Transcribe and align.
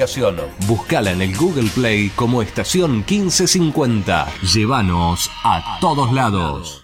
aplicación. 0.00 0.36
Búscala 0.66 1.10
en 1.10 1.22
el 1.22 1.36
Google 1.36 1.68
Play 1.74 2.10
como 2.10 2.42
Estación 2.42 3.04
1550. 3.08 4.28
Llévanos 4.54 5.30
a 5.44 5.78
todos 5.80 6.12
lados. 6.12 6.79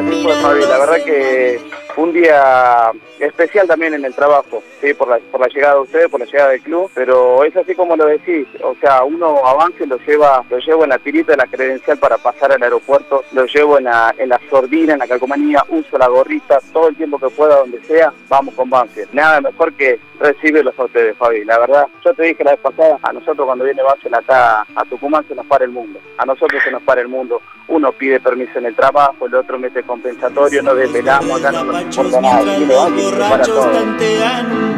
Así 0.00 0.22
fue, 0.22 0.34
Fabi. 0.34 0.60
La 0.62 0.78
verdad 0.78 1.04
que 1.04 1.60
fue 1.94 2.04
un 2.04 2.12
día 2.12 2.92
especial 3.18 3.66
también 3.66 3.94
en 3.94 4.04
el 4.04 4.14
trabajo, 4.14 4.62
sí, 4.80 4.94
por 4.94 5.08
la, 5.08 5.18
por 5.30 5.40
la 5.40 5.48
llegada 5.48 5.74
de 5.74 5.80
ustedes, 5.80 6.08
por 6.08 6.20
la 6.20 6.26
llegada 6.26 6.50
del 6.50 6.62
club, 6.62 6.90
pero 6.94 7.44
es 7.44 7.56
así 7.56 7.74
como 7.74 7.96
lo 7.96 8.06
decís, 8.06 8.46
o 8.62 8.74
sea, 8.80 9.04
uno 9.04 9.46
avance 9.46 9.86
lo 9.86 9.98
lleva, 9.98 10.44
lo 10.48 10.58
llevo 10.58 10.84
en 10.84 10.90
la 10.90 10.98
tirita 10.98 11.32
de 11.32 11.38
la 11.38 11.46
credencial 11.46 11.98
para 11.98 12.18
pasar 12.18 12.52
al 12.52 12.62
aeropuerto, 12.62 13.24
lo 13.32 13.44
llevo 13.46 13.78
en 13.78 13.84
la, 13.84 14.14
en 14.18 14.28
la 14.28 14.40
sordina, 14.48 14.94
en 14.94 14.98
la 15.00 15.06
calcomanía, 15.06 15.64
uso 15.68 15.98
la 15.98 16.08
gorrita, 16.08 16.58
todo 16.72 16.88
el 16.88 16.96
tiempo 16.96 17.18
que 17.18 17.28
pueda, 17.28 17.56
donde 17.56 17.80
sea, 17.84 18.12
vamos 18.28 18.54
con 18.54 18.70
Banfield. 18.70 19.08
Nada 19.12 19.40
mejor 19.40 19.72
que 19.74 19.98
recibirlos 20.18 20.78
a 20.78 20.84
ustedes, 20.84 21.16
Fabi. 21.16 21.44
La 21.44 21.58
verdad, 21.58 21.86
yo 22.04 22.14
te 22.14 22.24
dije 22.24 22.44
la 22.44 22.52
vez 22.52 22.60
pasada, 22.60 22.98
a 23.02 23.12
nosotros 23.12 23.46
cuando 23.46 23.64
viene 23.64 23.82
Banfield 23.82 24.14
acá 24.16 24.66
a 24.74 24.84
Tucumán 24.84 25.24
se 25.26 25.34
nos 25.34 25.46
para 25.46 25.64
el 25.64 25.70
mundo, 25.70 25.98
a 26.18 26.26
nosotros 26.26 26.62
se 26.62 26.70
nos 26.70 26.82
para 26.82 27.00
el 27.00 27.08
mundo. 27.08 27.40
Uno 27.68 27.92
pide 27.92 28.18
permiso 28.20 28.58
en 28.58 28.66
el 28.66 28.74
trabajo, 28.74 29.26
el 29.26 29.34
otro 29.34 29.58
mete 29.58 29.82
compensatorio, 29.82 30.62
no 30.62 30.74
desvelamos, 30.74 31.40
acá 31.40 31.52
no 31.52 31.64
nos 31.64 31.82
importa 31.82 32.20
nada. 32.20 32.56
Y 32.56 32.66
lo 32.66 33.18
para 33.18 33.44
todo. 33.44 34.69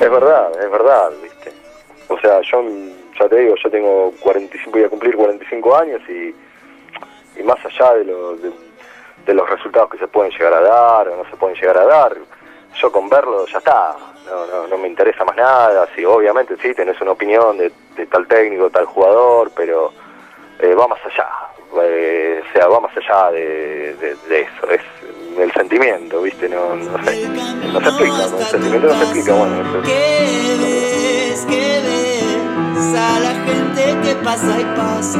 Es 0.00 0.10
verdad, 0.10 0.50
es 0.62 0.70
verdad, 0.70 1.10
viste. 1.22 1.52
O 2.08 2.18
sea, 2.18 2.40
yo 2.42 2.62
ya 3.18 3.28
te 3.28 3.36
digo, 3.36 3.54
yo 3.62 3.70
tengo 3.70 4.12
45, 4.20 4.70
voy 4.72 4.84
a 4.84 4.88
cumplir 4.88 5.16
45 5.16 5.76
años 5.76 6.00
y, 6.08 6.34
y 7.38 7.42
más 7.44 7.58
allá 7.64 7.94
de, 7.94 8.04
lo- 8.04 8.36
de, 8.36 9.34
los 9.34 9.48
resultados 9.48 9.90
que 9.90 9.98
se 9.98 10.08
pueden 10.08 10.32
llegar 10.32 10.52
a 10.54 10.60
dar 10.60 11.08
o 11.08 11.16
no 11.16 11.30
se 11.30 11.36
pueden 11.36 11.56
llegar 11.56 11.78
a 11.78 11.84
dar, 11.86 12.16
yo 12.80 12.90
con 12.92 13.08
verlo 13.08 13.46
ya 13.46 13.58
está. 13.58 13.94
No, 14.70 14.78
me 14.78 14.88
interesa 14.88 15.24
más 15.24 15.36
nada. 15.36 15.86
Sí, 15.94 16.04
obviamente 16.04 16.56
sí, 16.62 16.72
tenés 16.74 17.00
una 17.00 17.10
opinión 17.12 17.58
de, 17.58 17.70
de 17.96 18.06
tal 18.06 18.26
técnico, 18.26 18.70
tal 18.70 18.86
jugador, 18.86 19.50
pero 19.54 19.92
eh, 20.58 20.74
va 20.74 20.88
más 20.88 21.00
allá. 21.04 21.28
Eh, 21.82 22.42
o 22.48 22.52
sea, 22.52 22.68
va 22.68 22.80
más 22.80 22.92
allá 22.96 23.30
de, 23.32 23.94
de- 23.96 24.16
de 24.28 24.40
eso. 24.42 24.70
Es 24.70 24.80
el 25.38 25.50
sentimiento, 25.52 26.20
¿viste? 26.22 26.48
No, 26.48 26.76
no 26.76 27.04
sé. 27.04 27.26
No 27.28 27.80
se 27.80 27.88
explica, 27.88 28.26
¿no? 28.30 28.38
el 28.38 28.44
sentimiento 28.44 28.86
no 28.88 28.94
se 28.94 29.02
explica. 29.04 29.32
Bueno, 29.32 29.54
eso 29.62 29.78
es- 29.78 29.84
¿Qué 29.86 30.56
ves? 30.60 31.46
¿Qué 31.48 31.80
ves? 31.84 32.94
A 32.98 33.20
la 33.20 33.34
gente 33.46 33.96
que 34.08 34.14
pasa 34.24 34.60
y 34.60 34.64
pasa. 34.76 35.18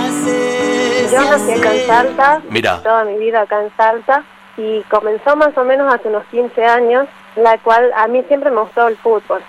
Haces 0.00 1.10
Yo 1.12 1.20
nací 1.22 1.52
acá 1.52 1.74
en. 1.74 1.86
Salta, 1.86 2.42
Mira. 2.48 2.82
toda 2.82 3.04
mi 3.04 3.18
vida 3.18 3.42
acá 3.42 3.62
en 3.62 3.70
Salta, 3.76 4.22
y 4.56 4.82
comenzó 4.84 5.34
más 5.36 5.56
o 5.56 5.64
menos 5.64 5.92
hace 5.92 6.08
unos 6.08 6.24
15 6.30 6.64
años, 6.64 7.06
la 7.40 7.58
cual 7.58 7.90
a 7.94 8.08
mí 8.08 8.22
siempre 8.28 8.50
me 8.50 8.60
gustó 8.60 8.88
el 8.88 8.96
fútbol. 8.96 9.42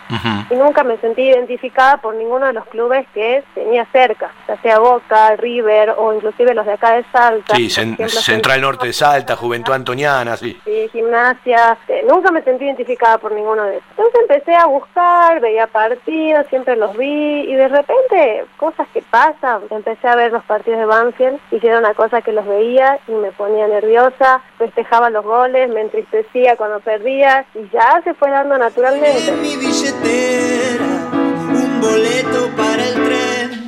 Y 0.50 0.56
nunca 0.56 0.84
me 0.84 0.97
sentí 0.97 1.22
identificada 1.22 1.98
por 1.98 2.16
ninguno 2.16 2.48
de 2.48 2.53
los 2.53 2.66
clubes 2.66 3.08
que 3.14 3.44
tenía 3.56 3.86
cerca, 3.92 4.31
ya 4.48 4.58
sea 4.61 4.80
Boca, 4.80 5.36
River 5.38 5.95
o 5.98 6.14
inclusive 6.14 6.53
los 6.53 6.66
de 6.66 6.73
acá 6.73 6.95
de 6.95 7.06
Salta. 7.11 7.56
Sí, 7.56 7.67
ejemplo, 7.67 8.09
Central 8.09 8.61
Norte 8.61 8.88
de 8.88 8.94
Salta, 8.94 9.36
Juventud 9.36 9.73
Antoniana, 9.73 10.36
sí. 10.36 10.60
Sí, 10.66 10.89
gimnasia, 10.92 11.77
eh, 11.88 12.04
nunca 12.08 12.32
me 12.32 12.42
sentí 12.43 12.66
identificada 12.66 13.17
por 13.17 13.32
ninguno 13.32 13.64
de 13.64 13.77
esos. 13.77 13.89
Entonces 13.92 14.21
empecé 14.21 14.55
a 14.55 14.66
buscar, 14.66 15.39
veía 15.39 15.67
partidos, 15.67 16.45
siempre 16.48 16.76
los 16.76 16.98
vi 16.98 17.42
y 17.43 17.54
de 17.55 17.67
repente 17.70 18.45
cosas 18.58 18.87
que 18.93 19.02
pasan, 19.02 19.61
empecé 19.70 20.08
a 20.08 20.16
ver 20.16 20.32
los 20.32 20.43
partidos 20.43 20.80
de 20.80 20.86
Banfield 20.86 21.39
era 21.71 21.80
una 21.80 21.93
cosa 21.93 22.21
que 22.21 22.32
los 22.32 22.45
veía 22.45 22.99
y 23.08 23.11
me 23.11 23.32
ponía 23.32 23.67
nerviosa, 23.67 24.42
festejaba 24.58 25.10
los 25.10 25.23
goles, 25.23 25.70
me 25.70 25.82
entristecía 25.82 26.55
cuando 26.55 26.80
perdía 26.80 27.45
y 27.55 27.70
ya 27.70 27.80
se 28.03 28.14
fue 28.15 28.30
dando 28.30 28.58
naturalmente. 28.58 29.27
En 29.30 29.42
mi 29.42 29.55
billetera, 29.58 30.83
un 31.14 31.81
boleto 31.81 32.49
para 32.55 32.83
el 32.87 32.93
tren. 32.93 33.65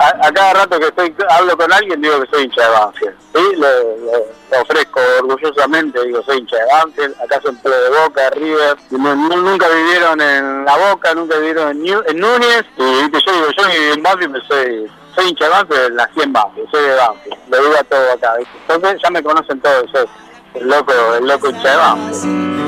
A, 0.00 0.28
a 0.28 0.32
cada 0.32 0.52
rato 0.54 0.78
que 0.78 0.86
estoy 0.86 1.12
hablo 1.28 1.56
con 1.56 1.72
alguien 1.72 2.00
digo 2.00 2.20
que 2.20 2.28
soy 2.30 2.44
hincha 2.44 2.62
de 2.62 2.68
Banfield. 2.70 3.16
¿sí? 3.34 3.56
Lo 3.56 4.60
ofrezco 4.62 5.00
orgullosamente, 5.20 6.04
digo 6.04 6.22
soy 6.22 6.38
hincha 6.38 6.56
de 6.56 6.66
Banfield. 6.72 7.14
Acá 7.20 7.40
son 7.42 7.56
todos 7.62 7.76
de 7.82 7.98
Boca, 7.98 8.30
River. 8.30 8.76
nu- 8.90 9.14
nunca 9.42 9.66
vivieron 9.68 10.20
en 10.20 10.64
La 10.64 10.76
Boca, 10.76 11.14
nunca 11.14 11.36
vivieron 11.38 11.70
en, 11.70 11.82
Ñu- 11.82 12.04
en 12.06 12.18
Núñez. 12.20 12.64
Y 12.76 12.84
¿viste? 13.02 13.18
yo 13.26 13.32
digo, 13.32 13.46
yo 13.56 13.64
viví 13.68 13.92
en 13.94 14.02
Banfield, 14.04 14.32
pero 14.32 14.44
soy, 14.46 14.90
soy 15.16 15.28
hincha 15.30 15.44
de 15.46 15.50
Banfield, 15.50 15.94
nací 15.94 16.20
en 16.22 16.32
Banfield, 16.32 16.70
soy 16.70 16.82
de 16.82 16.94
Banfield. 16.94 17.36
Lo 17.50 17.56
digo 17.62 17.74
a 17.80 17.84
todo 17.84 18.12
acá. 18.12 18.36
¿viste? 18.36 18.52
Entonces 18.68 19.00
ya 19.02 19.10
me 19.10 19.22
conocen 19.24 19.60
todos, 19.60 19.90
soy 19.90 20.06
el 20.54 20.68
loco, 20.68 20.92
el 21.18 21.26
loco. 21.26 21.48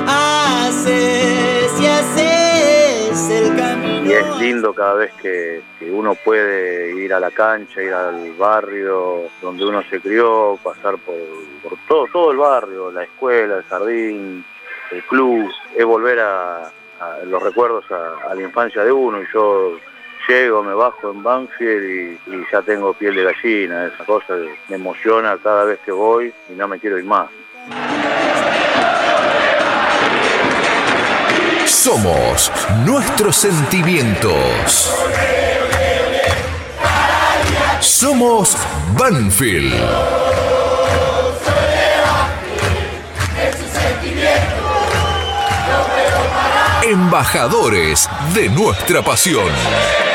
Haces 0.07 1.81
y 1.81 1.87
haces 1.87 3.31
el 3.31 3.57
camino. 3.57 4.11
Y 4.11 4.13
es 4.13 4.37
lindo 4.39 4.73
cada 4.73 4.95
vez 4.95 5.13
que, 5.21 5.63
que 5.79 5.91
uno 5.91 6.15
puede 6.15 6.95
ir 6.97 7.13
a 7.15 7.21
la 7.21 7.31
cancha, 7.31 7.83
ir 7.83 7.93
al 7.93 8.33
barrio 8.33 9.29
donde 9.41 9.65
uno 9.65 9.83
se 9.89 10.01
crió, 10.01 10.59
pasar 10.63 10.97
por, 10.99 11.17
por 11.63 11.79
todo, 11.89 12.07
todo 12.13 12.33
el 12.33 12.39
barrio, 12.39 12.91
la 12.91 13.05
escuela, 13.05 13.57
el 13.59 13.65
jardín, 13.65 14.45
el 14.91 15.03
club, 15.05 15.51
es 15.77 15.85
volver 15.85 16.21
a, 16.21 16.67
a 17.01 17.19
los 17.25 17.43
recuerdos 17.43 17.85
a, 17.91 18.31
a 18.31 18.35
la 18.35 18.43
infancia 18.43 18.85
de 18.85 18.93
uno 18.93 19.23
y 19.23 19.27
yo 19.33 19.77
llego, 20.29 20.63
me 20.63 20.75
bajo 20.75 21.11
en 21.11 21.23
Banfield 21.23 22.19
y, 22.27 22.35
y 22.35 22.47
ya 22.53 22.63
tengo 22.63 22.93
piel 22.95 23.15
de 23.15 23.25
gallina, 23.25 23.87
esa 23.87 24.05
cosa 24.05 24.37
me 24.69 24.77
emociona 24.77 25.39
cada 25.43 25.65
vez 25.65 25.79
que 25.81 25.93
voy 25.93 26.33
y 26.49 26.53
no 26.53 26.69
me 26.69 26.79
quiero 26.79 26.99
ir 26.99 27.05
más. 27.05 27.29
Somos 31.67 32.51
nuestros 32.85 33.37
sentimientos. 33.37 34.95
Somos 37.81 38.57
Banfield. 38.97 39.75
Embajadores 46.83 48.09
de 48.35 48.49
nuestra 48.49 49.03
pasión. 49.03 50.10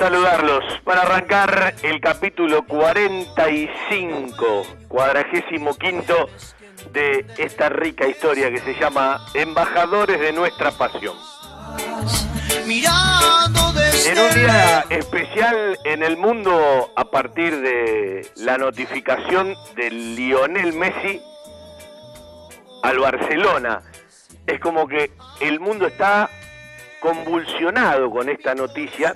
Saludarlos, 0.00 0.64
para 0.82 1.02
arrancar 1.02 1.74
el 1.82 2.00
capítulo 2.00 2.64
45, 2.66 4.62
cuadragésimo 4.88 5.74
quinto 5.74 6.30
de 6.90 7.26
esta 7.36 7.68
rica 7.68 8.06
historia 8.06 8.50
que 8.50 8.60
se 8.60 8.72
llama 8.80 9.20
Embajadores 9.34 10.18
de 10.18 10.32
nuestra 10.32 10.70
pasión. 10.70 11.14
En 14.06 14.18
un 14.18 14.34
día 14.34 14.86
especial 14.88 15.78
en 15.84 16.02
el 16.02 16.16
mundo 16.16 16.94
a 16.96 17.04
partir 17.10 17.60
de 17.60 18.26
la 18.36 18.56
notificación 18.56 19.54
de 19.76 19.90
Lionel 19.90 20.72
Messi 20.72 21.20
al 22.82 23.00
Barcelona. 23.00 23.82
Es 24.46 24.60
como 24.60 24.88
que 24.88 25.10
el 25.42 25.60
mundo 25.60 25.86
está 25.86 26.30
convulsionado 27.02 28.10
con 28.10 28.30
esta 28.30 28.54
noticia 28.54 29.12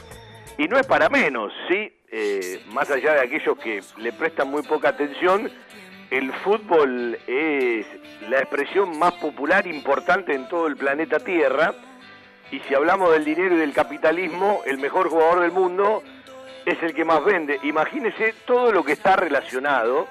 y 0.58 0.68
no 0.68 0.78
es 0.78 0.86
para 0.86 1.08
menos, 1.08 1.52
¿sí? 1.68 1.92
eh, 2.16 2.62
más 2.68 2.88
allá 2.92 3.14
de 3.14 3.22
aquellos 3.22 3.58
que 3.58 3.82
le 3.96 4.12
prestan 4.12 4.48
muy 4.48 4.62
poca 4.62 4.90
atención, 4.90 5.50
el 6.10 6.32
fútbol 6.32 7.18
es 7.26 7.86
la 8.28 8.38
expresión 8.38 8.96
más 9.00 9.14
popular, 9.14 9.66
importante 9.66 10.32
en 10.32 10.48
todo 10.48 10.68
el 10.68 10.76
planeta 10.76 11.18
Tierra. 11.18 11.74
Y 12.52 12.60
si 12.60 12.74
hablamos 12.74 13.10
del 13.10 13.24
dinero 13.24 13.56
y 13.56 13.58
del 13.58 13.72
capitalismo, 13.72 14.60
el 14.64 14.78
mejor 14.78 15.08
jugador 15.08 15.40
del 15.40 15.50
mundo 15.50 16.04
es 16.64 16.80
el 16.84 16.94
que 16.94 17.04
más 17.04 17.24
vende. 17.24 17.58
Imagínese 17.64 18.32
todo 18.46 18.70
lo 18.70 18.84
que 18.84 18.92
está 18.92 19.16
relacionado 19.16 20.06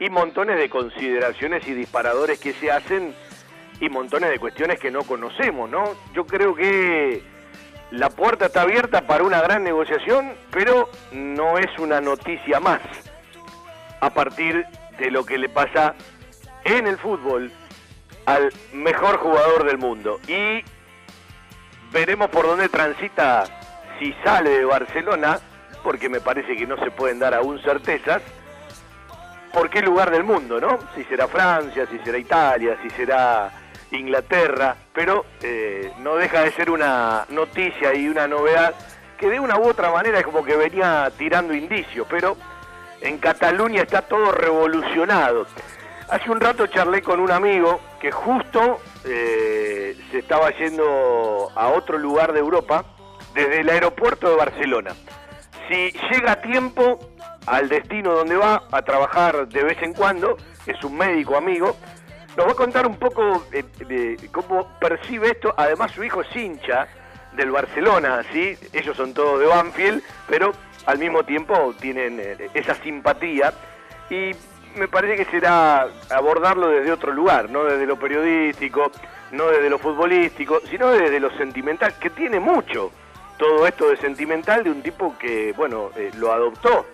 y 0.00 0.10
montones 0.10 0.58
de 0.58 0.68
consideraciones 0.68 1.68
y 1.68 1.74
disparadores 1.74 2.40
que 2.40 2.52
se 2.52 2.72
hacen 2.72 3.14
y 3.80 3.88
montones 3.88 4.30
de 4.30 4.40
cuestiones 4.40 4.80
que 4.80 4.90
no 4.90 5.04
conocemos, 5.04 5.70
¿no? 5.70 5.94
Yo 6.14 6.26
creo 6.26 6.52
que 6.52 7.22
la 7.90 8.10
puerta 8.10 8.46
está 8.46 8.62
abierta 8.62 9.02
para 9.02 9.24
una 9.24 9.40
gran 9.40 9.64
negociación, 9.64 10.34
pero 10.50 10.88
no 11.12 11.58
es 11.58 11.78
una 11.78 12.00
noticia 12.00 12.60
más 12.60 12.80
a 14.00 14.10
partir 14.10 14.66
de 14.98 15.10
lo 15.10 15.24
que 15.24 15.38
le 15.38 15.48
pasa 15.48 15.94
en 16.64 16.86
el 16.86 16.98
fútbol 16.98 17.50
al 18.26 18.52
mejor 18.72 19.18
jugador 19.18 19.64
del 19.64 19.78
mundo. 19.78 20.20
Y 20.28 20.62
veremos 21.90 22.28
por 22.28 22.46
dónde 22.46 22.68
transita 22.68 23.44
si 23.98 24.12
sale 24.24 24.50
de 24.50 24.64
Barcelona, 24.64 25.38
porque 25.82 26.08
me 26.08 26.20
parece 26.20 26.56
que 26.56 26.66
no 26.66 26.76
se 26.76 26.90
pueden 26.90 27.18
dar 27.18 27.34
aún 27.34 27.58
certezas, 27.62 28.22
por 29.52 29.70
qué 29.70 29.80
lugar 29.80 30.10
del 30.10 30.24
mundo, 30.24 30.60
¿no? 30.60 30.78
Si 30.94 31.04
será 31.04 31.26
Francia, 31.26 31.86
si 31.90 31.98
será 32.00 32.18
Italia, 32.18 32.76
si 32.82 32.90
será 32.90 33.50
Inglaterra, 33.90 34.76
pero 34.92 35.24
eh, 35.42 35.92
no 36.00 36.16
deja 36.16 36.42
de 36.42 36.52
ser 36.52 36.70
una 36.70 37.24
noticia 37.30 37.94
y 37.94 38.08
una 38.08 38.28
novedad 38.28 38.74
que 39.18 39.28
de 39.28 39.40
una 39.40 39.58
u 39.58 39.68
otra 39.68 39.90
manera 39.90 40.18
es 40.18 40.24
como 40.24 40.44
que 40.44 40.56
venía 40.56 41.10
tirando 41.16 41.54
indicios, 41.54 42.06
pero 42.08 42.36
en 43.00 43.18
Cataluña 43.18 43.82
está 43.82 44.02
todo 44.02 44.32
revolucionado. 44.32 45.46
Hace 46.08 46.30
un 46.30 46.40
rato 46.40 46.66
charlé 46.66 47.02
con 47.02 47.20
un 47.20 47.30
amigo 47.30 47.80
que 48.00 48.10
justo 48.10 48.80
eh, 49.04 49.96
se 50.10 50.18
estaba 50.20 50.50
yendo 50.50 51.50
a 51.54 51.68
otro 51.68 51.98
lugar 51.98 52.32
de 52.32 52.38
Europa 52.38 52.84
desde 53.34 53.60
el 53.60 53.68
aeropuerto 53.68 54.30
de 54.30 54.36
Barcelona. 54.36 54.94
Si 55.68 55.92
llega 56.10 56.32
a 56.32 56.40
tiempo 56.40 56.98
al 57.46 57.68
destino 57.68 58.14
donde 58.14 58.36
va 58.36 58.62
a 58.70 58.82
trabajar 58.82 59.48
de 59.48 59.62
vez 59.62 59.82
en 59.82 59.92
cuando, 59.92 60.36
es 60.66 60.82
un 60.82 60.96
médico 60.96 61.36
amigo, 61.36 61.76
nos 62.38 62.46
va 62.46 62.52
a 62.52 62.54
contar 62.54 62.86
un 62.86 62.96
poco 62.96 63.44
de 63.50 64.16
cómo 64.30 64.78
percibe 64.78 65.32
esto. 65.32 65.52
Además, 65.56 65.90
su 65.90 66.04
hijo 66.04 66.22
es 66.22 66.36
hincha 66.36 66.86
del 67.32 67.50
Barcelona, 67.50 68.22
¿sí? 68.32 68.56
Ellos 68.72 68.96
son 68.96 69.12
todos 69.12 69.40
de 69.40 69.46
Banfield, 69.46 70.00
pero 70.28 70.52
al 70.86 70.98
mismo 70.98 71.24
tiempo 71.24 71.74
tienen 71.80 72.20
eh, 72.20 72.48
esa 72.54 72.76
simpatía 72.76 73.52
y 74.08 74.30
me 74.76 74.86
parece 74.86 75.16
que 75.16 75.28
será 75.32 75.88
abordarlo 76.10 76.68
desde 76.68 76.92
otro 76.92 77.12
lugar, 77.12 77.50
no 77.50 77.64
desde 77.64 77.86
lo 77.86 77.98
periodístico, 77.98 78.92
no 79.32 79.48
desde 79.48 79.68
lo 79.68 79.80
futbolístico, 79.80 80.60
sino 80.70 80.92
desde 80.92 81.18
lo 81.18 81.36
sentimental, 81.36 81.98
que 81.98 82.10
tiene 82.10 82.38
mucho 82.38 82.92
todo 83.36 83.66
esto 83.66 83.90
de 83.90 83.96
sentimental 83.96 84.62
de 84.62 84.70
un 84.70 84.80
tipo 84.80 85.18
que, 85.18 85.52
bueno, 85.56 85.90
eh, 85.96 86.12
lo 86.16 86.32
adoptó. 86.32 86.86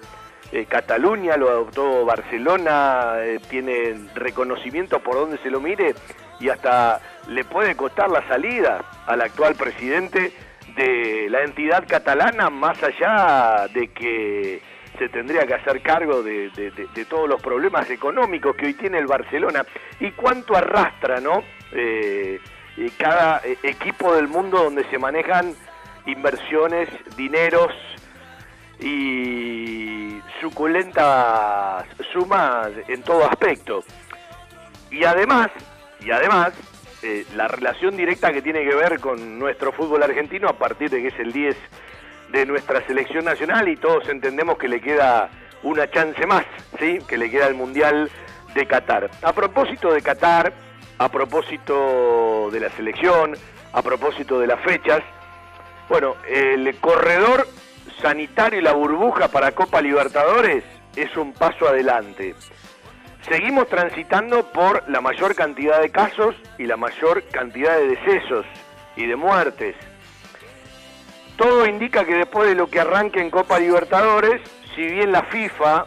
Eh, 0.54 0.66
Cataluña, 0.66 1.36
lo 1.36 1.50
adoptó 1.50 2.04
Barcelona, 2.04 3.16
tiene 3.50 4.06
reconocimiento 4.14 5.00
por 5.00 5.16
donde 5.16 5.36
se 5.38 5.50
lo 5.50 5.60
mire 5.60 5.96
y 6.38 6.48
hasta 6.48 7.00
le 7.26 7.44
puede 7.44 7.74
costar 7.74 8.08
la 8.08 8.26
salida 8.28 8.84
al 9.04 9.20
actual 9.20 9.56
presidente 9.56 10.32
de 10.76 11.26
la 11.28 11.42
entidad 11.42 11.84
catalana, 11.88 12.50
más 12.50 12.78
allá 12.84 13.66
de 13.74 13.88
que 13.88 14.62
se 14.96 15.08
tendría 15.08 15.44
que 15.44 15.54
hacer 15.54 15.82
cargo 15.82 16.22
de, 16.22 16.50
todos 17.08 17.28
los 17.28 17.42
problemas 17.42 17.90
económicos 17.90 18.54
que 18.54 18.66
hoy 18.66 18.74
tiene 18.74 18.98
el 18.98 19.06
Barcelona 19.06 19.64
y 19.98 20.12
cuánto 20.12 20.56
arrastra, 20.56 21.20
¿no? 21.20 21.42
Eh, 21.72 22.38
cada 22.96 23.40
eh, 23.44 23.56
equipo 23.64 24.14
del 24.14 24.28
mundo 24.28 24.62
donde 24.62 24.84
se 24.90 24.98
manejan 24.98 25.52
inversiones, 26.06 26.88
dineros 27.16 27.72
y 28.80 30.20
suculentas 30.40 31.86
sumas 32.12 32.70
en 32.88 33.02
todo 33.02 33.24
aspecto. 33.24 33.84
Y 34.90 35.04
además, 35.04 35.50
y 36.00 36.10
además, 36.10 36.52
eh, 37.02 37.26
la 37.34 37.48
relación 37.48 37.96
directa 37.96 38.32
que 38.32 38.42
tiene 38.42 38.64
que 38.64 38.74
ver 38.74 39.00
con 39.00 39.38
nuestro 39.38 39.72
fútbol 39.72 40.02
argentino 40.02 40.48
a 40.48 40.58
partir 40.58 40.90
de 40.90 41.02
que 41.02 41.08
es 41.08 41.18
el 41.18 41.32
10 41.32 41.56
de 42.30 42.46
nuestra 42.46 42.86
selección 42.86 43.24
nacional 43.24 43.68
y 43.68 43.76
todos 43.76 44.08
entendemos 44.08 44.58
que 44.58 44.68
le 44.68 44.80
queda 44.80 45.30
una 45.62 45.90
chance 45.90 46.26
más, 46.26 46.44
¿sí? 46.78 46.98
que 47.08 47.18
le 47.18 47.30
queda 47.30 47.46
el 47.46 47.54
Mundial 47.54 48.10
de 48.54 48.66
Qatar. 48.66 49.10
A 49.22 49.32
propósito 49.32 49.92
de 49.92 50.02
Qatar, 50.02 50.52
a 50.98 51.08
propósito 51.10 52.50
de 52.50 52.60
la 52.60 52.70
selección, 52.70 53.36
a 53.72 53.82
propósito 53.82 54.38
de 54.38 54.46
las 54.46 54.60
fechas, 54.60 55.02
bueno, 55.88 56.16
el 56.28 56.76
corredor 56.80 57.46
sanitario 58.00 58.60
y 58.60 58.62
la 58.62 58.72
burbuja 58.72 59.28
para 59.28 59.52
Copa 59.52 59.80
Libertadores 59.80 60.64
es 60.96 61.16
un 61.16 61.32
paso 61.32 61.68
adelante. 61.68 62.34
Seguimos 63.28 63.68
transitando 63.68 64.50
por 64.52 64.88
la 64.88 65.00
mayor 65.00 65.34
cantidad 65.34 65.80
de 65.80 65.90
casos 65.90 66.34
y 66.58 66.64
la 66.66 66.76
mayor 66.76 67.24
cantidad 67.30 67.76
de 67.78 67.88
decesos 67.88 68.44
y 68.96 69.06
de 69.06 69.16
muertes. 69.16 69.74
Todo 71.36 71.66
indica 71.66 72.04
que 72.04 72.14
después 72.14 72.48
de 72.48 72.54
lo 72.54 72.68
que 72.68 72.80
arranque 72.80 73.20
en 73.20 73.30
Copa 73.30 73.58
Libertadores, 73.58 74.40
si 74.74 74.82
bien 74.82 75.10
la 75.10 75.22
FIFA 75.22 75.86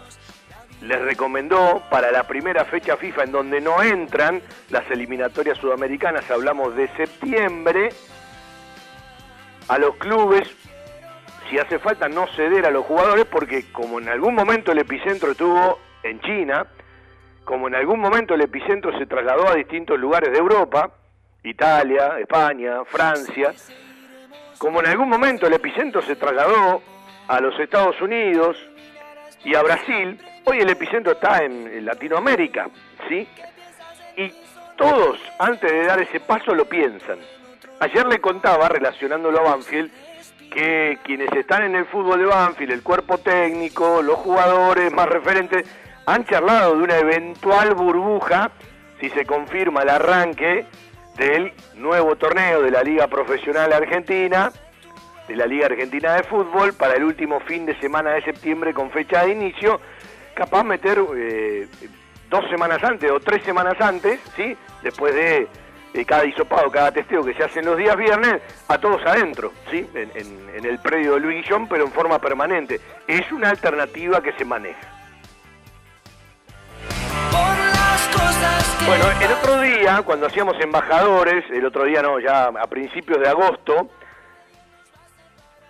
les 0.82 1.02
recomendó 1.02 1.82
para 1.90 2.12
la 2.12 2.28
primera 2.28 2.66
fecha 2.66 2.98
FIFA 2.98 3.24
en 3.24 3.32
donde 3.32 3.62
no 3.62 3.82
entran 3.82 4.42
las 4.70 4.90
eliminatorias 4.92 5.58
sudamericanas, 5.58 6.30
hablamos 6.30 6.76
de 6.76 6.88
septiembre, 6.96 7.90
a 9.68 9.78
los 9.78 9.96
clubes, 9.98 10.50
si 11.50 11.58
hace 11.58 11.80
falta 11.80 12.08
no 12.08 12.28
ceder 12.36 12.66
a 12.66 12.72
los 12.72 12.86
jugadores, 12.86 13.26
porque 13.26 13.72
como 13.72 14.00
en 14.00 14.10
algún 14.10 14.36
momento 14.36 14.72
el 14.72 14.80
epicentro 14.80 15.32
estuvo 15.32 15.80
en 16.04 16.20
China, 16.22 16.68
como 17.44 17.68
en 17.68 17.76
algún 17.76 18.00
momento 18.00 18.34
el 18.34 18.42
epicentro 18.42 18.98
se 18.98 19.06
trasladó 19.06 19.48
a 19.48 19.56
distintos 19.56 20.00
lugares 20.00 20.32
de 20.32 20.38
Europa, 20.38 20.92
Italia, 21.44 22.20
España, 22.20 22.84
Francia, 22.86 23.54
como 24.58 24.80
en 24.80 24.88
algún 24.88 25.10
momento 25.10 25.48
el 25.48 25.54
epicentro 25.54 26.02
se 26.02 26.16
trasladó 26.16 26.82
a 27.28 27.40
los 27.40 27.58
Estados 27.60 28.02
Unidos 28.02 28.58
y 29.44 29.56
a 29.56 29.62
Brasil, 29.62 30.20
hoy 30.46 30.60
el 30.60 30.70
epicentro 30.70 31.14
está 31.14 31.44
en, 31.44 31.86
Latinoamérica, 31.86 32.70
¿sí? 33.08 33.28
Y 34.18 34.34
todos, 34.76 35.20
antes 35.40 35.72
de 35.72 35.86
dar 35.86 36.02
ese 36.02 36.20
paso, 36.20 36.54
lo 36.54 36.66
piensan. 36.66 37.20
Ayer 37.80 38.06
le 38.08 38.20
contaba, 38.20 38.68
relacionándolo 38.68 39.40
a 39.40 39.44
Banfield, 39.44 39.92
que 40.50 40.98
quienes 41.04 41.32
están 41.34 41.64
en 41.64 41.76
el 41.76 41.86
fútbol 41.86 42.20
de 42.20 42.26
Banfield, 42.26 42.72
el 42.72 42.84
cuerpo 42.84 43.18
técnico, 43.18 44.02
los 44.02 44.16
jugadores 44.16 44.92
más 44.94 45.08
referentes, 45.08 45.66
han 46.06 46.26
charlado 46.26 46.78
de 46.78 46.84
una 46.84 46.98
eventual 46.98 47.74
burbuja 47.76 48.52
si 49.00 49.10
se 49.10 49.26
confirma 49.26 49.82
el 49.84 49.90
arranque 49.90 50.66
del 51.18 51.54
nuevo 51.76 52.16
torneo 52.16 52.62
de 52.62 52.72
la 52.72 52.84
Liga 52.84 53.08
Profesional 53.08 53.74
Argentina, 53.74 54.52
de 55.28 55.36
la 55.36 55.46
Liga 55.46 55.66
Argentina 55.66 56.14
de 56.14 56.24
Fútbol, 56.24 56.74
para 56.74 56.96
el 56.96 57.04
último 57.04 57.40
fin 57.42 57.66
de 57.66 57.78
semana 57.80 58.12
de 58.12 58.22
septiembre 58.22 58.74
con 58.74 58.92
fecha 58.92 59.26
de 59.26 59.32
inicio, 59.32 59.82
capaz 60.34 60.64
meter 60.64 61.00
eh, 61.16 61.68
dos 62.30 62.48
semanas 62.50 62.84
antes 62.84 63.12
o 63.12 63.20
tres 63.20 63.44
semanas 63.44 63.76
antes, 63.80 64.20
¿sí? 64.36 64.56
después 64.84 65.14
de 65.14 65.48
cada 66.06 66.26
hisopado, 66.26 66.70
cada 66.72 66.92
testeo 66.92 67.24
que 67.24 67.34
se 67.34 67.44
hace 67.44 67.60
en 67.60 67.66
los 67.66 67.78
días 67.78 67.96
viernes, 67.96 68.42
a 68.68 68.78
todos 68.78 69.06
adentro, 69.06 69.54
¿sí? 69.72 69.88
en, 69.94 70.12
en 70.16 70.66
el 70.66 70.80
predio 70.80 71.14
de 71.14 71.20
Luis 71.20 71.44
Guillón, 71.44 71.68
pero 71.68 71.86
en 71.86 71.92
forma 71.92 72.20
permanente. 72.20 72.80
Es 73.08 73.32
una 73.32 73.50
alternativa 73.50 74.22
que 74.22 74.34
se 74.34 74.46
maneja. 74.46 74.98
Bueno, 78.88 79.06
el 79.22 79.32
otro 79.34 79.60
día, 79.60 80.02
cuando 80.04 80.28
hacíamos 80.28 80.56
embajadores, 80.62 81.44
el 81.52 81.66
otro 81.66 81.84
día 81.84 82.02
no, 82.02 82.20
ya 82.20 82.46
a 82.46 82.68
principios 82.68 83.20
de 83.20 83.28
agosto, 83.28 83.90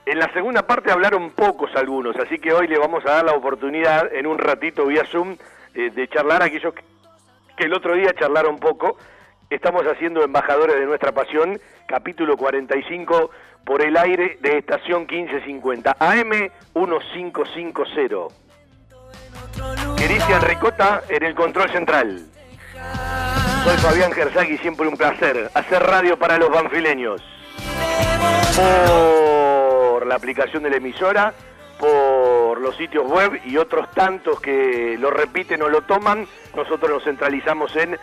en 0.05 0.19
la 0.19 0.31
segunda 0.33 0.65
parte 0.65 0.91
hablaron 0.91 1.31
pocos 1.31 1.75
algunos, 1.75 2.15
así 2.17 2.37
que 2.39 2.53
hoy 2.53 2.67
le 2.67 2.77
vamos 2.77 3.05
a 3.05 3.11
dar 3.11 3.25
la 3.25 3.33
oportunidad 3.33 4.13
en 4.13 4.27
un 4.27 4.37
ratito 4.37 4.85
vía 4.85 5.03
Zoom 5.05 5.35
eh, 5.73 5.89
de 5.89 6.07
charlar 6.07 6.41
a 6.43 6.45
aquellos 6.45 6.73
que, 6.73 7.63
el 7.65 7.73
otro 7.73 7.95
día 7.95 8.13
charlaron 8.13 8.57
poco. 8.59 8.97
Estamos 9.49 9.83
haciendo 9.83 10.23
Embajadores 10.23 10.75
de 10.75 10.85
Nuestra 10.85 11.13
Pasión, 11.13 11.57
capítulo 11.85 12.35
45, 12.35 13.31
por 13.63 13.81
el 13.81 13.95
aire 13.95 14.37
de 14.41 14.57
estación 14.57 15.07
1550, 15.09 15.95
AM 15.97 16.29
1550. 16.75 18.15
Cristian 19.95 20.41
Ricota 20.41 21.01
en 21.07 21.23
el 21.23 21.33
control 21.33 21.69
central. 21.69 22.27
Soy 23.63 23.77
Fabián 23.77 24.11
Gersagui, 24.11 24.57
siempre 24.57 24.85
un 24.85 24.97
placer 24.97 25.49
hacer 25.53 25.81
radio 25.81 26.19
para 26.19 26.37
los 26.37 26.49
banfileños. 26.49 27.23
Por 28.53 30.05
la 30.07 30.15
aplicación 30.15 30.63
de 30.63 30.71
la 30.71 30.75
emisora, 30.77 31.33
por 31.79 32.59
los 32.59 32.75
sitios 32.75 33.09
web 33.09 33.39
y 33.45 33.55
otros 33.55 33.89
tantos 33.91 34.41
que 34.41 34.97
lo 34.99 35.09
repiten 35.09 35.61
o 35.61 35.69
lo 35.69 35.83
toman, 35.83 36.27
nosotros 36.53 36.91
nos 36.91 37.03
centralizamos 37.05 37.73
en 37.77 37.97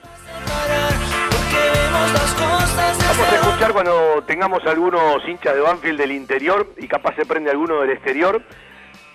Vamos 1.91 3.19
a 3.19 3.35
escuchar 3.35 3.73
cuando 3.73 4.23
tengamos 4.25 4.65
algunos 4.65 5.27
hinchas 5.27 5.55
de 5.55 5.61
Banfield 5.61 5.99
del 5.99 6.13
interior 6.13 6.73
y 6.77 6.87
capaz 6.87 7.15
se 7.15 7.25
prende 7.25 7.51
alguno 7.51 7.81
del 7.81 7.89
exterior. 7.89 8.41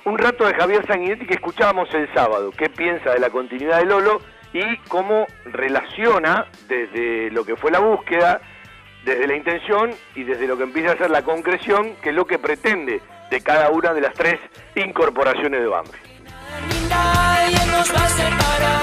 Un 0.04 0.18
rato 0.18 0.46
de 0.46 0.52
Javier 0.54 0.86
Sanguinetti 0.86 1.26
que 1.26 1.34
escuchábamos 1.34 1.92
el 1.94 2.12
sábado. 2.12 2.50
¿Qué 2.56 2.68
piensa 2.68 3.12
de 3.12 3.18
la 3.18 3.30
continuidad 3.30 3.78
de 3.78 3.86
Lolo? 3.86 4.20
y 4.52 4.76
cómo 4.88 5.26
relaciona 5.44 6.46
desde 6.68 7.30
lo 7.30 7.44
que 7.44 7.56
fue 7.56 7.70
la 7.70 7.80
búsqueda, 7.80 8.40
desde 9.08 9.26
la 9.26 9.36
intención 9.36 9.90
y 10.14 10.24
desde 10.24 10.46
lo 10.46 10.56
que 10.58 10.64
empieza 10.64 10.92
a 10.92 10.98
ser 10.98 11.10
la 11.10 11.22
concreción, 11.22 11.94
que 12.02 12.10
es 12.10 12.14
lo 12.14 12.26
que 12.26 12.38
pretende 12.38 13.00
de 13.30 13.40
cada 13.40 13.70
una 13.70 13.94
de 13.94 14.02
las 14.02 14.12
tres 14.14 14.38
incorporaciones 14.74 15.60
de 15.60 15.66
Banfield. 15.66 16.08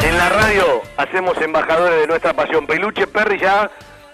En 0.04 0.18
la 0.18 0.30
radio 0.30 0.82
hacemos 0.98 1.40
embajadores 1.42 2.00
de 2.00 2.08
nuestra 2.08 2.34
pasión. 2.34 2.66
Peluche 2.66 3.06
Perry 3.06 3.40
ya 3.40 3.70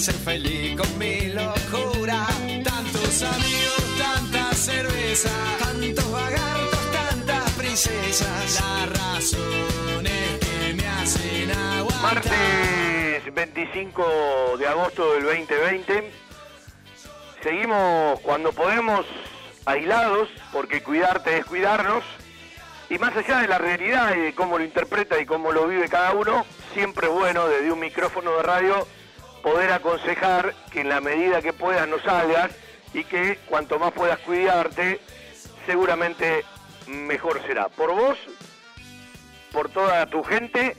Ser 0.00 0.14
feliz 0.14 0.80
con 0.80 0.98
mi 0.98 1.26
locura. 1.26 2.26
Tantos 2.64 3.22
amigos, 3.22 3.84
tanta 3.98 4.54
cerveza, 4.54 5.28
tantos 5.58 6.06
tantas 6.90 7.50
princesas, 7.50 8.60
las 8.62 8.98
razones 8.98 10.38
que 10.40 10.72
me 10.72 10.86
hacen 10.88 11.50
aguantar. 11.50 12.14
Martes 12.14 13.34
25 13.34 14.56
de 14.58 14.66
agosto 14.66 15.12
del 15.12 15.24
2020. 15.24 16.10
Seguimos 17.42 18.20
cuando 18.20 18.52
podemos 18.52 19.04
aislados, 19.66 20.30
porque 20.50 20.82
cuidarte 20.82 21.36
es 21.36 21.44
cuidarnos. 21.44 22.04
Y 22.88 22.96
más 22.98 23.14
allá 23.14 23.40
de 23.40 23.48
la 23.48 23.58
realidad 23.58 24.14
y 24.16 24.20
de 24.20 24.34
cómo 24.34 24.56
lo 24.56 24.64
interpreta 24.64 25.20
y 25.20 25.26
cómo 25.26 25.52
lo 25.52 25.68
vive 25.68 25.90
cada 25.90 26.12
uno, 26.12 26.46
siempre 26.72 27.06
es 27.06 27.12
bueno 27.12 27.46
desde 27.48 27.70
un 27.70 27.80
micrófono 27.80 28.36
de 28.38 28.42
radio 28.42 28.86
poder 29.42 29.72
aconsejar 29.72 30.54
que 30.70 30.80
en 30.80 30.88
la 30.88 31.00
medida 31.00 31.42
que 31.42 31.52
puedas 31.52 31.88
no 31.88 32.00
salgas 32.00 32.50
y 32.92 33.04
que 33.04 33.38
cuanto 33.48 33.78
más 33.78 33.92
puedas 33.92 34.18
cuidarte, 34.20 35.00
seguramente 35.66 36.44
mejor 36.86 37.40
será. 37.46 37.68
Por 37.68 37.94
vos, 37.94 38.18
por 39.52 39.68
toda 39.68 40.06
tu 40.06 40.22
gente 40.22 40.76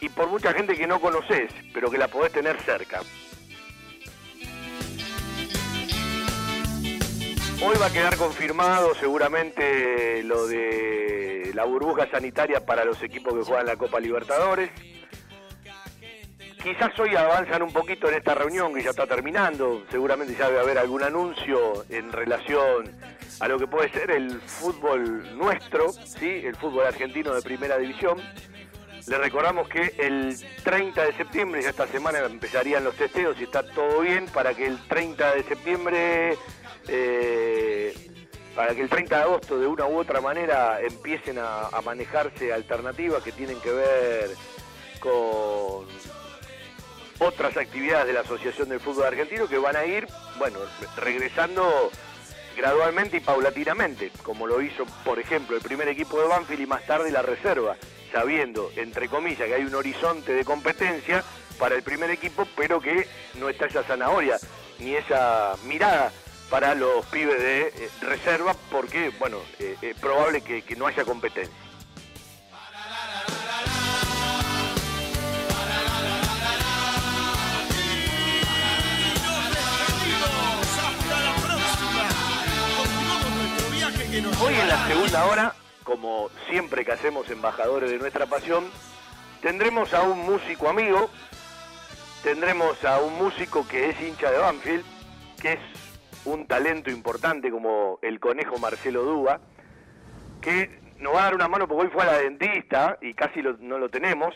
y 0.00 0.08
por 0.08 0.28
mucha 0.28 0.52
gente 0.52 0.74
que 0.74 0.86
no 0.86 1.00
conoces, 1.00 1.52
pero 1.72 1.90
que 1.90 1.98
la 1.98 2.08
podés 2.08 2.32
tener 2.32 2.60
cerca. 2.62 3.00
Hoy 7.64 7.76
va 7.80 7.86
a 7.86 7.92
quedar 7.92 8.16
confirmado 8.16 8.92
seguramente 8.96 10.24
lo 10.24 10.48
de 10.48 11.52
la 11.54 11.64
burbuja 11.64 12.10
sanitaria 12.10 12.66
para 12.66 12.84
los 12.84 13.00
equipos 13.04 13.34
que 13.34 13.44
juegan 13.44 13.66
la 13.66 13.76
Copa 13.76 14.00
Libertadores. 14.00 14.70
Quizás 16.62 16.96
hoy 17.00 17.16
avanzan 17.16 17.60
un 17.62 17.72
poquito 17.72 18.08
en 18.08 18.14
esta 18.14 18.36
reunión 18.36 18.72
que 18.72 18.84
ya 18.84 18.90
está 18.90 19.04
terminando. 19.04 19.82
Seguramente 19.90 20.36
ya 20.38 20.46
debe 20.46 20.60
haber 20.60 20.78
algún 20.78 21.02
anuncio 21.02 21.84
en 21.88 22.12
relación 22.12 22.88
a 23.40 23.48
lo 23.48 23.58
que 23.58 23.66
puede 23.66 23.90
ser 23.90 24.12
el 24.12 24.40
fútbol 24.40 25.36
nuestro, 25.36 25.92
¿sí? 25.92 26.42
el 26.44 26.54
fútbol 26.54 26.86
argentino 26.86 27.34
de 27.34 27.42
primera 27.42 27.78
división. 27.78 28.16
Le 29.08 29.18
recordamos 29.18 29.68
que 29.68 29.92
el 29.98 30.36
30 30.62 31.04
de 31.04 31.12
septiembre, 31.14 31.62
ya 31.62 31.70
esta 31.70 31.88
semana 31.88 32.20
empezarían 32.20 32.84
los 32.84 32.94
testeos 32.94 33.36
y 33.40 33.42
está 33.42 33.64
todo 33.66 34.02
bien 34.02 34.26
para 34.26 34.54
que 34.54 34.66
el 34.66 34.78
30 34.86 35.34
de 35.34 35.42
septiembre, 35.42 36.38
eh, 36.86 37.92
para 38.54 38.72
que 38.76 38.82
el 38.82 38.88
30 38.88 39.16
de 39.16 39.22
agosto 39.22 39.58
de 39.58 39.66
una 39.66 39.86
u 39.86 39.98
otra 39.98 40.20
manera 40.20 40.80
empiecen 40.80 41.38
a, 41.40 41.66
a 41.72 41.80
manejarse 41.80 42.52
alternativas 42.52 43.24
que 43.24 43.32
tienen 43.32 43.58
que 43.60 43.72
ver 43.72 44.30
con 45.00 45.86
otras 47.22 47.56
actividades 47.56 48.06
de 48.06 48.12
la 48.12 48.20
Asociación 48.20 48.68
del 48.68 48.80
Fútbol 48.80 49.06
Argentino 49.06 49.46
que 49.46 49.58
van 49.58 49.76
a 49.76 49.84
ir, 49.84 50.06
bueno, 50.38 50.58
regresando 50.96 51.90
gradualmente 52.56 53.18
y 53.18 53.20
paulatinamente, 53.20 54.10
como 54.22 54.46
lo 54.46 54.60
hizo, 54.60 54.84
por 55.04 55.18
ejemplo, 55.18 55.56
el 55.56 55.62
primer 55.62 55.88
equipo 55.88 56.20
de 56.20 56.28
Banfield 56.28 56.62
y 56.62 56.66
más 56.66 56.84
tarde 56.86 57.10
la 57.10 57.22
reserva, 57.22 57.76
sabiendo, 58.12 58.70
entre 58.76 59.08
comillas, 59.08 59.48
que 59.48 59.54
hay 59.54 59.64
un 59.64 59.74
horizonte 59.74 60.32
de 60.32 60.44
competencia 60.44 61.24
para 61.58 61.74
el 61.74 61.82
primer 61.82 62.10
equipo, 62.10 62.46
pero 62.56 62.80
que 62.80 63.06
no 63.34 63.48
está 63.48 63.66
esa 63.66 63.84
zanahoria 63.84 64.36
ni 64.78 64.96
esa 64.96 65.54
mirada 65.64 66.12
para 66.50 66.74
los 66.74 67.06
pibes 67.06 67.40
de 67.40 67.68
eh, 67.68 67.90
reserva, 68.02 68.54
porque, 68.70 69.10
bueno, 69.18 69.38
eh, 69.58 69.76
es 69.80 69.96
probable 69.96 70.42
que, 70.42 70.62
que 70.62 70.76
no 70.76 70.86
haya 70.86 71.04
competencia. 71.04 71.54
Segunda 84.86 85.24
hora, 85.26 85.54
como 85.84 86.30
siempre 86.48 86.84
que 86.84 86.92
hacemos 86.92 87.28
embajadores 87.30 87.90
de 87.90 87.98
nuestra 87.98 88.26
pasión, 88.26 88.64
tendremos 89.40 89.92
a 89.94 90.02
un 90.02 90.20
músico 90.24 90.68
amigo 90.68 91.10
tendremos 92.22 92.84
a 92.84 93.00
un 93.00 93.16
músico 93.18 93.66
que 93.66 93.90
es 93.90 94.00
hincha 94.00 94.30
de 94.30 94.38
Banfield, 94.38 94.84
que 95.40 95.54
es 95.54 95.60
un 96.24 96.46
talento 96.46 96.88
importante 96.90 97.50
como 97.50 97.98
el 98.00 98.20
conejo 98.20 98.58
Marcelo 98.58 99.02
Dúa, 99.02 99.40
que 100.40 100.80
nos 100.98 101.14
va 101.14 101.20
a 101.20 101.24
dar 101.24 101.34
una 101.34 101.48
mano 101.48 101.66
porque 101.66 101.86
hoy 101.86 101.90
fue 101.92 102.04
a 102.04 102.12
la 102.12 102.18
dentista 102.18 102.96
y 103.00 103.12
casi 103.14 103.42
no 103.42 103.78
lo 103.78 103.88
tenemos, 103.88 104.34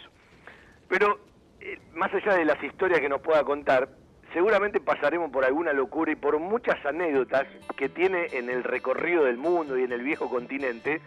pero 0.89 1.21
eh, 1.61 1.79
más 1.95 2.13
allá 2.13 2.35
de 2.35 2.45
las 2.45 2.61
historias 2.63 3.01
que 3.01 3.09
nos 3.09 3.21
pueda 3.21 3.45
contar, 3.45 3.89
seguramente 4.37 4.81
pasaremos 4.81 5.31
por 5.31 5.47
alguna 5.47 5.73
locura 5.73 6.13
y 6.13 6.15
por 6.15 6.39
muchas 6.39 6.85
anécdotas 6.85 7.47
que 7.75 7.89
tiene 7.89 8.27
en 8.33 8.51
el 8.51 8.65
recorrido 8.65 9.25
del 9.25 9.39
mundo 9.39 9.79
y 9.79 9.85
en 9.85 9.93
el 9.93 10.03
viejo 10.03 10.29
continente, 10.29 11.01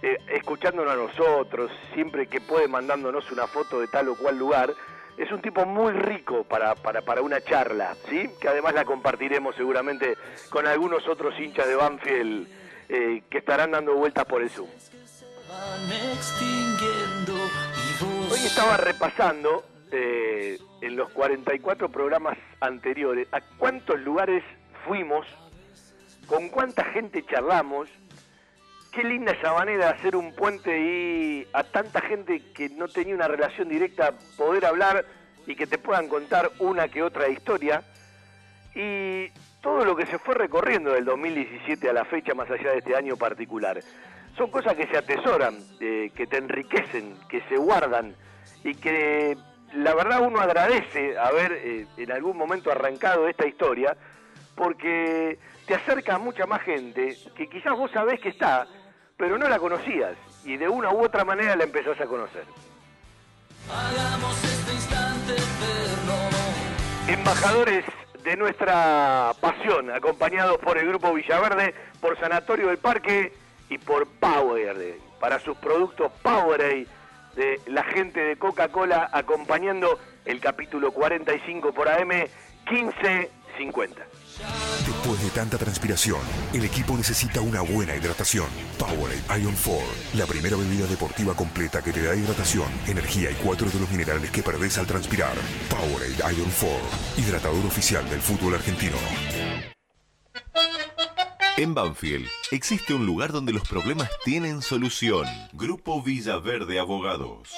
eh, 0.00 0.18
escuchándonos 0.28 0.92
a 0.92 0.94
nosotros, 0.94 1.72
siempre 1.92 2.28
que 2.28 2.40
puede 2.40 2.68
mandándonos 2.68 3.32
una 3.32 3.48
foto 3.48 3.80
de 3.80 3.88
tal 3.88 4.10
o 4.10 4.14
cual 4.14 4.38
lugar. 4.38 4.72
Es 5.16 5.32
un 5.32 5.40
tipo 5.40 5.66
muy 5.66 5.90
rico 5.92 6.44
para, 6.44 6.76
para, 6.76 7.02
para 7.02 7.20
una 7.20 7.40
charla, 7.40 7.96
¿sí? 8.08 8.30
Que 8.40 8.46
además 8.46 8.74
la 8.74 8.84
compartiremos 8.84 9.56
seguramente 9.56 10.16
con 10.48 10.68
algunos 10.68 11.08
otros 11.08 11.34
hinchas 11.40 11.66
de 11.66 11.74
Banfield 11.74 12.48
eh, 12.88 13.22
que 13.28 13.38
estarán 13.38 13.72
dando 13.72 13.96
vueltas 13.96 14.24
por 14.24 14.40
el 14.40 14.50
Zoom. 14.50 14.68
Hoy 18.30 18.38
estaba 18.46 18.76
repasando 18.76 19.64
eh, 19.92 20.58
en 20.80 20.96
los 20.96 21.10
44 21.10 21.88
programas 21.88 22.38
anteriores 22.60 23.28
a 23.32 23.40
cuántos 23.58 24.00
lugares 24.00 24.42
fuimos, 24.86 25.26
con 26.26 26.48
cuánta 26.48 26.84
gente 26.84 27.24
charlamos, 27.24 27.88
qué 28.92 29.04
linda 29.04 29.32
esa 29.32 29.52
manera 29.52 29.86
de 29.86 29.90
hacer 29.92 30.16
un 30.16 30.34
puente 30.34 30.78
y 30.80 31.46
a 31.52 31.64
tanta 31.64 32.00
gente 32.00 32.42
que 32.54 32.68
no 32.68 32.88
tenía 32.88 33.14
una 33.14 33.28
relación 33.28 33.68
directa 33.68 34.14
poder 34.36 34.66
hablar 34.66 35.04
y 35.46 35.54
que 35.54 35.66
te 35.66 35.78
puedan 35.78 36.08
contar 36.08 36.50
una 36.58 36.88
que 36.88 37.02
otra 37.02 37.28
historia. 37.28 37.82
Y 38.74 39.28
todo 39.60 39.84
lo 39.84 39.96
que 39.96 40.06
se 40.06 40.18
fue 40.18 40.34
recorriendo 40.34 40.92
del 40.92 41.04
2017 41.04 41.88
a 41.88 41.92
la 41.92 42.04
fecha, 42.04 42.34
más 42.34 42.50
allá 42.50 42.72
de 42.72 42.78
este 42.78 42.94
año 42.94 43.16
particular. 43.16 43.80
Son 44.36 44.50
cosas 44.50 44.74
que 44.74 44.86
se 44.86 44.96
atesoran, 44.96 45.58
eh, 45.80 46.10
que 46.14 46.26
te 46.26 46.36
enriquecen, 46.36 47.16
que 47.28 47.42
se 47.48 47.56
guardan 47.56 48.14
y 48.62 48.74
que 48.74 49.36
la 49.74 49.94
verdad 49.94 50.22
uno 50.22 50.40
agradece 50.40 51.18
haber 51.18 51.52
eh, 51.52 51.86
en 51.96 52.12
algún 52.12 52.36
momento 52.36 52.70
arrancado 52.70 53.28
esta 53.28 53.46
historia 53.46 53.96
porque 54.54 55.38
te 55.66 55.74
acerca 55.74 56.16
a 56.16 56.18
mucha 56.18 56.46
más 56.46 56.62
gente 56.62 57.16
que 57.36 57.48
quizás 57.48 57.76
vos 57.76 57.90
sabés 57.92 58.20
que 58.20 58.30
está, 58.30 58.66
pero 59.16 59.38
no 59.38 59.48
la 59.48 59.58
conocías 59.58 60.16
y 60.44 60.56
de 60.56 60.68
una 60.68 60.90
u 60.90 61.04
otra 61.04 61.24
manera 61.24 61.54
la 61.56 61.64
empezás 61.64 62.00
a 62.00 62.06
conocer. 62.06 62.44
Este 67.02 67.12
Embajadores 67.12 67.84
de 68.24 68.36
nuestra 68.36 69.32
pasión, 69.40 69.90
acompañados 69.90 70.58
por 70.58 70.78
el 70.78 70.88
Grupo 70.88 71.12
Villaverde, 71.14 71.74
por 72.00 72.18
Sanatorio 72.18 72.68
del 72.68 72.78
Parque 72.78 73.32
y 73.68 73.78
por 73.78 74.06
Powerade, 74.06 74.98
para 75.20 75.38
sus 75.38 75.56
productos 75.56 76.10
Powerade 76.22 76.86
de 77.38 77.60
la 77.66 77.84
gente 77.84 78.20
de 78.20 78.36
Coca-Cola, 78.36 79.08
acompañando 79.12 79.98
el 80.26 80.40
capítulo 80.40 80.92
45 80.92 81.72
por 81.72 81.88
AM 81.88 82.10
1550. 82.70 84.02
Después 84.86 85.22
de 85.22 85.30
tanta 85.30 85.56
transpiración, 85.56 86.20
el 86.52 86.64
equipo 86.64 86.96
necesita 86.96 87.40
una 87.40 87.62
buena 87.62 87.96
hidratación. 87.96 88.46
Powerade 88.78 89.42
Ion 89.42 89.54
4, 89.64 89.86
la 90.14 90.26
primera 90.26 90.56
bebida 90.56 90.86
deportiva 90.86 91.34
completa 91.34 91.82
que 91.82 91.92
te 91.92 92.02
da 92.02 92.14
hidratación, 92.14 92.68
energía 92.86 93.30
y 93.30 93.34
cuatro 93.34 93.68
de 93.68 93.80
los 93.80 93.90
minerales 93.90 94.30
que 94.30 94.42
perdés 94.42 94.78
al 94.78 94.86
transpirar. 94.86 95.34
Powerade 95.70 96.36
Ion 96.36 96.50
4, 96.60 96.78
hidratador 97.16 97.66
oficial 97.66 98.08
del 98.10 98.20
fútbol 98.20 98.54
argentino. 98.54 99.77
En 101.58 101.74
Banfield 101.74 102.26
existe 102.52 102.94
un 102.94 103.04
lugar 103.04 103.32
donde 103.32 103.52
los 103.52 103.68
problemas 103.68 104.08
tienen 104.24 104.62
solución. 104.62 105.26
Grupo 105.52 106.00
Villaverde 106.00 106.78
Abogados. 106.78 107.52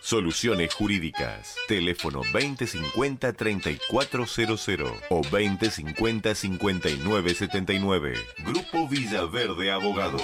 Soluciones 0.00 0.72
Jurídicas. 0.72 1.54
Teléfono 1.68 2.22
2050-3400 2.32 4.90
o 5.10 5.20
2050-5979. 5.20 8.16
Grupo 8.38 8.88
Villaverde 8.88 9.70
Abogados. 9.70 10.22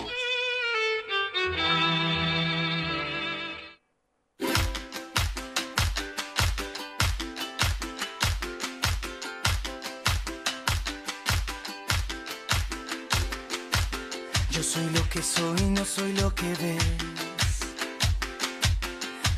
Que 15.22 15.28
soy, 15.28 15.70
no 15.70 15.84
soy 15.84 16.12
lo 16.14 16.34
que 16.34 16.48
ves. 16.62 17.60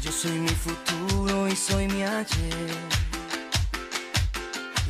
Yo 0.02 0.10
soy 0.10 0.38
mi 0.38 0.48
futuro 0.48 1.46
y 1.46 1.56
soy 1.56 1.86
mi 1.88 2.02
ayer. 2.02 2.70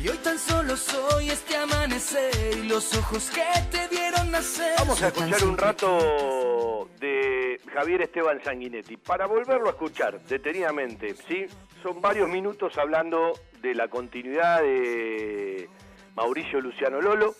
Y 0.01 0.07
hoy 0.07 0.17
tan 0.17 0.39
solo 0.39 0.77
soy 0.77 1.31
este 1.31 1.57
amanecer 1.57 2.59
y 2.59 2.67
los 2.67 2.95
ojos 2.95 3.29
que 3.29 3.43
te 3.71 3.89
dieron 3.89 4.31
nacer. 4.31 4.75
Vamos 4.79 5.01
a 5.01 5.07
escuchar 5.07 5.43
un 5.43 5.57
rato 5.57 6.89
de 6.99 7.59
Javier 7.73 8.03
Esteban 8.03 8.41
Sanguinetti 8.43 8.95
para 8.95 9.25
volverlo 9.25 9.67
a 9.67 9.71
escuchar 9.71 10.21
detenidamente. 10.21 11.15
¿sí? 11.27 11.45
Son 11.83 11.99
varios 12.01 12.29
minutos 12.29 12.77
hablando 12.77 13.33
de 13.61 13.75
la 13.75 13.89
continuidad 13.89 14.61
de 14.61 15.67
Mauricio 16.15 16.61
Luciano 16.61 17.01
Lolo 17.01 17.35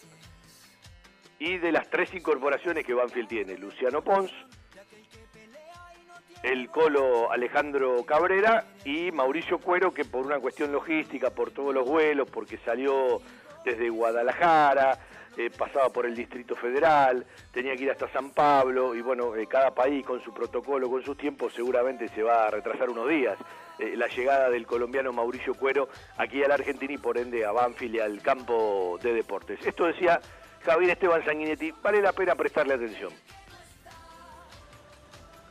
y 1.40 1.58
de 1.58 1.72
las 1.72 1.90
tres 1.90 2.14
incorporaciones 2.14 2.86
que 2.86 2.94
Banfield 2.94 3.28
tiene. 3.28 3.58
Luciano 3.58 4.02
Pons, 4.02 4.32
el 6.44 6.70
Colo 6.70 7.32
Alejandro 7.32 8.06
Cabrera 8.06 8.66
y 8.86 9.12
Mauricio 9.12 9.58
Cuero, 9.60 9.94
que 9.94 10.06
por 10.06 10.26
una 10.26 10.40
cuestión 10.40 10.72
logística, 10.72 11.30
por 11.32 11.52
todos 11.52 11.74
los 11.74 11.88
vuelos, 11.88 12.30
porque 12.30 12.58
salió 12.58 13.20
desde 13.64 13.90
Guadalajara, 13.90 15.00
eh, 15.38 15.50
pasaba 15.50 15.90
por 15.90 16.06
el 16.06 16.16
Distrito 16.16 16.56
Federal, 16.56 17.26
tenía 17.52 17.76
que 17.76 17.84
ir 17.84 17.92
hasta 17.92 18.08
San 18.10 18.30
Pablo, 18.30 18.96
y 18.96 19.02
bueno, 19.02 19.36
eh, 19.36 19.48
cada 19.48 19.72
país 19.74 20.06
con 20.06 20.24
su 20.24 20.34
protocolo, 20.34 20.90
con 20.90 21.04
sus 21.04 21.18
tiempos, 21.18 21.54
seguramente 21.54 22.08
se 22.10 22.24
va 22.24 22.46
a 22.46 22.52
retrasar 22.52 22.90
unos 22.90 23.10
días. 23.10 23.38
Eh, 23.78 23.98
la 23.98 24.08
llegada 24.08 24.50
del 24.50 24.66
colombiano 24.66 25.12
Mauricio 25.12 25.54
Cuero 25.56 25.90
aquí 26.18 26.42
a 26.44 26.48
la 26.48 26.54
Argentina 26.54 26.94
y 26.94 26.98
por 26.98 27.18
ende 27.18 27.44
a 27.44 27.52
Banfield 27.52 27.96
y 27.96 28.00
al 28.00 28.22
campo 28.22 28.98
de 29.02 29.14
deportes. 29.14 29.60
Esto 29.66 29.86
decía 29.86 30.22
Javier 30.66 30.92
Esteban 30.92 31.24
Sanguinetti, 31.24 31.72
vale 31.84 32.02
la 32.02 32.12
pena 32.14 32.36
prestarle 32.36 32.74
atención. 32.74 33.12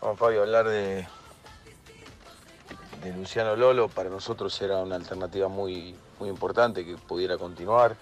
Vamos, 0.01 0.19
Fabio, 0.19 0.43
hablar 0.43 0.69
de, 0.69 1.07
de 3.03 3.13
Luciano 3.17 3.57
Lolo 3.57 3.89
para 3.89 4.11
nosotros 4.11 4.61
era 4.61 4.79
una 4.83 4.97
alternativa 4.97 5.49
muy, 5.49 5.97
muy 6.19 6.29
importante 6.29 6.85
que 6.85 6.97
pudiera 6.97 7.39
continuar, 7.39 7.97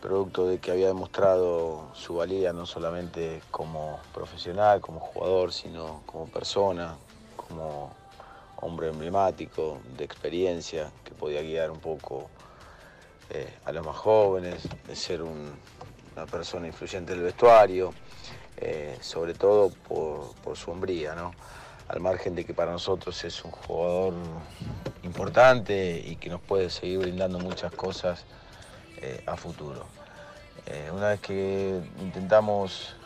producto 0.00 0.46
de 0.46 0.58
que 0.58 0.70
había 0.72 0.88
demostrado 0.88 1.90
su 1.94 2.14
valía 2.16 2.52
no 2.52 2.66
solamente 2.66 3.42
como 3.50 4.00
profesional, 4.14 4.80
como 4.80 4.98
jugador, 5.00 5.52
sino 5.52 6.02
como 6.06 6.26
persona, 6.28 6.96
como 7.36 7.94
hombre 8.56 8.88
emblemático, 8.88 9.80
de 9.96 10.04
experiencia, 10.04 10.90
que 11.04 11.12
podía 11.12 11.42
guiar 11.42 11.70
un 11.70 11.78
poco 11.80 12.28
eh, 13.30 13.56
a 13.64 13.72
los 13.72 13.84
más 13.86 13.96
jóvenes, 13.96 14.62
de 14.86 14.96
ser 14.96 15.22
un- 15.22 15.52
una 16.18 16.26
persona 16.26 16.66
influyente 16.66 17.12
del 17.12 17.22
vestuario, 17.22 17.94
eh, 18.56 18.98
sobre 19.00 19.34
todo 19.34 19.70
por, 19.70 20.56
su 20.56 20.72
hombría, 20.72 21.14
¿no? 21.14 21.32
Al 21.86 22.00
margen 22.00 22.34
de 22.34 22.44
que 22.44 22.52
para 22.52 22.72
nosotros 22.72 23.22
es 23.24 23.44
un 23.44 23.52
jugador 23.52 24.14
importante 25.04 26.02
y 26.04 26.16
que 26.16 26.28
nos 26.28 26.40
puede 26.40 26.70
seguir 26.70 26.98
brindando 26.98 27.38
muchas 27.38 27.72
cosas 27.72 28.24
eh, 29.00 29.22
a 29.26 29.36
futuro. 29.36 29.86
Eh, 30.66 30.90
una 30.92 31.10
vez 31.10 31.20
que 31.20 31.80
intentamos 32.00 32.96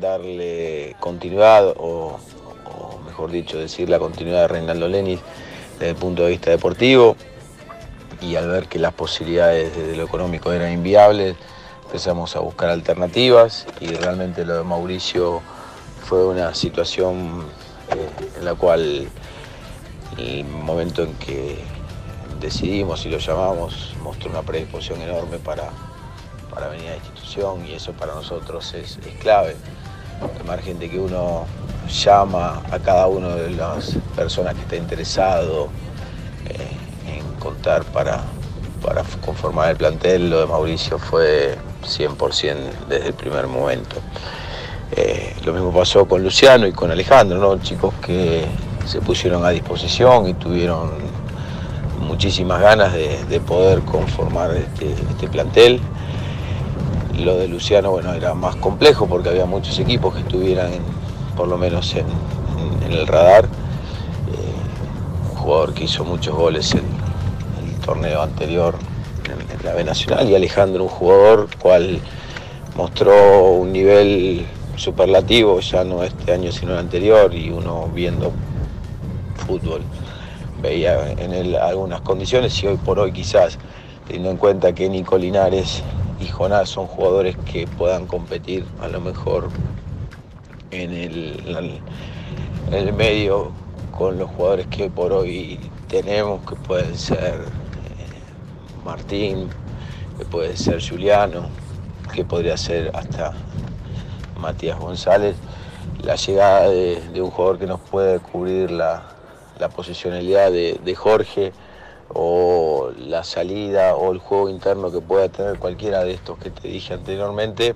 darle 0.00 0.96
continuidad, 0.98 1.68
o, 1.76 2.18
o 2.64 2.98
mejor 3.06 3.30
dicho, 3.30 3.58
decir 3.58 3.88
la 3.88 3.98
continuidad 3.98 4.42
de 4.42 4.48
Reinaldo 4.48 4.88
Lenis 4.88 5.20
desde 5.74 5.90
el 5.90 5.96
punto 5.96 6.24
de 6.24 6.30
vista 6.30 6.50
deportivo, 6.50 7.16
y 8.20 8.36
al 8.36 8.48
ver 8.48 8.68
que 8.68 8.78
las 8.78 8.92
posibilidades 8.92 9.76
desde 9.76 9.96
lo 9.96 10.04
económico 10.04 10.52
eran 10.52 10.72
inviables, 10.72 11.36
empezamos 11.84 12.36
a 12.36 12.40
buscar 12.40 12.70
alternativas 12.70 13.66
y 13.80 13.88
realmente 13.88 14.44
lo 14.44 14.56
de 14.56 14.64
Mauricio 14.64 15.40
fue 16.04 16.26
una 16.26 16.54
situación 16.54 17.44
eh, 17.90 18.08
en 18.38 18.44
la 18.44 18.54
cual 18.54 19.08
el 20.16 20.44
momento 20.44 21.02
en 21.02 21.14
que 21.14 21.58
decidimos 22.40 23.04
y 23.06 23.10
lo 23.10 23.18
llamamos 23.18 23.94
mostró 24.02 24.30
una 24.30 24.42
predisposición 24.42 25.00
enorme 25.02 25.38
para, 25.38 25.70
para 26.52 26.68
venir 26.68 26.88
a 26.88 26.90
la 26.90 26.96
institución 26.96 27.66
y 27.66 27.72
eso 27.72 27.92
para 27.92 28.14
nosotros 28.14 28.74
es, 28.74 28.98
es 28.98 29.14
clave. 29.20 29.56
Al 30.20 30.44
margen 30.44 30.78
de 30.78 30.90
que 30.90 30.98
uno 30.98 31.46
llama 31.88 32.62
a 32.70 32.78
cada 32.78 33.06
una 33.06 33.34
de 33.34 33.50
las 33.50 33.96
personas 34.16 34.54
que 34.54 34.62
está 34.62 34.76
interesado, 34.76 35.68
eh, 36.46 36.77
contar 37.38 37.84
para, 37.84 38.22
para 38.82 39.02
conformar 39.24 39.70
el 39.70 39.76
plantel, 39.76 40.30
lo 40.30 40.40
de 40.40 40.46
Mauricio 40.46 40.98
fue 40.98 41.56
100% 41.82 42.56
desde 42.88 43.08
el 43.08 43.14
primer 43.14 43.46
momento. 43.46 43.96
Eh, 44.92 45.34
lo 45.44 45.52
mismo 45.52 45.72
pasó 45.72 46.06
con 46.06 46.22
Luciano 46.22 46.66
y 46.66 46.72
con 46.72 46.90
Alejandro, 46.90 47.38
¿no? 47.38 47.58
chicos 47.62 47.92
que 48.04 48.46
se 48.86 49.00
pusieron 49.00 49.44
a 49.44 49.50
disposición 49.50 50.28
y 50.28 50.34
tuvieron 50.34 50.92
muchísimas 52.00 52.60
ganas 52.60 52.92
de, 52.94 53.40
poder 53.40 53.82
conformar 53.82 54.52
este, 54.56 54.92
este, 54.92 55.28
plantel. 55.28 55.80
Lo 57.18 57.36
de 57.36 57.48
Luciano 57.48 57.90
bueno, 57.90 58.12
era 58.14 58.34
más 58.34 58.56
complejo 58.56 59.06
porque 59.06 59.28
había 59.28 59.44
muchos 59.44 59.78
equipos 59.78 60.14
que 60.14 60.20
estuvieran 60.20 60.70
por 61.36 61.48
lo 61.48 61.58
menos 61.58 61.94
en, 61.94 62.06
el 62.90 63.06
radar. 63.06 63.44
Eh, 63.44 63.48
un 65.30 65.36
jugador 65.36 65.74
que 65.74 65.84
hizo 65.84 66.04
muchos 66.04 66.34
goles 66.34 66.74
en, 66.74 66.97
torneo 67.88 68.20
anterior 68.20 68.74
en, 69.24 69.64
la 69.64 69.72
B 69.72 69.82
Nacional 69.82 70.28
y 70.28 70.34
Alejandro 70.34 70.82
un 70.82 70.90
jugador 70.90 71.48
cual 71.58 71.98
mostró 72.76 73.52
un 73.52 73.72
nivel 73.72 74.44
superlativo, 74.76 75.60
ya 75.60 75.84
no 75.84 76.02
este 76.02 76.34
año 76.34 76.52
sino 76.52 76.72
el 76.72 76.80
anterior, 76.80 77.34
y 77.34 77.48
uno 77.48 77.88
viendo 77.94 78.30
fútbol 79.46 79.80
veía 80.60 81.12
en 81.12 81.32
él 81.32 81.56
algunas 81.56 82.02
condiciones 82.02 82.62
y 82.62 82.66
hoy 82.66 82.76
por 82.76 82.98
hoy 82.98 83.10
quizás, 83.10 83.58
teniendo 84.06 84.32
en 84.32 84.36
cuenta 84.36 84.74
que 84.74 84.90
Nico 84.90 85.16
Linares 85.16 85.82
y 86.20 86.26
Jonás 86.26 86.68
son 86.68 86.88
jugadores 86.88 87.38
que 87.50 87.66
puedan 87.66 88.06
competir 88.06 88.66
a 88.82 88.88
lo 88.88 89.00
mejor 89.00 89.48
en 90.72 90.92
el, 90.92 91.80
el 92.70 92.92
medio 92.92 93.50
con 93.96 94.18
los 94.18 94.28
jugadores 94.30 94.66
que 94.66 94.90
por 94.90 95.10
hoy 95.14 95.58
tenemos, 95.88 96.42
que 96.46 96.54
pueden 96.54 96.94
ser 96.94 97.57
Martín, 98.88 99.50
que 100.16 100.24
puede 100.24 100.56
ser 100.56 100.80
Juliano, 100.80 101.50
que 102.14 102.24
podría 102.24 102.56
ser 102.56 102.90
hasta 102.94 103.34
Matías 104.40 104.78
González, 104.78 105.36
la 106.02 106.14
llegada 106.14 106.70
de, 106.70 107.20
un 107.20 107.30
jugador 107.30 107.58
que 107.58 107.66
nos 107.66 107.80
puede 107.80 108.18
cubrir 108.18 108.70
la, 108.70 109.02
posicionalidad 109.76 110.50
de, 110.50 110.94
Jorge 110.96 111.52
o 112.14 112.90
la 112.96 113.24
salida 113.24 113.94
o 113.94 114.10
el 114.10 114.20
juego 114.20 114.48
interno 114.48 114.90
que 114.90 115.02
pueda 115.02 115.28
tener 115.28 115.58
cualquiera 115.58 116.02
de 116.02 116.12
estos 116.12 116.38
que 116.38 116.50
te 116.50 116.68
dije 116.68 116.94
anteriormente, 116.94 117.74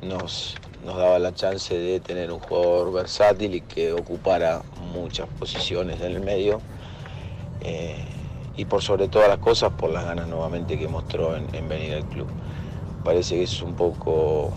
nos, 0.00 0.54
nos 0.84 0.96
daba 0.96 1.18
la 1.18 1.34
chance 1.34 1.76
de 1.76 1.98
tener 1.98 2.30
un 2.30 2.38
jugador 2.38 2.92
versátil 2.92 3.56
y 3.56 3.62
que 3.62 3.92
ocupara 3.92 4.62
muchas 4.92 5.26
posiciones 5.40 6.00
en 6.00 6.12
el 6.12 6.20
medio. 6.20 6.60
Eh, 7.62 8.15
y 8.56 8.64
por 8.64 8.82
sobre 8.82 9.08
todas 9.08 9.28
las 9.28 9.38
cosas, 9.38 9.72
por 9.72 9.90
las 9.90 10.04
ganas 10.04 10.28
nuevamente 10.28 10.78
que 10.78 10.88
mostró 10.88 11.36
en, 11.36 11.68
venir 11.68 11.94
al 11.94 12.04
club. 12.06 12.26
Parece 13.04 13.36
que 13.36 13.42
es 13.44 13.62
un 13.62 13.74
poco 13.74 14.52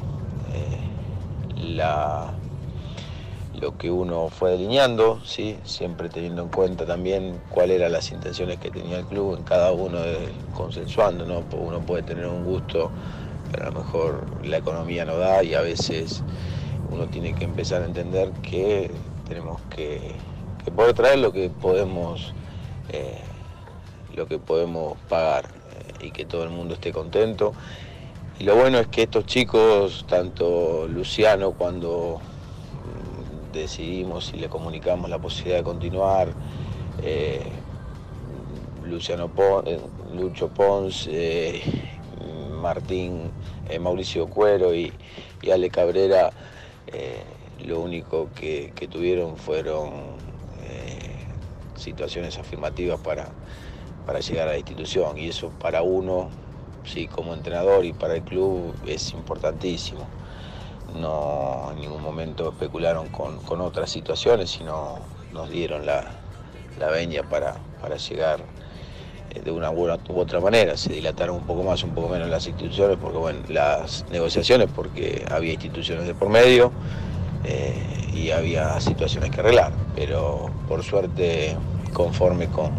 la, 1.56 2.34
lo 3.60 3.78
que 3.78 3.92
uno 3.92 4.30
fue 4.30 4.52
delineando, 4.52 5.20
¿sí? 5.26 5.58
siempre 5.64 6.10
teniendo 6.10 6.44
en 6.44 6.50
cuenta 6.50 6.86
también 6.86 7.40
cuáles 7.50 7.78
eran 7.78 7.92
las 7.92 8.12
intenciones 8.12 8.58
que 8.58 8.72
tenía 8.72 9.00
el 9.00 9.06
club 9.06 9.38
en 9.38 9.44
cada 9.44 9.72
uno, 9.72 10.00
consensuando, 10.56 11.26
¿no? 11.26 11.44
uno 11.58 11.80
puede 11.82 12.04
tener 12.04 12.26
un 12.26 12.46
gusto, 12.46 12.90
pero 13.52 13.68
a 13.68 13.72
lo 13.72 13.80
mejor 13.80 14.24
la 14.46 14.58
economía 14.58 15.04
no 15.06 15.18
da 15.18 15.44
y 15.44 15.54
a 15.56 15.62
veces 15.62 16.24
uno 16.90 17.08
tiene 17.08 17.36
que 17.36 17.44
empezar 17.44 17.82
a 17.82 17.86
entender 17.86 18.32
que 18.42 18.92
tenemos 19.28 19.62
que, 19.70 20.14
poder 20.76 20.94
traer 20.94 21.20
lo 21.20 21.32
que 21.32 21.50
podemos, 21.50 22.34
eh, 22.90 23.20
lo 24.20 24.28
que 24.28 24.38
podemos 24.38 24.98
pagar 25.08 25.46
eh, 25.46 26.08
y 26.08 26.12
que 26.12 26.26
todo 26.26 26.44
el 26.44 26.50
mundo 26.50 26.74
esté 26.74 26.92
contento. 26.92 27.54
Y 28.38 28.44
lo 28.44 28.56
bueno 28.56 28.78
es 28.80 28.88
que 28.88 29.04
estos 29.04 29.26
chicos, 29.26 30.06
tanto 30.08 30.88
Luciano 30.90 31.54
cuando 31.54 32.20
mm, 32.20 33.54
decidimos 33.54 34.34
y 34.34 34.38
le 34.38 34.50
comunicamos 34.50 35.10
la 35.10 35.20
posibilidad 35.20 35.60
de 35.60 35.64
continuar, 35.64 36.34
eh, 37.02 37.44
Luciano 38.86 39.32
eh, 39.66 39.80
Lucho 40.14 40.50
Pons, 40.50 41.08
eh, 41.10 41.62
Martín, 42.62 43.32
Mauricio 43.80 44.28
Cuero 44.28 44.76
y, 44.76 44.92
Ale 45.50 45.70
Cabrera, 45.70 46.32
lo 47.66 47.80
único 47.80 48.30
que 48.36 48.88
tuvieron 48.92 49.38
fueron 49.38 50.20
situaciones 51.80 52.38
afirmativas 52.38 53.00
para, 53.00 53.30
para 54.06 54.20
llegar 54.20 54.48
a 54.48 54.52
la 54.52 54.58
institución 54.58 55.18
y 55.18 55.30
eso 55.30 55.50
para 55.60 55.82
uno 55.82 56.30
sí, 56.86 57.08
como 57.08 57.34
entrenador 57.34 57.86
y 57.86 57.94
para 57.94 58.16
el 58.16 58.24
club 58.24 58.74
es 58.86 59.14
importantísimo. 59.14 60.08
No 61.00 61.70
en 61.72 61.82
ningún 61.82 62.02
momento 62.02 62.50
especularon 62.50 63.10
con, 63.10 63.62
otras 63.62 63.90
situaciones, 63.92 64.50
sino 64.50 65.00
nos 65.34 65.50
dieron 65.50 65.86
la, 65.86 66.04
la 66.80 67.24
para, 67.30 67.56
para 67.80 67.98
llegar 67.98 68.40
eh, 69.32 69.42
de 69.42 69.52
una 69.52 69.70
u 69.70 69.88
otra 70.16 70.40
manera. 70.40 70.76
Se 70.78 70.94
dilataron 70.94 71.38
un 71.38 71.44
poco 71.44 71.64
más, 71.64 71.84
un 71.84 71.92
poco 71.92 72.10
menos 72.10 72.30
las 72.30 72.48
instituciones, 72.48 72.98
porque 73.00 73.18
bueno, 73.18 73.40
las 73.50 74.06
negociaciones, 74.10 74.70
porque 74.74 75.26
había 75.30 75.54
instituciones 75.54 76.08
de 76.08 76.16
por 76.16 76.30
medio 76.30 76.72
eh, 77.46 77.76
y 78.14 78.32
había 78.32 78.80
situaciones 78.82 79.30
que 79.30 79.42
arreglar. 79.42 79.72
Pero 79.96 80.50
por 80.68 80.84
suerte, 80.84 81.56
conforme 81.94 82.48
con, 82.48 82.72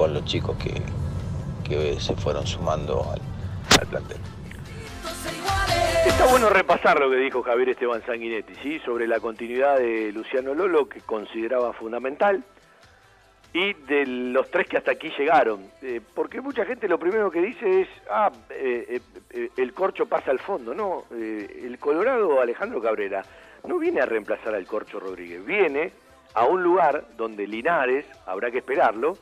con 0.00 0.14
los 0.14 0.24
chicos 0.24 0.56
que, 0.56 0.72
que 1.68 2.00
se 2.00 2.16
fueron 2.16 2.46
sumando 2.46 3.04
al, 3.12 3.86
plantel. 3.86 4.16
Está 6.06 6.24
bueno 6.30 6.48
repasar 6.48 6.98
lo 6.98 7.10
que 7.10 7.16
dijo 7.16 7.42
Javier 7.42 7.68
Esteban 7.68 8.02
Sanguinetti, 8.06 8.54
¿sí? 8.62 8.78
sobre 8.78 9.06
la 9.06 9.20
continuidad 9.20 9.76
de 9.76 10.10
Luciano 10.12 10.54
Lolo, 10.54 10.88
que 10.88 11.02
consideraba 11.02 11.74
fundamental, 11.74 12.42
y 13.52 13.74
de 13.74 14.06
los 14.06 14.50
tres 14.50 14.68
que 14.68 14.78
hasta 14.78 14.92
aquí 14.92 15.12
llegaron. 15.18 15.70
Eh, 15.82 16.00
porque 16.14 16.40
mucha 16.40 16.64
gente 16.64 16.88
lo 16.88 16.98
primero 16.98 17.30
que 17.30 17.42
dice 17.42 17.82
es, 17.82 17.88
ah, 18.10 18.32
eh, 18.48 19.02
eh, 19.28 19.50
el 19.58 19.74
corcho 19.74 20.06
pasa 20.06 20.30
al 20.30 20.38
fondo. 20.38 20.72
No, 20.72 21.04
el 21.10 21.78
Colorado 21.78 22.40
Alejandro 22.40 22.80
Cabrera 22.80 23.22
no 23.64 23.78
viene 23.78 24.00
a 24.00 24.06
reemplazar 24.06 24.54
al 24.54 24.64
corcho 24.64 24.98
Rodríguez, 24.98 25.44
viene 25.44 25.92
a 26.32 26.46
un 26.46 26.62
lugar 26.62 27.04
donde 27.18 27.46
Linares, 27.46 28.06
habrá 28.24 28.50
que 28.50 28.58
esperarlo, 28.58 29.18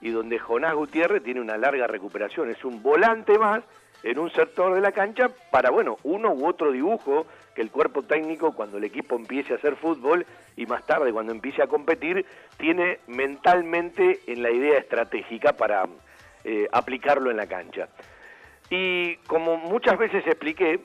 y 0.00 0.10
donde 0.10 0.38
Jonás 0.38 0.74
Gutiérrez 0.74 1.22
tiene 1.22 1.40
una 1.40 1.56
larga 1.56 1.86
recuperación. 1.86 2.50
Es 2.50 2.64
un 2.64 2.82
volante 2.82 3.38
más 3.38 3.62
en 4.02 4.18
un 4.18 4.30
sector 4.30 4.74
de 4.74 4.80
la 4.80 4.92
cancha 4.92 5.30
para, 5.50 5.70
bueno, 5.70 5.98
uno 6.04 6.32
u 6.32 6.46
otro 6.46 6.72
dibujo 6.72 7.26
que 7.54 7.62
el 7.62 7.70
cuerpo 7.70 8.02
técnico 8.02 8.52
cuando 8.52 8.78
el 8.78 8.84
equipo 8.84 9.16
empiece 9.16 9.52
a 9.52 9.56
hacer 9.56 9.76
fútbol 9.76 10.24
y 10.56 10.66
más 10.66 10.86
tarde 10.86 11.12
cuando 11.12 11.32
empiece 11.32 11.62
a 11.62 11.66
competir, 11.66 12.24
tiene 12.56 12.98
mentalmente 13.06 14.20
en 14.26 14.42
la 14.42 14.50
idea 14.50 14.78
estratégica 14.78 15.52
para 15.52 15.86
eh, 16.44 16.66
aplicarlo 16.72 17.30
en 17.30 17.36
la 17.36 17.46
cancha. 17.46 17.88
Y 18.70 19.16
como 19.26 19.56
muchas 19.56 19.98
veces 19.98 20.26
expliqué, 20.26 20.80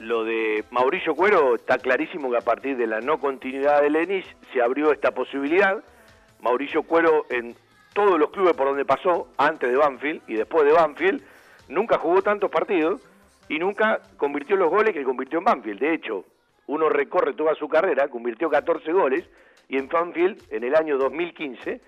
lo 0.00 0.24
de 0.24 0.64
Mauricio 0.70 1.14
Cuero 1.14 1.54
está 1.54 1.78
clarísimo 1.78 2.30
que 2.30 2.38
a 2.38 2.40
partir 2.40 2.76
de 2.76 2.86
la 2.86 3.00
no 3.00 3.18
continuidad 3.18 3.80
de 3.80 3.90
Lenis 3.90 4.26
se 4.52 4.60
abrió 4.60 4.92
esta 4.92 5.12
posibilidad. 5.12 5.82
Mauricio 6.44 6.82
Cuero 6.82 7.24
en 7.30 7.56
todos 7.94 8.18
los 8.20 8.30
clubes 8.30 8.54
por 8.54 8.66
donde 8.66 8.84
pasó, 8.84 9.28
antes 9.38 9.70
de 9.70 9.76
Banfield 9.78 10.22
y 10.28 10.34
después 10.34 10.66
de 10.66 10.72
Banfield, 10.72 11.22
nunca 11.68 11.96
jugó 11.96 12.20
tantos 12.20 12.50
partidos 12.50 13.00
y 13.48 13.58
nunca 13.58 14.00
convirtió 14.18 14.54
los 14.56 14.70
goles 14.70 14.92
que 14.92 15.04
convirtió 15.04 15.38
en 15.38 15.44
Banfield. 15.44 15.80
De 15.80 15.94
hecho, 15.94 16.26
uno 16.66 16.90
recorre 16.90 17.32
toda 17.32 17.54
su 17.54 17.66
carrera, 17.66 18.08
convirtió 18.08 18.50
14 18.50 18.92
goles 18.92 19.24
y 19.68 19.78
en 19.78 19.88
Banfield 19.88 20.42
en 20.50 20.64
el 20.64 20.76
año 20.76 20.98
2015, 20.98 21.80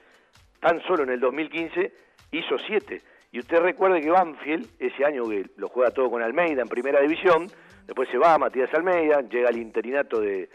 tan 0.60 0.80
solo 0.84 1.02
en 1.02 1.10
el 1.10 1.20
2015, 1.20 1.92
hizo 2.32 2.56
7. 2.66 3.02
Y 3.32 3.40
usted 3.40 3.60
recuerde 3.60 4.00
que 4.00 4.10
Banfield, 4.10 4.66
ese 4.78 5.04
año 5.04 5.28
que 5.28 5.50
lo 5.56 5.68
juega 5.68 5.90
todo 5.90 6.10
con 6.10 6.22
Almeida 6.22 6.62
en 6.62 6.68
primera 6.68 7.02
división, 7.02 7.46
después 7.86 8.08
se 8.08 8.16
va 8.16 8.38
Matías 8.38 8.72
Almeida, 8.72 9.20
llega 9.20 9.50
al 9.50 9.58
interinato 9.58 10.18
de, 10.18 10.48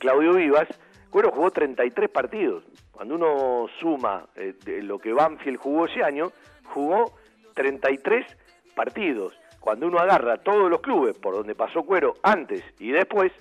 Claudio 0.00 0.34
Vivas, 0.34 0.68
Cuero 1.10 1.32
jugó 1.32 1.50
33 1.50 2.08
partidos. 2.08 2.64
Cuando 2.92 3.16
uno 3.16 3.66
suma 3.80 4.26
eh, 4.36 4.54
lo 4.82 4.98
que 4.98 5.12
Banfield 5.12 5.58
jugó 5.58 5.86
ese 5.86 6.02
año, 6.04 6.30
jugó 6.72 7.12
33 7.54 8.26
partidos. 8.74 9.38
Cuando 9.58 9.88
uno 9.88 9.98
agarra 9.98 10.38
todos 10.38 10.70
los 10.70 10.80
clubes 10.80 11.16
por 11.18 11.34
donde 11.34 11.54
pasó 11.54 11.82
Cuero 11.82 12.14
antes 12.22 12.62
y 12.78 12.92
después, 12.92 13.32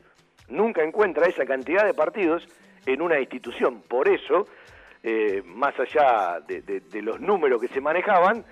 nunca 0.50 0.84
encuentra 0.84 1.28
esa 1.28 1.46
cantidad 1.46 1.86
de 1.86 1.94
partidos 1.94 2.48
en 2.86 3.02
una 3.02 3.20
institución. 3.20 3.82
Por 3.88 4.08
eso, 4.08 4.48
eh, 5.04 5.44
más 5.46 5.80
allá 5.80 6.40
de, 6.46 7.02
los 7.02 7.22
números 7.22 7.62
que 7.62 7.68
se 7.68 7.82
manejaban, 7.82 8.44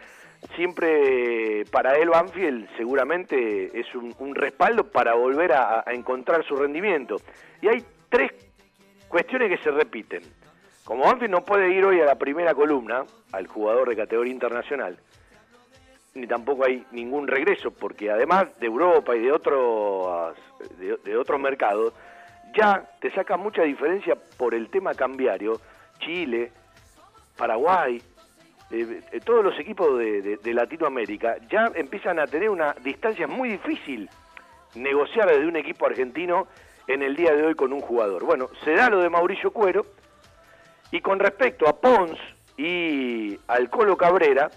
siempre 0.55 1.65
para 1.71 1.97
él 1.97 2.09
Banfield 2.09 2.69
seguramente 2.77 3.77
es 3.77 3.87
un, 3.95 4.35
respaldo 4.35 4.91
para 4.91 5.15
volver 5.15 5.53
a, 5.53 5.83
a 5.85 5.93
encontrar 5.93 6.45
su 6.45 6.55
rendimiento. 6.55 7.15
Y 7.61 7.67
hay 7.67 7.83
tres 8.09 8.46
cuestiones 9.07 9.49
que 9.49 9.63
se 9.63 9.71
repiten. 9.71 10.23
Como 10.83 11.03
Banfield 11.03 11.31
no 11.31 11.43
puede 11.43 11.69
ir 11.71 11.83
hoy 11.85 11.99
a 11.99 12.05
la 12.05 12.15
primera 12.15 12.53
columna, 12.53 13.03
al 13.33 13.47
jugador 13.47 13.89
de 13.89 13.95
categoría 13.97 14.33
internacional, 14.33 14.97
ni 16.13 16.25
tampoco 16.27 16.65
hay 16.65 16.85
ningún 16.91 17.27
regreso, 17.27 17.71
porque 17.71 18.09
además 18.09 18.57
de 18.59 18.67
Europa 18.67 19.15
y 19.15 19.19
de 19.21 19.31
otros, 19.31 20.35
de, 21.03 21.17
otros 21.17 21.39
mercados, 21.39 21.93
ya 22.55 22.83
te 23.01 23.11
saca 23.11 23.37
mucha 23.37 23.63
diferencia 23.63 24.15
por 24.37 24.53
el 24.55 24.69
tema 24.69 24.93
cambiario. 24.93 25.59
Chile, 25.99 26.51
Paraguay, 27.35 28.01
eh, 28.71 29.01
eh, 29.11 29.19
todos 29.23 29.43
los 29.43 29.59
equipos 29.59 29.97
de, 29.99 30.21
de- 30.21 30.37
de 30.37 30.53
Latinoamérica 30.53 31.37
ya 31.49 31.69
empiezan 31.75 32.19
a 32.19 32.25
tener 32.27 32.49
una 32.49 32.73
distancia 32.83 33.27
muy 33.27 33.49
difícil 33.49 34.09
negociar 34.75 35.27
desde 35.29 35.45
un 35.47 35.55
equipo 35.55 35.85
argentino 35.85 36.47
en 36.87 37.01
el 37.03 37.15
día 37.15 37.33
de 37.33 37.43
hoy 37.43 37.55
con 37.55 37.73
un 37.73 37.81
jugador. 37.81 38.23
Bueno, 38.23 38.49
se 38.63 38.73
da 38.73 38.89
lo 38.89 38.99
de 38.99 39.09
Mauricio 39.09 39.51
Cuero 39.51 39.85
y 40.91 41.01
con 41.01 41.19
respecto 41.19 41.67
a 41.67 41.79
Pons 41.79 42.17
y 42.57 43.37
al 43.47 43.69
Colo 43.69 43.97
Cabrera, 43.97 44.49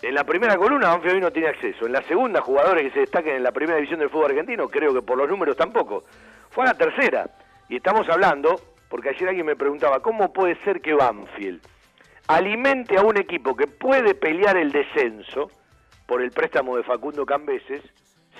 en 0.00 0.14
la 0.14 0.24
primera 0.24 0.56
columna 0.56 0.88
Banfield 0.88 1.14
hoy 1.14 1.20
no 1.20 1.30
tiene 1.30 1.48
acceso. 1.48 1.86
En 1.86 1.92
la 1.92 2.02
segunda, 2.02 2.40
jugadores 2.40 2.84
que 2.84 2.90
se 2.90 3.00
destaquen 3.00 3.36
en 3.36 3.42
la 3.42 3.52
primera 3.52 3.76
división 3.76 4.00
del 4.00 4.10
fútbol 4.10 4.30
argentino, 4.30 4.68
creo 4.68 4.92
que 4.92 5.02
por 5.02 5.16
los 5.16 5.28
números 5.28 5.56
tampoco. 5.56 6.04
Fue 6.50 6.64
a 6.64 6.68
la 6.68 6.74
tercera. 6.74 7.30
Y 7.68 7.76
estamos 7.76 8.08
hablando, 8.08 8.60
porque 8.88 9.10
ayer 9.10 9.28
alguien 9.28 9.46
me 9.46 9.54
preguntaba, 9.54 10.00
¿cómo 10.00 10.32
puede 10.32 10.56
ser 10.64 10.80
que 10.80 10.94
Banfield 10.94 11.62
alimente 12.26 12.98
a 12.98 13.02
un 13.02 13.16
equipo 13.16 13.54
que 13.54 13.66
puede 13.66 14.14
pelear 14.14 14.56
el 14.56 14.72
descenso 14.72 15.50
por 16.06 16.22
el 16.22 16.30
préstamo 16.30 16.76
de 16.76 16.82
Facundo 16.82 17.24
Cambeses, 17.24 17.82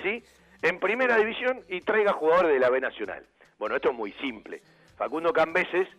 ¿sí? 0.01 0.23
En 0.63 0.79
primera 0.79 1.17
división 1.17 1.61
y 1.67 1.81
traiga 1.81 2.13
jugadores 2.13 2.53
de 2.53 2.59
la 2.59 2.69
B 2.69 2.79
Nacional. 2.79 3.25
Bueno, 3.59 3.75
esto 3.75 3.89
es 3.89 3.95
muy 3.95 4.13
simple. 4.13 4.61
Facundo 4.95 5.33
Cambeses, 5.33 5.89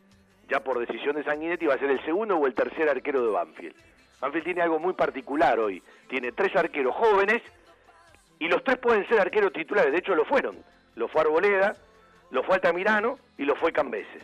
ya 0.48 0.61
por 0.61 0.79
decisión 0.79 1.16
de 1.16 1.22
Sanguinetti, 1.22 1.66
va 1.66 1.74
a 1.74 1.79
ser 1.79 1.90
el 1.90 2.03
segundo 2.07 2.38
o 2.38 2.46
el 2.46 2.55
tercer 2.55 2.88
arquero 2.88 3.22
de 3.22 3.31
Banfield. 3.31 3.77
Banfield 4.22 4.44
tiene 4.44 4.62
algo 4.62 4.79
muy 4.79 4.94
particular 4.94 5.59
hoy. 5.59 5.83
Tiene 6.09 6.33
tres 6.33 6.57
arqueros 6.57 6.94
jóvenes 6.94 7.42
y 8.38 8.48
los 8.48 8.64
tres 8.64 8.79
pueden 8.79 9.07
ser 9.07 9.20
arqueros 9.20 9.53
titulares. 9.53 9.92
De 9.92 9.98
hecho, 9.98 10.14
lo 10.14 10.24
fueron. 10.24 10.57
Lo 10.94 11.09
fue 11.09 11.20
Arboleda, 11.20 11.77
lo 12.31 12.42
fue 12.42 12.55
Altamirano 12.55 13.18
y 13.37 13.44
lo 13.44 13.57
fue 13.57 13.70
Cambeses. 13.70 14.22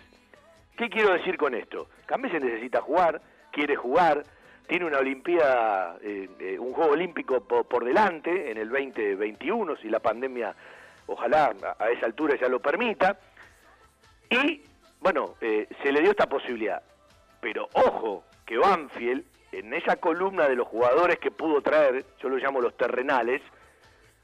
¿Qué 0.74 0.88
quiero 0.88 1.12
decir 1.12 1.36
con 1.36 1.54
esto? 1.54 1.86
Cambeses 2.06 2.42
necesita 2.42 2.80
jugar, 2.80 3.20
quiere 3.52 3.76
jugar, 3.76 4.24
tiene 4.70 4.84
una 4.86 4.98
Olimpiada, 4.98 5.96
eh, 6.00 6.28
eh, 6.38 6.56
un 6.56 6.72
juego 6.72 6.92
olímpico 6.92 7.40
po- 7.40 7.64
por, 7.64 7.84
delante 7.84 8.52
en 8.52 8.56
el 8.56 8.68
2021, 8.68 9.76
si 9.78 9.88
la 9.88 9.98
pandemia, 9.98 10.54
ojalá 11.06 11.52
a, 11.76 11.84
a 11.84 11.90
esa 11.90 12.06
altura 12.06 12.36
ya 12.40 12.48
lo 12.48 12.60
permita. 12.60 13.18
Y, 14.30 14.62
bueno, 15.00 15.34
eh, 15.40 15.66
se 15.82 15.90
le 15.90 16.00
dio 16.00 16.12
esta 16.12 16.28
posibilidad. 16.28 16.80
Pero 17.40 17.68
ojo, 17.72 18.22
que 18.46 18.58
Banfield, 18.58 19.24
en 19.50 19.74
esa 19.74 19.96
columna 19.96 20.48
de 20.48 20.54
los 20.54 20.68
jugadores 20.68 21.18
que 21.18 21.32
pudo 21.32 21.60
traer, 21.62 22.04
yo 22.22 22.28
lo 22.28 22.36
llamo 22.36 22.60
los 22.60 22.76
terrenales, 22.76 23.42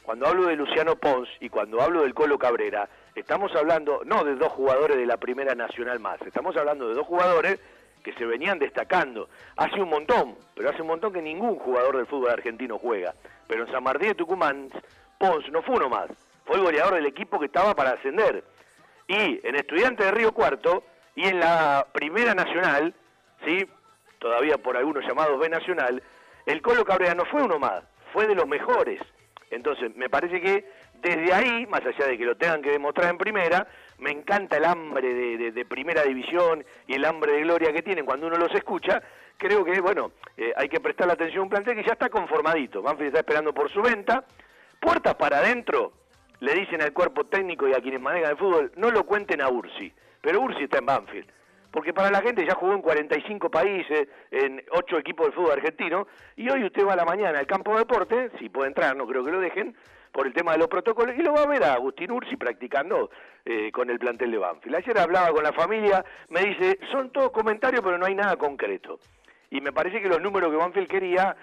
cuando 0.04 0.28
hablo 0.28 0.46
de 0.46 0.54
Luciano 0.54 0.94
Pons 0.94 1.28
y 1.40 1.48
cuando 1.48 1.82
hablo 1.82 2.02
del 2.02 2.14
Colo 2.14 2.38
Cabrera, 2.38 2.88
estamos 3.16 3.52
hablando 3.56 4.02
no 4.04 4.22
de 4.22 4.36
dos 4.36 4.52
jugadores 4.52 4.96
de 4.96 5.06
la 5.06 5.16
Primera 5.16 5.56
Nacional 5.56 5.98
más, 5.98 6.22
estamos 6.22 6.56
hablando 6.56 6.88
de 6.88 6.94
dos 6.94 7.04
jugadores 7.04 7.58
que 8.06 8.12
se 8.12 8.24
venían 8.24 8.60
destacando. 8.60 9.28
Hace 9.56 9.82
un 9.82 9.88
montón, 9.88 10.36
pero 10.54 10.70
hace 10.70 10.80
un 10.80 10.86
montón 10.86 11.12
que 11.12 11.20
ningún 11.20 11.58
jugador 11.58 11.96
del 11.96 12.06
fútbol 12.06 12.30
argentino 12.30 12.78
juega. 12.78 13.12
Pero 13.48 13.66
en 13.66 13.72
San 13.72 13.82
Martín 13.82 14.10
de 14.10 14.14
Tucumán, 14.14 14.70
Pons 15.18 15.50
no 15.50 15.60
fue 15.62 15.74
uno 15.74 15.88
más, 15.88 16.06
fue 16.44 16.54
el 16.54 16.62
goleador 16.62 16.94
del 16.94 17.06
equipo 17.06 17.40
que 17.40 17.46
estaba 17.46 17.74
para 17.74 17.90
ascender. 17.90 18.44
Y 19.08 19.44
en 19.44 19.56
Estudiantes 19.56 20.06
de 20.06 20.12
Río 20.12 20.30
Cuarto 20.30 20.84
y 21.16 21.26
en 21.26 21.40
la 21.40 21.84
Primera 21.92 22.32
Nacional, 22.32 22.94
¿sí? 23.44 23.66
todavía 24.20 24.56
por 24.56 24.76
algunos 24.76 25.04
llamados 25.04 25.40
B 25.40 25.48
Nacional, 25.48 26.00
el 26.46 26.62
Colo 26.62 26.84
Cabrera 26.84 27.14
no 27.14 27.24
fue 27.24 27.42
uno 27.42 27.58
más, 27.58 27.82
fue 28.12 28.28
de 28.28 28.36
los 28.36 28.46
mejores. 28.46 29.00
Entonces, 29.50 29.96
me 29.96 30.08
parece 30.08 30.40
que 30.40 30.64
desde 31.02 31.32
ahí, 31.32 31.66
más 31.66 31.80
allá 31.84 32.06
de 32.06 32.18
que 32.18 32.24
lo 32.24 32.36
tengan 32.36 32.62
que 32.62 32.70
demostrar 32.70 33.10
en 33.10 33.18
primera, 33.18 33.66
me 33.98 34.10
encanta 34.10 34.56
el 34.56 34.64
hambre 34.64 35.14
de, 35.52 35.64
primera 35.64 36.02
división 36.02 36.64
y 36.86 36.94
el 36.94 37.04
hambre 37.04 37.32
de 37.32 37.40
gloria 37.40 37.72
que 37.72 37.82
tienen 37.82 38.04
cuando 38.04 38.26
uno 38.26 38.36
los 38.36 38.52
escucha. 38.54 39.02
Creo 39.36 39.64
que, 39.64 39.80
bueno, 39.80 40.12
eh, 40.36 40.52
hay 40.56 40.68
que 40.68 40.80
prestarle 40.80 41.12
atención 41.14 41.40
a 41.40 41.42
un 41.44 41.48
plantel 41.50 41.76
que 41.76 41.84
ya 41.84 41.92
está 41.92 42.08
conformadito. 42.08 42.82
Banfield 42.82 43.08
está 43.08 43.20
esperando 43.20 43.52
por 43.52 43.70
su 43.70 43.82
venta. 43.82 44.24
Puertas 44.80 45.14
para 45.14 45.38
adentro, 45.38 45.92
le 46.40 46.54
dicen 46.54 46.82
al 46.82 46.92
cuerpo 46.92 47.24
técnico 47.26 47.68
y 47.68 47.74
a 47.74 47.80
quienes 47.80 48.00
manejan 48.00 48.30
el 48.30 48.36
fútbol, 48.36 48.72
no 48.76 48.90
lo 48.90 49.04
cuenten 49.04 49.40
a 49.40 49.48
Ursi. 49.48 49.92
Pero 50.20 50.40
Ursi 50.40 50.64
está 50.64 50.78
en 50.78 50.86
Banfield. 50.86 51.30
Porque 51.70 51.92
para 51.92 52.10
la 52.10 52.22
gente 52.22 52.46
ya 52.46 52.54
jugó 52.54 52.72
en 52.72 52.80
45 52.80 53.50
países, 53.50 54.08
en 54.30 54.64
8 54.70 54.98
equipos 54.98 55.26
del 55.26 55.34
fútbol 55.34 55.52
argentino, 55.52 56.06
y 56.36 56.48
hoy 56.48 56.64
usted 56.64 56.86
va 56.86 56.94
a 56.94 56.96
la 56.96 57.04
mañana 57.04 57.38
al 57.38 57.46
campo 57.46 57.72
de 57.72 57.80
deporte, 57.80 58.30
si 58.38 58.48
puede 58.48 58.68
entrar, 58.68 58.96
no 58.96 59.06
creo 59.06 59.22
que 59.22 59.30
lo 59.30 59.40
dejen, 59.40 59.76
por 60.16 60.26
el 60.26 60.32
tema 60.32 60.52
de 60.52 60.58
los 60.58 60.68
protocolos, 60.68 61.14
y 61.14 61.22
lo 61.22 61.34
va 61.34 61.42
a 61.42 61.46
ver 61.46 61.62
a 61.62 61.74
Agustín 61.74 62.10
Ursi 62.10 62.36
practicando 62.36 63.10
eh, 63.44 63.70
con 63.70 63.90
el 63.90 63.98
plantel 63.98 64.30
de 64.30 64.38
Banfield. 64.38 64.76
Ayer 64.76 64.98
hablaba 64.98 65.30
con 65.30 65.42
la 65.44 65.52
familia, 65.52 66.02
me 66.30 66.40
dice, 66.40 66.78
son 66.90 67.10
todos 67.10 67.32
comentarios, 67.32 67.82
pero 67.84 67.98
no 67.98 68.06
hay 68.06 68.14
nada 68.14 68.34
concreto. 68.36 68.98
Y 69.50 69.60
me 69.60 69.72
parece 69.72 70.00
que 70.00 70.08
los 70.08 70.22
números 70.22 70.50
que 70.50 70.56
Banfield 70.56 70.88
quería 70.88 71.36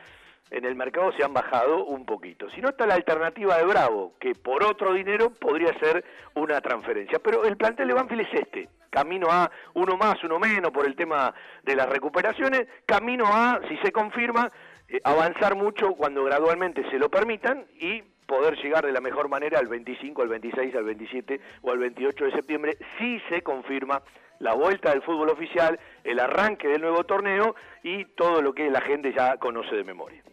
en 0.50 0.66
el 0.66 0.76
mercado 0.76 1.12
se 1.12 1.24
han 1.24 1.36
bajado 1.36 1.86
un 1.86 2.04
poquito. 2.04 2.50
Si 2.50 2.62
no 2.62 2.70
está 2.70 2.88
la 2.88 2.96
alternativa 2.96 3.60
de 3.60 3.66
Bravo, 3.66 4.14
que 4.20 4.34
por 4.34 4.64
otro 4.64 4.92
dinero 4.92 5.30
podría 5.30 5.78
ser 5.78 6.04
una 6.34 6.60
transferencia. 6.60 7.20
Pero 7.20 7.44
el 7.44 7.56
plantel 7.56 7.90
de 7.90 7.94
Banfield 7.94 8.22
es 8.22 8.34
este. 8.42 8.70
Camino 8.90 9.28
a 9.30 9.52
uno 9.76 9.98
más, 9.98 10.16
uno 10.24 10.40
menos 10.40 10.72
por 10.72 10.88
el 10.88 10.96
tema 10.96 11.32
de 11.62 11.76
las 11.76 11.88
recuperaciones. 11.88 12.66
Camino 12.88 13.26
a, 13.28 13.62
si 13.70 13.78
se 13.78 13.92
confirma, 13.92 14.52
eh, 14.88 15.00
avanzar 15.04 15.56
mucho 15.56 15.94
cuando 15.94 16.24
gradualmente 16.24 16.90
se 16.90 16.98
lo 16.98 17.10
permitan 17.10 17.68
y 17.80 18.13
poder 18.34 18.58
llegar 18.58 18.84
de 18.84 18.92
la 18.92 19.00
mejor 19.00 19.30
manera 19.30 19.60
al 19.60 19.68
25, 19.68 20.24
al 20.24 20.28
26, 20.28 20.76
al 20.76 20.86
27 20.86 21.40
o 21.62 21.72
al 21.72 21.78
28 21.78 22.26
de 22.26 22.32
septiembre, 22.32 22.80
si 22.98 23.20
se 23.30 23.44
confirma 23.44 24.02
la 24.40 24.56
vuelta 24.56 24.90
del 24.90 25.04
fútbol 25.04 25.30
oficial, 25.30 25.80
el 26.04 26.20
arranque 26.20 26.68
del 26.68 26.82
nuevo 26.82 27.04
torneo 27.04 27.54
y 27.84 28.06
todo 28.16 28.42
lo 28.42 28.54
que 28.54 28.72
la 28.72 28.82
gente 28.82 29.14
ya 29.16 29.38
conoce 29.38 29.76
de 29.76 29.84
memoria. 29.84 30.24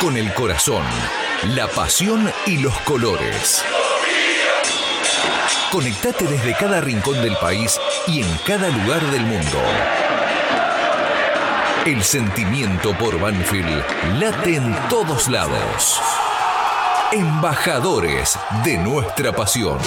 Con 0.00 0.16
el 0.16 0.34
corazón, 0.34 0.82
la 1.44 1.66
pasión 1.68 2.30
y 2.46 2.58
los 2.58 2.78
colores. 2.80 3.64
Conectate 5.72 6.26
desde 6.26 6.54
cada 6.54 6.82
rincón 6.82 7.22
del 7.22 7.34
país 7.36 7.80
y 8.06 8.20
en 8.20 8.28
cada 8.46 8.68
lugar 8.68 9.00
del 9.00 9.22
mundo. 9.22 9.58
El 11.86 12.02
sentimiento 12.02 12.92
por 12.98 13.18
Banfield 13.18 13.82
late 14.20 14.56
en 14.56 14.76
todos 14.90 15.28
lados. 15.28 16.00
Embajadores 17.10 18.38
de 18.62 18.76
nuestra 18.76 19.32
pasión. 19.32 19.78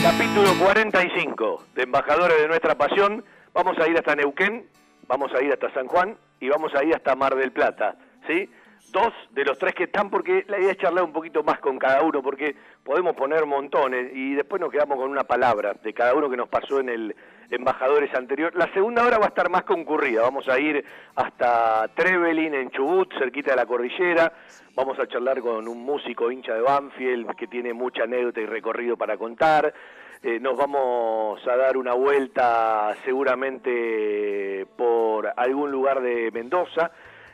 Capítulo 0.00 0.54
45 0.62 1.64
de 1.74 1.82
Embajadores 1.82 2.38
de 2.38 2.46
Nuestra 2.46 2.76
Pasión. 2.76 3.24
Vamos 3.52 3.76
a 3.78 3.88
ir 3.88 3.98
hasta 3.98 4.14
Neuquén, 4.14 4.68
vamos 5.08 5.32
a 5.34 5.42
ir 5.42 5.52
hasta 5.52 5.72
San 5.74 5.88
Juan 5.88 6.16
y 6.38 6.48
vamos 6.48 6.72
a 6.76 6.84
ir 6.84 6.94
hasta 6.94 7.16
Mar 7.16 7.34
del 7.34 7.50
Plata. 7.50 7.96
¿sí? 8.26 8.48
Dos 8.90 9.12
de 9.30 9.44
los 9.44 9.58
tres 9.58 9.74
que 9.74 9.84
están, 9.84 10.10
porque 10.10 10.44
la 10.48 10.58
idea 10.58 10.72
es 10.72 10.78
charlar 10.78 11.04
un 11.04 11.12
poquito 11.12 11.42
más 11.42 11.58
con 11.60 11.78
cada 11.78 12.02
uno, 12.02 12.22
porque 12.22 12.54
podemos 12.84 13.14
poner 13.14 13.46
montones 13.46 14.10
y 14.14 14.34
después 14.34 14.60
nos 14.60 14.70
quedamos 14.70 14.98
con 14.98 15.10
una 15.10 15.24
palabra 15.24 15.74
de 15.82 15.92
cada 15.92 16.14
uno 16.14 16.30
que 16.30 16.36
nos 16.36 16.48
pasó 16.48 16.80
en 16.80 16.88
el 16.88 17.16
embajadores 17.50 18.14
anterior. 18.14 18.52
La 18.56 18.72
segunda 18.72 19.04
hora 19.04 19.18
va 19.18 19.26
a 19.26 19.28
estar 19.28 19.50
más 19.50 19.64
concurrida, 19.64 20.22
vamos 20.22 20.48
a 20.48 20.58
ir 20.58 20.84
hasta 21.14 21.88
Trevelin 21.94 22.54
en 22.54 22.70
Chubut, 22.70 23.12
cerquita 23.18 23.52
de 23.52 23.56
la 23.56 23.66
cordillera, 23.66 24.32
vamos 24.74 24.98
a 24.98 25.06
charlar 25.06 25.40
con 25.40 25.68
un 25.68 25.84
músico 25.84 26.30
hincha 26.30 26.54
de 26.54 26.60
Banfield 26.60 27.34
que 27.36 27.46
tiene 27.46 27.72
mucha 27.72 28.04
anécdota 28.04 28.40
y 28.40 28.46
recorrido 28.46 28.96
para 28.96 29.16
contar. 29.16 29.72
Eh, 30.22 30.40
nos 30.40 30.56
vamos 30.56 31.46
a 31.46 31.56
dar 31.56 31.76
una 31.76 31.92
vuelta 31.92 32.96
seguramente 33.04 34.66
por 34.76 35.32
algún 35.36 35.70
lugar 35.70 36.00
de 36.00 36.30
Mendoza 36.32 36.90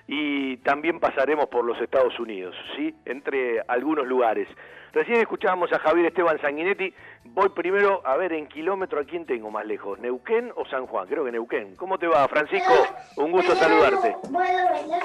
y 0.07 0.57
también 0.59 1.01
pasaremos 1.01 1.47
por 1.47 1.65
los 1.65 1.81
Estados 1.81 2.19
Unidos, 2.19 2.55
¿sí? 2.77 2.95
Entre 3.05 3.61
algunos 3.69 4.07
lugares. 4.07 4.49
Recién 4.93 5.21
escuchábamos 5.21 5.73
a 5.73 5.79
Javier 5.79 6.07
Esteban 6.07 6.39
Sanguinetti. 6.41 6.93
Voy 7.25 7.49
primero 7.51 8.07
a 8.07 8.17
ver 8.17 8.35
en 8.35 8.47
kilómetro 8.47 9.01
a 9.01 9.05
quién 9.05 9.25
tengo 9.25 9.51
más 9.51 9.65
lejos, 9.65 9.99
Neuquén 10.01 10.53
o 10.55 10.67
San 10.67 10.87
Juan. 10.87 11.09
Creo 11.09 11.25
que 11.25 11.33
Neuquén. 11.33 11.77
¿Cómo 11.77 11.99
te 11.99 12.07
va, 12.07 12.29
Francisco? 12.29 12.75
Un 13.17 13.33
gusto 13.33 13.55
saludarte. 13.55 14.17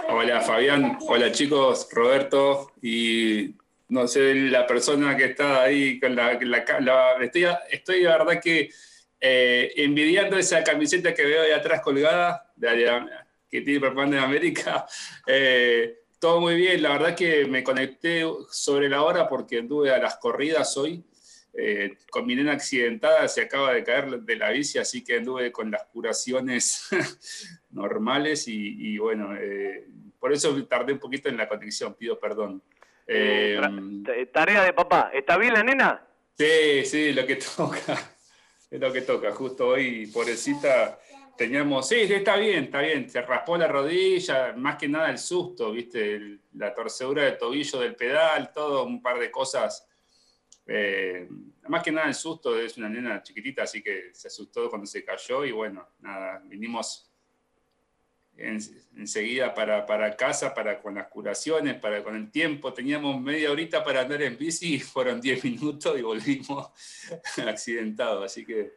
Hola, 0.09 0.41
Fabián. 0.41 0.97
Hola, 1.07 1.31
chicos. 1.31 1.87
Roberto 1.93 2.71
y 2.81 3.55
no 3.89 4.07
sé, 4.07 4.35
la 4.35 4.67
persona 4.67 5.15
que 5.15 5.25
está 5.25 5.61
ahí 5.63 5.99
con 5.99 6.15
la... 6.15 6.33
estoy, 7.21 7.45
estoy, 7.71 8.01
la 8.01 8.17
verdad 8.17 8.41
que 8.43 8.69
eh, 9.21 9.71
envidiando 9.77 10.37
esa 10.37 10.63
camiseta 10.63 11.13
que 11.13 11.23
veo 11.23 11.43
ahí 11.43 11.51
atrás 11.51 11.81
colgada, 11.81 12.51
de, 12.55 12.89
que 13.49 13.61
tiene 13.61 13.79
Propaganda 13.79 14.17
de 14.17 14.23
América. 14.23 14.85
Eh, 15.29 15.99
todo 16.19 16.39
muy 16.39 16.55
bien, 16.55 16.81
la 16.81 16.93
verdad 16.93 17.15
que 17.15 17.45
me 17.45 17.63
conecté 17.63 18.23
sobre 18.49 18.89
la 18.89 19.03
hora 19.03 19.27
porque 19.27 19.59
anduve 19.59 19.91
a 19.91 19.97
las 19.97 20.17
corridas 20.17 20.75
hoy. 20.77 21.03
Eh, 21.53 21.97
con 22.09 22.25
mi 22.25 22.35
nena 22.35 22.53
accidentada 22.53 23.27
se 23.27 23.41
acaba 23.41 23.73
de 23.73 23.83
caer 23.83 24.21
de 24.21 24.35
la 24.35 24.49
bici, 24.51 24.79
así 24.79 25.03
que 25.03 25.17
anduve 25.17 25.51
con 25.51 25.69
las 25.69 25.83
curaciones 25.85 26.87
normales 27.71 28.47
y, 28.47 28.97
bueno, 28.97 29.29
por 30.19 30.33
eso 30.33 30.55
tardé 30.65 30.93
un 30.93 30.99
poquito 30.99 31.29
en 31.29 31.37
la 31.37 31.47
conexión, 31.47 31.93
pido 31.93 32.19
perdón. 32.19 32.63
Eh, 33.07 33.59
tarea 34.33 34.63
de 34.63 34.73
papá. 34.73 35.11
¿Está 35.13 35.37
bien 35.37 35.53
la 35.53 35.63
nena? 35.63 36.05
Sí, 36.37 36.85
sí, 36.85 37.13
lo 37.13 37.25
que 37.25 37.35
toca. 37.57 38.11
Es 38.69 38.79
lo 38.79 38.91
que 38.91 39.01
toca. 39.01 39.31
Justo 39.31 39.69
hoy, 39.69 40.07
pobrecita, 40.07 40.99
teníamos. 41.37 41.87
Sí, 41.87 41.95
está 41.95 42.35
bien, 42.35 42.65
está 42.65 42.81
bien. 42.81 43.09
Se 43.09 43.21
raspó 43.21 43.57
la 43.57 43.67
rodilla, 43.67 44.53
más 44.53 44.77
que 44.77 44.89
nada 44.89 45.09
el 45.09 45.17
susto, 45.17 45.71
¿viste? 45.71 46.39
la 46.53 46.73
torcedura 46.73 47.23
del 47.23 47.37
tobillo 47.37 47.79
del 47.79 47.95
pedal, 47.95 48.51
todo 48.51 48.83
un 48.83 49.01
par 49.01 49.19
de 49.19 49.31
cosas. 49.31 49.87
Eh, 50.65 51.27
más 51.67 51.83
que 51.83 51.91
nada 51.91 52.07
el 52.07 52.15
susto, 52.15 52.59
es 52.59 52.77
una 52.77 52.89
nena 52.89 53.23
chiquitita, 53.23 53.63
así 53.63 53.81
que 53.81 54.09
se 54.13 54.27
asustó 54.27 54.69
cuando 54.69 54.85
se 54.85 55.05
cayó 55.05 55.45
y 55.45 55.51
bueno, 55.51 55.87
nada, 55.99 56.41
vinimos 56.45 57.07
enseguida 58.37 59.53
para, 59.53 59.85
para, 59.85 60.15
casa, 60.15 60.53
para 60.53 60.79
con 60.79 60.95
las 60.95 61.07
curaciones, 61.07 61.75
para 61.79 62.03
con 62.03 62.15
el 62.15 62.29
tiempo. 62.29 62.73
Teníamos 62.73 63.19
media 63.19 63.51
horita 63.51 63.83
para 63.83 64.01
andar 64.01 64.21
en 64.21 64.37
bici 64.37 64.79
fueron 64.79 65.19
10 65.19 65.43
minutos 65.43 65.97
y 65.97 66.01
volvimos 66.01 66.69
accidentados. 67.47 68.25
Así 68.25 68.45
que, 68.45 68.73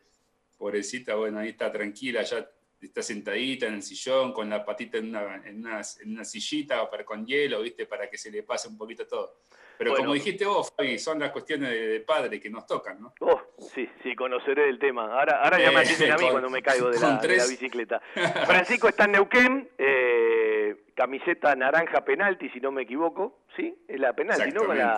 pobrecita, 0.61 1.15
bueno, 1.15 1.39
ahí 1.39 1.49
está 1.49 1.73
tranquila, 1.73 2.21
ya 2.21 2.47
está 2.83 3.01
sentadita 3.01 3.67
en 3.67 3.75
el 3.75 3.83
sillón, 3.83 4.31
con 4.31 4.51
la 4.51 4.63
patita 4.63 4.99
en 4.99 5.09
una, 5.09 5.37
en 5.37 5.61
una, 5.61 5.81
en 6.03 6.13
una 6.13 6.23
sillita 6.23 6.89
para, 6.91 7.03
con 7.03 7.25
hielo, 7.27 7.63
¿viste? 7.63 7.87
Para 7.87 8.11
que 8.11 8.19
se 8.19 8.31
le 8.31 8.43
pase 8.43 8.69
un 8.69 8.77
poquito 8.77 9.07
todo. 9.07 9.39
Pero 9.79 9.97
como 9.97 10.13
dijiste 10.13 10.45
vos, 10.45 10.71
Fabi, 10.77 10.99
son 10.99 11.19
las 11.19 11.31
cuestiones 11.31 11.71
de, 11.71 12.01
padre 12.01 12.39
que 12.39 12.51
nos 12.51 12.67
tocan, 12.67 13.01
¿no? 13.01 13.15
Oh, 13.21 13.41
sí, 13.75 13.89
sí, 14.03 14.15
conoceré 14.15 14.69
el 14.69 14.79
tema. 14.79 15.19
Ahora, 15.19 15.43
ahora 15.43 15.59
ya 15.59 15.71
me 15.71 15.81
atienden 15.81 16.13
a 16.13 16.19
mí 16.19 16.29
cuando 16.31 16.51
me 16.51 16.61
caigo 16.61 16.91
de 16.91 17.01
la, 17.01 17.47
bicicleta. 17.47 18.03
Francisco 18.47 18.89
está 18.89 19.07
en 19.07 19.13
Neuquén, 19.13 19.71
eh, 19.79 20.85
camiseta 20.95 21.57
naranja 21.57 22.05
penalti, 22.05 22.51
si 22.51 22.61
no 22.61 22.71
me 22.71 22.83
equivoco, 22.83 23.45
¿sí? 23.57 23.75
Es 23.89 23.99
la 23.99 24.13
penalti, 24.13 24.51
¿no? 24.51 24.67
Con 24.67 24.77
la, 24.77 24.95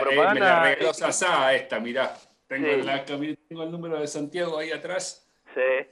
propaganda. 0.00 0.34
me 0.34 0.40
la 0.40 0.62
regaló 0.64 0.92
Sasá 0.92 1.54
esta, 1.54 1.78
mirá. 1.78 2.16
Tengo, 2.46 2.68
tengo 3.48 3.62
el 3.62 3.70
número 3.70 4.00
de 4.00 4.06
Santiago 4.06 4.58
ahí 4.58 4.70
atrás. 4.70 5.28
Sí, 5.54 5.86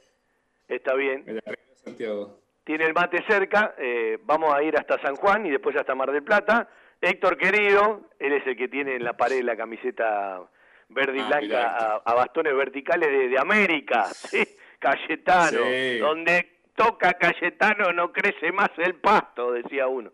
está 0.69 0.95
bien. 0.95 1.25
La 1.27 1.55
Santiago. 1.75 2.39
Tiene 2.65 2.85
el 2.85 2.95
mate 2.95 3.25
cerca, 3.27 3.75
eh, 3.79 4.19
vamos 4.23 4.55
a 4.55 4.63
ir 4.63 4.77
hasta 4.77 5.01
San 5.01 5.17
Juan 5.17 5.47
y 5.47 5.51
después 5.51 5.75
hasta 5.77 5.95
Mar 5.95 6.13
del 6.13 6.23
Plata 6.23 6.69
Héctor 7.03 7.37
querido, 7.37 8.03
él 8.21 8.33
es 8.33 8.47
el 8.47 8.57
que 8.57 8.69
tiene 8.69 8.95
en 8.95 9.03
la 9.03 9.17
pared 9.17 9.43
la 9.43 9.57
camiseta 9.57 10.41
verde 10.89 11.19
y 11.19 11.21
ah, 11.21 11.27
blanca 11.27 12.03
a, 12.05 12.15
bastones 12.15 12.55
verticales 12.55 13.31
de, 13.31 13.39
América, 13.39 14.05
¿sí? 14.05 14.47
Cayetano, 14.79 15.63
donde 15.99 16.61
toca 16.77 17.15
Cayetano 17.15 17.93
no 17.93 18.13
crece 18.13 18.53
más 18.53 18.71
el 18.77 18.95
pasto, 18.95 19.51
decía 19.51 19.89
uno. 19.89 20.13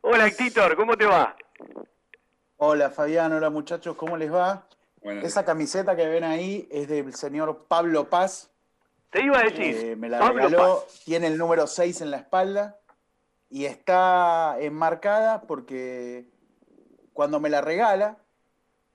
Hola 0.00 0.26
Héctor, 0.26 0.74
¿cómo 0.74 0.96
te 0.96 1.06
va? 1.06 1.36
Hola 2.56 2.90
Fabián, 2.90 3.32
hola 3.32 3.50
muchachos, 3.50 3.94
¿cómo 3.94 4.16
les 4.16 4.32
va? 4.32 4.66
Esa 5.10 5.44
camiseta 5.44 5.96
que 5.96 6.06
ven 6.06 6.24
ahí 6.24 6.68
es 6.70 6.88
del 6.88 7.14
señor 7.14 7.66
Pablo 7.68 8.08
Paz. 8.08 8.50
Te 9.10 9.22
iba 9.22 9.38
a 9.38 9.44
decir. 9.44 9.76
Eh, 9.76 9.96
me 9.96 10.08
la 10.08 10.30
regaló, 10.30 10.84
tiene 11.04 11.28
el 11.28 11.38
número 11.38 11.66
6 11.66 12.02
en 12.02 12.10
la 12.10 12.18
espalda 12.18 12.78
y 13.50 13.64
está 13.64 14.56
enmarcada 14.60 15.42
porque 15.42 16.26
cuando 17.12 17.40
me 17.40 17.48
la 17.48 17.60
regala, 17.60 18.18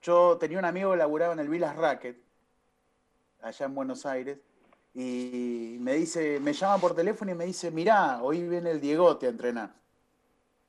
yo 0.02 0.38
tenía 0.38 0.58
un 0.58 0.64
amigo 0.64 0.92
que 0.92 0.98
laburaba 0.98 1.32
en 1.32 1.40
el 1.40 1.48
Villas 1.48 1.76
Racket, 1.76 2.16
allá 3.42 3.66
en 3.66 3.74
Buenos 3.74 4.06
Aires, 4.06 4.38
y 4.94 5.76
me 5.80 5.94
dice, 5.94 6.38
me 6.40 6.52
llama 6.52 6.78
por 6.78 6.94
teléfono 6.94 7.32
y 7.32 7.34
me 7.34 7.46
dice, 7.46 7.70
mirá, 7.70 8.22
hoy 8.22 8.42
viene 8.46 8.70
el 8.70 8.80
Diegote 8.80 9.26
a 9.26 9.30
entrenar. 9.30 9.74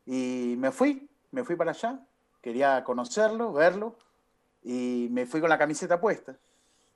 Y 0.05 0.55
me 0.58 0.71
fui, 0.71 1.08
me 1.31 1.43
fui 1.43 1.55
para 1.55 1.71
allá, 1.71 1.99
quería 2.41 2.84
conocerlo, 2.84 3.53
verlo, 3.53 3.95
y 4.65 5.08
me 5.12 5.25
fui 5.25 5.39
con 5.39 5.49
la 5.49 5.58
camiseta 5.58 6.01
puesta. 6.01 6.36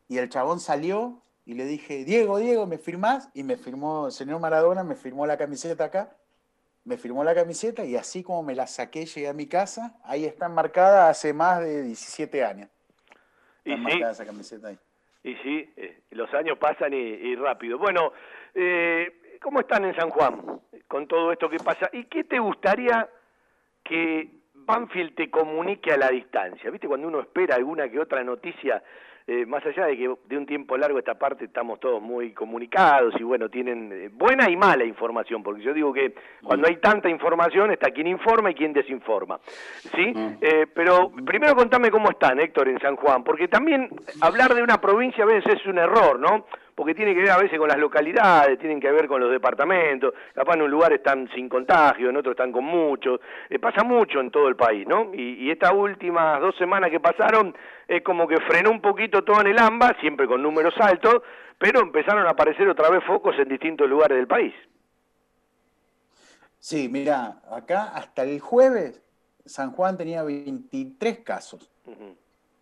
Y 0.09 0.17
el 0.17 0.27
chabón 0.27 0.59
salió 0.59 1.21
y 1.45 1.53
le 1.53 1.63
dije, 1.63 2.03
Diego, 2.03 2.39
Diego, 2.39 2.65
¿me 2.65 2.77
firmás? 2.77 3.29
Y 3.33 3.43
me 3.43 3.55
firmó, 3.55 4.07
el 4.07 4.11
señor 4.11 4.41
Maradona 4.41 4.83
me 4.83 4.95
firmó 4.95 5.25
la 5.25 5.37
camiseta 5.37 5.85
acá 5.85 6.09
me 6.89 6.97
firmó 6.97 7.23
la 7.23 7.35
camiseta 7.35 7.85
y 7.85 7.95
así 7.95 8.23
como 8.23 8.43
me 8.43 8.55
la 8.55 8.67
saqué, 8.67 9.05
llegué 9.05 9.27
a 9.27 9.33
mi 9.33 9.47
casa, 9.47 9.95
ahí 10.03 10.25
está 10.25 10.47
enmarcada 10.47 11.09
hace 11.09 11.33
más 11.33 11.61
de 11.61 11.83
17 11.83 12.43
años. 12.43 12.69
y 13.63 13.75
sí, 13.75 14.01
esa 14.01 14.25
camiseta 14.25 14.69
ahí. 14.69 14.79
Y 15.23 15.35
sí, 15.35 15.73
eh, 15.77 16.01
los 16.11 16.33
años 16.33 16.57
pasan 16.57 16.93
y, 16.93 17.35
rápido. 17.35 17.77
Bueno, 17.77 18.13
eh, 18.55 19.37
¿cómo 19.41 19.59
están 19.59 19.85
en 19.85 19.95
San 19.95 20.09
Juan 20.09 20.61
con 20.87 21.07
todo 21.07 21.31
esto 21.31 21.49
que 21.49 21.57
pasa? 21.57 21.89
¿Y 21.93 22.05
qué 22.05 22.23
te 22.23 22.39
gustaría 22.39 23.07
que 23.83 24.38
Banfield 24.69 25.15
te 25.15 25.29
comunique 25.31 25.91
a 25.91 25.97
la 25.97 26.09
distancia? 26.09 26.69
¿Viste 26.69 26.87
cuando 26.87 27.07
uno 27.07 27.21
espera 27.21 27.55
alguna 27.55 27.89
que 27.89 27.99
otra 27.99 28.23
noticia 28.23 28.83
eh, 29.31 29.45
más 29.45 29.63
allá 29.63 29.85
de 29.85 29.95
que 29.95 30.11
de 30.25 30.37
un 30.37 30.45
tiempo 30.47 30.75
largo 30.75 30.97
esta 30.97 31.13
parte 31.13 31.45
estamos 31.45 31.79
todos 31.79 32.01
muy 32.01 32.33
comunicados 32.33 33.13
y 33.19 33.23
bueno, 33.23 33.47
tienen 33.47 33.91
eh, 33.91 34.09
buena 34.11 34.49
y 34.49 34.55
mala 34.55 34.83
información, 34.83 35.43
porque 35.43 35.61
yo 35.61 35.71
digo 35.71 35.93
que 35.93 36.15
cuando 36.43 36.67
hay 36.67 36.77
tanta 36.77 37.09
información 37.09 37.69
está 37.71 37.91
quien 37.91 38.07
informa 38.07 38.49
y 38.49 38.55
quien 38.55 38.73
desinforma. 38.73 39.39
¿Sí? 39.95 40.13
Mm. 40.15 40.37
Eh, 40.41 40.67
pero 40.73 41.11
primero 41.25 41.55
contame 41.55 41.91
cómo 41.91 42.09
están, 42.09 42.39
Héctor, 42.39 42.69
en 42.69 42.79
San 42.79 42.95
Juan, 42.95 43.23
porque 43.23 43.47
también 43.47 43.89
hablar 44.21 44.55
de 44.55 44.63
una 44.63 44.81
provincia 44.81 45.23
a 45.23 45.27
veces 45.27 45.59
es 45.59 45.65
un 45.67 45.77
error, 45.77 46.19
¿no? 46.19 46.47
Porque 46.79 46.95
tiene 46.95 47.13
que 47.13 47.19
ver 47.19 47.31
a 47.31 47.37
veces 47.37 47.59
con 47.59 47.67
las 47.67 47.77
localidades, 47.77 48.57
tienen 48.57 48.79
que 48.79 48.89
ver 48.89 49.05
con 49.05 49.19
los 49.19 49.29
departamentos, 49.29 50.13
capaz 50.33 50.53
en 50.53 50.61
un 50.61 50.71
lugar 50.71 50.93
están 50.93 51.29
sin 51.35 51.49
contagio, 51.49 52.09
en 52.09 52.15
otro 52.15 52.31
están 52.31 52.53
con 52.53 52.63
muchos, 52.63 53.19
eh, 53.49 53.59
pasa 53.59 53.83
mucho 53.83 54.21
en 54.21 54.31
todo 54.31 54.47
el 54.47 54.55
país, 54.55 54.87
¿no? 54.87 55.13
Y, 55.13 55.51
estas 55.51 55.73
últimas 55.73 56.39
dos 56.39 56.55
semanas 56.55 56.89
que 56.89 57.01
pasaron 57.01 57.53
es 57.85 58.01
como 58.01 58.29
que 58.29 58.37
frenó 58.47 58.71
un 58.71 58.79
poquito 58.79 59.25
todo 59.25 59.41
en 59.41 59.47
el 59.47 59.59
AMBA, 59.59 59.97
siempre 59.99 60.25
con 60.25 60.41
números 60.41 60.73
altos, 60.79 61.21
pero 61.57 61.81
empezaron 61.81 62.25
a 62.25 62.29
aparecer 62.29 62.69
otra 62.69 62.89
vez 62.89 63.03
focos 63.03 63.37
en 63.37 63.49
distintos 63.49 63.89
lugares 63.89 64.17
del 64.17 64.27
país. 64.27 64.53
Sí, 66.59 66.87
mira, 66.87 67.41
acá 67.51 67.91
hasta 67.93 68.23
el 68.23 68.39
jueves 68.39 69.03
San 69.45 69.73
Juan 69.73 69.97
tenía 69.97 70.23
23 70.23 71.19
casos, 71.25 71.69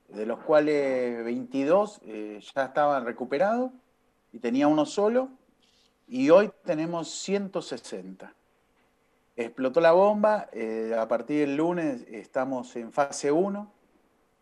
de 0.07 0.25
los 0.25 0.39
cuales 0.39 1.23
22 1.23 2.01
eh, 2.03 2.39
ya 2.55 2.65
estaban 2.65 3.05
recuperados 3.05 3.69
y 4.31 4.39
tenía 4.39 4.67
uno 4.67 4.85
solo, 4.85 5.29
y 6.07 6.29
hoy 6.29 6.51
tenemos 6.63 7.09
160. 7.09 8.33
Explotó 9.35 9.81
la 9.81 9.91
bomba, 9.91 10.49
eh, 10.51 10.95
a 10.97 11.07
partir 11.07 11.41
del 11.41 11.57
lunes 11.57 12.05
estamos 12.09 12.75
en 12.75 12.91
fase 12.91 13.31
1. 13.31 13.71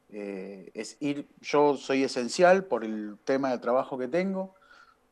Eh, 0.09 0.71
es 0.73 0.97
ir, 1.01 1.27
yo 1.41 1.75
soy 1.75 2.03
esencial 2.03 2.65
por 2.65 2.85
el 2.85 3.17
tema 3.25 3.51
de 3.51 3.57
trabajo 3.57 3.97
que 3.97 4.07
tengo. 4.07 4.55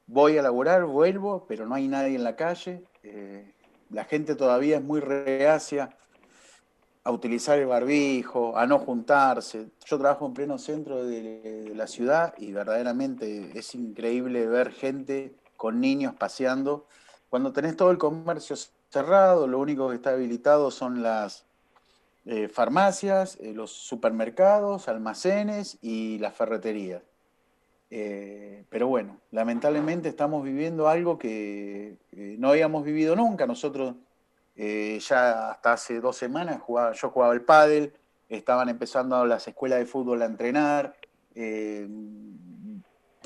Voy 0.08 0.38
a 0.38 0.42
laburar, 0.42 0.86
vuelvo, 0.86 1.46
pero 1.48 1.66
no 1.66 1.76
hay 1.76 1.88
nadie 1.88 2.16
en 2.16 2.24
la 2.24 2.36
calle. 2.36 2.84
Eh, 3.04 3.54
la 3.90 4.06
gente 4.06 4.36
todavía 4.36 4.78
es 4.78 4.84
muy 4.84 5.02
reacia 5.02 5.98
a 7.04 7.12
utilizar 7.12 7.60
el 7.60 7.68
barbijo, 7.68 8.58
a 8.58 8.66
no 8.66 8.80
juntarse. 8.80 9.68
Yo 9.86 9.98
trabajo 9.98 10.26
en 10.26 10.34
pleno 10.34 10.58
centro 10.58 11.04
de, 11.04 11.72
la 11.76 11.88
ciudad 11.88 12.34
y 12.38 12.54
verdaderamente 12.54 13.52
es 13.58 13.76
increíble 13.76 14.48
ver 14.48 14.72
gente 14.72 15.34
con 15.58 15.82
niños 15.82 16.14
paseando. 16.16 16.86
Cuando 17.30 17.52
tenés 17.52 17.76
todo 17.76 17.92
el 17.92 17.98
comercio 17.98 18.56
cerrado, 18.90 19.48
lo 19.48 19.60
único 19.60 19.90
que 19.90 19.96
está 19.96 20.12
habilitado 20.12 20.72
son 20.72 21.04
las 21.04 21.46
eh, 22.26 22.48
farmacias, 22.48 23.38
eh, 23.42 23.54
los 23.54 23.72
supermercados, 23.72 24.88
almacenes 24.88 25.78
y 25.82 26.20
las 26.20 26.34
ferreterías. 26.36 27.02
Eh, 27.90 28.64
pero 28.70 28.88
bueno, 28.88 29.18
lamentablemente 29.32 30.10
estamos 30.10 30.44
viviendo 30.44 30.88
algo 30.88 31.20
que 31.20 31.98
no 32.12 32.50
habíamos 32.50 32.86
vivido 32.86 33.16
nunca. 33.16 33.46
Nosotros 33.46 33.96
ya 34.56 35.52
hasta 35.52 35.74
hace 35.74 36.00
dos 36.00 36.16
semanas 36.16 36.62
jugaba, 36.62 36.94
yo 36.94 37.10
jugaba 37.10 37.34
el 37.34 37.42
pádel, 37.42 37.94
estaban 38.30 38.70
empezando 38.70 39.26
las 39.26 39.48
escuelas 39.48 39.80
de 39.80 39.86
fútbol 39.86 40.22
a 40.22 40.26
entrenar. 40.26 40.96
te 41.34 41.88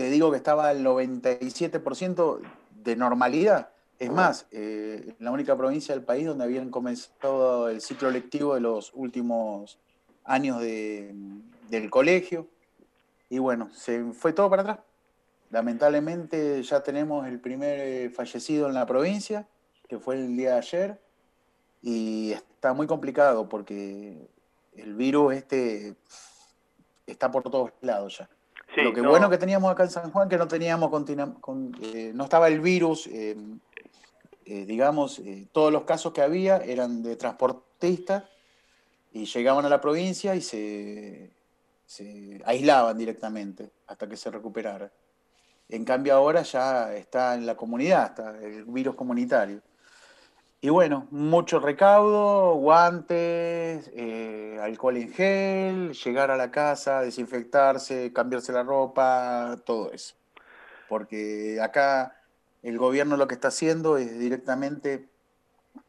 digo 0.10 0.32
que 0.32 0.38
estaba 0.38 0.72
el 0.72 0.86
97% 0.86 2.40
de 2.84 2.96
normalidad. 2.96 3.70
Es 4.00 4.12
más, 4.12 4.46
eh, 4.52 5.16
la 5.20 5.32
única 5.32 5.58
provincia 5.58 5.96
del 5.96 6.04
país 6.04 6.28
donde 6.28 6.44
habían 6.44 6.70
comenzado 6.70 7.68
el 7.68 7.82
ciclo 7.82 8.12
lectivo 8.12 8.54
de 8.54 8.62
los 8.62 8.92
últimos 8.94 9.80
años 10.24 10.62
del 10.62 11.90
colegio. 11.90 12.48
Y 13.30 13.40
bueno, 13.40 13.70
se 13.74 14.04
fue 14.14 14.34
todo 14.34 14.50
para 14.50 14.62
atrás. 14.62 14.80
Lamentablemente 15.50 16.62
ya 16.62 16.84
tenemos 16.84 17.28
el 17.28 17.40
primer 17.40 17.80
eh, 17.80 18.10
fallecido 18.10 18.68
en 18.68 18.76
la 18.76 18.86
provincia, 18.86 19.48
que 19.88 19.98
fue 19.98 20.16
el 20.16 20.38
día 20.38 20.52
de 20.52 20.58
ayer, 20.58 21.02
y 21.88 22.34
está 22.34 22.74
muy 22.74 22.86
complicado 22.86 23.48
porque 23.48 24.28
el 24.76 24.94
virus 24.96 25.36
este 25.36 25.96
está 27.06 27.32
por 27.32 27.44
todos 27.44 27.72
lados 27.82 28.18
ya. 28.18 28.30
Lo 28.84 28.94
que 28.94 29.02
bueno 29.02 29.30
que 29.30 29.38
teníamos 29.38 29.72
acá 29.72 29.84
en 29.84 29.90
San 29.90 30.12
Juan, 30.12 30.28
que 30.28 30.38
no 30.38 30.48
teníamos, 30.48 30.90
con, 31.40 31.72
eh, 31.82 32.12
no 32.14 32.26
estaba 32.26 32.48
el 32.50 32.60
virus 32.60 33.08
eh, 34.50 34.66
digamos, 34.66 35.20
eh, 35.20 35.46
todos 35.52 35.74
los 35.74 35.84
casos 35.84 36.14
que 36.14 36.22
había 36.22 36.58
eran 36.60 37.04
de 37.04 37.18
transportistas 37.18 38.24
y 39.12 39.26
llegaban 39.26 39.66
a 39.66 39.70
la 39.70 39.82
provincia 39.82 40.36
y 40.36 40.42
se, 40.42 41.32
aislaban 42.46 42.98
directamente 42.98 43.70
hasta 43.88 44.08
que 44.08 44.16
se 44.16 44.32
recuperara. 44.32 44.90
En 45.68 45.84
cambio 45.84 46.14
ahora 46.14 46.44
ya 46.44 46.94
está 46.94 47.36
en 47.36 47.46
la 47.46 47.58
comunidad, 47.58 48.06
está 48.06 48.38
el 48.42 48.64
virus 48.64 48.96
comunitario. 48.96 49.62
Y 50.60 50.70
bueno, 50.70 51.08
mucho 51.12 51.60
recaudo, 51.60 52.56
guantes, 52.56 53.92
eh, 53.94 54.58
alcohol 54.60 54.98
en 54.98 55.14
gel, 55.14 55.94
llegar 55.94 56.32
a 56.32 56.36
la 56.36 56.50
casa, 56.50 57.02
desinfectarse, 57.02 58.12
cambiarse 58.12 58.52
la 58.52 58.64
ropa, 58.64 59.62
todo 59.66 59.92
eso. 59.92 60.16
Porque 60.90 61.60
acá 61.62 62.24
el 62.64 62.80
gobierno 62.80 63.18
lo 63.18 63.28
que 63.28 63.36
está 63.36 63.50
haciendo 63.50 63.98
es 63.98 64.18
directamente 64.18 65.08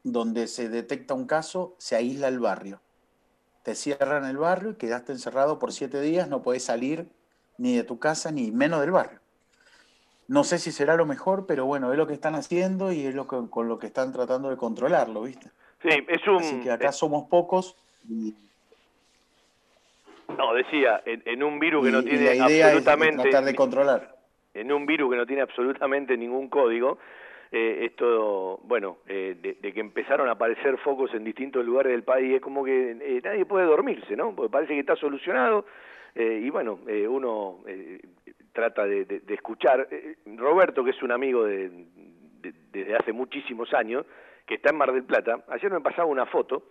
donde 0.02 0.46
se 0.46 0.68
detecta 0.68 1.14
un 1.14 1.26
caso, 1.26 1.74
se 1.78 1.96
aísla 1.96 2.28
el 2.28 2.38
barrio. 2.38 2.82
Te 3.62 3.74
cierran 3.74 4.26
el 4.26 4.36
barrio 4.36 4.72
y 4.72 4.76
quedaste 4.76 5.12
encerrado 5.12 5.58
por 5.58 5.72
siete 5.72 6.00
días, 6.02 6.28
no 6.28 6.42
podés 6.42 6.64
salir 6.64 7.08
ni 7.56 7.74
de 7.74 7.84
tu 7.84 7.98
casa 7.98 8.30
ni 8.32 8.50
menos 8.50 8.80
del 8.80 8.90
barrio. 8.90 9.20
No 10.28 10.44
sé 10.44 10.58
si 10.58 10.70
será 10.70 10.94
lo 10.96 11.06
mejor, 11.06 11.46
pero 11.46 11.66
bueno, 11.66 11.90
es 11.90 11.98
lo 11.98 12.06
que 12.06 12.14
están 12.14 12.34
haciendo 12.34 12.92
y 12.92 13.06
es 13.06 13.14
lo 13.14 13.26
que, 13.26 13.36
con 13.50 13.68
lo 13.68 13.78
que 13.78 13.86
están 13.86 14.12
tratando 14.12 14.50
de 14.50 14.56
controlarlo, 14.56 15.22
¿viste? 15.22 15.48
Sí, 15.82 15.88
es 16.06 16.26
un... 16.26 16.36
Así 16.36 16.60
que 16.60 16.70
acá 16.70 16.92
somos 16.92 17.28
pocos 17.28 17.76
No, 20.36 20.54
decía, 20.54 21.02
en, 21.06 21.42
un 21.42 21.58
virus 21.58 21.84
que 21.86 21.92
no 21.92 22.02
tiene 22.02 22.36
la 22.36 22.48
idea 22.48 22.66
absolutamente... 22.66 23.16
Es 23.16 23.22
tratar 23.22 23.44
de 23.44 23.54
controlar 23.54 24.18
en 24.54 24.72
un 24.72 24.86
virus 24.86 25.10
que 25.10 25.16
no 25.16 25.26
tiene 25.26 25.42
absolutamente 25.42 26.16
ningún 26.16 26.48
código, 26.48 26.98
eh, 27.50 27.86
esto, 27.86 28.60
bueno, 28.64 28.98
eh, 29.06 29.36
de, 29.40 29.72
que 29.72 29.80
empezaron 29.80 30.28
a 30.28 30.32
aparecer 30.32 30.76
focos 30.78 31.14
en 31.14 31.24
distintos 31.24 31.64
lugares 31.64 31.92
del 31.92 32.02
país, 32.02 32.34
es 32.34 32.40
como 32.40 32.64
que 32.64 32.90
eh, 32.90 33.20
nadie 33.22 33.46
puede 33.46 33.66
dormirse, 33.66 34.16
¿no? 34.16 34.34
Porque 34.34 34.50
parece 34.50 34.74
que 34.74 34.80
está 34.80 34.96
solucionado 34.96 35.64
y 36.14 36.50
bueno, 36.50 36.80
uno 37.10 37.60
trata 38.52 38.84
de, 38.84 39.22
escuchar. 39.28 39.88
Roberto, 40.36 40.84
que 40.84 40.90
es 40.90 41.02
un 41.02 41.12
amigo 41.12 41.44
de, 41.44 41.70
desde 42.72 42.96
hace 42.96 43.12
muchísimos 43.12 43.72
años, 43.74 44.04
que 44.46 44.54
está 44.54 44.70
en 44.70 44.76
Mar 44.76 44.92
del 44.92 45.04
Plata, 45.04 45.44
ayer 45.48 45.70
me 45.70 45.80
pasaba 45.80 46.06
una 46.06 46.26
foto, 46.26 46.70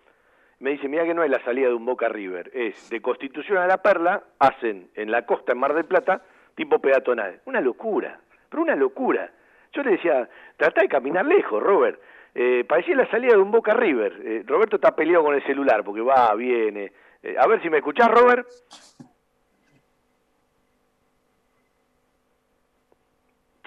me 0.59 0.71
dice, 0.71 0.87
mira 0.87 1.05
que 1.05 1.13
no 1.13 1.23
es 1.23 1.29
la 1.29 1.43
salida 1.43 1.67
de 1.67 1.75
un 1.75 1.85
Boca 1.85 2.09
River, 2.09 2.49
es 2.53 2.89
de 2.89 3.01
Constitución 3.01 3.59
a 3.59 3.67
La 3.67 3.81
Perla, 3.81 4.23
hacen 4.39 4.89
en 4.95 5.11
la 5.11 5.25
costa 5.25 5.51
en 5.51 5.59
Mar 5.59 5.75
del 5.75 5.85
Plata, 5.85 6.23
tipo 6.55 6.79
peatonal. 6.79 7.41
Una 7.45 7.61
locura, 7.61 8.19
pero 8.49 8.63
una 8.63 8.75
locura. 8.75 9.31
Yo 9.73 9.83
le 9.83 9.91
decía, 9.91 10.27
trata 10.57 10.81
de 10.81 10.87
caminar 10.87 11.25
lejos, 11.25 11.61
Robert. 11.61 12.01
Eh, 12.33 12.65
parecía 12.67 12.95
la 12.95 13.09
salida 13.09 13.33
de 13.33 13.39
un 13.39 13.51
Boca 13.51 13.73
River. 13.73 14.21
Eh, 14.23 14.43
Roberto 14.45 14.77
está 14.77 14.95
peleado 14.95 15.23
con 15.23 15.35
el 15.35 15.43
celular 15.43 15.83
porque 15.83 16.01
va, 16.01 16.33
viene. 16.33 16.91
Eh, 17.21 17.35
a 17.37 17.47
ver 17.47 17.61
si 17.61 17.69
me 17.69 17.77
escuchás, 17.77 18.09
Robert. 18.09 18.47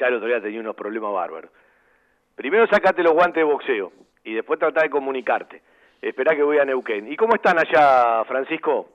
Ya 0.01 0.07
el 0.07 0.15
otro 0.15 0.29
día 0.29 0.41
tenía 0.41 0.61
unos 0.61 0.75
problemas 0.75 1.13
bárbaros. 1.13 1.51
Primero 2.35 2.67
sacate 2.69 3.03
los 3.03 3.13
guantes 3.13 3.37
de 3.37 3.45
boxeo 3.45 3.93
y 4.25 4.33
después 4.33 4.59
trata 4.59 4.83
de 4.83 4.89
comunicarte. 4.89 5.61
Esperá 6.01 6.35
que 6.35 6.43
voy 6.43 6.57
a 6.59 6.65
Neuquén. 6.65 7.13
¿Y 7.13 7.17
cómo 7.17 7.35
están 7.35 7.59
allá, 7.59 8.25
Francisco? 8.25 8.89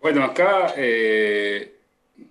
Bueno, 0.00 0.24
acá 0.24 0.74
eh, 0.76 1.76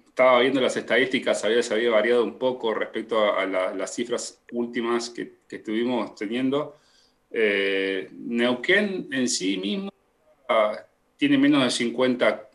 estaba 0.07 0.41
viendo 0.41 0.59
las 0.59 0.75
estadísticas, 0.75 1.45
había, 1.45 1.63
se 1.63 1.73
había 1.73 1.89
variado 1.89 2.25
un 2.25 2.37
poco 2.37 2.73
respecto 2.73 3.33
a, 3.33 3.45
las 3.45 3.95
cifras 3.95 4.43
últimas 4.51 5.09
que, 5.09 5.35
estuvimos 5.49 6.15
teniendo. 6.15 6.77
Eh, 7.31 8.09
Neuquén 8.11 9.07
en 9.11 9.29
sí 9.29 9.57
mismo 9.57 9.89
ah, 10.49 10.77
tiene 11.15 11.37
menos 11.37 11.63
de 11.63 11.71
50, 11.71 12.49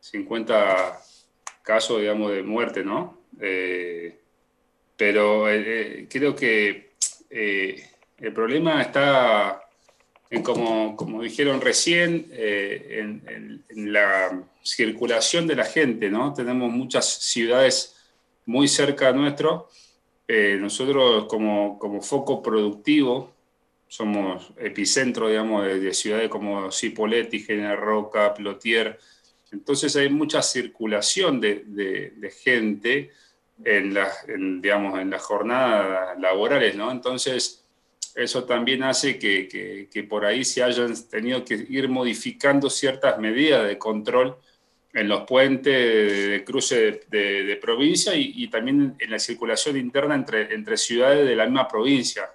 50 0.00 0.88
eh, 0.88 0.92
casos, 1.62 2.00
digamos, 2.00 2.32
de 2.32 2.42
muerte, 2.42 2.82
¿no? 2.82 3.21
Eh, 3.40 4.18
pero 4.96 5.46
creo 6.08 6.36
que 6.36 6.92
el 7.30 8.32
problema 8.32 8.82
está 8.82 9.62
como, 10.40 10.96
como 10.96 11.22
dijeron 11.22 11.60
recién, 11.60 12.28
eh, 12.30 13.00
en, 13.00 13.92
la 13.92 14.42
circulación 14.62 15.46
de 15.46 15.56
la 15.56 15.64
gente, 15.64 16.08
¿no? 16.08 16.32
Tenemos 16.32 16.70
muchas 16.70 17.06
ciudades 17.06 17.96
muy 18.46 18.68
cerca 18.68 19.12
nuestro. 19.12 19.68
Eh, 20.26 20.56
nosotros 20.58 21.26
como, 21.26 21.78
como, 21.78 22.00
foco 22.00 22.42
productivo 22.42 23.34
somos 23.88 24.52
epicentro, 24.56 25.28
digamos, 25.28 25.66
de, 25.66 25.92
ciudades 25.92 26.30
como 26.30 26.70
Cipolletti, 26.70 27.40
General 27.40 27.76
Roca, 27.76 28.32
Plotier. 28.32 28.98
Entonces 29.52 29.94
hay 29.96 30.08
mucha 30.08 30.42
circulación 30.42 31.40
de, 31.40 31.62
de, 31.66 32.30
gente 32.30 33.10
en, 33.64 33.96
en, 34.28 34.60
digamos, 34.60 34.98
en 34.98 35.10
las 35.10 35.22
jornadas 35.22 36.18
laborales, 36.18 36.74
¿no? 36.74 36.90
Entonces 36.90 37.62
eso 38.14 38.44
también 38.44 38.82
hace 38.82 39.18
que, 39.18 40.06
por 40.08 40.24
ahí 40.24 40.44
se 40.44 40.62
hayan 40.62 40.94
tenido 41.08 41.44
que 41.44 41.54
ir 41.68 41.88
modificando 41.88 42.68
ciertas 42.68 43.18
medidas 43.18 43.66
de 43.66 43.78
control 43.78 44.36
en 44.92 45.08
los 45.08 45.22
puentes 45.22 45.72
de 45.72 46.44
cruce 46.44 47.00
de, 47.08 47.58
provincia 47.60 48.12
y, 48.14 48.48
también 48.48 48.94
en 48.98 49.10
la 49.10 49.18
circulación 49.18 49.78
interna 49.78 50.14
entre, 50.14 50.54
entre 50.54 50.76
ciudades 50.76 51.26
de 51.26 51.36
la 51.36 51.44
misma 51.44 51.68
provincia. 51.68 52.30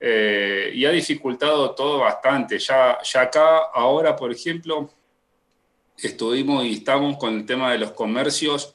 Eh, 0.00 0.72
y 0.74 0.84
ha 0.86 0.90
dificultado 0.90 1.74
todo 1.74 2.00
bastante. 2.00 2.58
Ya, 2.58 2.98
ya 3.02 3.22
acá, 3.22 3.58
ahora, 3.72 4.16
por 4.16 4.32
ejemplo, 4.32 4.90
estuvimos 5.96 6.64
y 6.64 6.74
estamos 6.74 7.16
con 7.16 7.34
el 7.34 7.46
tema 7.46 7.72
de 7.72 7.78
los 7.78 7.92
comercios 7.92 8.74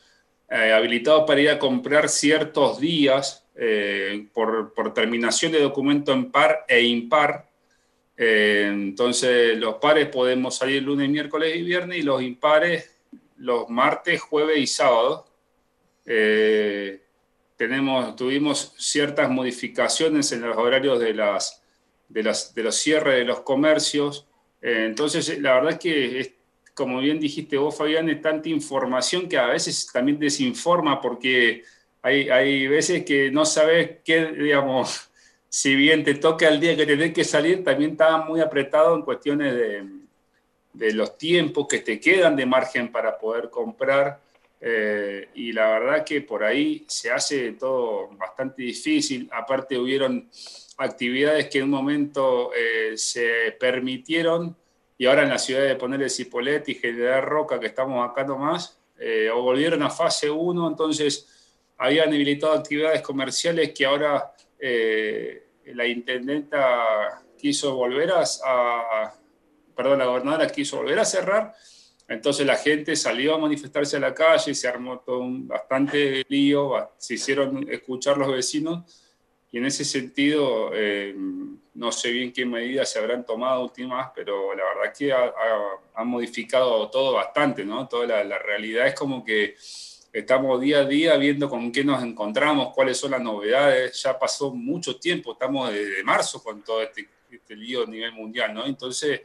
eh, 0.50 0.72
habilitados 0.72 1.26
para 1.28 1.42
ir 1.42 1.50
a 1.50 1.60
comprar 1.60 2.10
ciertos 2.10 2.80
días 2.80 3.46
eh, 3.62 4.28
por, 4.34 4.94
terminación 4.94 5.52
de 5.52 5.60
documento 5.60 6.14
en 6.14 6.32
par 6.32 6.64
e 6.66 6.82
impar. 6.82 7.50
Eh, 8.16 8.70
entonces, 8.72 9.58
los 9.58 9.76
pares 9.76 10.08
podemos 10.08 10.56
salir 10.56 10.82
lunes, 10.82 11.10
miércoles 11.10 11.54
y 11.58 11.64
viernes 11.64 11.98
y 12.00 12.04
los 12.04 12.22
impares 12.22 12.96
los 13.36 13.70
martes, 13.70 14.22
jueves 14.22 14.60
y 14.60 14.68
sábados. 14.68 15.26
Eh, 16.06 17.02
tenemos, 17.58 18.16
tuvimos 18.16 18.74
ciertas 18.78 19.30
modificaciones 19.30 20.32
en 20.32 20.42
los 20.42 20.58
horarios 20.58 20.98
de, 21.00 21.14
las, 21.14 21.62
de, 22.08 22.24
las, 22.24 22.56
de 22.56 22.64
los 22.64 22.76
cierres 22.76 23.18
de 23.18 23.26
los 23.26 23.42
comercios. 23.42 24.26
entonces, 24.62 25.38
la 25.40 25.56
verdad 25.56 25.72
es 25.74 25.80
que, 25.80 26.39
como 26.80 27.00
bien 27.00 27.20
dijiste 27.20 27.58
vos, 27.58 27.78
Fabián, 27.78 28.10
es 28.10 28.22
tanta 28.22 28.48
información 28.48 29.28
que 29.28 29.38
a 29.38 29.48
veces 29.48 29.90
también 29.92 30.18
desinforma 30.18 31.02
porque 31.02 31.66
hay, 32.02 32.30
hay 32.30 32.68
veces 32.68 33.04
que 33.04 33.30
no 33.30 33.46
sabes 33.46 33.98
qué, 34.06 34.28
digamos, 34.28 35.10
si 35.50 35.76
bien 35.76 36.06
te 36.06 36.14
toca 36.14 36.48
el 36.48 36.62
día 36.62 36.78
que 36.78 36.86
tenés 36.86 37.14
que 37.14 37.26
salir, 37.26 37.66
también 37.66 37.92
estaba 37.92 38.24
muy 38.24 38.40
apretado 38.40 38.96
en 38.96 39.02
cuestiones 39.02 39.54
de, 39.54 39.84
de 40.72 40.94
los 40.94 41.18
tiempos 41.18 41.68
que 41.68 41.80
te 41.80 42.00
quedan 42.00 42.38
de 42.38 42.46
margen 42.46 42.90
para 42.94 43.18
poder 43.18 43.50
comprar. 43.50 44.22
Eh, 44.62 45.28
y 45.36 45.52
la 45.52 45.80
verdad 45.80 46.06
que 46.06 46.22
por 46.22 46.46
ahí 46.46 46.86
se 46.88 47.12
hace 47.12 47.52
todo 47.52 48.08
bastante 48.18 48.64
difícil. 48.64 49.30
Aparte 49.34 49.78
hubieron 49.78 50.30
actividades 50.78 51.50
que 51.50 51.58
en 51.58 51.66
un 51.66 51.72
momento 51.72 52.52
eh, 52.54 52.98
se 52.98 53.52
permitieron 53.60 54.56
y 55.00 55.08
ahora 55.08 55.24
en 55.24 55.30
la 55.30 55.40
ciudad 55.40 55.64
de 55.64 55.76
ponerle 55.76 56.12
Cipolet 56.12 56.70
y 56.70 56.76
General 56.76 57.24
Roca, 57.24 57.60
que 57.60 57.66
estamos 57.66 58.08
acá 58.08 58.24
nomás, 58.24 58.80
eh, 59.00 59.32
o 59.34 59.42
volvieron 59.42 59.82
a 59.82 59.90
fase 59.90 60.30
1, 60.30 60.68
entonces 60.68 61.56
habían 61.78 62.10
habilitado 62.10 62.54
actividades 62.54 63.02
comerciales 63.02 63.72
que 63.72 63.86
ahora 63.88 64.32
la 64.62 65.88
intendenta 65.88 67.24
quiso 67.36 67.74
volver 67.74 68.12
a, 68.12 69.14
perdón, 69.76 70.00
la 70.00 70.06
gobernadora 70.06 70.48
quiso 70.48 70.78
volver 70.78 71.00
a 71.00 71.06
cerrar 71.06 71.56
entonces 72.10 72.46
la 72.46 72.56
gente 72.56 72.96
salió 72.96 73.36
a 73.36 73.38
manifestarse 73.38 73.98
a 73.98 74.00
la 74.00 74.16
calle, 74.16 74.56
se 74.56 74.68
armó 74.68 75.00
todo 75.00 75.20
un 75.20 75.48
bastante 75.48 76.26
lío, 76.28 76.74
se 76.98 77.14
hicieron 77.14 77.70
escuchar 77.70 78.18
los 78.18 78.32
vecinos 78.32 78.84
y 79.52 79.60
en 79.60 79.66
ese 79.66 79.86
sentido 79.86 80.72
eh, 80.74 81.16
no 81.80 81.94
sé 81.94 82.12
bien 82.12 82.34
qué 82.34 82.46
medidas 82.46 82.92
se 82.92 83.00
habrán 83.00 83.26
tomado 83.26 83.64
últimas, 83.64 84.12
pero 84.14 84.54
la 84.54 84.66
verdad 84.66 84.94
que 84.96 85.14
ha, 85.14 86.04
modificado 86.04 86.90
todo 86.90 87.14
bastante, 87.14 87.64
¿no? 87.64 87.88
Toda 87.88 88.24
la, 88.24 88.38
realidad 88.38 88.88
es 88.88 88.94
como 88.94 89.24
que 89.24 89.56
estamos 90.12 90.60
día 90.60 90.80
a 90.80 90.86
día 90.86 91.16
viendo 91.16 91.50
con 91.50 91.72
qué 91.72 91.86
nos 91.86 92.04
encontramos, 92.04 92.74
cuáles 92.74 92.98
son 92.98 93.12
las 93.12 93.22
novedades, 93.22 94.02
ya 94.04 94.20
pasó 94.20 94.54
mucho 94.54 95.00
tiempo, 95.00 95.32
estamos 95.32 95.72
desde 95.72 96.04
marzo 96.04 96.44
con 96.44 96.62
todo 96.64 96.82
este, 96.82 97.08
este 97.32 97.56
lío 97.56 97.84
a 97.84 97.88
nivel 97.88 98.12
mundial, 98.12 98.54
¿no? 98.54 98.66
Entonces 98.66 99.22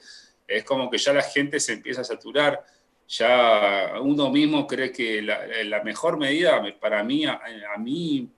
es 0.46 0.62
como 0.62 0.88
que 0.88 0.98
ya 0.98 1.12
la 1.12 1.22
gente 1.22 1.58
se 1.58 1.72
empieza 1.72 2.02
a 2.02 2.04
saturar, 2.04 2.64
ya 3.08 3.94
uno 4.00 4.30
mismo 4.30 4.64
cree 4.66 4.92
que 4.92 5.22
la, 5.22 5.82
mejor 5.82 6.18
medida 6.18 6.62
para 6.80 7.02
mí, 7.02 7.26
a, 7.26 7.40
mí 7.78 8.28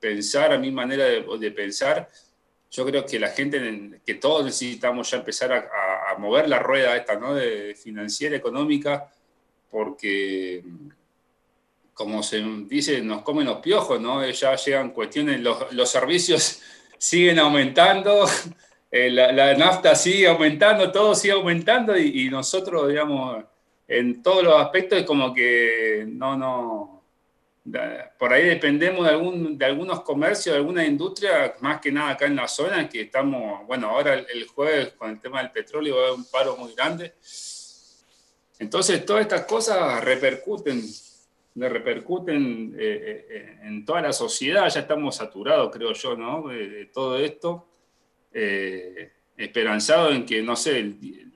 pensar, 0.00 0.52
a 0.52 0.58
mi 0.58 0.70
manera 0.70 1.04
de, 1.04 1.50
pensar, 1.50 2.08
yo 2.72 2.86
creo 2.86 3.04
que 3.04 3.20
la 3.20 3.28
gente, 3.28 4.00
que 4.04 4.14
todos 4.14 4.46
necesitamos 4.46 5.10
ya 5.10 5.18
empezar 5.18 5.52
a, 5.52 6.18
mover 6.18 6.48
la 6.48 6.58
rueda 6.58 6.96
esta, 6.96 7.16
¿no? 7.16 7.34
De 7.34 7.74
financiera, 7.74 8.36
económica, 8.36 9.10
porque 9.70 10.62
como 11.94 12.22
se 12.22 12.42
dice, 12.66 13.02
nos 13.02 13.22
comen 13.22 13.46
los 13.46 13.58
piojos, 13.58 14.00
¿no? 14.00 14.26
Ya 14.26 14.56
llegan 14.56 14.90
cuestiones, 14.90 15.40
los, 15.40 15.90
servicios 15.90 16.62
siguen 16.98 17.38
aumentando, 17.38 18.26
eh, 18.90 19.10
la, 19.10 19.54
nafta 19.54 19.94
sigue 19.94 20.26
aumentando, 20.26 20.90
todo 20.90 21.14
sigue 21.14 21.34
aumentando 21.34 21.96
y 21.96 22.30
nosotros, 22.30 22.88
digamos, 22.88 23.44
en 23.86 24.22
todos 24.22 24.42
los 24.42 24.54
aspectos 24.56 25.00
es 25.00 25.04
como 25.04 25.34
que 25.34 26.06
no, 26.08 26.36
no, 26.36 27.01
por 28.18 28.32
ahí 28.32 28.44
dependemos 28.46 29.06
de, 29.06 29.12
algún, 29.12 29.56
de 29.56 29.64
algunos 29.64 30.00
comercios, 30.00 30.54
de 30.54 30.58
alguna 30.58 30.84
industria, 30.84 31.54
más 31.60 31.80
que 31.80 31.92
nada 31.92 32.10
acá 32.10 32.26
en 32.26 32.36
la 32.36 32.48
zona, 32.48 32.88
que 32.88 33.02
estamos, 33.02 33.66
bueno, 33.66 33.88
ahora 33.88 34.14
el, 34.14 34.46
jueves 34.48 34.92
con 34.94 35.10
el 35.10 35.20
tema 35.20 35.40
del 35.40 35.52
petróleo 35.52 35.96
va 35.96 36.02
a 36.02 36.06
haber 36.06 36.18
un 36.18 36.24
paro 36.24 36.56
muy 36.56 36.74
grande. 36.74 37.14
Entonces, 38.58 39.04
todas 39.06 39.22
estas 39.22 39.44
cosas 39.44 40.02
repercuten, 40.02 40.82
repercuten 41.54 42.74
eh, 42.76 43.26
eh, 43.30 43.58
en 43.62 43.84
toda 43.84 44.02
la 44.02 44.12
sociedad, 44.12 44.68
ya 44.68 44.80
estamos 44.80 45.16
saturados, 45.16 45.70
creo 45.72 45.92
yo, 45.92 46.16
¿no? 46.16 46.48
De, 46.48 46.86
todo 46.86 47.16
esto, 47.18 47.68
eh, 48.32 49.12
esperanzado 49.36 50.10
en 50.10 50.26
que, 50.26 50.42
no 50.42 50.56
sé, 50.56 50.78
el, 50.80 51.31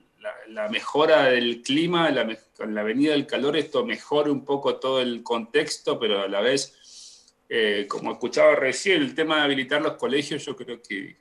la, 0.49 0.69
mejora 0.69 1.25
del 1.25 1.61
clima, 1.61 2.09
la, 2.11 2.37
con 2.55 2.73
la 2.73 2.83
venida 2.83 3.11
del 3.11 3.27
calor, 3.27 3.57
esto 3.57 3.85
mejore 3.85 4.31
un 4.31 4.45
poco 4.45 4.77
todo 4.77 5.01
el 5.01 5.23
contexto, 5.23 5.99
pero 5.99 6.21
a 6.21 6.27
la 6.27 6.41
vez, 6.41 7.33
eh, 7.49 7.85
como 7.87 8.11
escuchaba 8.11 8.55
recién, 8.55 9.01
el 9.01 9.15
tema 9.15 9.37
de 9.37 9.41
habilitar 9.43 9.81
los 9.81 9.93
colegios, 9.93 10.45
yo 10.45 10.55
creo 10.55 10.81
que, 10.81 11.15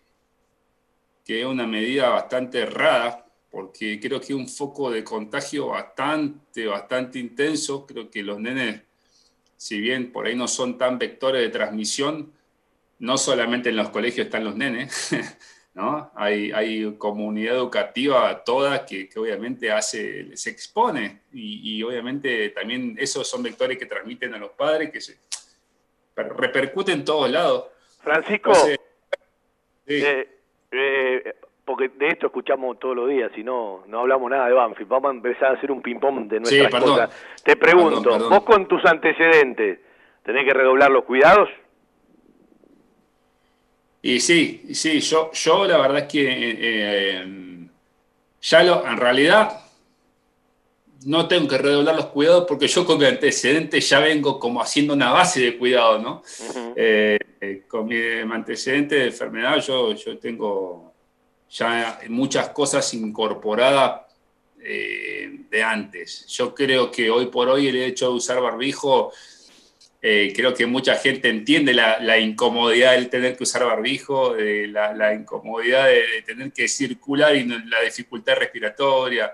que 1.24 1.40
es 1.40 1.46
una 1.46 1.66
medida 1.66 2.08
bastante 2.08 2.60
errada, 2.60 3.26
porque 3.50 3.98
creo 4.00 4.20
que 4.20 4.26
es 4.26 4.38
un 4.38 4.48
foco 4.48 4.90
de 4.90 5.02
contagio 5.02 5.68
bastante, 5.68 6.66
bastante 6.66 7.18
intenso. 7.18 7.86
Creo 7.86 8.10
que 8.10 8.22
los 8.22 8.38
nenes, 8.38 8.82
si 9.56 9.80
bien 9.80 10.12
por 10.12 10.26
ahí 10.26 10.34
no 10.34 10.46
son 10.46 10.76
tan 10.76 10.98
vectores 10.98 11.40
de 11.40 11.48
transmisión, 11.48 12.32
no 12.98 13.16
solamente 13.16 13.70
en 13.70 13.76
los 13.76 13.88
colegios 13.90 14.26
están 14.26 14.44
los 14.44 14.56
nenes, 14.56 15.10
¿no? 15.76 16.10
Hay, 16.14 16.52
hay 16.52 16.94
comunidad 16.96 17.56
educativa 17.56 18.42
toda 18.42 18.86
que, 18.86 19.10
obviamente 19.14 19.70
hace, 19.70 20.34
se 20.34 20.48
expone 20.48 21.20
y, 21.34 21.82
obviamente 21.82 22.48
también 22.48 22.96
esos 22.98 23.28
son 23.28 23.42
vectores 23.42 23.76
que 23.76 23.84
transmiten 23.84 24.32
a 24.32 24.38
los 24.38 24.52
padres 24.52 24.90
que 24.90 25.02
se 25.02 25.18
repercuten 26.16 27.00
en 27.00 27.04
todos 27.04 27.30
lados. 27.30 27.66
Francisco, 28.00 28.52
eh, 29.86 30.28
eh, 30.70 31.34
porque 31.62 31.90
de 31.90 32.08
esto 32.08 32.28
escuchamos 32.28 32.78
todos 32.78 32.96
los 32.96 33.10
días, 33.10 33.30
y 33.36 33.44
no, 33.44 33.84
no 33.86 34.00
hablamos 34.00 34.30
nada 34.30 34.46
de 34.46 34.54
Banfield, 34.54 34.88
vamos 34.88 35.10
a 35.10 35.14
empezar 35.14 35.50
a 35.50 35.58
hacer 35.58 35.70
un 35.70 35.82
ping-pong 35.82 36.26
de 36.26 36.40
nuestras 36.40 36.70
cosas. 36.72 37.34
Te 37.44 37.54
pregunto, 37.54 38.30
vos 38.30 38.44
con 38.44 38.66
tus 38.66 38.82
antecedentes, 38.86 39.78
¿tenés 40.22 40.46
que 40.46 40.54
redoblar 40.54 40.90
los 40.90 41.04
cuidados? 41.04 41.50
Y 44.06 44.20
sí, 44.20 44.62
sí, 44.72 45.00
yo, 45.00 45.32
yo 45.32 45.66
la 45.66 45.78
verdad 45.78 45.98
es 45.98 46.04
que 46.04 46.56
eh, 46.60 47.68
ya 48.40 48.62
lo, 48.62 48.86
en 48.86 48.96
realidad 48.98 49.60
no 51.06 51.26
tengo 51.26 51.48
que 51.48 51.58
redoblar 51.58 51.96
los 51.96 52.06
cuidados 52.06 52.44
porque 52.46 52.68
yo 52.68 52.86
con 52.86 52.98
mi 52.98 53.04
antecedente 53.06 53.80
ya 53.80 53.98
vengo 53.98 54.38
como 54.38 54.62
haciendo 54.62 54.94
una 54.94 55.10
base 55.10 55.40
de 55.40 55.58
cuidado, 55.58 55.98
¿no? 55.98 56.22
Eh, 56.76 57.18
eh, 57.40 57.64
con 57.66 57.86
mi 57.88 57.96
antecedente 58.32 58.94
de 58.94 59.06
enfermedad 59.06 59.60
yo, 59.60 59.92
yo 59.94 60.16
tengo 60.18 60.94
ya 61.50 61.98
muchas 62.08 62.50
cosas 62.50 62.94
incorporadas 62.94 64.02
de 64.56 65.62
antes. 65.64 66.26
Yo 66.28 66.54
creo 66.54 66.92
que 66.92 67.10
hoy 67.10 67.26
por 67.26 67.48
hoy 67.48 67.66
el 67.66 67.76
hecho 67.76 68.10
de 68.10 68.14
usar 68.14 68.40
barbijo 68.40 69.12
eh, 70.08 70.32
creo 70.32 70.54
que 70.54 70.66
mucha 70.66 70.94
gente 70.94 71.28
entiende 71.28 71.74
la, 71.74 72.18
incomodidad 72.20 72.92
del 72.92 73.10
tener 73.10 73.36
que 73.36 73.42
usar 73.42 73.64
barbijo, 73.64 74.36
la, 74.36 75.12
incomodidad 75.12 75.86
de, 75.86 76.22
tener 76.24 76.52
que 76.52 76.68
circular 76.68 77.34
y 77.34 77.44
la 77.44 77.80
dificultad 77.84 78.36
respiratoria. 78.36 79.32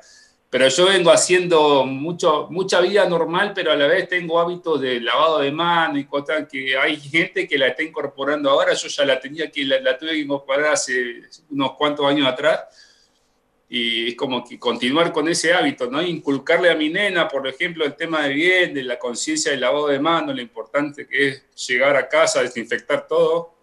Pero 0.48 0.68
yo 0.68 0.86
vengo 0.86 1.10
haciendo 1.10 1.84
mucho, 1.84 2.48
mucha 2.50 2.80
vida 2.80 3.06
normal, 3.06 3.52
pero 3.54 3.70
a 3.70 3.76
la 3.76 3.86
vez 3.86 4.08
tengo 4.08 4.40
hábitos 4.40 4.80
de 4.80 4.98
lavado 4.98 5.40
de 5.40 5.52
mano 5.52 5.98
y 5.98 6.06
cosas 6.06 6.48
que 6.50 6.74
hay 6.74 6.96
gente 6.96 7.46
que 7.46 7.58
la 7.58 7.66
está 7.66 7.82
incorporando 7.82 8.48
ahora. 8.48 8.72
Yo 8.72 8.88
ya 8.88 9.04
la 9.04 9.20
tenía 9.20 9.50
que, 9.50 9.66
la 9.66 9.98
tuve 9.98 10.12
que 10.12 10.20
incorporar 10.20 10.72
hace 10.72 11.20
unos 11.50 11.72
cuantos 11.72 12.06
años 12.06 12.26
atrás 12.26 12.60
y 13.74 14.08
es 14.08 14.16
como 14.16 14.44
que 14.44 14.58
continuar 14.58 15.12
con 15.12 15.26
ese 15.28 15.54
hábito, 15.54 15.90
¿no? 15.90 16.02
Inculcarle 16.02 16.70
a 16.70 16.74
mi 16.74 16.90
nena, 16.90 17.26
por 17.26 17.46
ejemplo, 17.48 17.86
el 17.86 17.96
tema 17.96 18.24
de 18.24 18.34
bien, 18.34 18.74
de 18.74 18.82
la 18.82 18.98
conciencia 18.98 19.50
del 19.50 19.62
lavado 19.62 19.88
de 19.88 19.98
manos, 19.98 20.36
lo 20.36 20.42
importante 20.42 21.06
que 21.06 21.28
es 21.28 21.66
llegar 21.68 21.96
a 21.96 22.06
casa, 22.06 22.42
desinfectar 22.42 23.06
todo 23.06 23.54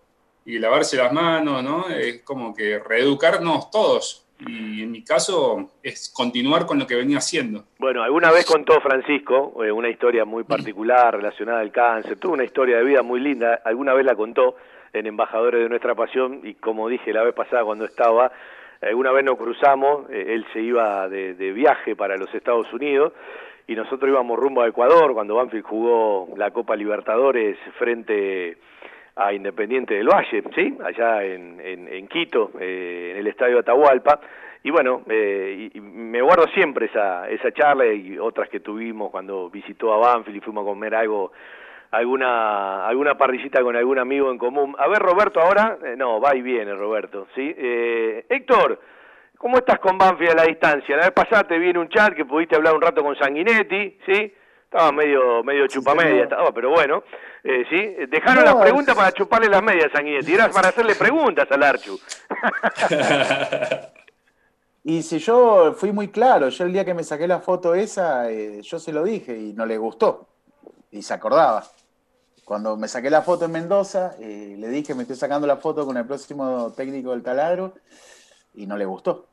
y 0.45 0.57
lavarse 0.57 0.97
las 0.97 1.13
manos, 1.13 1.63
¿no? 1.63 1.87
Es 1.89 2.23
como 2.23 2.55
que 2.55 2.79
reeducarnos 2.79 3.69
todos. 3.69 4.25
Y 4.39 4.81
en 4.81 4.89
mi 4.89 5.03
caso 5.03 5.69
es 5.83 6.09
continuar 6.09 6.65
con 6.65 6.79
lo 6.79 6.87
que 6.87 6.95
venía 6.95 7.19
haciendo. 7.19 7.65
Bueno, 7.77 8.01
alguna 8.01 8.31
vez 8.31 8.47
contó 8.47 8.81
Francisco 8.81 9.63
eh, 9.63 9.71
una 9.71 9.89
historia 9.89 10.25
muy 10.25 10.43
particular 10.43 11.15
relacionada 11.17 11.59
al 11.59 11.71
cáncer, 11.71 12.17
tuvo 12.17 12.33
una 12.33 12.45
historia 12.45 12.77
de 12.77 12.83
vida 12.83 13.03
muy 13.03 13.19
linda, 13.19 13.61
alguna 13.63 13.93
vez 13.93 14.07
la 14.07 14.15
contó 14.15 14.55
en 14.91 15.05
Embajadores 15.05 15.61
de 15.61 15.69
Nuestra 15.69 15.93
Pasión 15.93 16.41
y 16.43 16.55
como 16.55 16.89
dije 16.89 17.13
la 17.13 17.21
vez 17.21 17.35
pasada 17.35 17.63
cuando 17.63 17.85
estaba, 17.85 18.31
una 18.93 19.11
vez 19.11 19.25
nos 19.25 19.37
cruzamos, 19.37 20.09
eh, 20.09 20.25
él 20.29 20.45
se 20.53 20.61
iba 20.61 21.09
de, 21.09 21.33
viaje 21.51 21.95
para 21.95 22.15
los 22.15 22.33
Estados 22.33 22.71
Unidos 22.73 23.13
y 23.67 23.75
nosotros 23.75 24.09
íbamos 24.09 24.39
rumbo 24.39 24.61
a 24.61 24.67
Ecuador 24.67 25.13
cuando 25.13 25.35
Banfield 25.35 25.65
jugó 25.65 26.29
la 26.37 26.51
Copa 26.51 26.75
Libertadores 26.75 27.57
frente 27.77 28.57
a 29.15 29.33
Independiente 29.33 29.95
del 29.95 30.07
Valle, 30.07 30.43
¿sí? 30.55 30.77
allá 30.83 31.23
en, 31.23 31.59
en, 31.61 32.07
Quito, 32.07 32.51
eh, 32.59 33.09
en 33.11 33.17
el 33.17 33.27
Estadio 33.27 33.59
Atahualpa. 33.59 34.21
Y 34.63 34.71
bueno, 34.71 35.03
eh, 35.09 35.69
me 35.75 36.21
guardo 36.21 36.47
siempre 36.53 36.85
esa, 36.85 37.29
esa 37.29 37.51
charla 37.51 37.85
y 37.85 38.17
otras 38.17 38.49
que 38.49 38.61
tuvimos 38.61 39.11
cuando 39.11 39.49
visitó 39.49 39.93
a 39.93 39.97
Banfield 39.97 40.37
y 40.37 40.41
fuimos 40.41 40.63
a 40.63 40.69
comer 40.69 40.95
algo 40.95 41.31
alguna 41.91 42.87
alguna 42.87 43.17
parrillita 43.17 43.61
con 43.61 43.75
algún 43.75 43.99
amigo 43.99 44.31
en 44.31 44.37
común. 44.37 44.75
A 44.77 44.87
ver, 44.87 44.99
Roberto, 44.99 45.39
ahora, 45.39 45.77
eh, 45.83 45.95
no, 45.97 46.19
va 46.19 46.35
y 46.35 46.41
viene, 46.41 46.73
Roberto, 46.73 47.27
¿sí? 47.35 47.53
Eh, 47.57 48.25
Héctor, 48.29 48.79
¿cómo 49.37 49.57
estás 49.57 49.79
con 49.79 49.97
Banfield 49.97 50.31
a 50.31 50.35
la 50.35 50.43
distancia? 50.43 50.95
La 50.97 51.03
vez 51.03 51.11
pasada 51.11 51.43
te 51.43 51.57
vi 51.57 51.69
en 51.69 51.77
un 51.77 51.89
chat 51.89 52.13
que 52.13 52.25
pudiste 52.25 52.55
hablar 52.55 52.75
un 52.75 52.81
rato 52.81 53.03
con 53.03 53.15
Sanguinetti, 53.15 53.99
¿sí? 54.05 54.33
Estaba 54.63 54.91
medio, 54.91 55.43
medio 55.43 55.67
chupamedia, 55.67 56.23
estaba, 56.23 56.51
pero 56.53 56.69
bueno, 56.69 57.03
eh, 57.43 57.65
sí. 57.69 58.05
Dejaron 58.07 58.45
No, 58.45 58.51
las 58.53 58.61
preguntas 58.61 58.95
para 58.95 59.11
chuparle 59.11 59.49
las 59.49 59.63
medias, 59.63 59.91
Sanguinetti. 59.91 60.33
Era 60.33 60.49
para 60.49 60.69
hacerle 60.69 60.93
preguntas 60.93 61.47
al 61.51 61.63
Archu. 61.63 61.99
Y 64.83 65.03
si 65.03 65.19
yo 65.19 65.73
fui 65.73 65.91
muy 65.91 66.07
claro, 66.07 66.49
yo 66.49 66.63
el 66.63 66.73
día 66.73 66.85
que 66.85 66.93
me 66.93 67.03
saqué 67.03 67.27
la 67.27 67.39
foto 67.39 67.75
esa, 67.75 68.31
eh, 68.31 68.61
yo 68.61 68.79
se 68.79 68.93
lo 68.93 69.03
dije 69.03 69.37
y 69.37 69.53
no 69.53 69.65
le 69.65 69.77
gustó. 69.77 70.27
Y 70.91 71.01
se 71.01 71.13
acordaba. 71.13 71.63
Cuando 72.49 72.75
me 72.77 72.87
saqué 72.87 73.11
la 73.11 73.21
foto 73.21 73.45
en 73.45 73.51
Mendoza, 73.51 74.15
eh, 74.19 74.55
le 74.57 74.69
dije, 74.69 74.95
me 74.95 75.03
estoy 75.03 75.15
sacando 75.17 75.45
la 75.45 75.57
foto 75.57 75.85
con 75.85 75.95
el 75.97 76.05
próximo 76.07 76.73
técnico 76.75 77.11
del 77.11 77.21
taladro, 77.21 77.75
y 78.55 78.65
no 78.65 78.75
le 78.75 78.85
gustó. 78.85 79.27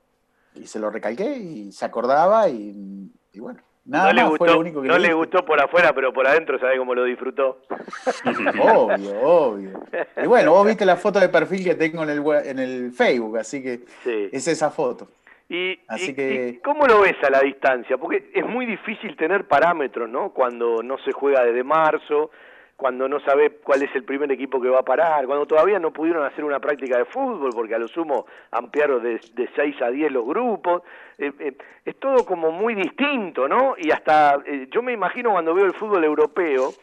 Y 0.55 0.67
se 0.67 0.79
lo 0.79 0.91
recalqué 0.91 1.25
y 1.39 1.73
se 1.73 1.87
acordaba 1.87 2.51
y, 2.51 3.11
y 3.33 3.41
bueno, 3.41 3.59
nada 3.87 4.09
no 4.09 4.13
le 4.13 4.23
gustó, 4.25 4.37
fue 4.45 4.49
lo 4.53 4.61
único 4.61 4.83
que 4.83 4.89
no 4.89 4.99
le 4.99 5.15
gustó 5.15 5.47
por 5.47 5.59
afuera, 5.59 5.95
pero 5.95 6.13
por 6.13 6.27
adentro, 6.27 6.59
¿sabe 6.59 6.77
cómo 6.77 6.95
lo 6.95 7.05
disfrutó? 7.05 7.63
Obvio, 8.61 9.21
obvio. 9.23 9.81
Y 10.23 10.27
bueno, 10.27 10.51
vos 10.53 10.67
viste 10.67 10.85
la 10.85 10.97
foto 10.97 11.19
de 11.19 11.31
perfil 11.31 11.65
que 11.65 11.75
tengo 11.75 12.03
en 12.03 12.11
el, 12.11 12.23
en 12.45 12.59
el 12.59 12.93
Facebook, 12.93 13.39
así 13.39 13.63
que 13.63 13.81
Sí. 14.05 14.29
es 14.31 14.47
esa 14.47 14.69
foto. 14.71 15.09
Y, 15.49 15.79
Así 15.89 16.11
y- 16.11 16.15
que- 16.15 16.49
y 16.49 16.57
¿Cómo 16.59 16.87
lo 16.87 17.01
ves 17.01 17.17
a 17.23 17.31
la 17.31 17.41
distancia? 17.41 17.97
Porque 17.97 18.31
es 18.35 18.45
muy 18.45 18.67
difícil 18.67 19.17
tener 19.17 19.49
parámetros, 19.49 20.07
¿no? 20.07 20.35
Cuando 20.35 20.83
no 20.83 20.99
se 20.99 21.13
juega 21.13 21.45
desde 21.45 21.65
marzo, 21.65 22.31
cuando 22.77 23.09
no 23.09 23.21
sabe 23.21 23.59
cuál 23.63 23.83
es 23.83 23.95
el 23.95 24.05
primer 24.05 24.31
equipo 24.31 24.61
que 24.61 24.69
va 24.69 24.81
a 24.81 24.85
parar, 24.85 25.27
cuando 25.27 25.47
todavía 25.47 25.79
no 25.79 25.93
pudieron 25.93 26.25
hacer 26.25 26.45
una 26.45 26.61
práctica 26.61 26.99
de 26.99 27.07
fútbol, 27.07 27.51
porque 27.55 27.75
a 27.75 27.79
lo 27.79 27.89
sumo 27.89 28.27
ampliaron 28.51 29.03
de, 29.03 29.19
de 29.33 29.49
6 29.57 29.81
a 29.81 29.91
10 29.91 30.13
los 30.13 30.27
grupos. 30.27 30.83
Eh, 31.17 31.33
eh, 31.39 31.57
es 31.85 31.97
todo 31.97 32.27
como 32.27 32.53
muy 32.53 32.75
distinto, 32.75 33.49
¿no? 33.49 33.75
Y 33.79 33.91
hasta, 33.91 34.39
eh, 34.45 34.69
yo 34.71 34.83
me 34.83 34.93
imagino 34.93 35.31
cuando 35.31 35.55
veo 35.55 35.65
el 35.65 35.73
fútbol 35.73 36.05
europeo, 36.05 36.75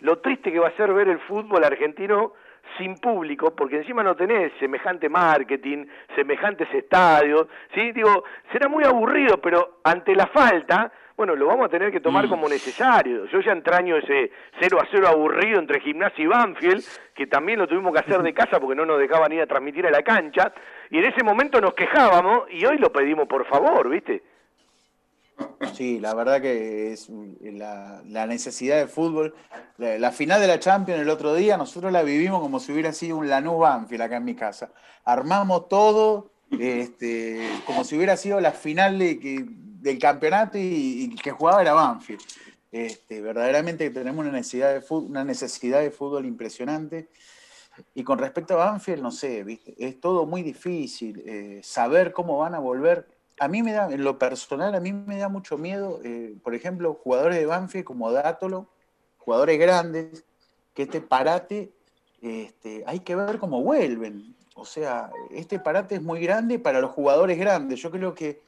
lo 0.00 0.18
triste 0.18 0.50
que 0.50 0.58
va 0.58 0.68
a 0.68 0.76
ser 0.76 0.92
ver 0.94 1.08
el 1.08 1.18
fútbol 1.20 1.62
argentino 1.62 2.32
sin 2.78 2.94
público, 2.96 3.54
porque 3.54 3.76
encima 3.76 4.02
no 4.02 4.16
tenés 4.16 4.52
semejante 4.58 5.10
marketing, 5.10 5.84
semejantes 6.14 6.72
estadios, 6.72 7.46
¿sí? 7.74 7.92
Digo, 7.92 8.24
será 8.50 8.68
muy 8.68 8.84
aburrido, 8.84 9.38
pero 9.38 9.80
ante 9.84 10.14
la 10.16 10.26
falta, 10.28 10.90
bueno, 11.16 11.36
lo 11.36 11.46
vamos 11.46 11.66
a 11.66 11.68
tener 11.68 11.92
que 11.92 12.00
tomar 12.00 12.28
como 12.28 12.48
necesario. 12.48 13.26
Yo 13.26 13.40
ya 13.40 13.52
entraño 13.52 13.96
ese 13.96 14.30
0 14.60 14.78
a 14.80 14.86
0 14.90 15.08
aburrido 15.08 15.58
entre 15.58 15.80
Gimnasia 15.80 16.24
y 16.24 16.26
Banfield, 16.26 16.84
que 17.14 17.26
también 17.26 17.58
lo 17.58 17.66
tuvimos 17.68 17.92
que 17.92 18.00
hacer 18.00 18.22
de 18.22 18.32
casa 18.40 18.58
porque 18.58 18.74
no 18.76 18.86
nos 18.86 18.98
dejaban 18.98 19.32
ir 19.32 19.40
a 19.42 19.46
transmitir 19.46 19.86
a 19.86 19.90
la 19.90 20.02
cancha, 20.02 20.52
y 20.90 20.98
en 20.98 21.04
ese 21.04 21.22
momento 21.22 21.60
nos 21.60 21.74
quejábamos 21.74 22.50
y 22.50 22.64
hoy 22.64 22.78
lo 22.78 22.92
pedimos 22.92 23.26
por 23.28 23.46
favor, 23.46 23.88
¿viste? 23.88 24.22
Sí, 25.72 25.98
la 25.98 26.14
verdad 26.14 26.40
que 26.40 26.92
es 26.92 27.08
la, 27.40 28.02
la 28.06 28.26
necesidad 28.26 28.76
de 28.76 28.86
fútbol. 28.86 29.34
La, 29.78 29.98
la 29.98 30.12
final 30.12 30.40
de 30.40 30.46
la 30.46 30.60
Champions 30.60 31.00
el 31.00 31.08
otro 31.08 31.34
día, 31.34 31.56
nosotros 31.56 31.90
la 31.90 32.02
vivimos 32.02 32.40
como 32.40 32.60
si 32.60 32.72
hubiera 32.72 32.92
sido 32.92 33.16
un 33.16 33.28
Lanús 33.28 33.58
Banfield 33.58 34.02
acá 34.02 34.16
en 34.18 34.24
mi 34.24 34.34
casa. 34.34 34.72
Armamos 35.04 35.68
todo 35.68 36.30
este, 36.60 37.48
como 37.66 37.82
si 37.82 37.96
hubiera 37.96 38.16
sido 38.16 38.40
la 38.40 38.52
final 38.52 38.98
de 38.98 39.18
que- 39.18 39.44
del 39.82 39.98
campeonato 39.98 40.56
y, 40.58 41.14
que 41.22 41.32
jugaba 41.32 41.60
era 41.60 41.74
Banfield. 41.74 42.22
Este, 42.70 43.20
verdaderamente 43.20 43.90
tenemos 43.90 44.24
una 44.24 44.32
necesidad, 44.32 44.72
de 44.72 44.80
fútbol, 44.80 45.10
una 45.10 45.24
necesidad 45.24 45.80
de 45.80 45.90
fútbol 45.90 46.24
impresionante. 46.24 47.08
Y 47.94 48.04
con 48.04 48.18
respecto 48.18 48.54
a 48.54 48.70
Banfield, 48.70 49.02
no 49.02 49.10
sé, 49.10 49.44
es 49.76 50.00
todo 50.00 50.24
muy 50.24 50.42
difícil. 50.42 51.22
eh, 51.26 51.60
saber 51.62 52.12
cómo 52.12 52.38
van 52.38 52.54
a 52.54 52.60
volver. 52.60 53.08
A 53.40 53.48
mí 53.48 53.62
me 53.62 53.72
da, 53.72 53.90
en 53.90 54.04
lo 54.04 54.18
personal, 54.18 54.74
a 54.74 54.80
mí 54.80 54.92
me 54.92 55.18
da 55.18 55.28
mucho 55.28 55.58
miedo, 55.58 56.00
eh, 56.04 56.36
por 56.44 56.54
ejemplo, 56.54 56.94
jugadores 57.02 57.38
de 57.38 57.46
Banfield 57.46 57.84
como 57.84 58.12
Dátolo, 58.12 58.68
jugadores 59.18 59.58
grandes, 59.58 60.24
que 60.74 60.84
este 60.84 61.00
parate, 61.00 61.72
este, 62.20 62.84
hay 62.86 63.00
que 63.00 63.16
ver 63.16 63.38
cómo 63.38 63.62
vuelven. 63.62 64.36
O 64.54 64.64
sea, 64.64 65.10
este 65.30 65.58
parate 65.58 65.96
es 65.96 66.02
muy 66.02 66.20
grande 66.20 66.58
para 66.58 66.80
los 66.80 66.92
jugadores 66.92 67.38
grandes. 67.38 67.80
Yo 67.80 67.90
creo 67.90 68.14
que 68.14 68.42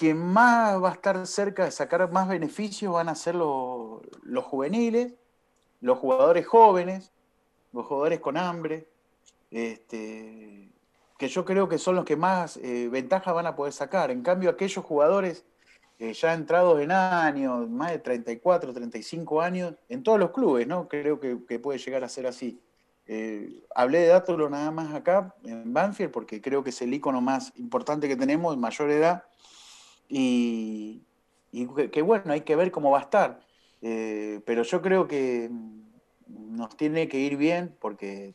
quien 0.00 0.16
más 0.16 0.82
va 0.82 0.88
a 0.88 0.92
estar 0.94 1.26
cerca 1.26 1.66
de 1.66 1.70
sacar 1.70 2.10
más 2.10 2.26
beneficios 2.26 2.94
van 2.94 3.10
a 3.10 3.14
ser 3.14 3.34
los, 3.34 4.00
los 4.22 4.44
juveniles, 4.44 5.12
los 5.82 5.98
jugadores 5.98 6.46
jóvenes, 6.46 7.12
los 7.74 7.84
jugadores 7.84 8.18
con 8.18 8.38
hambre, 8.38 8.88
este, 9.50 10.70
que 11.18 11.28
yo 11.28 11.44
creo 11.44 11.68
que 11.68 11.76
son 11.76 11.96
los 11.96 12.06
que 12.06 12.16
más 12.16 12.56
eh, 12.56 12.88
ventaja 12.90 13.34
van 13.34 13.44
a 13.46 13.54
poder 13.54 13.74
sacar. 13.74 14.10
En 14.10 14.22
cambio, 14.22 14.48
aquellos 14.48 14.82
jugadores 14.82 15.44
eh, 15.98 16.14
ya 16.14 16.32
entrados 16.32 16.80
en 16.80 16.92
años, 16.92 17.68
más 17.68 17.90
de 17.90 17.98
34, 17.98 18.72
35 18.72 19.42
años, 19.42 19.74
en 19.90 20.02
todos 20.02 20.18
los 20.18 20.30
clubes, 20.30 20.66
¿no? 20.66 20.88
Creo 20.88 21.20
que, 21.20 21.44
que 21.46 21.58
puede 21.58 21.78
llegar 21.78 22.04
a 22.04 22.08
ser 22.08 22.26
así. 22.26 22.58
Eh, 23.04 23.66
hablé 23.74 23.98
de 23.98 24.06
Dátolo 24.06 24.48
nada 24.48 24.70
más 24.70 24.94
acá, 24.94 25.34
en 25.44 25.74
Banfield, 25.74 26.10
porque 26.10 26.40
creo 26.40 26.64
que 26.64 26.70
es 26.70 26.80
el 26.80 26.94
icono 26.94 27.20
más 27.20 27.52
importante 27.56 28.08
que 28.08 28.16
tenemos, 28.16 28.56
mayor 28.56 28.90
edad, 28.90 29.24
y, 30.10 31.02
y 31.52 31.66
que, 31.68 31.90
que 31.90 32.02
bueno, 32.02 32.32
hay 32.32 32.42
que 32.42 32.56
ver 32.56 32.70
cómo 32.70 32.90
va 32.90 32.98
a 32.98 33.02
estar. 33.02 33.40
Eh, 33.80 34.40
pero 34.44 34.62
yo 34.62 34.82
creo 34.82 35.08
que 35.08 35.48
mm, 35.50 36.56
nos 36.56 36.76
tiene 36.76 37.08
que 37.08 37.18
ir 37.18 37.36
bien, 37.36 37.74
porque 37.80 38.34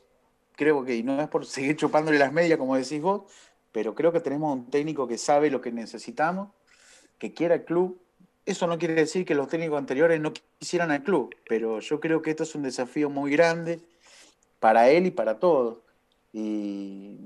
creo 0.56 0.84
que, 0.84 0.96
y 0.96 1.04
no 1.04 1.22
es 1.22 1.28
por 1.28 1.46
seguir 1.46 1.76
chupándole 1.76 2.18
las 2.18 2.34
medias, 2.34 2.58
como 2.58 2.76
decís 2.76 3.02
vos, 3.02 3.24
pero 3.72 3.94
creo 3.94 4.12
que 4.12 4.22
tenemos 4.22 4.56
un 4.56 4.70
técnico 4.72 5.08
que 5.08 5.18
sabe 5.18 5.52
lo 5.52 5.62
que 5.62 5.72
necesitamos, 5.72 6.50
que 7.20 7.34
quiera 7.34 7.56
el 7.56 7.66
club. 7.66 8.02
Eso 8.46 8.68
no 8.68 8.78
quiere 8.78 8.94
decir 8.96 9.26
que 9.26 9.36
los 9.36 9.48
técnicos 9.48 9.78
anteriores 9.78 10.20
no 10.22 10.32
quisieran 10.60 10.92
al 10.92 11.04
club, 11.04 11.36
pero 11.48 11.80
yo 11.80 12.00
creo 12.00 12.22
que 12.22 12.30
esto 12.32 12.44
es 12.44 12.56
un 12.56 12.64
desafío 12.64 13.10
muy 13.10 13.32
grande 13.32 13.82
para 14.60 14.90
él 14.90 15.08
y 15.08 15.12
para 15.12 15.40
todos. 15.40 15.82
Y 16.32 17.18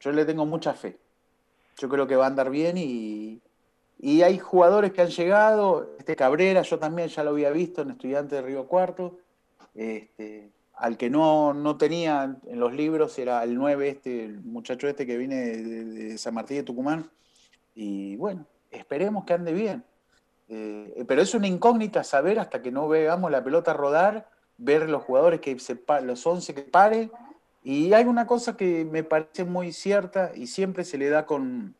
yo 0.00 0.12
le 0.12 0.24
tengo 0.24 0.46
mucha 0.46 0.74
fe. 0.74 0.98
Yo 1.78 1.88
creo 1.88 2.06
que 2.06 2.16
va 2.16 2.24
a 2.24 2.28
andar 2.28 2.50
bien 2.50 2.76
y, 2.76 3.40
y 3.98 4.22
hay 4.22 4.38
jugadores 4.38 4.92
que 4.92 5.02
han 5.02 5.08
llegado, 5.08 5.96
este 5.98 6.14
Cabrera, 6.14 6.62
yo 6.62 6.78
también 6.78 7.08
ya 7.08 7.24
lo 7.24 7.30
había 7.30 7.50
visto 7.50 7.82
en 7.82 7.90
Estudiante 7.90 8.36
de 8.36 8.42
Río 8.42 8.66
Cuarto, 8.66 9.18
este, 9.74 10.50
al 10.74 10.96
que 10.96 11.10
no, 11.10 11.52
no 11.52 11.76
tenía 11.76 12.36
en 12.46 12.60
los 12.60 12.72
libros 12.72 13.18
era 13.18 13.42
el 13.42 13.56
9 13.56 13.88
este, 13.88 14.24
el 14.24 14.40
muchacho 14.40 14.86
este 14.88 15.04
que 15.04 15.16
viene 15.16 15.36
de, 15.36 16.18
San 16.18 16.34
Martín 16.34 16.58
de 16.58 16.62
Tucumán, 16.62 17.10
y 17.74 18.14
bueno, 18.16 18.46
esperemos 18.70 19.24
que 19.24 19.32
ande 19.32 19.52
bien. 19.52 19.84
Eh, 20.50 21.04
pero 21.06 21.20
es 21.20 21.34
una 21.34 21.46
incógnita 21.46 22.02
saber 22.04 22.38
hasta 22.38 22.62
que 22.62 22.70
no 22.70 22.88
veamos 22.88 23.30
la 23.30 23.44
pelota 23.44 23.74
rodar, 23.74 24.30
ver 24.56 24.88
los 24.88 25.02
jugadores 25.02 25.40
que 25.40 25.58
se 25.58 25.78
los 26.02 26.24
11 26.24 26.54
que 26.54 26.62
paren, 26.62 27.10
y 27.64 27.92
hay 27.92 28.04
una 28.04 28.26
cosa 28.26 28.56
que 28.56 28.84
me 28.84 29.02
parece 29.02 29.44
muy 29.44 29.72
cierta 29.72 30.30
y 30.34 30.46
siempre 30.46 30.84
se 30.84 30.96
le 30.96 31.10
da 31.10 31.26
con, 31.26 31.74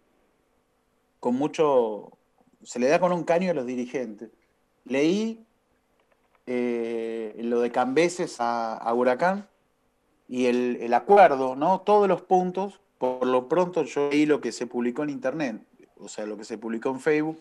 con 1.21 1.35
mucho, 1.35 2.19
se 2.63 2.79
le 2.79 2.89
da 2.89 3.01
con 3.01 3.13
un 3.13 3.25
caño 3.25 3.51
a 3.51 3.55
los 3.55 3.67
dirigentes. 3.67 4.31
Leí 4.85 5.45
eh, 6.47 7.35
lo 7.39 7.61
de 7.61 7.71
Cambeses 7.71 8.37
a, 8.39 8.93
Huracán 8.95 9.49
y 10.29 10.47
el, 10.47 10.79
el 10.81 10.95
acuerdo, 10.95 11.57
¿no? 11.57 11.81
Todos 11.81 12.09
los 12.09 12.23
puntos, 12.23 12.81
por 12.99 13.27
lo 13.27 13.49
pronto 13.49 13.83
yo 13.85 14.11
leí 14.11 14.27
lo 14.27 14.41
que 14.41 14.53
se 14.53 14.67
publicó 14.67 15.03
en 15.03 15.11
internet, 15.11 15.63
o 15.97 16.09
sea, 16.09 16.27
lo 16.27 16.37
que 16.37 16.45
se 16.45 16.59
publicó 16.59 16.91
en 16.91 17.01
Facebook 17.01 17.41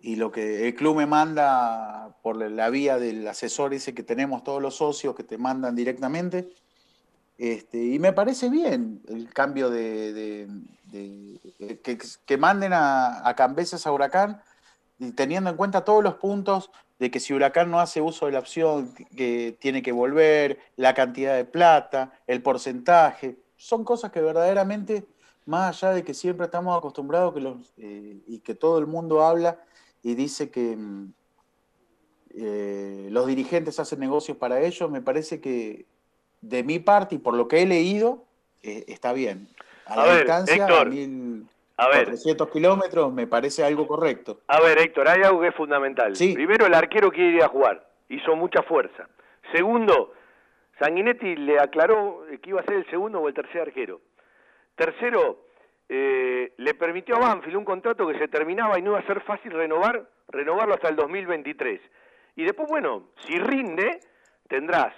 y 0.00 0.16
lo 0.16 0.30
que 0.30 0.68
el 0.68 0.74
club 0.74 0.96
me 0.96 1.06
manda 1.06 2.16
por 2.22 2.36
la 2.36 2.70
vía 2.70 2.98
del 2.98 3.26
asesor 3.26 3.74
ese 3.74 3.94
que 3.94 4.02
tenemos 4.02 4.44
todos 4.44 4.62
los 4.62 4.76
socios 4.76 5.14
que 5.14 5.24
te 5.24 5.38
mandan 5.38 5.74
directamente. 5.74 6.48
Este, 7.38 7.78
y 7.82 7.98
me 8.00 8.12
parece 8.12 8.50
bien 8.50 9.00
el 9.08 9.32
cambio 9.32 9.70
de, 9.70 10.12
de- 10.12 10.48
de- 10.90 11.80
que, 12.26 12.36
manden 12.36 12.72
a, 12.72 13.26
a 13.26 13.34
Cambeses 13.36 13.86
a 13.86 13.92
Huracán, 13.92 14.42
y 14.98 15.12
teniendo 15.12 15.48
en 15.48 15.56
cuenta 15.56 15.84
todos 15.84 16.02
los 16.02 16.14
puntos 16.16 16.72
de 16.98 17.12
que 17.12 17.20
si 17.20 17.32
Huracán 17.32 17.70
no 17.70 17.78
hace 17.78 18.00
uso 18.00 18.26
de 18.26 18.32
la 18.32 18.40
opción, 18.40 18.92
que- 18.94 19.04
que 19.04 19.56
tiene 19.60 19.82
que 19.82 19.92
volver, 19.92 20.58
la 20.76 20.94
cantidad 20.94 21.36
de 21.36 21.44
plata, 21.44 22.12
el 22.26 22.42
porcentaje, 22.42 23.38
son 23.56 23.84
cosas 23.84 24.10
que 24.10 24.20
verdaderamente, 24.20 25.06
más 25.46 25.82
allá 25.82 25.94
de 25.94 26.02
que 26.02 26.14
siempre 26.14 26.46
estamos 26.46 26.76
acostumbrados 26.76 27.34
que 27.34 27.40
los, 27.40 27.72
eh, 27.76 28.18
y 28.26 28.40
que 28.40 28.56
todo 28.56 28.78
el 28.80 28.86
mundo 28.88 29.22
habla 29.22 29.60
y 30.02 30.14
dice 30.16 30.50
que 30.50 30.76
mm, 30.76 31.12
eh, 32.30 33.08
los 33.10 33.26
dirigentes 33.26 33.78
hacen 33.78 34.00
negocios 34.00 34.36
para 34.36 34.60
ellos, 34.60 34.90
me 34.90 35.00
parece 35.02 35.40
que 35.40 35.86
de 36.40 36.62
mi 36.62 36.78
parte 36.78 37.16
y 37.16 37.18
por 37.18 37.34
lo 37.34 37.48
que 37.48 37.62
he 37.62 37.66
leído, 37.66 38.24
eh, 38.62 38.84
está 38.88 39.12
bien. 39.12 39.48
A, 39.86 39.94
A 39.94 39.96
la 39.96 40.04
ver, 40.04 40.16
distancia, 40.18 40.54
Héctor, 40.54 40.86
a 40.86 40.90
1400 40.90 41.56
a 41.76 41.88
ver. 42.44 42.52
kilómetros, 42.52 43.12
me 43.12 43.26
parece 43.26 43.64
algo 43.64 43.86
correcto. 43.86 44.40
A 44.48 44.60
ver, 44.60 44.78
Héctor, 44.78 45.08
hay 45.08 45.22
algo 45.22 45.40
que 45.40 45.48
es 45.48 45.54
fundamental. 45.54 46.12
Primero, 46.12 46.66
el 46.66 46.74
arquero 46.74 47.10
quiere 47.10 47.36
ir 47.36 47.42
a 47.42 47.48
jugar. 47.48 47.86
Hizo 48.08 48.34
mucha 48.36 48.62
fuerza. 48.62 49.08
Segundo, 49.52 50.12
Sanguinetti 50.78 51.36
le 51.36 51.58
aclaró 51.58 52.24
que 52.42 52.50
iba 52.50 52.60
a 52.60 52.64
ser 52.64 52.74
el 52.76 52.90
segundo 52.90 53.20
o 53.20 53.28
el 53.28 53.34
tercer 53.34 53.62
arquero. 53.62 54.00
Tercero, 54.76 55.44
eh, 55.88 56.52
le 56.56 56.74
permitió 56.74 57.16
a 57.16 57.20
Banfield 57.20 57.56
un 57.56 57.64
contrato 57.64 58.06
que 58.06 58.18
se 58.18 58.28
terminaba 58.28 58.78
y 58.78 58.82
no 58.82 58.90
iba 58.90 59.00
a 59.00 59.06
ser 59.06 59.20
fácil 59.22 59.52
renovar, 59.52 60.08
renovarlo 60.28 60.74
hasta 60.74 60.88
el 60.88 60.96
2023. 60.96 61.80
Y 62.36 62.44
después, 62.44 62.68
bueno, 62.68 63.08
si 63.26 63.38
rinde, 63.38 64.00
tendrás 64.48 64.94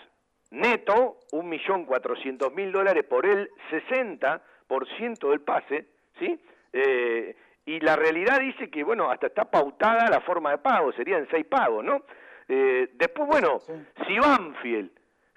neto 0.51 1.19
1.400.000 1.33 2.71
dólares 2.71 3.05
por 3.05 3.27
el 3.27 3.51
60% 3.71 5.31
del 5.31 5.41
pase, 5.41 5.87
¿sí? 6.19 6.41
Eh, 6.73 7.37
y 7.67 7.81
la 7.81 7.97
realidad 7.97 8.41
dice 8.41 8.71
que, 8.71 8.83
bueno, 8.83 9.11
hasta 9.11 9.29
está 9.29 9.45
pautada 9.45 10.09
la 10.09 10.21
forma 10.21 10.51
de 10.51 10.59
pago, 10.59 10.93
serían 10.93 11.27
seis 11.31 11.47
pagos, 11.47 11.85
¿no? 11.85 12.03
Eh, 12.49 12.91
después, 12.95 13.29
bueno, 13.29 13.59
si 14.07 14.19
Banfield 14.19 14.91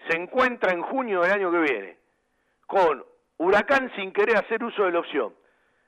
se 0.09 0.17
encuentra 0.17 0.73
en 0.73 0.81
junio 0.81 1.21
del 1.21 1.31
año 1.31 1.51
que 1.51 1.59
viene 1.59 1.97
con 2.65 3.05
Huracán 3.37 3.91
sin 3.95 4.11
querer 4.11 4.37
hacer 4.37 4.63
uso 4.63 4.85
de 4.85 4.91
la 4.91 4.99
opción, 4.99 5.33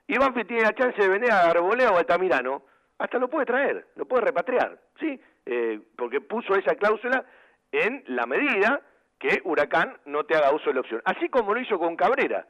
y 0.06 0.18
Banfield 0.18 0.46
tiene 0.46 0.62
la 0.62 0.74
chance 0.74 1.02
de 1.02 1.08
vender 1.08 1.32
a 1.32 1.50
Arbolea 1.50 1.90
o 1.90 1.98
Altamirano, 1.98 2.62
hasta 2.98 3.18
lo 3.18 3.28
puede 3.28 3.46
traer, 3.46 3.88
lo 3.96 4.06
puede 4.06 4.26
repatriar, 4.26 4.78
¿sí? 5.00 5.20
Eh, 5.44 5.80
porque 5.96 6.20
puso 6.20 6.54
esa 6.54 6.74
cláusula 6.76 7.24
en 7.72 8.04
la 8.06 8.26
medida 8.26 8.80
que 9.18 9.40
Huracán 9.44 9.96
no 10.04 10.24
te 10.24 10.36
haga 10.36 10.52
uso 10.52 10.66
de 10.66 10.74
la 10.74 10.80
opción. 10.80 11.02
Así 11.04 11.28
como 11.28 11.54
lo 11.54 11.60
hizo 11.60 11.78
con 11.78 11.96
Cabrera. 11.96 12.46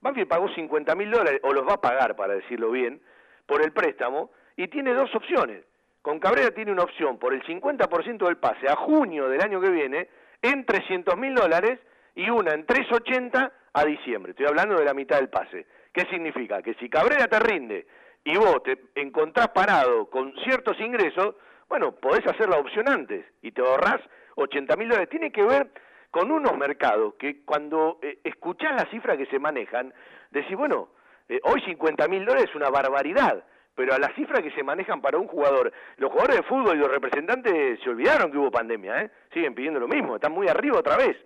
Banfield 0.00 0.28
pagó 0.28 0.48
50 0.48 0.94
mil 0.94 1.10
dólares, 1.10 1.40
o 1.42 1.52
los 1.52 1.66
va 1.66 1.74
a 1.74 1.80
pagar, 1.80 2.16
para 2.16 2.34
decirlo 2.34 2.70
bien, 2.70 3.00
por 3.46 3.62
el 3.62 3.72
préstamo, 3.72 4.30
y 4.56 4.68
tiene 4.68 4.94
dos 4.94 5.14
opciones. 5.14 5.64
Con 6.02 6.18
Cabrera 6.18 6.50
tiene 6.52 6.72
una 6.72 6.84
opción 6.84 7.18
por 7.18 7.34
el 7.34 7.42
50% 7.42 8.26
del 8.26 8.38
pase 8.38 8.68
a 8.68 8.76
junio 8.76 9.28
del 9.28 9.42
año 9.42 9.60
que 9.60 9.70
viene 9.70 10.08
en 10.40 10.64
300 10.64 11.16
mil 11.18 11.34
dólares 11.34 11.78
y 12.14 12.30
una 12.30 12.52
en 12.52 12.64
380 12.64 13.52
a 13.72 13.84
diciembre. 13.84 14.30
Estoy 14.30 14.46
hablando 14.46 14.76
de 14.76 14.84
la 14.84 14.94
mitad 14.94 15.16
del 15.16 15.28
pase. 15.28 15.66
¿Qué 15.92 16.06
significa? 16.06 16.62
Que 16.62 16.74
si 16.74 16.88
Cabrera 16.88 17.26
te 17.26 17.38
rinde 17.38 17.86
y 18.24 18.36
vos 18.36 18.62
te 18.62 18.78
encontrás 18.94 19.48
parado 19.48 20.08
con 20.08 20.32
ciertos 20.44 20.80
ingresos, 20.80 21.34
bueno, 21.68 21.92
podés 21.92 22.26
hacer 22.26 22.48
la 22.48 22.58
opción 22.58 22.88
antes 22.88 23.24
y 23.42 23.52
te 23.52 23.60
ahorrás 23.60 24.00
80 24.36 24.76
mil 24.76 24.88
dólares. 24.88 25.10
Tiene 25.10 25.30
que 25.30 25.42
ver 25.42 25.70
con 26.10 26.30
unos 26.30 26.56
mercados 26.56 27.14
que 27.14 27.44
cuando 27.44 27.98
eh, 28.02 28.18
escuchás 28.24 28.72
las 28.72 28.88
cifras 28.90 29.16
que 29.16 29.26
se 29.26 29.38
manejan, 29.38 29.92
decís, 30.30 30.56
bueno, 30.56 30.88
eh, 31.28 31.40
hoy 31.44 31.60
50 31.62 32.08
mil 32.08 32.24
dólares 32.24 32.50
es 32.50 32.56
una 32.56 32.70
barbaridad, 32.70 33.44
pero 33.74 33.94
a 33.94 33.98
las 33.98 34.14
cifras 34.14 34.42
que 34.42 34.50
se 34.50 34.62
manejan 34.62 35.00
para 35.00 35.18
un 35.18 35.28
jugador, 35.28 35.72
los 35.96 36.10
jugadores 36.10 36.38
de 36.38 36.42
fútbol 36.42 36.76
y 36.76 36.80
los 36.80 36.90
representantes 36.90 37.80
se 37.80 37.90
olvidaron 37.90 38.30
que 38.30 38.38
hubo 38.38 38.50
pandemia, 38.50 39.02
¿eh? 39.02 39.10
siguen 39.32 39.54
pidiendo 39.54 39.80
lo 39.80 39.88
mismo, 39.88 40.16
están 40.16 40.32
muy 40.32 40.48
arriba 40.48 40.78
otra 40.78 40.96
vez. 40.96 41.16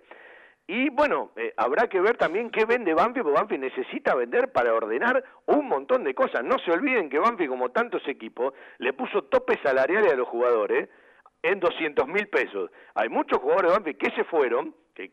Y 0.67 0.89
bueno, 0.89 1.31
eh, 1.35 1.53
habrá 1.57 1.87
que 1.87 2.01
ver 2.01 2.17
también 2.17 2.49
qué 2.49 2.65
vende 2.65 2.93
Banfield, 2.93 3.25
porque 3.25 3.39
Banfield 3.39 3.63
necesita 3.65 4.15
vender 4.15 4.51
para 4.51 4.73
ordenar 4.73 5.23
un 5.45 5.67
montón 5.67 6.03
de 6.03 6.15
cosas. 6.15 6.43
No 6.43 6.57
se 6.59 6.71
olviden 6.71 7.09
que 7.09 7.19
Banfield, 7.19 7.51
como 7.51 7.69
tantos 7.69 8.07
equipos, 8.07 8.53
le 8.79 8.93
puso 8.93 9.25
topes 9.25 9.59
salariales 9.61 10.13
a 10.13 10.15
los 10.15 10.27
jugadores 10.27 10.89
en 11.41 11.59
200 11.59 12.07
mil 12.07 12.27
pesos. 12.27 12.71
Hay 12.93 13.09
muchos 13.09 13.39
jugadores 13.39 13.71
de 13.71 13.77
Banfield 13.77 13.97
que 13.97 14.11
se 14.11 14.23
fueron, 14.25 14.75
que 14.93 15.11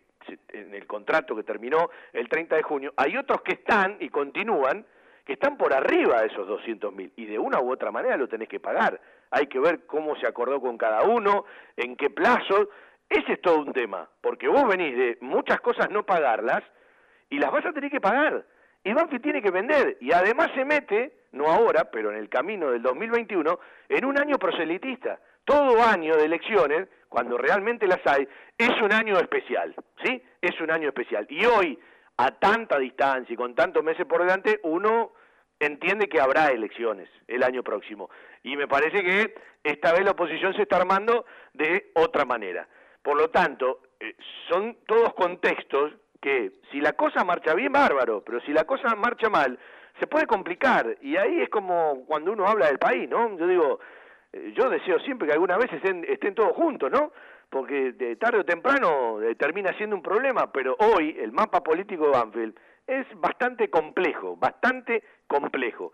en 0.49 0.75
el 0.75 0.87
contrato 0.87 1.37
que 1.37 1.43
terminó 1.43 1.91
el 2.13 2.29
30 2.29 2.57
de 2.57 2.63
junio, 2.63 2.93
hay 2.97 3.17
otros 3.17 3.43
que 3.43 3.53
están 3.53 3.97
y 4.01 4.09
continúan, 4.09 4.87
que 5.25 5.35
están 5.35 5.57
por 5.57 5.73
arriba 5.73 6.21
de 6.21 6.27
esos 6.29 6.47
200 6.47 6.93
mil, 6.93 7.13
y 7.17 7.27
de 7.27 7.39
una 7.39 7.61
u 7.61 7.71
otra 7.73 7.91
manera 7.91 8.17
lo 8.17 8.29
tenés 8.29 8.49
que 8.49 8.61
pagar. 8.61 9.01
Hay 9.31 9.47
que 9.47 9.59
ver 9.59 9.87
cómo 9.87 10.17
se 10.17 10.27
acordó 10.27 10.61
con 10.61 10.77
cada 10.77 11.05
uno, 11.05 11.45
en 11.77 11.97
qué 11.97 12.11
plazo, 12.11 12.69
ese 13.09 13.35
es 13.35 13.41
todo 13.43 13.59
un 13.59 13.73
tema, 13.73 14.09
porque 14.21 14.49
vos 14.49 14.67
venís 14.67 14.97
de 14.97 15.19
muchas 15.21 15.61
cosas 15.61 15.91
no 15.91 16.05
pagarlas 16.05 16.63
y 17.29 17.39
las 17.39 17.53
vas 17.53 17.67
a 17.67 17.73
tener 17.73 17.91
que 17.91 18.01
pagar. 18.01 18.45
Y 18.85 18.93
Banfield 18.93 19.23
tiene 19.23 19.43
que 19.43 19.51
vender 19.51 19.99
y 20.01 20.13
además 20.13 20.51
se 20.55 20.65
mete, 20.65 21.13
no 21.33 21.47
ahora, 21.47 21.91
pero 21.91 22.11
en 22.11 22.17
el 22.17 22.29
camino 22.29 22.71
del 22.71 22.83
2021, 22.83 23.59
en 23.89 24.05
un 24.05 24.19
año 24.19 24.39
proselitista. 24.39 25.21
Todo 25.45 25.83
año 25.83 26.17
de 26.17 26.25
elecciones, 26.25 26.89
cuando 27.09 27.37
realmente 27.37 27.87
las 27.87 28.01
hay, 28.07 28.27
es 28.57 28.71
un 28.81 28.93
año 28.93 29.19
especial, 29.19 29.75
¿sí? 30.05 30.23
Es 30.41 30.61
un 30.61 30.71
año 30.71 30.89
especial. 30.89 31.27
Y 31.29 31.45
hoy, 31.45 31.79
a 32.17 32.31
tanta 32.33 32.79
distancia 32.79 33.33
y 33.33 33.37
con 33.37 33.55
tantos 33.55 33.83
meses 33.83 34.07
por 34.07 34.21
delante, 34.23 34.61
uno 34.63 35.13
entiende 35.59 36.09
que 36.09 36.21
habrá 36.21 36.49
elecciones 36.49 37.09
el 37.29 37.43
año 37.43 37.63
próximo. 37.63 38.11
Y 38.43 38.57
me 38.57 38.67
parece 38.67 39.03
que 39.03 39.35
esta 39.63 39.93
vez 39.93 40.05
la 40.05 40.13
oposición 40.13 40.55
se 40.55 40.63
está 40.63 40.77
armando 40.77 41.25
de 41.55 41.91
otra 41.95 42.25
manera. 42.25 42.67
Por 43.03 43.17
lo 43.17 43.31
tanto, 43.31 43.81
eh, 44.01 44.17
son 44.49 44.79
todos 44.87 45.15
contextos 45.15 45.93
que 46.21 46.53
si 46.71 46.81
la 46.81 46.93
cosa 46.93 47.25
marcha 47.25 47.55
bien, 47.55 47.73
bárbaro, 47.73 48.23
pero 48.25 48.41
si 48.41 48.53
la 48.53 48.65
cosa 48.65 48.95
marcha 48.95 49.29
mal, 49.29 49.59
se 49.99 50.07
puede 50.07 50.27
complicar. 50.27 50.97
Y 51.01 51.17
ahí 51.17 51.41
es 51.41 51.49
como 51.49 52.05
cuando 52.07 52.33
uno 52.33 52.47
habla 52.47 52.67
del 52.67 52.79
país, 52.79 53.09
¿no? 53.09 53.37
Yo 53.37 53.47
digo, 53.47 53.81
yo 54.55 54.71
deseo 54.71 54.99
siempre 55.01 55.29
que 55.29 55.35
alguna 55.35 55.57
vez 55.59 55.73
estén, 55.73 56.05
estén 56.09 56.35
todos 56.35 56.53
juntos, 56.53 56.91
¿no? 56.91 57.13
Porque 57.51 57.93
de 57.93 58.17
tarde 58.17 58.39
o 58.39 58.45
temprano 58.45 59.21
eh, 59.21 59.35
termina 59.35 59.73
siendo 59.77 59.97
un 59.97 60.03
problema, 60.03 60.51
pero 60.51 60.77
hoy 60.79 61.17
el 61.19 61.33
mapa 61.33 61.63
político 61.63 62.07
de 62.07 62.13
Banfield 62.13 62.59
es 62.87 63.07
bastante 63.21 63.69
complejo, 63.69 64.37
bastante 64.37 65.03
complejo. 65.27 65.93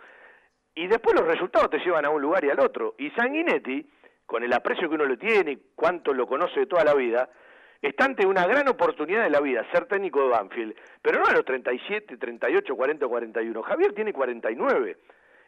Y 0.75 0.87
después 0.87 1.19
los 1.19 1.27
resultados 1.27 1.71
te 1.71 1.79
llevan 1.79 2.05
a 2.05 2.11
un 2.11 2.23
lugar 2.23 2.45
y 2.45 2.51
al 2.51 2.61
otro. 2.61 2.95
Y 2.99 3.11
Sanguinetti 3.11 3.85
con 4.29 4.43
el 4.43 4.53
aprecio 4.53 4.91
que 4.91 4.95
uno 4.95 5.07
le 5.07 5.17
tiene 5.17 5.53
y 5.53 5.63
cuánto 5.75 6.13
lo 6.13 6.27
conoce 6.27 6.61
de 6.61 6.67
toda 6.67 6.85
la 6.85 6.95
vida, 6.95 7.31
está 7.81 8.05
ante 8.05 8.27
una 8.27 8.47
gran 8.47 8.69
oportunidad 8.69 9.23
de 9.23 9.31
la 9.31 9.41
vida, 9.41 9.67
ser 9.73 9.87
técnico 9.87 10.21
de 10.21 10.29
Banfield, 10.29 10.75
pero 11.01 11.19
no 11.19 11.25
a 11.25 11.33
los 11.33 11.47
37, 11.47 12.19
38, 12.19 12.77
40, 12.77 13.09
41. 13.09 13.63
Javier 13.63 13.95
tiene 13.95 14.13
49 14.13 14.99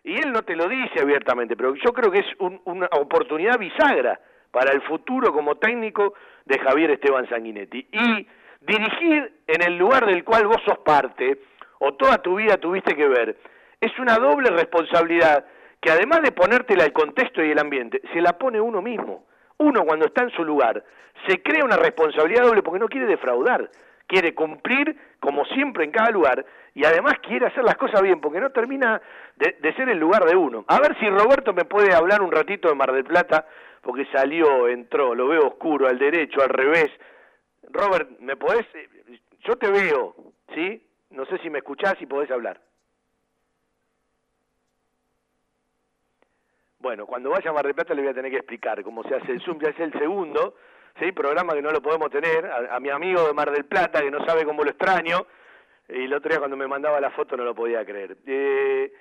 y 0.04 0.14
él 0.16 0.32
no 0.32 0.42
te 0.42 0.56
lo 0.56 0.66
dice 0.68 1.00
abiertamente, 1.00 1.56
pero 1.56 1.74
yo 1.74 1.92
creo 1.92 2.10
que 2.10 2.20
es 2.20 2.26
una 2.64 2.88
oportunidad 2.92 3.58
bisagra 3.58 4.18
para 4.50 4.72
el 4.72 4.82
futuro 4.82 5.32
como 5.32 5.56
técnico 5.56 6.14
de 6.44 6.58
Javier 6.58 6.90
Esteban 6.92 7.28
Sanguinetti. 7.28 7.86
Y 7.92 8.26
dirigir 8.60 9.32
en 9.46 9.62
el 9.62 9.76
lugar 9.76 10.06
del 10.06 10.24
cual 10.24 10.46
vos 10.46 10.60
sos 10.64 10.78
parte, 10.78 11.40
o 11.78 11.94
toda 11.94 12.18
tu 12.18 12.36
vida 12.36 12.56
tuviste 12.56 12.94
que 12.94 13.08
ver, 13.08 13.38
es 13.80 13.98
una 13.98 14.16
doble 14.16 14.50
responsabilidad 14.50 15.44
que 15.80 15.90
además 15.90 16.20
de 16.22 16.32
ponértela 16.32 16.84
el 16.84 16.92
contexto 16.92 17.42
y 17.42 17.50
el 17.50 17.58
ambiente, 17.58 18.02
se 18.12 18.20
la 18.20 18.34
pone 18.34 18.60
uno 18.60 18.82
mismo. 18.82 19.24
Uno 19.58 19.84
cuando 19.84 20.06
está 20.06 20.22
en 20.22 20.30
su 20.30 20.44
lugar 20.44 20.82
se 21.26 21.42
crea 21.42 21.64
una 21.64 21.76
responsabilidad 21.76 22.44
doble 22.44 22.62
porque 22.62 22.80
no 22.80 22.88
quiere 22.88 23.06
defraudar, 23.06 23.70
quiere 24.10 24.34
cumplir 24.34 24.96
como 25.20 25.44
siempre 25.44 25.84
en 25.84 25.92
cada 25.92 26.10
lugar 26.10 26.44
y 26.74 26.84
además 26.84 27.14
quiere 27.22 27.46
hacer 27.46 27.62
las 27.62 27.76
cosas 27.76 28.02
bien 28.02 28.20
porque 28.20 28.40
no 28.40 28.50
termina 28.50 29.00
de, 29.36 29.72
ser 29.74 29.88
el 29.88 29.98
lugar 29.98 30.24
de 30.24 30.34
uno. 30.34 30.64
A 30.66 30.80
ver 30.80 30.98
si 30.98 31.08
Roberto 31.08 31.52
me 31.52 31.64
puede 31.64 31.94
hablar 31.94 32.20
un 32.20 32.32
ratito 32.32 32.68
de 32.68 32.74
Mar 32.74 32.92
del 32.92 33.04
Plata 33.04 33.46
porque 33.82 34.04
salió, 34.06 34.66
entró, 34.66 35.14
lo 35.14 35.28
veo 35.28 35.46
oscuro, 35.46 35.86
al 35.86 35.96
derecho, 35.96 36.42
al 36.42 36.48
revés. 36.48 36.90
Robert, 37.68 38.18
¿me 38.18 38.36
podés? 38.36 38.66
Yo 39.44 39.54
te 39.56 39.70
veo, 39.70 40.16
¿sí? 40.56 40.84
No 41.10 41.24
sé 41.26 41.38
si 41.38 41.48
me 41.48 41.58
escuchás 41.58 41.94
y 42.00 42.06
podés 42.06 42.32
hablar. 42.32 42.60
Bueno, 46.80 47.06
cuando 47.06 47.30
vaya 47.30 47.50
a 47.50 47.52
Mar 47.52 47.64
del 47.64 47.76
Plata 47.76 47.94
le 47.94 48.02
voy 48.02 48.10
a 48.10 48.14
tener 48.14 48.32
que 48.32 48.38
explicar 48.38 48.82
cómo 48.82 49.04
se 49.04 49.14
hace 49.14 49.30
el 49.30 49.40
Zoom, 49.42 49.60
ya 49.60 49.68
es 49.68 49.78
el 49.78 49.92
segundo, 49.92 50.56
¿sí? 50.98 51.12
programa 51.12 51.54
que 51.54 51.62
no 51.62 51.70
lo 51.70 51.80
podemos 51.80 52.10
tener, 52.10 52.46
a, 52.46 52.80
mi 52.80 52.90
amigo 52.90 53.26
de 53.26 53.32
Mar 53.32 53.50
del 53.50 53.64
Plata 53.64 54.00
que 54.00 54.10
no 54.10 54.24
sabe 54.24 54.44
cómo 54.44 54.64
lo 54.64 54.70
extraño, 54.70 55.26
y 55.88 56.04
el 56.04 56.14
otro 56.14 56.30
día 56.30 56.38
cuando 56.38 56.56
me 56.56 56.66
mandaba 56.66 57.00
la 57.00 57.10
foto 57.10 57.36
no 57.36 57.44
lo 57.44 57.54
podía 57.54 57.84
creer. 57.84 58.16
Eh, 58.26 58.92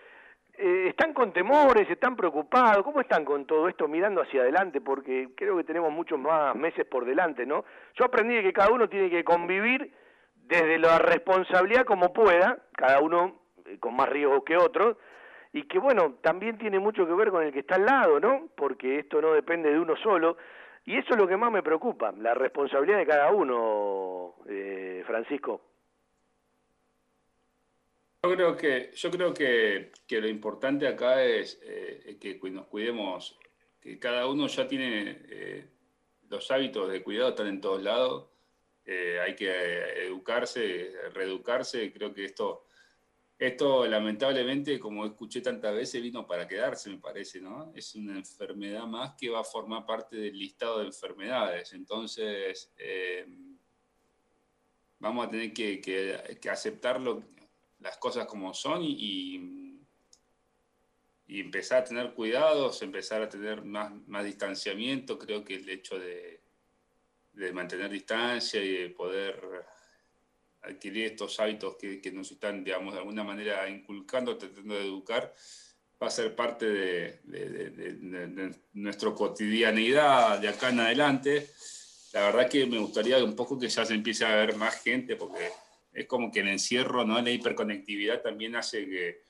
eh, 0.62 0.88
¿Están 0.90 1.14
con 1.14 1.32
temores? 1.32 1.90
¿Están 1.90 2.18
preocupados? 2.18 2.84
¿Cómo 2.84 3.00
están 3.00 3.24
con 3.24 3.46
todo 3.46 3.70
esto 3.70 3.88
mirando 3.88 4.22
hacia 4.22 4.42
adelante? 4.42 4.82
Porque 4.82 5.30
creo 5.36 5.56
que 5.56 5.64
tenemos 5.64 5.90
muchos 5.92 6.20
más 6.20 6.54
meses 6.56 6.86
por 6.86 7.06
delante, 7.06 7.46
¿no? 7.46 7.64
Yo 7.96 8.06
aprendí 8.06 8.42
que 8.42 8.52
cada 8.52 8.70
uno 8.70 8.90
tiene 8.90 9.10
que 9.10 9.24
convivir 9.24 9.94
desde 10.36 10.78
la 10.78 11.00
responsabilidad 11.00 11.86
como 11.86 12.12
pueda, 12.12 12.58
cada 12.76 13.00
uno 13.00 13.40
eh, 13.66 13.78
con 13.80 13.96
más 13.96 14.10
riesgo 14.10 14.44
que 14.44 14.58
otro, 14.58 14.98
y 15.54 15.64
que 15.64 15.80
bueno, 15.80 16.16
también 16.22 16.58
tiene 16.58 16.78
mucho 16.78 17.08
que 17.08 17.14
ver 17.14 17.32
con 17.32 17.44
el 17.44 17.54
que 17.54 17.60
está 17.60 17.76
al 17.76 17.86
lado, 17.86 18.20
¿no? 18.20 18.50
Porque 18.56 19.00
esto 19.00 19.22
no 19.22 19.32
depende 19.32 19.72
de 19.72 19.80
uno 19.80 19.96
solo, 19.96 20.38
y 20.86 20.98
eso 20.98 21.14
es 21.14 21.18
lo 21.18 21.28
que 21.28 21.38
más 21.38 21.52
me 21.52 21.64
preocupa, 21.64 22.12
la 22.12 22.34
responsabilidad 22.34 22.98
de 22.98 23.06
cada 23.06 23.32
uno, 23.32 24.36
eh, 24.48 25.04
Francisco. 25.06 25.62
Yo 28.24 28.36
creo 28.36 28.58
que, 28.58 28.92
yo 28.94 29.12
creo 29.12 29.34
que, 29.34 29.92
que 30.08 30.20
lo 30.20 30.28
importante 30.28 30.88
acá 30.88 31.24
es 31.24 31.60
eh, 31.64 32.18
que 32.20 32.40
nos 32.52 32.68
cuidemos, 32.68 33.40
que 33.80 33.98
cada 33.98 34.28
uno 34.28 34.48
ya 34.48 34.68
tiene 34.68 35.22
eh, 35.30 35.70
los 36.30 36.52
hábitos 36.52 36.92
de 36.92 37.02
cuidado, 37.02 37.30
están 37.30 37.48
en 37.48 37.62
todos 37.62 37.82
lados, 37.82 38.28
hay 39.24 39.36
que 39.36 40.08
educarse, 40.08 40.96
reeducarse, 41.14 41.94
creo 41.94 42.12
que 42.12 42.26
esto 42.26 42.66
esto 43.40 43.88
lamentablemente, 43.88 44.78
como 44.78 45.06
escuché 45.06 45.40
tantas 45.40 45.74
veces, 45.74 46.02
vino 46.02 46.28
para 46.28 46.46
quedarse, 46.46 46.90
me 46.90 46.98
parece, 46.98 47.40
¿no? 47.40 47.72
Es 47.74 47.96
una 47.96 48.18
enfermedad 48.18 48.86
más 48.86 49.14
que 49.18 49.30
va 49.30 49.40
a 49.40 49.46
formar 49.46 49.86
parte 49.86 50.18
del 50.18 50.38
listado 50.38 50.80
de 50.80 50.88
enfermedades. 50.88 51.72
Entonces, 51.72 52.70
eh, 52.78 53.26
vamos 55.00 55.26
a 55.26 55.30
tener 55.30 55.54
que, 55.54 55.80
que, 55.80 56.50
aceptar 56.50 57.00
las 57.80 57.98
cosas 57.98 58.26
como 58.26 58.54
son 58.54 58.84
y, 58.84 59.80
y 61.28 61.40
empezar 61.40 61.84
a 61.84 61.86
tener 61.86 62.14
cuidados, 62.14 62.82
empezar 62.82 63.22
a 63.22 63.30
tener 63.30 63.64
más, 63.64 63.90
más 64.06 64.26
distanciamiento. 64.26 65.18
Creo 65.18 65.46
que 65.46 65.56
el 65.56 65.70
hecho 65.70 65.98
de, 65.98 66.42
de 67.32 67.54
mantener 67.54 67.90
distancia 67.90 68.62
y 68.62 68.70
de 68.70 68.90
poder 68.90 69.66
adquirir 70.62 71.06
estos 71.06 71.40
hábitos 71.40 71.76
que, 71.78 72.02
que, 72.02 72.12
nos 72.12 72.32
están, 72.32 72.64
digamos, 72.64 72.94
de 72.94 73.00
alguna 73.00 73.24
manera 73.24 73.70
inculcando, 73.70 74.38
tratando 74.38 74.76
de 74.76 74.86
educar, 74.86 75.34
va 76.02 76.08
a 76.08 76.12
ser 76.12 76.36
parte 76.36 76.66
de, 76.66 77.20
de, 77.24 77.70
de 77.70 78.56
nuestra 78.74 79.14
cotidianidad 79.14 80.40
de 80.40 80.50
acá 80.50 80.70
en 80.70 80.80
adelante. 80.80 81.50
La 82.14 82.22
verdad 82.22 82.50
que 82.50 82.66
me 82.66 82.80
gustaría 82.80 83.24
un 83.24 83.36
poco 83.36 83.60
que 83.60 83.70
ya 83.70 83.86
se 83.86 83.94
empiece 83.94 84.26
a 84.26 84.36
ver 84.36 84.56
más 84.56 84.82
gente, 84.82 85.16
porque 85.16 85.50
es 85.94 86.06
como 86.08 86.32
que 86.32 86.40
el 86.40 86.48
encierro, 86.48 87.06
¿no? 87.06 87.22
la 87.22 87.30
hiperconectividad 87.30 88.22
también 88.22 88.56
hace 88.56 88.86
que, 88.86 89.24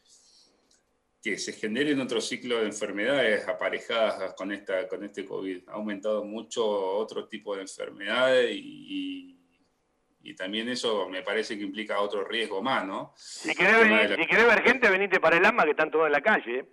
que 1.22 1.38
se 1.38 1.54
generen 1.54 2.00
otro 2.00 2.22
ciclo 2.22 2.60
de 2.60 2.68
enfermedades 2.68 3.48
aparejadas 3.48 4.34
con, 4.34 4.52
esta, 4.52 4.88
con 4.88 5.04
este 5.04 5.26
COVID. 5.26 5.68
Ha 5.68 5.74
aumentado 5.74 6.24
mucho 6.24 6.66
otro 6.66 7.28
tipo 7.28 7.56
de 7.56 7.64
enfermedades 7.64 8.52
y, 8.56 8.60
y, 8.62 9.39
también 10.36 10.70
eso 10.70 11.10
me 11.10 11.22
parece 11.22 11.58
que 11.58 11.64
implica 11.64 12.00
otro 12.00 12.24
riesgo 12.24 12.62
más, 12.62 12.86
¿no? 12.86 13.14
Si 13.16 13.56
querés, 13.56 14.18
si 14.18 14.26
querés 14.28 14.46
ver 14.46 14.64
gente, 14.64 14.90
venite 14.90 15.20
para 15.20 15.38
el 15.38 15.46
AMA 15.46 15.64
que 15.64 15.72
están 15.72 15.92
todos 15.92 16.06
en 16.08 16.12
la 16.12 16.22
calle. 16.22 16.60
¿eh? 16.60 16.66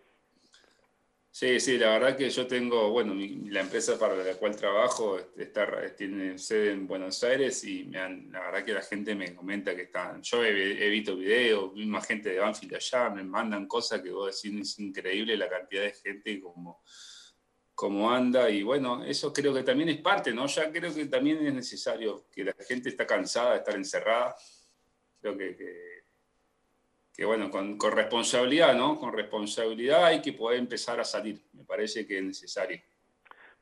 Sí, 1.38 1.61
sí, 1.61 1.76
la 1.76 1.90
verdad 1.90 2.16
que 2.16 2.30
yo 2.30 2.47
tengo, 2.47 2.88
bueno, 2.88 3.14
la 3.51 3.61
empresa 3.61 3.99
para 3.99 4.16
la 4.16 4.36
cual 4.36 4.57
trabajo 4.57 5.18
está, 5.36 5.94
tiene 5.94 6.38
sede 6.38 6.72
en 6.72 6.86
Buenos 6.86 7.22
Aires 7.24 7.62
y 7.64 7.84
me 7.84 7.99
la 8.30 8.40
verdad 8.40 8.64
que 8.64 8.72
la 8.72 8.80
gente 8.80 9.14
me 9.14 9.34
comenta 9.34 9.76
que 9.76 9.82
están, 9.82 10.22
yo 10.22 10.42
he, 10.42 10.88
visto 10.88 11.14
videos, 11.14 11.74
misma 11.74 12.01
gente 12.01 12.30
de 12.30 12.38
Banfield 12.38 12.76
allá, 12.76 13.11
me 13.11 13.22
mandan 13.22 13.66
cosas 13.66 14.01
que 14.01 14.12
vos 14.12 14.34
decís, 14.34 14.59
es 14.59 14.78
increíble 14.78 15.36
la 15.36 15.51
cantidad 15.51 15.82
de 15.82 15.92
gente 15.92 16.40
como, 16.40 16.82
como 17.77 18.11
anda 18.11 18.51
y 18.51 18.64
bueno, 18.64 19.05
eso 19.05 19.33
creo 19.33 19.55
que 19.55 19.62
también 19.62 19.91
es 19.91 19.99
parte, 19.99 20.33
¿no? 20.33 20.47
Ya 20.47 20.72
creo 20.72 20.93
que 20.93 21.07
también 21.07 21.47
es 21.47 21.55
necesario 21.55 22.24
que 22.33 22.43
la 22.43 22.55
gente 22.66 22.89
está 22.89 23.07
cansada 23.07 23.53
de 23.53 23.59
estar 23.59 23.77
encerrada, 23.77 24.35
creo 25.20 25.37
que 25.37 25.97
que 27.16 27.24
bueno, 27.24 27.51
con, 27.51 27.79
con, 27.79 27.93
responsabilidad, 27.93 28.74
¿no? 28.74 28.99
Con 28.99 29.11
responsabilidad 29.14 30.05
hay 30.05 30.20
que 30.20 30.35
poder 30.35 30.59
empezar 30.59 31.01
a 31.01 31.05
salir, 31.05 31.41
me 31.55 31.64
parece 31.64 32.07
que 32.07 32.18
es 32.18 32.24
necesario. 32.24 32.79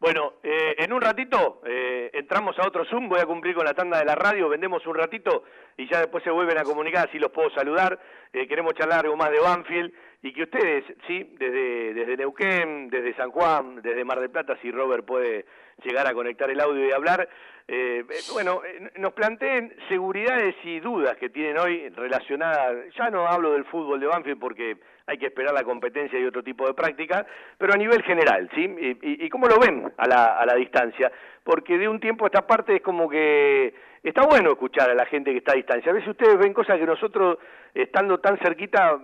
Bueno, 0.01 0.35
eh, 0.43 0.75
en 0.79 0.93
un 0.93 1.01
ratito 1.01 1.63
eh, 1.65 2.11
entramos 2.13 2.59
a 2.59 2.67
otro 2.67 2.85
Zoom, 2.85 3.09
voy 3.09 3.21
a 3.21 3.27
cumplir 3.27 3.55
con 3.55 3.65
la 3.65 3.73
tanda 3.73 3.99
de 3.99 4.05
la 4.05 4.17
radio, 4.17 4.49
vendemos 4.49 4.85
un 4.87 4.97
ratito 4.97 5.45
y 5.77 5.89
ya 5.89 6.01
después 6.01 6.25
se 6.25 6.31
vuelven 6.31 6.59
a 6.59 6.65
comunicar, 6.65 7.09
así 7.09 7.19
los 7.19 7.31
puedo 7.31 7.49
saludar. 7.51 7.99
Eh, 8.33 8.49
queremos 8.49 8.75
charlar 8.75 9.05
algo 9.05 9.17
más 9.17 9.31
de 9.31 9.39
Banfield 9.39 9.95
y 10.25 10.33
que 10.33 10.45
ustedes, 10.45 10.85
sí, 11.07 11.37
desde, 11.39 11.93
desde 11.93 12.17
Neuquén, 12.17 12.89
desde 12.89 13.15
San 13.15 13.31
Juan, 13.31 13.83
desde 13.83 14.07
Mar 14.07 14.19
del 14.21 14.31
Plata, 14.31 14.57
si 14.63 14.71
Robert 14.71 15.05
puede 15.05 15.45
llegar 15.85 16.07
a 16.07 16.15
conectar 16.15 16.49
el 16.49 16.59
audio 16.61 16.89
y 16.89 16.93
hablar, 16.93 17.29
eh, 17.69 18.03
eh, 18.09 18.21
bueno, 18.33 18.63
eh, 18.65 18.91
nos 18.97 19.13
planteen 19.13 19.77
seguridades 19.87 20.55
y 20.65 20.81
dudas 20.81 21.19
que 21.19 21.29
tienen 21.29 21.59
hoy 21.59 21.91
relacionadas, 21.91 22.75
ya 22.97 23.11
no 23.11 23.27
hablo 23.27 23.53
del 23.53 23.67
fútbol 23.67 24.01
de 24.01 24.07
Banfield 24.07 24.41
porque 24.41 24.79
hay 25.07 25.19
que 25.19 25.27
esperar 25.27 25.53
la 25.53 25.63
competencia 25.63 26.19
y 26.19 26.25
otro 26.25 26.43
tipo 26.43 26.67
de 26.67 26.73
práctica, 26.73 27.27
pero 27.59 27.75
a 27.75 27.77
nivel 27.77 28.03
general, 28.03 28.49
¿sí? 28.55 28.65
Y, 29.03 29.29
cómo 29.29 29.47
lo 29.47 29.59
ven 29.59 29.93
a 29.99 30.09
la, 30.09 30.39
a 30.39 30.47
la 30.47 30.55
distancia, 30.55 31.13
porque 31.43 31.77
de 31.77 31.87
un 31.87 32.01
tiempo 32.01 32.25
a 32.25 32.29
esta 32.29 32.47
parte 32.47 32.77
es 32.77 32.83
como 32.83 33.11
que 33.11 33.75
está 34.03 34.23
bueno 34.27 34.53
escuchar 34.53 34.91
a 34.91 34.95
la 34.95 35.07
gente 35.07 35.33
que 35.33 35.39
está 35.39 35.53
a 35.53 35.57
distancia. 35.57 35.91
A 35.91 35.95
veces 35.95 36.09
ustedes 36.09 36.39
ven 36.39 36.53
cosas 36.53 36.79
que 36.79 36.87
nosotros, 36.87 37.39
estando 37.75 38.19
tan 38.19 38.39
cerquita, 38.39 39.01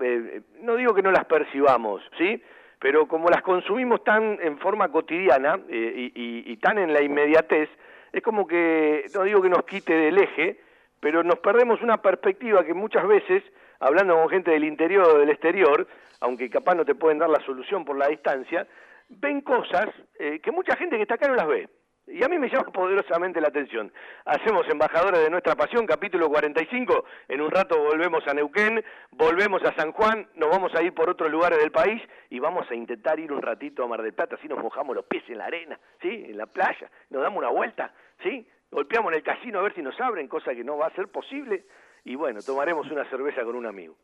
no 0.60 0.76
digo 0.76 0.94
que 0.94 1.02
no 1.02 1.10
las 1.10 1.24
percibamos, 1.24 2.02
¿sí? 2.16 2.42
Pero 2.78 3.06
como 3.08 3.28
las 3.28 3.42
consumimos 3.42 4.02
tan 4.04 4.38
en 4.40 4.58
forma 4.58 4.88
cotidiana 4.88 5.60
y 5.68 6.56
tan 6.58 6.78
en 6.78 6.92
la 6.94 7.02
inmediatez, 7.02 7.68
es 8.12 8.22
como 8.22 8.46
que, 8.46 9.04
no 9.14 9.24
digo 9.24 9.42
que 9.42 9.48
nos 9.48 9.64
quite 9.64 9.92
del 9.92 10.18
eje, 10.18 10.60
pero 11.00 11.22
nos 11.22 11.38
perdemos 11.38 11.80
una 11.82 12.02
perspectiva 12.02 12.64
que 12.64 12.74
muchas 12.74 13.06
veces, 13.06 13.42
hablando 13.78 14.14
con 14.14 14.28
gente 14.28 14.50
del 14.50 14.64
interior 14.64 15.06
o 15.06 15.18
del 15.18 15.30
exterior, 15.30 15.86
aunque 16.20 16.50
capaz 16.50 16.74
no 16.74 16.84
te 16.84 16.94
pueden 16.94 17.18
dar 17.18 17.30
la 17.30 17.40
solución 17.40 17.84
por 17.84 17.96
la 17.96 18.08
distancia, 18.08 18.66
ven 19.08 19.40
cosas 19.40 19.88
eh, 20.18 20.40
que 20.40 20.50
mucha 20.50 20.76
gente 20.76 20.96
que 20.96 21.02
está 21.02 21.14
acá 21.14 21.28
no 21.28 21.34
las 21.34 21.46
ve. 21.46 21.68
Y 22.06 22.24
a 22.24 22.28
mí 22.28 22.38
me 22.38 22.48
llama 22.48 22.64
poderosamente 22.72 23.40
la 23.40 23.48
atención. 23.48 23.92
Hacemos 24.24 24.68
Embajadores 24.68 25.22
de 25.22 25.30
Nuestra 25.30 25.54
Pasión, 25.54 25.86
capítulo 25.86 26.28
45. 26.28 27.04
En 27.28 27.40
un 27.40 27.50
rato 27.50 27.78
volvemos 27.78 28.26
a 28.26 28.34
Neuquén, 28.34 28.84
volvemos 29.12 29.62
a 29.64 29.74
San 29.74 29.92
Juan, 29.92 30.28
nos 30.34 30.50
vamos 30.50 30.74
a 30.74 30.82
ir 30.82 30.92
por 30.92 31.08
otros 31.08 31.30
lugares 31.30 31.58
del 31.58 31.70
país 31.70 32.02
y 32.30 32.38
vamos 32.38 32.70
a 32.70 32.74
intentar 32.74 33.18
ir 33.20 33.32
un 33.32 33.42
ratito 33.42 33.84
a 33.84 33.86
Mar 33.86 34.02
del 34.02 34.12
Plata, 34.12 34.36
así 34.36 34.48
nos 34.48 34.62
mojamos 34.62 34.96
los 34.96 35.04
pies 35.04 35.24
en 35.28 35.38
la 35.38 35.46
arena, 35.46 35.78
¿sí? 36.00 36.26
En 36.28 36.36
la 36.36 36.46
playa, 36.46 36.90
nos 37.10 37.22
damos 37.22 37.38
una 37.38 37.50
vuelta, 37.50 37.92
¿sí? 38.22 38.46
Golpeamos 38.70 39.12
en 39.12 39.18
el 39.18 39.24
casino 39.24 39.58
a 39.58 39.62
ver 39.62 39.74
si 39.74 39.82
nos 39.82 40.00
abren, 40.00 40.28
cosa 40.28 40.54
que 40.54 40.64
no 40.64 40.76
va 40.76 40.86
a 40.86 40.94
ser 40.94 41.08
posible. 41.08 41.64
Y 42.04 42.14
bueno, 42.14 42.40
tomaremos 42.44 42.90
una 42.90 43.04
cerveza 43.10 43.44
con 43.44 43.56
un 43.56 43.66
amigo. 43.66 43.96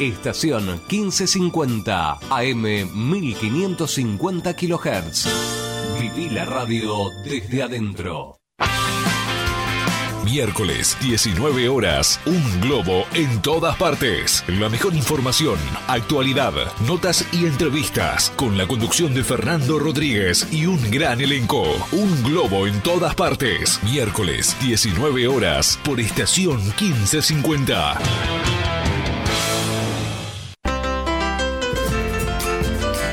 Estación 0.00 0.80
1550 0.88 2.18
AM 2.30 2.62
1550 2.62 4.54
kHz. 4.54 5.26
Viví 6.00 6.30
la 6.30 6.44
radio 6.44 7.10
desde 7.24 7.64
adentro. 7.64 8.36
Miércoles, 10.24 10.96
19 11.00 11.68
horas, 11.68 12.20
un 12.26 12.60
globo 12.60 13.06
en 13.14 13.42
todas 13.42 13.76
partes. 13.76 14.44
La 14.46 14.68
mejor 14.68 14.94
información, 14.94 15.58
actualidad, 15.88 16.52
notas 16.86 17.26
y 17.32 17.46
entrevistas 17.46 18.30
con 18.36 18.56
la 18.56 18.68
conducción 18.68 19.14
de 19.14 19.24
Fernando 19.24 19.80
Rodríguez 19.80 20.46
y 20.52 20.66
un 20.66 20.78
gran 20.92 21.20
elenco. 21.20 21.64
Un 21.90 22.22
globo 22.22 22.68
en 22.68 22.80
todas 22.82 23.16
partes. 23.16 23.80
Miércoles, 23.82 24.54
19 24.60 25.26
horas, 25.26 25.76
por 25.82 25.98
estación 25.98 26.58
1550. 26.78 28.67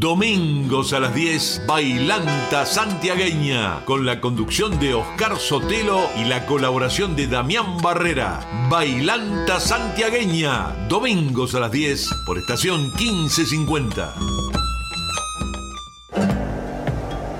Domingos 0.00 0.94
a 0.94 0.98
las 0.98 1.14
10, 1.14 1.64
Bailanta 1.66 2.64
Santiagueña, 2.64 3.84
con 3.84 4.06
la 4.06 4.18
conducción 4.18 4.80
de 4.80 4.94
Oscar 4.94 5.36
Sotelo 5.38 6.00
y 6.16 6.24
la 6.24 6.46
colaboración 6.46 7.14
de 7.16 7.26
Damián 7.26 7.76
Barrera. 7.82 8.40
Bailanta 8.70 9.60
Santiagueña, 9.60 10.86
domingos 10.88 11.54
a 11.54 11.60
las 11.60 11.70
10, 11.70 12.08
por 12.24 12.38
estación 12.38 12.90
1550. 12.94 14.14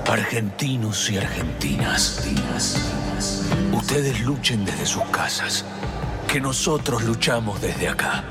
Argentinos 0.05 1.09
y 1.09 1.17
argentinas, 1.17 2.29
ustedes 3.73 4.21
luchen 4.21 4.65
desde 4.65 4.85
sus 4.85 5.03
casas, 5.05 5.65
que 6.27 6.39
nosotros 6.39 7.03
luchamos 7.05 7.59
desde 7.59 7.89
acá. 7.89 8.23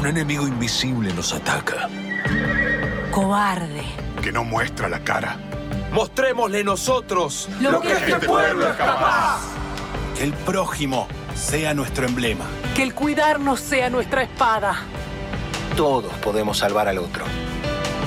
Un 0.00 0.06
enemigo 0.06 0.48
invisible 0.48 1.12
nos 1.12 1.34
ataca. 1.34 1.86
Cobarde. 3.10 3.82
Que 4.22 4.32
no 4.32 4.44
muestra 4.44 4.88
la 4.88 5.04
cara. 5.04 5.36
Mostrémosle 5.92 6.64
nosotros 6.64 7.50
Lo 7.60 7.82
que 7.82 7.92
este 7.92 8.18
pueblo 8.26 8.66
es 8.66 8.76
capaz. 8.76 9.42
Que 10.16 10.24
el 10.24 10.32
prójimo 10.32 11.06
sea 11.34 11.74
nuestro 11.74 12.06
emblema. 12.06 12.46
Que 12.74 12.82
el 12.82 12.94
cuidarnos 12.94 13.60
sea 13.60 13.90
nuestra 13.90 14.22
espada. 14.22 14.84
Todos 15.76 16.14
podemos 16.14 16.56
salvar 16.56 16.88
al 16.88 16.96
otro. 16.96 17.26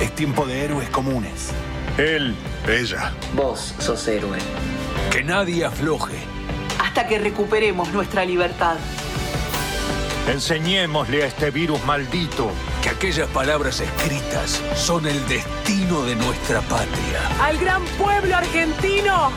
Es 0.02 0.16
tiempo 0.16 0.48
de 0.48 0.66
héroes 0.66 0.90
comunes. 0.90 1.52
Él, 2.00 2.34
ella. 2.68 3.14
Vos 3.36 3.76
sos 3.78 4.08
héroe. 4.08 4.40
Que 5.12 5.24
nadie 5.24 5.64
afloje. 5.64 6.16
Hasta 6.84 7.06
que 7.06 7.20
recuperemos 7.20 7.94
nuestra 7.94 8.26
libertad. 8.26 8.78
Enseñémosle 10.28 11.24
a 11.24 11.28
este 11.28 11.52
virus 11.52 11.84
maldito 11.86 12.50
que 12.82 12.90
aquellas 12.90 13.28
palabras 13.30 13.82
escritas 13.82 14.64
son 14.74 15.06
el 15.06 15.28
destino 15.28 16.04
de 16.06 16.16
nuestra 16.16 16.62
patria. 16.62 17.28
¡Al 17.42 17.58
gran 17.58 17.84
pueblo 17.98 18.34
argentino! 18.34 19.32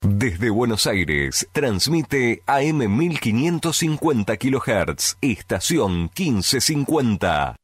Desde 0.00 0.50
Buenos 0.50 0.88
Aires, 0.88 1.46
transmite 1.52 2.42
AM 2.46 2.96
1550 2.96 4.36
kHz, 4.36 5.16
estación 5.20 6.10
1550. 6.16 7.56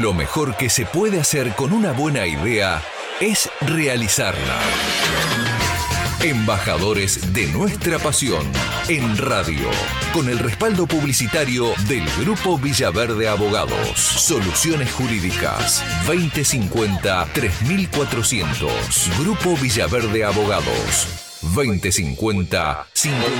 Lo 0.00 0.14
mejor 0.14 0.56
que 0.56 0.70
se 0.70 0.86
puede 0.86 1.20
hacer 1.20 1.54
con 1.54 1.72
una 1.72 1.92
buena 1.92 2.26
idea 2.26 2.82
es 3.20 3.50
realizarla. 3.62 4.60
Embajadores 6.22 7.32
de 7.32 7.46
nuestra 7.48 7.98
pasión 7.98 8.46
en 8.88 9.16
radio, 9.16 9.70
con 10.12 10.28
el 10.28 10.38
respaldo 10.38 10.86
publicitario 10.86 11.72
del 11.88 12.04
Grupo 12.20 12.58
Villaverde 12.58 13.26
Abogados. 13.28 13.98
Soluciones 13.98 14.92
Jurídicas 14.92 15.82
2050-3400. 16.06 18.68
Grupo 19.20 19.56
Villaverde 19.56 20.24
Abogados 20.24 21.08
2050 21.54 22.86
50. 22.92 23.32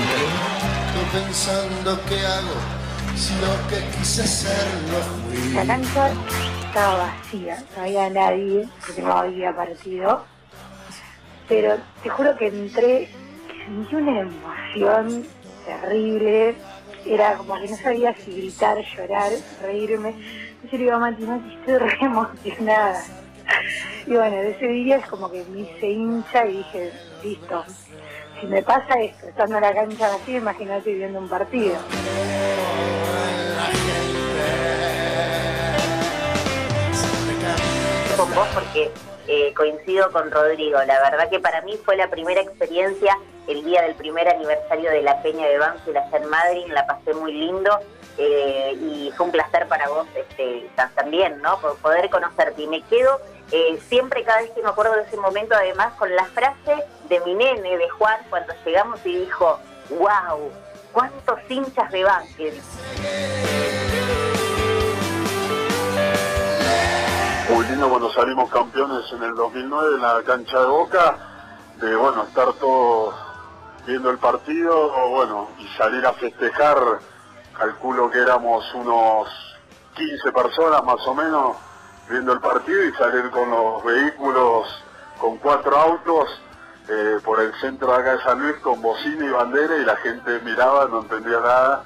Estoy 0.87 1.05
pensando 1.21 2.01
qué 2.07 2.25
hago 2.25 2.76
si 3.17 3.33
lo 3.41 3.47
que 3.67 3.97
quise 3.97 4.27
ser 4.27 4.67
no 4.91 4.99
fui. 4.99 5.53
La 5.53 5.65
cancha 5.65 6.11
estaba 6.67 6.97
vacía, 6.97 7.63
no 7.75 7.83
había 7.83 8.09
nadie, 8.11 8.69
porque 8.85 9.01
no 9.01 9.11
había 9.11 9.55
partido. 9.55 10.23
Pero 11.49 11.77
te 12.03 12.09
juro 12.09 12.37
que 12.37 12.47
entré, 12.47 13.09
sentí 13.65 13.95
una 13.95 14.21
emoción 14.21 15.25
terrible. 15.65 16.55
Era 17.05 17.37
como 17.37 17.59
que 17.59 17.69
no 17.69 17.77
sabía 17.77 18.13
si 18.13 18.31
gritar, 18.31 18.77
llorar, 18.95 19.31
reírme. 19.61 20.13
Yo 20.63 20.77
le 20.77 20.77
digo 20.77 20.95
a 20.95 20.99
Mati, 20.99 21.23
Mati, 21.23 21.53
estoy 21.55 21.77
re 21.77 21.97
emocionada. 22.01 23.03
Y 24.05 24.11
bueno, 24.11 24.35
de 24.37 24.51
ese 24.51 24.67
día 24.67 24.97
es 24.97 25.07
como 25.07 25.31
que 25.31 25.43
me 25.45 25.61
hice 25.61 25.89
hincha 25.89 26.45
y 26.45 26.57
dije, 26.57 26.91
listo, 27.23 27.63
si 28.39 28.47
me 28.47 28.61
pasa 28.61 28.99
esto, 28.99 29.27
estando 29.27 29.55
en 29.55 29.61
la 29.61 29.73
cancha 29.73 30.09
vacía, 30.09 30.37
imagínate 30.37 30.93
viendo 30.93 31.19
un 31.19 31.29
partido. 31.29 31.77
Con 38.15 38.33
vos 38.33 38.47
porque 38.53 38.91
eh, 39.27 39.53
coincido 39.53 40.11
con 40.11 40.31
Rodrigo. 40.31 40.79
La 40.83 40.99
verdad 41.01 41.29
que 41.29 41.39
para 41.39 41.61
mí 41.61 41.77
fue 41.85 41.95
la 41.97 42.09
primera 42.09 42.41
experiencia 42.41 43.17
el 43.47 43.63
día 43.63 43.81
del 43.83 43.95
primer 43.95 44.27
aniversario 44.27 44.89
de 44.89 45.01
la 45.01 45.21
Peña 45.21 45.47
de 45.47 45.57
Banfield 45.57 45.97
allá 45.97 46.17
en 46.17 46.29
Madrid. 46.29 46.65
La 46.69 46.85
pasé 46.87 47.13
muy 47.13 47.33
lindo 47.33 47.79
eh, 48.17 48.73
y 48.79 49.11
fue 49.15 49.27
un 49.27 49.31
placer 49.31 49.67
para 49.67 49.87
vos 49.89 50.07
este, 50.15 50.67
ta- 50.75 50.91
también, 50.95 51.41
¿no? 51.41 51.59
Por 51.59 51.77
poder 51.77 52.09
conocerte. 52.09 52.63
Y 52.63 52.67
me 52.67 52.81
quedo 52.83 53.21
eh, 53.51 53.79
siempre, 53.87 54.23
cada 54.23 54.41
vez 54.41 54.51
que 54.51 54.61
me 54.61 54.69
acuerdo 54.69 54.95
de 54.95 55.03
ese 55.03 55.17
momento, 55.17 55.55
además, 55.55 55.93
con 55.99 56.13
la 56.15 56.25
frase 56.25 56.83
de 57.09 57.19
mi 57.21 57.35
nene, 57.35 57.77
de 57.77 57.89
Juan, 57.89 58.19
cuando 58.29 58.53
llegamos 58.65 58.99
y 59.05 59.19
dijo, 59.19 59.59
wow, 59.91 60.51
cuántos 60.91 61.39
hinchas 61.49 61.91
de 61.91 62.03
Banfield. 62.03 62.61
Lindo 67.69 67.89
cuando 67.89 68.09
salimos 68.13 68.49
campeones 68.49 69.11
en 69.11 69.23
el 69.23 69.35
2009 69.35 69.95
en 69.95 70.01
la 70.01 70.21
cancha 70.23 70.59
de 70.61 70.67
Boca, 70.67 71.17
de 71.81 71.95
bueno, 71.97 72.23
estar 72.23 72.53
todos 72.53 73.13
viendo 73.85 74.09
el 74.09 74.17
partido, 74.19 74.73
o 74.73 75.09
bueno, 75.09 75.49
y 75.59 75.67
salir 75.77 76.05
a 76.05 76.13
festejar 76.13 76.77
calculo 77.57 78.09
que 78.09 78.19
éramos 78.19 78.63
unos 78.73 79.27
15 79.95 80.31
personas 80.31 80.83
más 80.83 81.05
o 81.07 81.13
menos 81.13 81.57
viendo 82.09 82.31
el 82.31 82.39
partido 82.39 82.83
y 82.85 82.93
salir 82.93 83.29
con 83.31 83.49
los 83.49 83.83
vehículos, 83.83 84.67
con 85.19 85.37
cuatro 85.37 85.75
autos 85.77 86.29
eh, 86.87 87.19
por 87.23 87.41
el 87.41 87.53
centro 87.59 87.91
de 87.91 87.97
acá 87.97 88.11
de 88.13 88.23
San 88.23 88.39
Luis 88.39 88.55
con 88.61 88.81
bocina 88.81 89.25
y 89.25 89.29
bandera 89.29 89.75
y 89.75 89.83
la 89.83 89.97
gente 89.97 90.39
miraba, 90.45 90.85
no 90.85 91.01
entendía 91.01 91.39
nada. 91.39 91.83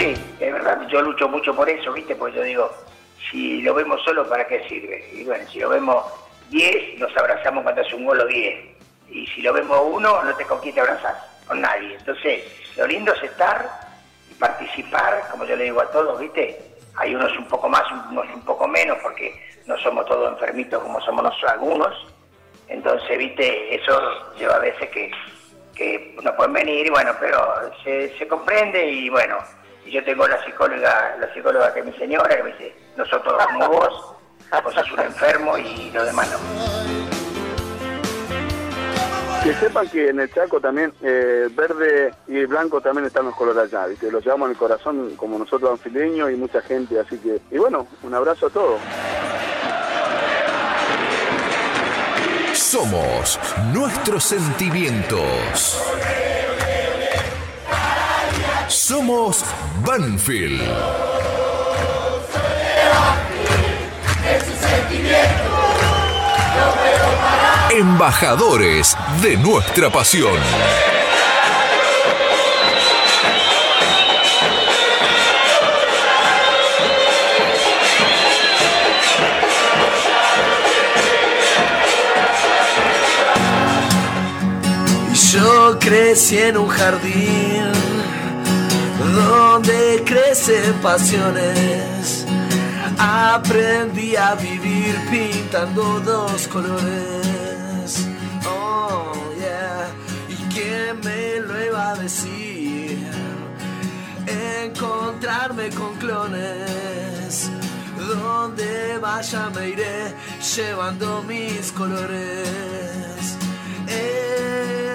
Sí, 0.00 0.14
es 0.40 0.50
verdad, 0.50 0.88
yo 0.88 1.02
lucho 1.02 1.28
mucho 1.28 1.54
por 1.54 1.68
eso, 1.68 1.92
¿viste? 1.92 2.14
Porque 2.16 2.38
yo 2.38 2.42
digo, 2.42 2.70
si 3.30 3.60
lo 3.60 3.74
vemos 3.74 4.02
solo, 4.02 4.26
¿para 4.26 4.46
qué 4.46 4.66
sirve? 4.66 5.06
Y 5.12 5.24
bueno, 5.24 5.46
si 5.50 5.58
lo 5.58 5.68
vemos 5.68 6.02
10, 6.48 6.98
nos 6.98 7.14
abrazamos 7.18 7.62
cuando 7.62 7.82
hace 7.82 7.94
un 7.96 8.06
gol 8.06 8.18
o 8.18 8.26
10. 8.26 8.64
Y 9.10 9.26
si 9.26 9.42
lo 9.42 9.52
vemos 9.52 9.78
uno, 9.92 10.22
no 10.22 10.34
te 10.36 10.46
con 10.46 10.58
quién 10.60 10.74
te 10.74 10.80
abrazás, 10.80 11.18
con 11.46 11.60
nadie. 11.60 11.96
Entonces, 11.96 12.44
lo 12.78 12.86
lindo 12.86 13.12
es 13.12 13.24
estar 13.24 13.68
y 14.30 14.34
participar, 14.36 15.28
como 15.30 15.44
yo 15.44 15.54
le 15.54 15.64
digo 15.64 15.82
a 15.82 15.90
todos, 15.90 16.18
¿viste? 16.18 16.58
Hay 16.96 17.14
unos 17.14 17.36
un 17.36 17.44
poco 17.44 17.68
más, 17.68 17.82
unos 18.10 18.24
un 18.34 18.42
poco 18.46 18.66
menos, 18.66 18.96
porque 19.02 19.38
no 19.66 19.76
somos 19.80 20.06
todos 20.06 20.32
enfermitos 20.32 20.82
como 20.82 20.98
somos 21.02 21.24
nosotros 21.24 21.52
algunos. 21.52 22.06
Entonces, 22.68 23.18
¿viste? 23.18 23.74
Eso 23.74 24.32
lleva 24.38 24.56
a 24.56 24.60
veces 24.60 24.88
que, 24.88 25.10
que 25.74 26.16
no 26.22 26.34
pueden 26.36 26.54
venir, 26.54 26.90
bueno, 26.90 27.12
pero 27.20 27.70
se 27.84 28.26
comprende 28.26 28.82
y 28.86 29.10
bueno, 29.10 29.36
y 29.84 29.92
yo 29.92 30.04
tengo 30.04 30.26
la 30.26 30.42
psicóloga, 30.44 31.16
la 31.20 31.32
psicóloga 31.32 31.72
que 31.72 31.80
es 31.80 31.86
mi 31.86 31.92
señora, 31.94 32.36
que 32.36 32.42
me 32.42 32.52
dice, 32.52 32.74
nosotros 32.96 33.34
como 33.46 33.68
vos, 33.68 34.14
vos 34.62 34.74
sos 34.74 34.92
un 34.92 35.00
enfermo 35.00 35.56
y 35.58 35.90
lo 35.90 36.04
demás 36.04 36.30
no. 36.30 36.38
Que 39.42 39.54
sepan 39.54 39.88
que 39.88 40.10
en 40.10 40.20
el 40.20 40.30
Chaco 40.32 40.60
también 40.60 40.92
eh, 41.02 41.48
verde 41.52 42.12
y 42.26 42.44
blanco 42.44 42.80
también 42.82 43.06
están 43.06 43.24
los 43.24 43.34
colores 43.34 43.72
allá, 43.72 43.86
¿viste? 43.86 44.12
Los 44.12 44.22
llevamos 44.22 44.46
en 44.46 44.52
el 44.52 44.58
corazón 44.58 45.16
como 45.16 45.38
nosotros 45.38 45.70
anfileños 45.70 46.30
y 46.30 46.34
mucha 46.34 46.60
gente, 46.60 47.00
así 47.00 47.16
que, 47.18 47.40
y 47.50 47.56
bueno, 47.56 47.86
un 48.02 48.14
abrazo 48.14 48.48
a 48.48 48.50
todos. 48.50 48.80
Somos 52.52 53.40
nuestros 53.72 54.24
sentimientos. 54.24 55.80
Somos 58.70 59.44
Banfield. 59.84 60.62
Embajadores 67.72 68.96
de 69.22 69.36
nuestra 69.38 69.90
pasión. 69.90 70.38
Yo 85.32 85.76
crecí 85.80 86.38
en 86.38 86.56
un 86.56 86.68
jardín 86.68 87.99
donde 89.12 90.02
crecen 90.04 90.74
pasiones. 90.82 92.26
Aprendí 92.98 94.16
a 94.16 94.34
vivir 94.34 94.94
pintando 95.10 96.00
dos 96.00 96.46
colores. 96.48 98.06
Oh, 98.46 99.12
yeah. 99.38 99.88
¿Y 100.28 100.34
quién 100.52 101.00
me 101.02 101.40
lo 101.40 101.64
iba 101.64 101.92
a 101.92 101.96
decir? 101.96 103.08
Encontrarme 104.26 105.70
con 105.70 105.94
clones. 105.96 107.50
Donde 107.96 108.98
vaya 108.98 109.48
me 109.54 109.70
iré 109.70 110.14
llevando 110.56 111.22
mis 111.22 111.72
colores. 111.72 113.38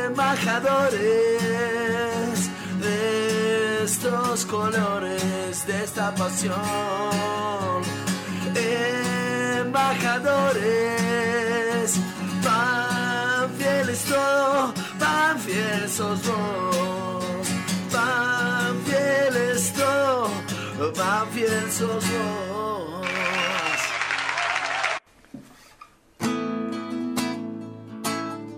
Embajadores 0.06 2.25
de 3.86 3.92
estos 3.92 4.46
colores, 4.48 5.68
de 5.68 5.84
esta 5.84 6.16
pasión. 6.16 6.56
Embajadores, 9.62 12.00
pan 12.44 13.48
fiel 13.60 13.90
es 13.90 14.06
todo, 14.06 14.74
pan 14.98 15.40
fiel 15.40 15.88
sos 15.88 16.20
vos. 16.26 17.48
Pan 17.92 18.82
fiel 18.86 19.36
es 19.52 19.72
todo, 19.74 20.32
sos 21.70 22.04
vos. 22.10 23.06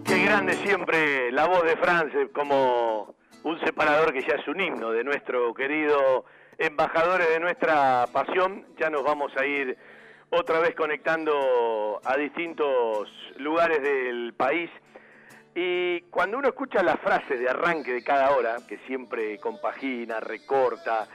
Qué 0.06 0.24
grande 0.24 0.56
siempre 0.64 1.34
la 1.34 1.48
voz 1.48 1.66
de 1.66 1.76
Franz 1.76 2.16
eh, 2.16 2.30
como 2.34 3.17
un 3.48 3.60
separador 3.62 4.12
que 4.14 4.22
ya 4.22 4.36
es 4.36 4.48
un 4.48 4.60
himno 4.60 4.92
de 4.92 5.04
nuestro 5.04 5.54
querido 5.54 6.26
embajadores 6.58 7.30
de 7.30 7.40
nuestra 7.40 8.06
pasión. 8.12 8.66
Ya 8.78 8.90
nos 8.90 9.04
vamos 9.04 9.32
a 9.38 9.46
ir 9.46 9.78
otra 10.30 10.60
vez 10.60 10.76
conectando 10.76 12.02
a 12.04 12.18
distintos 12.18 13.10
lugares 13.38 13.82
del 13.82 14.34
país. 14.36 14.70
Y 15.56 16.02
cuando 16.12 16.38
uno 16.38 16.50
escucha 16.50 16.84
las 16.84 17.00
frases 17.00 17.40
de 17.40 17.50
arranque 17.50 17.94
de 17.94 18.04
cada 18.04 18.32
hora, 18.36 18.58
que 18.68 18.78
siempre 18.86 19.40
compagina, 19.40 20.20
recorta, 20.20 21.08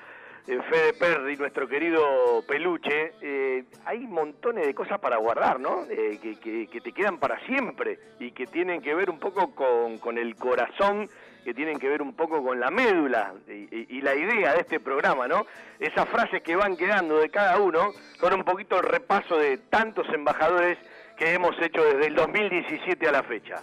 eh, 0.49 0.59
Fede 0.71 0.95
Perry, 0.95 1.37
nuestro 1.37 1.69
querido 1.69 2.43
peluche, 2.49 3.13
eh, 3.21 3.65
hay 3.85 4.01
montones 4.01 4.67
de 4.67 4.75
cosas 4.75 4.99
para 5.01 5.19
guardar, 5.19 5.61
¿no? 5.61 5.85
Eh, 5.89 6.19
que, 6.21 6.41
que- 6.41 6.67
que 6.67 6.81
te 6.81 6.93
quedan 6.93 7.19
para 7.19 7.39
siempre 7.47 7.99
y 8.19 8.33
que 8.33 8.47
tienen 8.47 8.81
que 8.81 8.95
ver 8.95 9.11
un 9.11 9.21
poco 9.21 9.55
con, 9.55 9.99
con 9.99 10.17
el 10.19 10.35
corazón, 10.35 11.09
que 11.45 11.55
tienen 11.55 11.79
que 11.79 11.89
ver 11.89 12.03
un 12.03 12.15
poco 12.15 12.43
con 12.43 12.61
la 12.61 12.71
médula 12.71 13.35
y, 13.49 14.01
la 14.01 14.15
idea 14.15 14.55
de 14.55 14.61
este 14.61 14.81
programa, 14.81 15.29
¿no? 15.29 15.47
Esas 15.79 16.09
frases 16.09 16.43
que 16.43 16.57
van 16.57 16.77
quedando 16.77 17.19
de 17.19 17.29
cada 17.31 17.59
uno 17.59 17.93
son 18.19 18.35
un 18.35 18.45
poquito 18.45 18.79
el 18.79 18.85
repaso 18.85 19.37
de 19.37 19.59
tantos 19.59 20.07
embajadores 20.13 20.79
que 21.17 21.35
hemos 21.35 21.55
hecho 21.61 21.85
desde 21.85 22.07
el 22.07 22.15
2017 22.15 23.09
a 23.09 23.13
la 23.13 23.23
fecha. 23.23 23.63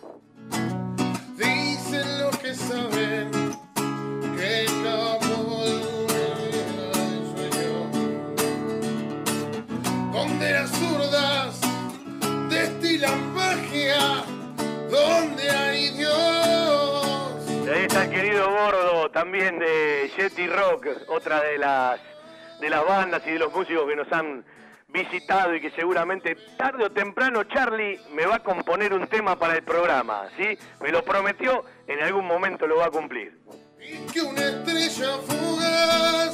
Dicen 1.35 2.19
lo 2.19 2.29
que 2.31 2.53
saben, 2.53 3.31
que 4.37 4.65
como 5.21 5.59
donde 10.19 10.51
las 10.51 10.69
zurdas 10.71 11.61
destilan 12.49 13.33
magia, 13.33 14.23
donde 14.89 15.49
hay 15.49 15.89
Dios. 15.91 16.68
Y 17.69 17.71
ahí 17.71 17.81
está 17.83 18.05
el 18.05 18.09
querido 18.09 18.49
Gordo, 18.49 19.11
también 19.11 19.59
de 19.59 20.11
Jetty 20.15 20.47
Rock, 20.47 20.87
otra 21.07 21.39
de 21.41 21.59
las 21.59 21.99
de 22.59 22.67
las 22.67 22.83
bandas 22.83 23.21
y 23.27 23.31
de 23.33 23.37
los 23.37 23.53
músicos 23.53 23.87
que 23.87 23.95
nos 23.95 24.11
han 24.11 24.43
visitado 24.87 25.53
y 25.53 25.61
que 25.61 25.69
seguramente 25.71 26.35
tarde 26.57 26.85
o 26.85 26.91
temprano 26.91 27.43
Charlie 27.43 27.99
me 28.11 28.25
va 28.25 28.37
a 28.37 28.39
componer 28.43 28.91
un 28.91 29.05
tema 29.05 29.37
para 29.37 29.53
el 29.55 29.61
programa, 29.61 30.29
¿sí? 30.35 30.57
Me 30.81 30.91
lo 30.91 31.03
prometió, 31.03 31.63
en 31.85 32.01
algún 32.01 32.25
momento 32.25 32.65
lo 32.65 32.77
va 32.77 32.87
a 32.87 32.89
cumplir. 32.89 33.39
que 34.11 34.21
una 34.21 34.47
estrella 34.47 35.17
fugaz 35.27 36.33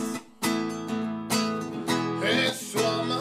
es 2.23 2.71
su 2.71 2.79
amante 2.79 3.14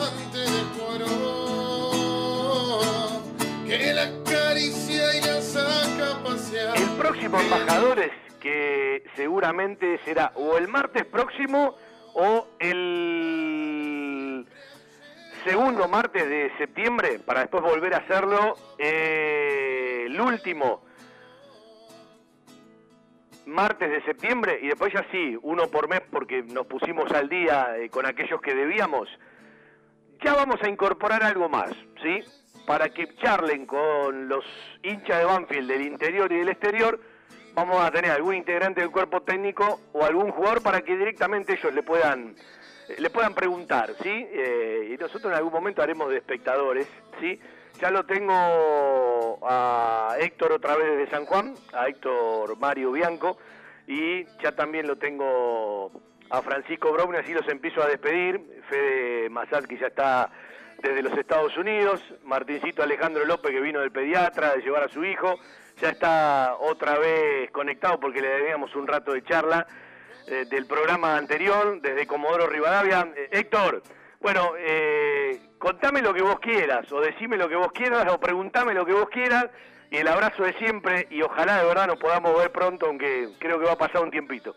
El 6.76 6.96
próximo 6.96 7.41
embajadores 7.41 8.13
que 8.41 9.03
seguramente 9.17 9.99
será 10.05 10.30
o 10.37 10.57
el 10.57 10.68
martes 10.68 11.05
próximo 11.07 11.75
o 12.14 12.46
el 12.61 14.46
segundo 15.45 15.88
martes 15.88 16.29
de 16.29 16.53
septiembre 16.57 17.18
para 17.18 17.41
después 17.41 17.64
volver 17.64 17.95
a 17.95 17.99
hacerlo 17.99 18.55
eh, 18.79 20.05
el 20.07 20.21
último 20.21 20.84
martes 23.46 23.91
de 23.91 24.03
septiembre 24.05 24.61
y 24.63 24.68
después 24.68 24.92
ya 24.92 25.05
sí, 25.11 25.37
uno 25.42 25.67
por 25.67 25.88
mes 25.88 26.03
porque 26.13 26.45
nos 26.45 26.67
pusimos 26.67 27.11
al 27.11 27.29
día 27.29 27.76
eh, 27.76 27.91
con 27.91 28.07
aquellos 28.07 28.41
que 28.41 28.55
debíamos. 28.55 29.09
Ya 30.25 30.34
vamos 30.34 30.63
a 30.63 30.68
incorporar 30.68 31.25
algo 31.25 31.49
más, 31.49 31.72
¿sí? 32.01 32.22
Para 32.66 32.88
que 32.88 33.14
charlen 33.16 33.66
con 33.66 34.28
los 34.28 34.45
hinchas 34.82 35.18
de 35.18 35.24
Banfield 35.24 35.70
del 35.70 35.82
interior 35.82 36.32
y 36.32 36.38
del 36.38 36.49
exterior, 36.49 36.99
vamos 37.54 37.80
a 37.80 37.91
tener 37.91 38.11
algún 38.11 38.34
integrante 38.34 38.80
del 38.80 38.91
cuerpo 38.91 39.22
técnico 39.22 39.80
o 39.92 40.04
algún 40.04 40.30
jugador 40.30 40.62
para 40.62 40.80
que 40.80 40.96
directamente 40.96 41.54
ellos 41.54 41.74
le 41.74 41.82
puedan 41.82 42.34
eh, 42.88 42.96
le 42.99 43.11
puedan 43.11 43.34
preguntar, 43.34 43.95
¿sí? 44.03 44.26
Eh, 44.30 44.91
y 44.92 44.96
nosotros 44.96 45.32
en 45.32 45.38
algún 45.38 45.53
momento 45.53 45.82
haremos 45.82 46.11
de 46.11 46.18
espectadores, 46.18 46.86
¿sí? 47.20 47.41
Ya 47.80 47.91
lo 47.91 48.04
tengo 48.04 49.38
a 49.42 50.16
Héctor 50.20 50.53
otra 50.53 50.76
vez 50.76 50.96
desde 50.96 51.11
San 51.11 51.26
Juan, 51.26 51.54
a 51.72 51.88
Héctor 51.88 52.57
Mario 52.58 52.92
Bianco, 52.92 53.38
y 53.86 54.24
ya 54.42 54.53
también 54.53 54.86
lo 54.86 54.96
tengo 54.96 55.91
a 56.30 56.42
Francisco 56.42 56.92
Brown, 56.92 57.16
así 57.16 57.32
los 57.32 57.49
empiezo 57.49 57.82
a 57.82 57.88
despedir. 57.88 58.62
Fede 58.68 59.28
Mazat, 59.28 59.66
que 59.66 59.76
ya 59.76 59.88
está 59.88 60.30
desde 60.83 61.03
los 61.03 61.17
Estados 61.18 61.57
Unidos, 61.57 62.01
Martincito 62.25 62.83
Alejandro 62.83 63.25
López, 63.25 63.51
que 63.53 63.61
vino 63.61 63.80
del 63.80 63.92
pediatra, 63.92 64.55
de 64.55 64.63
llevar 64.63 64.84
a 64.84 64.88
su 64.88 65.05
hijo, 65.05 65.38
ya 65.80 65.91
está 65.91 66.57
otra 66.61 66.99
vez 66.99 67.51
conectado 67.51 67.99
porque 67.99 68.21
le 68.21 68.29
debíamos 68.29 68.75
un 68.76 68.87
rato 68.87 69.13
de 69.13 69.25
charla 69.25 69.67
eh, 70.26 70.46
del 70.49 70.67
programa 70.67 71.17
anterior, 71.17 71.80
desde 71.80 72.07
Comodoro 72.07 72.46
Rivadavia. 72.46 73.13
Eh, 73.17 73.29
Héctor, 73.33 73.83
bueno, 74.21 74.53
eh, 74.59 75.41
contame 75.59 76.01
lo 76.01 76.14
que 76.14 76.22
vos 76.22 76.38
quieras, 76.41 76.91
o 76.92 77.01
decime 77.01 77.37
lo 77.37 77.49
que 77.49 77.57
vos 77.57 77.72
quieras, 77.72 78.11
o 78.13 78.18
preguntame 78.18 78.72
lo 78.72 78.87
que 78.87 78.92
vos 78.92 79.09
quieras, 79.11 79.46
y 79.91 79.96
el 79.96 80.09
abrazo 80.09 80.45
de 80.45 80.55
siempre, 80.55 81.07
y 81.11 81.22
ojalá 81.22 81.59
de 81.59 81.67
verdad 81.67 81.88
nos 81.88 81.99
podamos 81.99 82.37
ver 82.38 82.51
pronto, 82.53 82.87
aunque 82.87 83.30
creo 83.38 83.59
que 83.59 83.67
va 83.67 83.72
a 83.72 83.79
pasar 83.79 84.03
un 84.03 84.11
tiempito. 84.11 84.55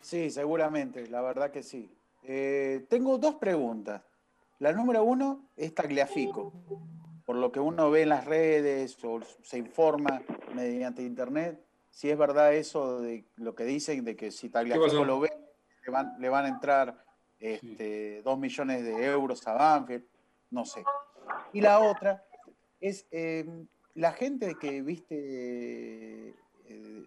Sí, 0.00 0.30
seguramente, 0.30 1.08
la 1.08 1.20
verdad 1.20 1.50
que 1.50 1.62
sí. 1.62 1.92
Tengo 2.88 3.18
dos 3.18 3.36
preguntas. 3.36 4.02
La 4.58 4.72
número 4.72 5.04
uno 5.04 5.50
es 5.56 5.74
Tagliafico. 5.74 6.52
Por 7.24 7.36
lo 7.36 7.50
que 7.50 7.60
uno 7.60 7.90
ve 7.90 8.02
en 8.02 8.10
las 8.10 8.24
redes 8.24 8.96
o 9.04 9.20
se 9.42 9.58
informa 9.58 10.22
mediante 10.54 11.02
internet, 11.02 11.60
si 11.90 12.10
es 12.10 12.16
verdad 12.16 12.54
eso 12.54 13.00
de 13.00 13.26
lo 13.36 13.54
que 13.54 13.64
dicen, 13.64 14.04
de 14.04 14.16
que 14.16 14.30
si 14.30 14.48
Tagliafico 14.48 15.04
lo 15.04 15.20
ve, 15.20 15.30
le 15.84 15.92
van, 15.92 16.14
le 16.18 16.28
van 16.28 16.44
a 16.44 16.48
entrar 16.48 17.04
este, 17.38 18.22
dos 18.22 18.38
millones 18.38 18.84
de 18.84 19.06
euros 19.06 19.46
a 19.46 19.54
Banfield, 19.54 20.04
no 20.50 20.64
sé. 20.64 20.84
Y 21.52 21.60
la 21.60 21.80
otra 21.80 22.24
es 22.80 23.06
eh, 23.10 23.44
la 23.94 24.12
gente 24.12 24.54
que 24.60 24.82
viste 24.82 26.34
eh, 26.66 27.04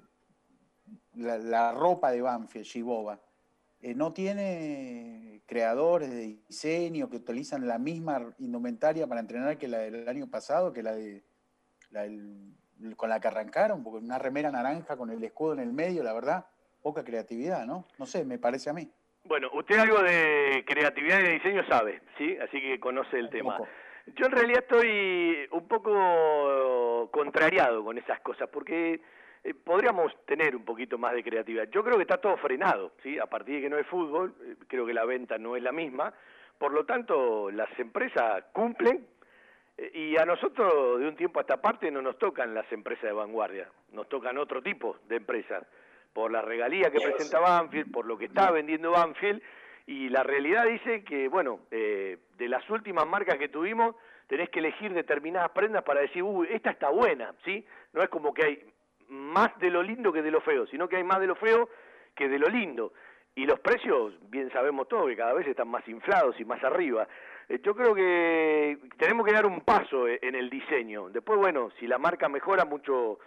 la, 1.14 1.38
la 1.38 1.72
ropa 1.72 2.12
de 2.12 2.22
Banfield, 2.22 2.66
Shiboba, 2.66 3.20
eh, 3.82 3.94
no 3.96 4.12
tiene 4.14 5.42
creadores 5.46 6.10
de 6.12 6.38
diseño 6.48 7.10
que 7.10 7.18
utilizan 7.18 7.68
la 7.68 7.80
misma 7.80 8.34
indumentaria 8.40 9.08
para 9.08 9.22
entrenar 9.22 9.58
que 9.58 9.68
la 9.68 9.80
del 9.80 10.08
año 10.08 10.28
pasado, 10.30 10.74
que 10.74 10.84
la 10.84 10.94
de 10.94 11.24
la 11.92 12.04
del- 12.04 12.54
con 12.96 13.10
la 13.10 13.20
que 13.20 13.28
arrancaron, 13.28 13.84
porque 13.84 14.04
una 14.06 14.20
remera 14.20 14.52
naranja 14.52 14.96
con 14.96 15.10
el 15.10 15.24
escudo 15.24 15.54
en 15.54 15.60
el 15.60 15.74
medio, 15.74 16.02
la 16.04 16.14
verdad, 16.14 16.46
poca 16.82 17.04
creatividad, 17.04 17.66
¿no? 17.66 17.86
No 17.98 18.06
sé, 18.06 18.24
me 18.24 18.38
parece 18.38 18.70
a 18.70 18.74
mí. 18.74 18.90
Bueno, 19.26 19.50
usted 19.54 19.78
algo 19.80 20.02
de 20.02 20.64
creatividad 20.66 21.20
y 21.20 21.24
de 21.24 21.30
diseño 21.34 21.68
sabe, 21.68 22.02
¿sí? 22.18 22.38
Así 22.38 22.62
que 22.62 22.80
conoce 22.80 23.18
el 23.20 23.30
tema. 23.30 23.58
Yo 24.16 24.26
en 24.28 24.32
realidad 24.32 24.64
estoy 24.64 25.48
un 25.52 25.68
poco 25.68 27.10
contrariado 27.12 27.84
con 27.84 27.98
esas 27.98 28.20
cosas, 28.22 28.50
porque 28.52 29.02
eh, 29.44 29.54
podríamos 29.54 30.14
tener 30.26 30.56
un 30.56 30.66
poquito 30.66 30.98
más 30.98 31.14
de 31.14 31.24
creatividad. 31.24 31.70
Yo 31.70 31.84
creo 31.84 31.96
que 31.96 32.04
está 32.04 32.18
todo 32.18 32.38
frenado, 32.38 32.94
¿sí? 33.04 33.18
A 33.20 33.26
partir 33.26 33.56
de 33.56 33.62
que 33.62 33.70
no 33.70 33.78
es 33.78 33.88
fútbol, 33.88 34.34
eh, 34.42 34.56
creo 34.68 34.86
que 34.86 34.94
la 34.94 35.06
venta 35.06 35.38
no 35.38 35.56
es 35.56 35.64
la 35.64 35.72
misma. 35.72 36.14
Por 36.58 36.74
lo 36.74 36.86
tanto, 36.86 37.50
las 37.52 37.70
empresas 37.80 38.44
cumplen 38.52 39.08
eh, 39.78 39.92
y 39.94 40.18
a 40.18 40.26
nosotros 40.26 41.00
de 41.00 41.08
un 41.08 41.16
tiempo 41.16 41.40
a 41.40 41.44
esta 41.44 41.62
parte 41.62 41.90
no 41.90 42.02
nos 42.02 42.18
tocan 42.18 42.54
las 42.54 42.70
empresas 42.72 43.04
de 43.04 43.14
vanguardia, 43.14 43.70
nos 43.94 44.10
tocan 44.10 44.38
otro 44.38 44.62
tipo 44.62 44.98
de 45.08 45.16
empresas, 45.18 45.66
por 46.14 46.32
la 46.32 46.42
regalía 46.42 46.92
que 46.92 47.00
presenta 47.00 47.40
Banfield, 47.40 47.92
por 47.92 48.06
lo 48.06 48.18
que 48.18 48.26
está 48.26 48.52
vendiendo 48.52 48.92
Banfield, 48.92 49.42
y 49.86 50.10
la 50.10 50.24
realidad 50.24 50.66
dice 50.66 51.04
que, 51.04 51.28
bueno, 51.30 51.62
eh, 51.72 52.18
de 52.38 52.48
las 52.50 52.68
últimas 52.70 53.08
marcas 53.08 53.38
que 53.38 53.48
tuvimos, 53.48 53.96
tenés 54.28 54.50
que 54.50 54.60
elegir 54.60 54.94
determinadas 54.94 55.52
prendas 55.52 55.84
para 55.84 56.02
decir, 56.02 56.24
uy, 56.24 56.48
esta 56.52 56.72
está 56.72 56.90
buena, 56.90 57.34
¿sí? 57.46 57.66
No 57.94 58.04
es 58.04 58.10
como 58.10 58.34
que 58.34 58.44
hay 58.44 58.64
más 59.10 59.58
de 59.60 59.70
lo 59.70 59.84
lindo 59.84 60.12
que 60.12 60.22
de 60.22 60.32
lo 60.32 60.42
feo, 60.42 60.66
sino 60.68 60.88
que 60.88 60.98
hay 60.98 61.04
más 61.04 61.20
de 61.20 61.28
lo 61.28 61.36
feo 61.36 61.70
que 62.16 62.28
de 62.30 62.40
lo 62.40 62.48
lindo. 62.48 62.94
Y 63.36 63.46
los 63.46 63.60
precios, 63.60 64.14
bien 64.30 64.52
sabemos 64.52 64.88
todos, 64.88 65.08
que 65.08 65.16
cada 65.16 65.34
vez 65.34 65.48
están 65.48 65.68
más 65.68 65.88
inflados 65.88 66.40
y 66.40 66.46
más 66.46 66.64
arriba. 66.64 67.08
Eh, 67.48 67.60
Yo 67.64 67.76
creo 67.76 67.94
que 67.94 68.78
tenemos 68.98 69.26
que 69.26 69.34
dar 69.34 69.46
un 69.46 69.62
paso 69.62 70.08
eh, 70.08 70.20
en 70.22 70.36
el 70.36 70.50
diseño. 70.50 71.10
Después, 71.10 71.40
bueno, 71.40 71.70
si 71.80 71.88
la 71.88 71.98
marca 71.98 72.28
mejora, 72.28 72.66
mucho 72.66 73.20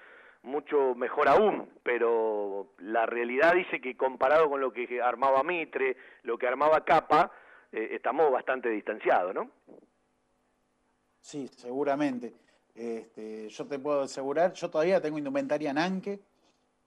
mucho 0.42 0.94
mejor 0.96 1.28
aún, 1.28 1.68
pero 1.82 2.72
la 2.78 3.06
realidad 3.06 3.54
dice 3.54 3.80
que 3.80 3.96
comparado 3.96 4.50
con 4.50 4.60
lo 4.60 4.72
que 4.72 5.00
armaba 5.00 5.42
Mitre, 5.44 5.96
lo 6.24 6.36
que 6.36 6.48
armaba 6.48 6.84
Capa, 6.84 7.30
eh, 7.70 7.90
estamos 7.92 8.30
bastante 8.30 8.68
distanciados, 8.68 9.34
¿no? 9.34 9.50
Sí, 11.20 11.46
seguramente. 11.46 12.32
Este, 12.74 13.48
yo 13.48 13.66
te 13.66 13.78
puedo 13.78 14.02
asegurar, 14.02 14.52
yo 14.54 14.70
todavía 14.70 15.00
tengo 15.00 15.18
indumentaria 15.18 15.72
Nanke 15.72 16.20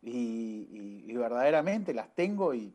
y, 0.01 0.67
y- 0.71 1.11
y 1.11 1.15
verdaderamente 1.15 1.93
las 1.93 2.13
tengo 2.15 2.53
y 2.53 2.73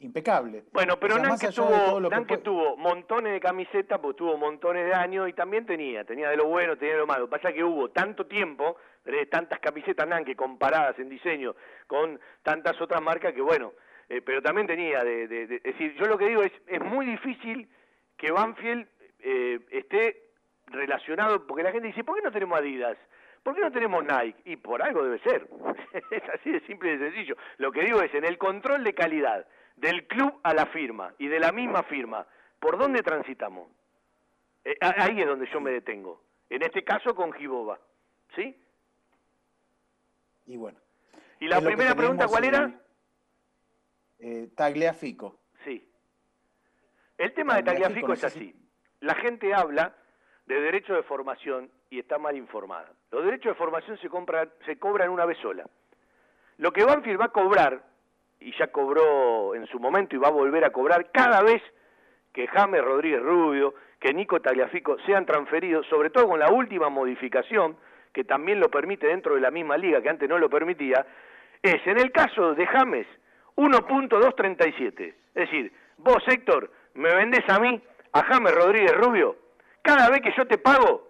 impecable. 0.00 0.64
Bueno, 0.72 0.98
pero 0.98 1.14
O 1.14 1.18
sea, 1.18 1.28
Nanke 1.28 1.48
tuvo, 1.48 2.02
que 2.08 2.08
Nanke 2.16 2.38
tuvo 2.38 2.76
montones 2.78 3.32
de 3.34 3.40
camisetas, 3.40 3.98
pues 4.00 4.16
tuvo 4.16 4.38
montones 4.38 4.86
de 4.86 4.94
años 4.94 5.28
y 5.28 5.34
también 5.34 5.66
tenía, 5.66 6.04
tenía 6.04 6.30
de 6.30 6.36
lo 6.38 6.46
bueno, 6.46 6.76
tenía 6.78 6.94
de 6.94 7.00
lo 7.00 7.06
malo. 7.06 7.28
Pasa 7.28 7.52
que 7.52 7.62
hubo 7.62 7.90
tanto 7.90 8.24
tiempo, 8.26 8.76
de 9.04 9.26
tantas 9.26 9.58
camisetas 9.60 10.08
Nanke 10.08 10.34
comparadas 10.36 10.98
en 10.98 11.08
diseño 11.10 11.54
con 11.86 12.18
tantas 12.42 12.80
otras 12.80 13.02
marcas 13.02 13.34
que 13.34 13.42
bueno, 13.42 13.72
eh, 14.08 14.22
pero 14.22 14.40
también 14.42 14.66
tenía 14.66 15.04
de, 15.04 15.28
de- 15.28 15.46
de- 15.46 15.56
es 15.56 15.62
decir, 15.62 15.94
yo 15.98 16.06
lo 16.06 16.16
que 16.16 16.28
digo 16.28 16.42
es, 16.42 16.52
es 16.66 16.80
muy 16.82 17.04
difícil 17.04 17.68
que 18.16 18.30
Banfield 18.30 18.86
eh, 19.18 19.60
esté 19.70 20.29
relacionado, 20.70 21.46
porque 21.46 21.62
la 21.62 21.72
gente 21.72 21.88
dice, 21.88 22.04
¿por 22.04 22.16
qué 22.16 22.22
no 22.22 22.32
tenemos 22.32 22.58
Adidas? 22.58 22.96
¿Por 23.42 23.54
qué 23.54 23.60
no 23.60 23.72
tenemos 23.72 24.04
Nike? 24.04 24.40
Y 24.44 24.56
por 24.56 24.82
algo 24.82 25.02
debe 25.02 25.18
ser. 25.20 25.48
es 26.10 26.22
así 26.34 26.50
de 26.50 26.60
simple 26.66 26.92
y 26.92 26.96
de 26.98 27.10
sencillo. 27.10 27.36
Lo 27.58 27.72
que 27.72 27.82
digo 27.82 28.00
es, 28.02 28.12
en 28.14 28.24
el 28.24 28.38
control 28.38 28.84
de 28.84 28.94
calidad 28.94 29.46
del 29.76 30.06
club 30.06 30.38
a 30.42 30.52
la 30.54 30.66
firma 30.66 31.14
y 31.18 31.28
de 31.28 31.40
la 31.40 31.52
misma 31.52 31.82
firma, 31.84 32.26
¿por 32.58 32.78
dónde 32.78 33.02
transitamos? 33.02 33.68
Eh, 34.64 34.76
ahí 34.80 35.20
es 35.20 35.26
donde 35.26 35.48
yo 35.50 35.60
me 35.60 35.70
detengo. 35.70 36.22
En 36.50 36.62
este 36.62 36.84
caso 36.84 37.14
con 37.14 37.32
Giboba. 37.32 37.78
¿Sí? 38.36 38.54
Y 40.46 40.56
bueno. 40.56 40.78
¿Y 41.38 41.48
la 41.48 41.60
primera 41.60 41.94
pregunta 41.94 42.26
cuál 42.26 42.44
era? 42.44 42.70
eh, 44.18 44.48
Tagliafico. 44.54 45.38
Sí. 45.64 45.88
El 47.16 47.32
tema 47.32 47.56
de 47.56 47.62
Tagliafico, 47.62 48.08
no 48.08 48.12
es 48.14 48.20
si- 48.20 48.26
así. 48.26 48.54
La 49.00 49.14
gente 49.14 49.54
habla 49.54 49.94
de 50.50 50.60
derecho 50.60 50.94
de 50.94 51.04
formación 51.04 51.70
y 51.90 52.00
está 52.00 52.18
mal 52.18 52.36
informada. 52.36 52.90
Los 53.12 53.24
derechos 53.24 53.52
de 53.52 53.58
formación 53.58 53.96
se, 53.98 54.08
compran, 54.08 54.50
se 54.66 54.78
cobran 54.78 55.08
una 55.08 55.24
vez 55.24 55.38
sola. 55.38 55.64
Lo 56.58 56.72
que 56.72 56.84
Banfield 56.84 57.20
va 57.20 57.26
a 57.26 57.28
cobrar, 57.28 57.80
y 58.40 58.52
ya 58.58 58.66
cobró 58.68 59.54
en 59.54 59.66
su 59.66 59.78
momento 59.78 60.16
y 60.16 60.18
va 60.18 60.28
a 60.28 60.32
volver 60.32 60.64
a 60.64 60.70
cobrar 60.70 61.10
cada 61.12 61.42
vez 61.42 61.62
que 62.32 62.48
James 62.48 62.82
Rodríguez 62.82 63.22
Rubio, 63.22 63.74
que 64.00 64.12
Nico 64.12 64.40
Tagliafico 64.40 64.96
sean 65.06 65.24
transferidos, 65.24 65.86
sobre 65.86 66.10
todo 66.10 66.28
con 66.28 66.40
la 66.40 66.50
última 66.50 66.88
modificación, 66.88 67.76
que 68.12 68.24
también 68.24 68.58
lo 68.58 68.68
permite 68.70 69.06
dentro 69.06 69.36
de 69.36 69.40
la 69.40 69.52
misma 69.52 69.76
liga, 69.76 70.02
que 70.02 70.08
antes 70.08 70.28
no 70.28 70.38
lo 70.38 70.50
permitía, 70.50 71.06
es 71.62 71.86
en 71.86 71.98
el 71.98 72.10
caso 72.10 72.54
de 72.54 72.66
James 72.66 73.06
1.237. 73.56 75.14
Es 75.34 75.34
decir, 75.34 75.72
vos 75.98 76.22
Héctor, 76.26 76.72
me 76.94 77.14
vendés 77.14 77.48
a 77.48 77.60
mí, 77.60 77.80
a 78.12 78.22
James 78.24 78.52
Rodríguez 78.52 78.96
Rubio, 78.96 79.36
cada 79.82 80.10
vez 80.10 80.20
que 80.20 80.32
yo 80.36 80.46
te 80.46 80.58
pago, 80.58 81.08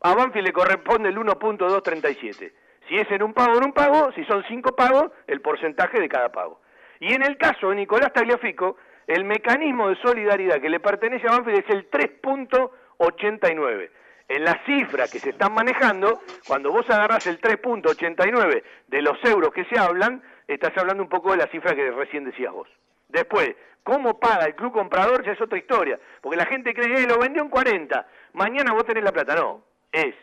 a 0.00 0.14
Banfield 0.14 0.46
le 0.46 0.52
corresponde 0.52 1.08
el 1.08 1.16
1.237. 1.16 2.52
Si 2.88 2.96
es 2.96 3.10
en 3.10 3.22
un 3.22 3.32
pago, 3.32 3.56
en 3.56 3.64
un 3.64 3.72
pago, 3.72 4.12
si 4.12 4.24
son 4.24 4.44
cinco 4.48 4.76
pagos, 4.76 5.10
el 5.26 5.40
porcentaje 5.40 5.98
de 5.98 6.08
cada 6.08 6.30
pago. 6.30 6.60
Y 7.00 7.14
en 7.14 7.22
el 7.22 7.38
caso 7.38 7.70
de 7.70 7.76
Nicolás 7.76 8.12
Tagliafico, 8.12 8.76
el 9.06 9.24
mecanismo 9.24 9.88
de 9.88 9.96
solidaridad 9.96 10.60
que 10.60 10.68
le 10.68 10.80
pertenece 10.80 11.26
a 11.26 11.32
Banfield 11.32 11.64
es 11.66 11.70
el 11.70 11.90
3.89. 11.90 13.90
En 14.28 14.44
la 14.44 14.62
cifra 14.64 15.04
que 15.04 15.18
se 15.18 15.30
están 15.30 15.54
manejando, 15.54 16.20
cuando 16.46 16.70
vos 16.70 16.88
agarrás 16.88 17.26
el 17.26 17.40
3.89 17.40 18.62
de 18.88 19.02
los 19.02 19.22
euros 19.24 19.52
que 19.52 19.64
se 19.66 19.78
hablan, 19.78 20.22
estás 20.48 20.76
hablando 20.76 21.02
un 21.02 21.08
poco 21.08 21.32
de 21.32 21.38
la 21.38 21.46
cifra 21.48 21.74
que 21.74 21.90
recién 21.90 22.24
decías 22.24 22.52
vos. 22.52 22.68
Después, 23.14 23.54
¿cómo 23.84 24.18
paga 24.18 24.46
el 24.46 24.56
club 24.56 24.72
comprador? 24.72 25.24
Ya 25.24 25.32
es 25.32 25.40
otra 25.40 25.56
historia. 25.56 26.00
Porque 26.20 26.36
la 26.36 26.46
gente 26.46 26.74
cree, 26.74 27.04
eh, 27.04 27.06
lo 27.06 27.16
vendió 27.18 27.42
en 27.42 27.48
40, 27.48 28.06
mañana 28.32 28.72
vos 28.72 28.84
tenés 28.84 29.04
la 29.04 29.12
plata. 29.12 29.36
No, 29.36 29.62
es 29.92 30.16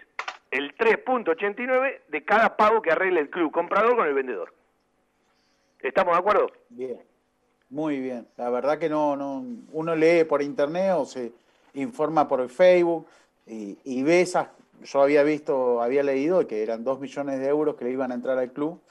el 0.51 0.75
3.89 0.75 2.01
de 2.09 2.25
cada 2.25 2.57
pago 2.57 2.81
que 2.81 2.91
arregle 2.91 3.21
el 3.21 3.29
club 3.29 3.49
comprador 3.49 3.95
con 3.95 4.05
el 4.05 4.13
vendedor. 4.13 4.53
¿Estamos 5.79 6.13
de 6.13 6.19
acuerdo? 6.19 6.51
Bien, 6.67 7.01
muy 7.69 7.97
bien. 8.01 8.27
La 8.35 8.49
verdad 8.49 8.77
que 8.77 8.89
no, 8.89 9.15
no, 9.15 9.41
uno 9.71 9.95
lee 9.95 10.25
por 10.25 10.41
internet 10.41 10.91
o 10.97 11.05
se 11.05 11.31
informa 11.73 12.27
por 12.27 12.41
el 12.41 12.49
Facebook 12.49 13.07
y, 13.47 13.77
y 13.85 14.03
ve 14.03 14.19
esas. 14.19 14.49
Yo 14.83 15.01
había 15.01 15.23
visto, 15.23 15.81
había 15.81 16.03
leído 16.03 16.45
que 16.45 16.61
eran 16.61 16.83
dos 16.83 16.99
millones 16.99 17.39
de 17.39 17.47
euros 17.47 17.75
que 17.75 17.85
le 17.85 17.91
iban 17.91 18.11
a 18.11 18.15
entrar 18.15 18.37
al 18.37 18.51
club 18.51 18.81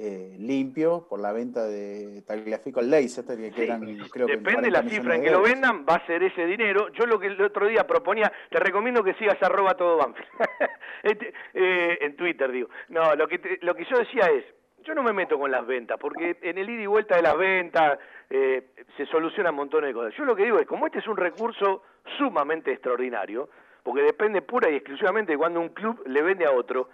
eh, 0.00 0.36
limpio 0.38 1.06
por 1.08 1.18
la 1.20 1.32
venta 1.32 1.64
de 1.66 2.22
Tagliafico 2.26 2.78
al 2.80 2.88
Leicester, 2.90 3.36
que 3.36 3.50
Sí, 3.50 3.62
eran, 3.62 3.80
creo 4.10 4.26
que 4.26 4.36
Depende 4.36 4.70
40 4.70 4.70
la 4.70 4.88
cifra 4.88 5.14
en 5.16 5.20
de 5.22 5.26
que 5.26 5.32
lo 5.32 5.42
vendan, 5.42 5.84
va 5.88 5.94
a 5.96 6.06
ser 6.06 6.22
ese 6.22 6.46
dinero. 6.46 6.88
Yo 6.92 7.04
lo 7.06 7.18
que 7.18 7.26
el 7.26 7.40
otro 7.42 7.66
día 7.66 7.86
proponía, 7.86 8.32
te 8.50 8.60
recomiendo 8.60 9.02
que 9.02 9.14
sigas 9.14 9.42
arroba 9.42 9.74
todo 9.74 9.96
Banfield. 9.98 10.28
Este, 11.02 11.32
eh, 11.54 11.98
en 12.00 12.16
Twitter 12.16 12.50
digo. 12.50 12.68
No, 12.88 13.14
lo 13.14 13.28
que, 13.28 13.38
te- 13.38 13.58
lo 13.62 13.74
que 13.76 13.84
yo 13.84 13.98
decía 13.98 14.28
es, 14.30 14.44
yo 14.84 14.94
no 14.94 15.02
me 15.04 15.12
meto 15.12 15.38
con 15.38 15.50
las 15.50 15.64
ventas, 15.66 15.96
porque 16.00 16.36
en 16.42 16.58
el 16.58 16.68
ida 16.68 16.82
y 16.82 16.86
vuelta 16.86 17.14
de 17.16 17.22
las 17.22 17.36
ventas 17.36 17.98
eh, 18.30 18.70
se 18.96 19.06
solucionan 19.06 19.54
montones 19.54 19.88
de 19.88 19.94
cosas. 19.94 20.12
Yo 20.16 20.24
lo 20.24 20.34
que 20.34 20.44
digo 20.44 20.58
es, 20.58 20.66
como 20.66 20.86
este 20.86 20.98
es 20.98 21.06
un 21.06 21.16
recurso 21.16 21.82
sumamente 22.18 22.72
extraordinario, 22.72 23.48
porque 23.84 24.02
depende 24.02 24.42
pura 24.42 24.68
y 24.70 24.74
exclusivamente 24.74 25.32
de 25.32 25.38
cuando 25.38 25.60
un 25.60 25.68
club 25.68 26.02
le 26.06 26.20
vende 26.20 26.44
a 26.46 26.50
otro, 26.50 26.88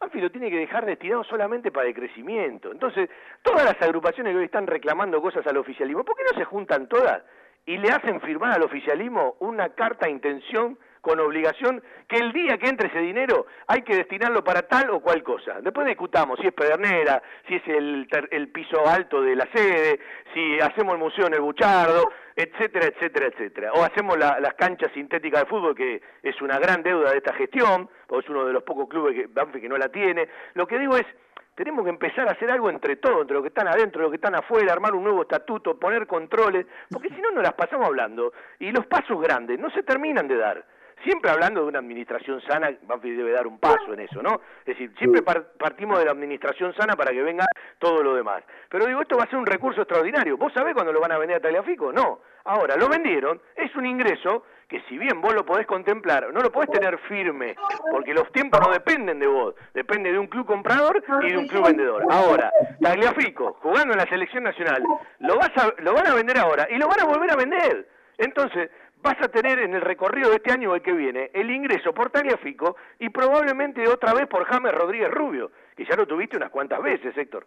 Banfield 0.00 0.24
lo 0.24 0.30
tiene 0.30 0.50
que 0.50 0.56
dejar 0.56 0.86
destinado 0.86 1.22
solamente 1.24 1.70
para 1.70 1.88
el 1.88 1.94
crecimiento. 1.94 2.72
Entonces, 2.72 3.10
todas 3.42 3.64
las 3.64 3.80
agrupaciones 3.82 4.32
que 4.32 4.38
hoy 4.38 4.44
están 4.46 4.66
reclamando 4.66 5.20
cosas 5.20 5.46
al 5.46 5.58
oficialismo, 5.58 6.04
¿por 6.04 6.16
qué 6.16 6.22
no 6.32 6.38
se 6.38 6.44
juntan 6.44 6.88
todas 6.88 7.22
y 7.66 7.76
le 7.76 7.90
hacen 7.90 8.20
firmar 8.22 8.54
al 8.54 8.62
oficialismo 8.62 9.36
una 9.40 9.68
carta 9.70 10.06
de 10.06 10.12
intención 10.12 10.78
con 11.00 11.18
obligación 11.20 11.82
que 12.08 12.16
el 12.18 12.32
día 12.32 12.58
que 12.58 12.68
entre 12.68 12.88
ese 12.88 12.98
dinero 13.00 13.46
hay 13.66 13.82
que 13.82 13.96
destinarlo 13.96 14.44
para 14.44 14.62
tal 14.62 14.90
o 14.90 15.00
cual 15.00 15.22
cosa. 15.22 15.60
Después 15.60 15.86
discutamos 15.86 16.38
si 16.40 16.46
es 16.48 16.52
Pedernera, 16.52 17.22
si 17.48 17.54
es 17.56 17.62
el, 17.68 18.06
el 18.30 18.48
piso 18.48 18.86
alto 18.86 19.22
de 19.22 19.36
la 19.36 19.48
sede, 19.54 20.00
si 20.34 20.60
hacemos 20.60 20.94
el 20.94 21.00
museo 21.00 21.26
en 21.26 21.34
el 21.34 21.40
Buchardo, 21.40 22.10
etcétera, 22.36 22.86
etcétera, 22.86 23.26
etcétera. 23.28 23.72
O 23.72 23.82
hacemos 23.82 24.18
la- 24.18 24.38
las 24.40 24.54
canchas 24.54 24.90
sintéticas 24.92 25.42
de 25.42 25.48
fútbol, 25.48 25.74
que 25.74 26.02
es 26.22 26.40
una 26.42 26.58
gran 26.58 26.82
deuda 26.82 27.10
de 27.12 27.18
esta 27.18 27.34
gestión, 27.34 27.88
porque 28.06 28.24
es 28.26 28.30
uno 28.30 28.44
de 28.44 28.52
los 28.52 28.62
pocos 28.62 28.88
clubes 28.88 29.14
que, 29.14 29.26
Banfield 29.26 29.62
que 29.62 29.68
no 29.68 29.78
la 29.78 29.88
tiene. 29.88 30.28
Lo 30.54 30.66
que 30.66 30.78
digo 30.78 30.96
es, 30.96 31.06
tenemos 31.54 31.84
que 31.84 31.90
empezar 31.90 32.26
a 32.28 32.32
hacer 32.32 32.50
algo 32.50 32.70
entre 32.70 32.96
todos, 32.96 33.20
entre 33.22 33.34
los 33.34 33.42
que 33.42 33.48
están 33.48 33.68
adentro, 33.68 34.00
los 34.02 34.10
que 34.10 34.16
están 34.16 34.34
afuera, 34.34 34.72
armar 34.72 34.94
un 34.94 35.04
nuevo 35.04 35.22
estatuto, 35.22 35.78
poner 35.78 36.06
controles, 36.06 36.66
porque 36.90 37.08
si 37.10 37.20
no 37.20 37.30
nos 37.32 37.42
las 37.42 37.52
pasamos 37.54 37.86
hablando 37.86 38.32
y 38.58 38.70
los 38.72 38.86
pasos 38.86 39.20
grandes 39.20 39.58
no 39.58 39.68
se 39.70 39.82
terminan 39.82 40.26
de 40.28 40.36
dar. 40.36 40.64
Siempre 41.02 41.30
hablando 41.30 41.62
de 41.62 41.68
una 41.68 41.78
administración 41.78 42.40
sana, 42.42 42.70
Banfield 42.82 43.16
debe 43.18 43.32
dar 43.32 43.46
un 43.46 43.58
paso 43.58 43.92
en 43.94 44.00
eso, 44.00 44.22
¿no? 44.22 44.40
Es 44.60 44.66
decir, 44.76 44.92
siempre 44.98 45.22
par- 45.22 45.52
partimos 45.58 45.98
de 45.98 46.04
la 46.04 46.10
administración 46.12 46.74
sana 46.74 46.94
para 46.94 47.10
que 47.12 47.22
venga 47.22 47.46
todo 47.78 48.02
lo 48.02 48.14
demás. 48.14 48.42
Pero 48.68 48.86
digo, 48.86 49.00
esto 49.00 49.16
va 49.16 49.24
a 49.24 49.28
ser 49.30 49.38
un 49.38 49.46
recurso 49.46 49.80
extraordinario. 49.82 50.36
¿Vos 50.36 50.52
sabés 50.52 50.74
cuándo 50.74 50.92
lo 50.92 51.00
van 51.00 51.12
a 51.12 51.18
vender 51.18 51.38
a 51.38 51.40
Tagliafico? 51.40 51.92
No. 51.92 52.20
Ahora, 52.44 52.76
lo 52.76 52.88
vendieron, 52.88 53.40
es 53.56 53.74
un 53.76 53.86
ingreso 53.86 54.44
que 54.68 54.80
si 54.88 54.96
bien 54.98 55.20
vos 55.20 55.34
lo 55.34 55.44
podés 55.44 55.66
contemplar, 55.66 56.32
no 56.32 56.40
lo 56.40 56.52
podés 56.52 56.70
tener 56.70 56.96
firme, 57.00 57.56
porque 57.90 58.14
los 58.14 58.30
tiempos 58.32 58.60
no 58.64 58.72
dependen 58.72 59.18
de 59.18 59.26
vos, 59.26 59.54
depende 59.74 60.12
de 60.12 60.18
un 60.18 60.28
club 60.28 60.46
comprador 60.46 61.02
y 61.22 61.30
de 61.32 61.36
un 61.38 61.48
club 61.48 61.66
vendedor. 61.66 62.04
Ahora, 62.08 62.52
Tagliafico, 62.80 63.54
jugando 63.60 63.92
en 63.94 63.98
la 63.98 64.06
selección 64.06 64.44
nacional, 64.44 64.82
lo, 65.18 65.36
vas 65.36 65.50
a, 65.56 65.72
lo 65.82 65.92
van 65.92 66.06
a 66.06 66.14
vender 66.14 66.38
ahora 66.38 66.66
y 66.70 66.76
lo 66.76 66.86
van 66.88 67.00
a 67.00 67.04
volver 67.04 67.30
a 67.32 67.36
vender. 67.36 67.88
Entonces, 68.16 68.70
vas 69.02 69.16
a 69.22 69.28
tener 69.28 69.58
en 69.60 69.74
el 69.74 69.80
recorrido 69.80 70.30
de 70.30 70.36
este 70.36 70.52
año 70.52 70.70
o 70.70 70.74
el 70.74 70.82
que 70.82 70.92
viene 70.92 71.30
el 71.34 71.50
ingreso 71.50 71.92
por 71.92 72.10
Tagliafico 72.10 72.76
y 72.98 73.08
probablemente 73.08 73.86
otra 73.88 74.12
vez 74.14 74.26
por 74.26 74.44
James 74.44 74.72
Rodríguez 74.72 75.10
Rubio, 75.10 75.50
que 75.76 75.84
ya 75.84 75.96
lo 75.96 76.06
tuviste 76.06 76.36
unas 76.36 76.50
cuantas 76.50 76.82
veces, 76.82 77.16
Héctor. 77.16 77.46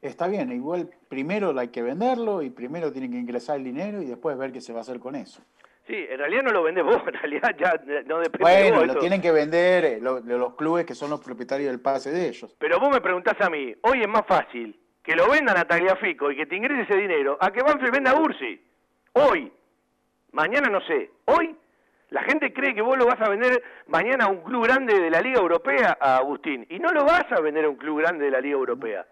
Está 0.00 0.26
bien, 0.26 0.50
igual 0.50 0.90
primero 1.08 1.56
hay 1.58 1.68
que 1.68 1.80
venderlo 1.82 2.42
y 2.42 2.50
primero 2.50 2.90
tiene 2.92 3.08
que 3.08 3.16
ingresar 3.16 3.56
el 3.58 3.64
dinero 3.64 4.02
y 4.02 4.06
después 4.06 4.36
ver 4.36 4.50
qué 4.52 4.60
se 4.60 4.72
va 4.72 4.80
a 4.80 4.82
hacer 4.82 4.98
con 4.98 5.14
eso. 5.14 5.42
Sí, 5.86 5.94
en 6.08 6.18
realidad 6.18 6.42
no 6.44 6.50
lo 6.52 6.62
vendés 6.64 6.84
vos, 6.84 7.02
en 7.06 7.12
realidad 7.14 7.54
ya 7.58 7.72
no 8.06 8.18
depende 8.18 8.50
de 8.50 8.60
Bueno, 8.70 8.76
vos. 8.78 8.86
lo 8.94 9.00
tienen 9.00 9.20
que 9.20 9.30
vender 9.30 9.84
eh, 9.84 9.98
lo- 10.00 10.20
de 10.20 10.36
los 10.38 10.54
clubes 10.56 10.84
que 10.86 10.94
son 10.94 11.10
los 11.10 11.20
propietarios 11.20 11.70
del 11.70 11.80
pase 11.80 12.10
de 12.10 12.28
ellos. 12.28 12.56
Pero 12.58 12.80
vos 12.80 12.90
me 12.90 13.00
preguntás 13.00 13.40
a 13.40 13.48
mí, 13.50 13.74
hoy 13.82 14.00
es 14.00 14.08
más 14.08 14.26
fácil 14.26 14.78
que 15.02 15.14
lo 15.14 15.28
vendan 15.30 15.56
a 15.56 15.64
Tagliafico 15.66 16.30
y 16.32 16.36
que 16.36 16.46
te 16.46 16.56
ingrese 16.56 16.82
ese 16.82 16.96
dinero 17.00 17.36
a 17.40 17.50
que 17.52 17.62
Banfield 17.62 17.92
venda 17.92 18.10
a 18.12 18.20
Ursi. 18.20 18.60
Hoy. 19.12 19.52
Mañana 20.32 20.68
no 20.68 20.80
sé. 20.82 21.10
Hoy 21.26 21.54
la 22.10 22.22
gente 22.24 22.52
cree 22.52 22.74
que 22.74 22.82
vos 22.82 22.96
lo 22.98 23.06
vas 23.06 23.20
a 23.20 23.28
vender 23.28 23.62
mañana 23.86 24.26
a 24.26 24.28
un 24.28 24.42
club 24.42 24.64
grande 24.64 24.98
de 24.98 25.10
la 25.10 25.20
Liga 25.20 25.40
Europea, 25.40 25.96
a 26.00 26.16
Agustín. 26.16 26.66
Y 26.68 26.78
no 26.78 26.90
lo 26.90 27.04
vas 27.04 27.24
a 27.30 27.40
vender 27.40 27.64
a 27.64 27.70
un 27.70 27.76
club 27.76 28.00
grande 28.00 28.26
de 28.26 28.30
la 28.30 28.40
Liga 28.40 28.56
Europea. 28.56 29.06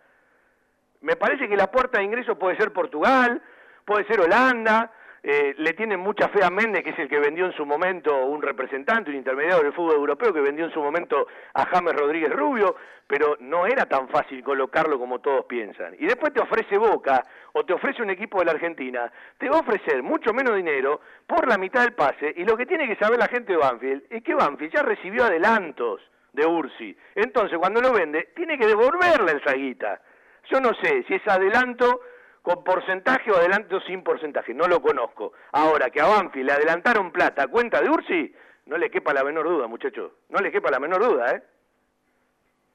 Me 1.00 1.16
parece 1.16 1.48
que 1.48 1.56
la 1.56 1.70
puerta 1.70 1.98
de 1.98 2.04
ingreso 2.04 2.38
puede 2.38 2.56
ser 2.56 2.72
Portugal, 2.72 3.40
puede 3.86 4.04
ser 4.04 4.20
Holanda, 4.20 4.92
eh, 5.22 5.54
le 5.58 5.72
tienen 5.74 6.00
mucha 6.00 6.28
fe 6.28 6.42
a 6.42 6.50
Méndez, 6.50 6.82
que 6.82 6.90
es 6.90 6.98
el 6.98 7.08
que 7.08 7.18
vendió 7.18 7.46
en 7.46 7.52
su 7.52 7.66
momento 7.66 8.24
un 8.24 8.40
representante, 8.40 9.10
un 9.10 9.16
intermediario 9.16 9.62
del 9.62 9.72
fútbol 9.72 9.96
europeo, 9.96 10.32
que 10.32 10.40
vendió 10.40 10.64
en 10.64 10.72
su 10.72 10.80
momento 10.80 11.26
a 11.54 11.66
James 11.66 11.94
Rodríguez 11.94 12.32
Rubio, 12.32 12.76
pero 13.06 13.36
no 13.40 13.66
era 13.66 13.86
tan 13.86 14.08
fácil 14.08 14.42
colocarlo 14.42 14.98
como 14.98 15.18
todos 15.18 15.44
piensan. 15.44 15.94
Y 15.98 16.06
después 16.06 16.32
te 16.32 16.40
ofrece 16.40 16.78
Boca 16.78 17.22
o 17.52 17.64
te 17.64 17.72
ofrece 17.72 18.02
un 18.02 18.10
equipo 18.10 18.38
de 18.38 18.46
la 18.46 18.52
Argentina, 18.52 19.12
te 19.36 19.48
va 19.48 19.56
a 19.58 19.60
ofrecer 19.60 20.02
mucho 20.02 20.32
menos 20.32 20.56
dinero 20.56 21.00
por 21.26 21.46
la 21.48 21.58
mitad 21.58 21.82
del 21.82 21.92
pase, 21.92 22.32
y 22.36 22.44
lo 22.44 22.56
que 22.56 22.66
tiene 22.66 22.86
que 22.86 22.96
saber 22.96 23.18
la 23.18 23.28
gente 23.28 23.52
de 23.52 23.58
Banfield 23.58 24.04
es 24.08 24.22
que 24.22 24.34
Banfield 24.34 24.72
ya 24.72 24.82
recibió 24.82 25.24
adelantos 25.24 26.00
de 26.32 26.46
Ursi. 26.46 26.96
Entonces, 27.14 27.58
cuando 27.58 27.80
lo 27.80 27.92
vende, 27.92 28.30
tiene 28.34 28.56
que 28.56 28.66
devolverle 28.66 29.32
esa 29.32 29.54
guita. 29.54 30.00
Yo 30.48 30.60
no 30.60 30.72
sé 30.74 31.04
si 31.06 31.14
es 31.14 31.28
adelanto 31.28 32.00
con 32.42 32.64
porcentaje 32.64 33.30
o 33.30 33.36
adelanto 33.36 33.80
sin 33.82 34.02
porcentaje, 34.02 34.54
no 34.54 34.66
lo 34.66 34.80
conozco. 34.80 35.32
Ahora, 35.52 35.90
que 35.90 36.00
a 36.00 36.06
Banfield 36.06 36.46
le 36.46 36.52
adelantaron 36.52 37.12
plata 37.12 37.44
a 37.44 37.48
cuenta 37.48 37.80
de 37.80 37.90
Ursi, 37.90 38.34
no 38.66 38.78
le 38.78 38.90
quepa 38.90 39.12
la 39.12 39.24
menor 39.24 39.48
duda, 39.48 39.66
muchachos. 39.66 40.12
No 40.28 40.40
le 40.40 40.50
quepa 40.50 40.70
la 40.70 40.80
menor 40.80 41.04
duda, 41.04 41.32
¿eh? 41.32 41.42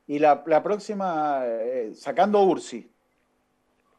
Y 0.08 0.20
la, 0.20 0.44
la 0.46 0.62
próxima, 0.62 1.42
eh, 1.46 1.92
sacando 1.96 2.42
Ursi, 2.42 2.92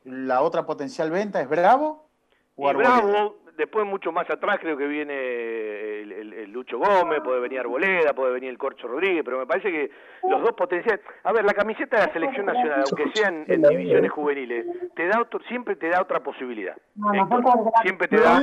la 0.05 0.43
otra 0.43 0.65
potencial 0.65 1.11
venta 1.11 1.41
es 1.41 1.49
Bravo 1.49 2.09
o 2.55 2.71
Y? 2.71 2.75
Bravo, 2.75 3.39
después 3.57 3.87
mucho 3.87 4.12
más 4.12 4.28
atrás 4.31 4.59
creo 4.61 4.77
que 4.77 4.87
viene 4.87 5.15
el, 6.03 6.12
el- 6.12 6.33
el 6.33 6.51
Lucho 6.53 6.78
Gómez, 6.78 7.20
puede 7.24 7.41
venir 7.41 7.61
Arboleda, 7.61 8.12
puede 8.12 8.33
venir 8.33 8.51
el 8.51 8.59
Corcho 8.59 8.87
Rodríguez, 8.89 9.23
pero 9.24 9.39
me 9.39 9.47
parece 9.47 9.70
que 9.70 9.91
los 10.28 10.41
dos 10.43 10.53
potenciales... 10.53 11.01
A 11.24 11.33
ver, 11.33 11.45
la 11.45 11.53
camiseta 11.55 11.99
de 12.01 12.07
la 12.07 12.12
selección 12.12 12.47
nacional, 12.47 12.85
aunque 12.89 13.12
sean 13.19 13.45
en 13.49 13.62
divisiones 13.62 14.11
juveniles, 14.12 14.66
te 14.95 15.07
da 15.09 15.20
otro- 15.20 15.41
siempre 15.49 15.77
te 15.77 15.89
da 15.89 16.03
otra 16.03 16.20
posibilidad. 16.20 16.77
Héctor, 17.15 17.43
siempre 17.83 18.09
te 18.09 18.16
da 18.20 18.43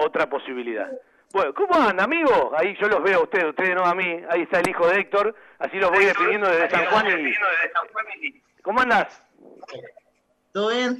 otra 0.00 0.28
posibilidad. 0.28 0.90
Bueno, 1.32 1.54
¿cómo 1.54 1.74
anda, 1.74 2.04
amigo? 2.04 2.52
Ahí 2.56 2.76
yo 2.80 2.88
los 2.88 3.02
veo 3.02 3.20
a 3.20 3.22
ustedes, 3.22 3.44
ustedes 3.46 3.74
no 3.74 3.84
a 3.84 3.94
mí. 3.94 4.20
Ahí 4.30 4.42
está 4.42 4.58
el 4.60 4.68
hijo 4.68 4.86
de 4.88 4.98
Héctor, 5.00 5.34
así 5.58 5.78
los 5.78 5.90
voy 5.90 6.04
despidiendo 6.04 6.48
desde 6.48 6.70
San 6.70 6.86
Juan 6.86 7.06
y... 7.06 7.32
¿Cómo 8.62 8.80
andás? 8.80 9.22
¿Todo 10.52 10.70
bien? 10.70 10.96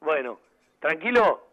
Bueno, 0.00 0.38
¿tranquilo? 0.78 1.46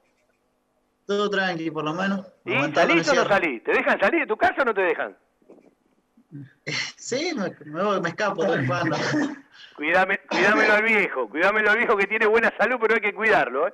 Todo 1.08 1.30
tranqui, 1.30 1.72
por 1.72 1.86
lo 1.86 1.94
menos. 1.94 2.28
¿Y 2.44 2.52
salís 2.74 3.08
o 3.10 3.16
no 3.16 3.26
salís? 3.26 3.64
¿Te 3.64 3.72
dejan 3.72 3.98
salir 3.98 4.20
de 4.20 4.28
tu 4.28 4.36
casa 4.36 4.62
o 4.62 4.66
no 4.66 4.74
te 4.74 4.82
dejan? 4.82 5.16
Sí, 6.98 7.32
me, 7.34 8.02
me, 8.02 8.10
escapo 8.10 8.44
de 8.44 8.68
cuando. 8.68 8.98
Cuidame, 9.78 10.20
cuidámelo 10.30 10.74
al 10.74 10.84
viejo, 10.84 11.30
cuidámelo 11.30 11.72
al 11.72 11.78
viejo 11.78 11.96
que 11.96 12.08
tiene 12.08 12.26
buena 12.26 12.54
salud, 12.58 12.78
pero 12.82 12.96
hay 12.96 13.00
que 13.00 13.14
cuidarlo. 13.14 13.70
¿eh? 13.70 13.74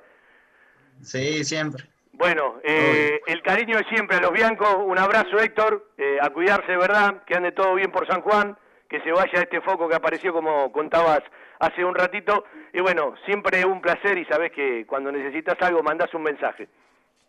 Sí, 1.02 1.42
siempre. 1.42 1.84
Bueno, 2.12 2.60
eh, 2.62 3.20
el 3.26 3.42
cariño 3.42 3.78
de 3.78 3.84
siempre 3.86 4.18
a 4.18 4.20
los 4.20 4.30
Biancos, 4.30 4.76
un 4.84 4.98
abrazo 4.98 5.40
Héctor, 5.40 5.90
eh, 5.98 6.18
a 6.20 6.30
cuidarse, 6.30 6.76
¿verdad? 6.76 7.24
Que 7.24 7.34
ande 7.34 7.50
todo 7.50 7.74
bien 7.74 7.90
por 7.90 8.06
San 8.06 8.20
Juan, 8.20 8.56
que 8.88 9.00
se 9.00 9.10
vaya 9.10 9.40
este 9.40 9.60
foco 9.60 9.88
que 9.88 9.96
apareció 9.96 10.32
como 10.32 10.70
contabas 10.70 11.22
hace 11.58 11.84
un 11.84 11.96
ratito. 11.96 12.44
Y 12.72 12.80
bueno, 12.80 13.14
siempre 13.26 13.64
un 13.64 13.80
placer 13.80 14.18
y 14.18 14.24
sabes 14.26 14.52
que 14.52 14.86
cuando 14.86 15.10
necesitas 15.10 15.56
algo 15.62 15.82
mandás 15.82 16.14
un 16.14 16.22
mensaje. 16.22 16.68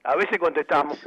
A 0.05 0.15
veces 0.15 0.37
contestamos. 0.39 0.97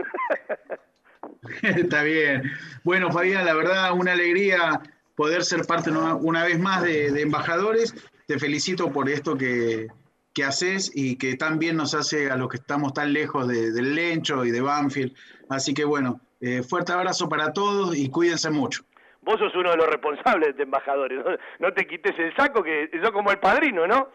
Está 1.62 2.02
bien. 2.02 2.42
Bueno, 2.84 3.10
Fabián, 3.12 3.44
la 3.44 3.54
verdad, 3.54 3.92
una 3.92 4.12
alegría 4.12 4.80
poder 5.14 5.44
ser 5.44 5.64
parte 5.66 5.90
una, 5.90 6.44
vez 6.44 6.58
más 6.58 6.82
de, 6.82 7.10
de 7.12 7.22
Embajadores. 7.22 7.94
Te 8.26 8.38
felicito 8.38 8.92
por 8.92 9.08
esto 9.08 9.36
que, 9.36 9.88
que 10.34 10.44
haces 10.44 10.90
y 10.94 11.16
que 11.16 11.36
tan 11.36 11.58
bien 11.58 11.76
nos 11.76 11.94
hace 11.94 12.30
a 12.30 12.36
los 12.36 12.48
que 12.48 12.56
estamos 12.58 12.92
tan 12.92 13.12
lejos 13.12 13.48
de- 13.48 13.72
del 13.72 13.94
Lencho 13.94 14.44
y 14.44 14.50
de 14.50 14.60
Banfield. 14.60 15.14
Así 15.48 15.74
que 15.74 15.84
bueno, 15.84 16.20
eh, 16.40 16.62
fuerte 16.62 16.92
abrazo 16.92 17.28
para 17.28 17.52
todos 17.52 17.96
y 17.96 18.10
cuídense 18.10 18.50
mucho. 18.50 18.84
Vos 19.22 19.38
sos 19.38 19.54
uno 19.56 19.70
de 19.70 19.76
los 19.76 19.86
responsables 19.88 20.56
de 20.56 20.62
embajadores, 20.62 21.24
¿no? 21.24 21.32
No 21.58 21.74
te 21.74 21.86
quites 21.86 22.18
el 22.18 22.34
saco, 22.36 22.62
que 22.62 22.88
sos 23.02 23.10
como 23.10 23.30
el 23.30 23.38
padrino, 23.38 23.86
¿no? 23.86 24.08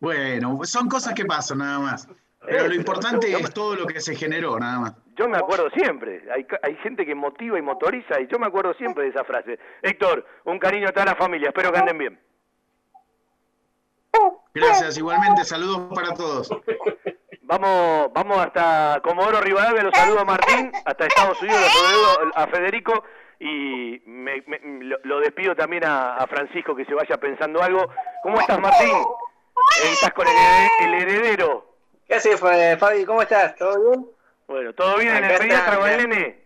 Bueno, 0.00 0.58
son 0.64 0.88
cosas 0.88 1.14
que 1.14 1.24
pasan 1.24 1.58
nada 1.58 1.78
más. 1.78 2.08
Pero 2.44 2.66
lo 2.68 2.74
importante 2.74 3.32
es 3.32 3.54
todo 3.54 3.76
lo 3.76 3.86
que 3.86 4.00
se 4.00 4.14
generó, 4.16 4.58
nada 4.58 4.78
más. 4.80 4.92
Yo 5.16 5.28
me 5.28 5.36
acuerdo 5.38 5.70
siempre, 5.70 6.22
hay, 6.34 6.46
hay 6.62 6.76
gente 6.76 7.04
que 7.06 7.14
motiva 7.14 7.58
y 7.58 7.62
motoriza 7.62 8.18
y 8.20 8.26
yo 8.26 8.38
me 8.38 8.46
acuerdo 8.46 8.74
siempre 8.74 9.04
de 9.04 9.10
esa 9.10 9.24
frase. 9.24 9.58
Héctor, 9.82 10.26
un 10.44 10.58
cariño 10.58 10.88
a 10.88 10.92
toda 10.92 11.06
la 11.06 11.14
familia, 11.14 11.48
espero 11.48 11.70
que 11.72 11.78
anden 11.78 11.98
bien. 11.98 12.20
Gracias, 14.54 14.98
igualmente, 14.98 15.44
saludos 15.44 15.88
para 15.94 16.14
todos. 16.14 16.50
Vamos, 17.42 18.12
vamos 18.12 18.38
hasta 18.38 19.00
Comodoro 19.02 19.40
Rivadavia, 19.40 19.82
los 19.82 19.94
saludo 19.96 20.20
a 20.20 20.24
Martín, 20.24 20.72
hasta 20.84 21.06
Estados 21.06 21.40
Unidos, 21.42 21.60
los 21.60 21.72
saludo 21.72 22.32
a 22.34 22.46
Federico 22.48 23.04
y 23.40 24.02
me- 24.06 24.42
me- 24.46 24.60
lo, 25.04 25.20
despido 25.20 25.54
también 25.54 25.84
a, 25.84 26.16
a 26.16 26.26
Francisco 26.26 26.74
que 26.74 26.84
se 26.84 26.94
vaya 26.94 27.16
pensando 27.18 27.62
algo. 27.62 27.90
¿Cómo 28.22 28.40
estás, 28.40 28.58
Martín? 28.60 28.88
Eh, 28.90 29.92
¿Estás 29.92 30.12
con 30.12 30.26
el 30.28 30.94
heredero? 30.94 31.71
¿Qué 32.06 32.14
haces, 32.14 32.38
Fa- 32.40 32.76
Fabi? 32.78 33.04
¿Cómo 33.04 33.22
estás? 33.22 33.56
¿Todo 33.56 33.90
bien? 33.90 34.06
Bueno, 34.46 34.74
¿todo 34.74 34.98
bien 34.98 35.16
en 35.16 35.24
el 35.24 35.38
pediatra 35.38 35.58
está, 35.58 35.76
con 35.78 35.88
el 35.88 35.94
acá. 35.94 36.06
nene? 36.06 36.44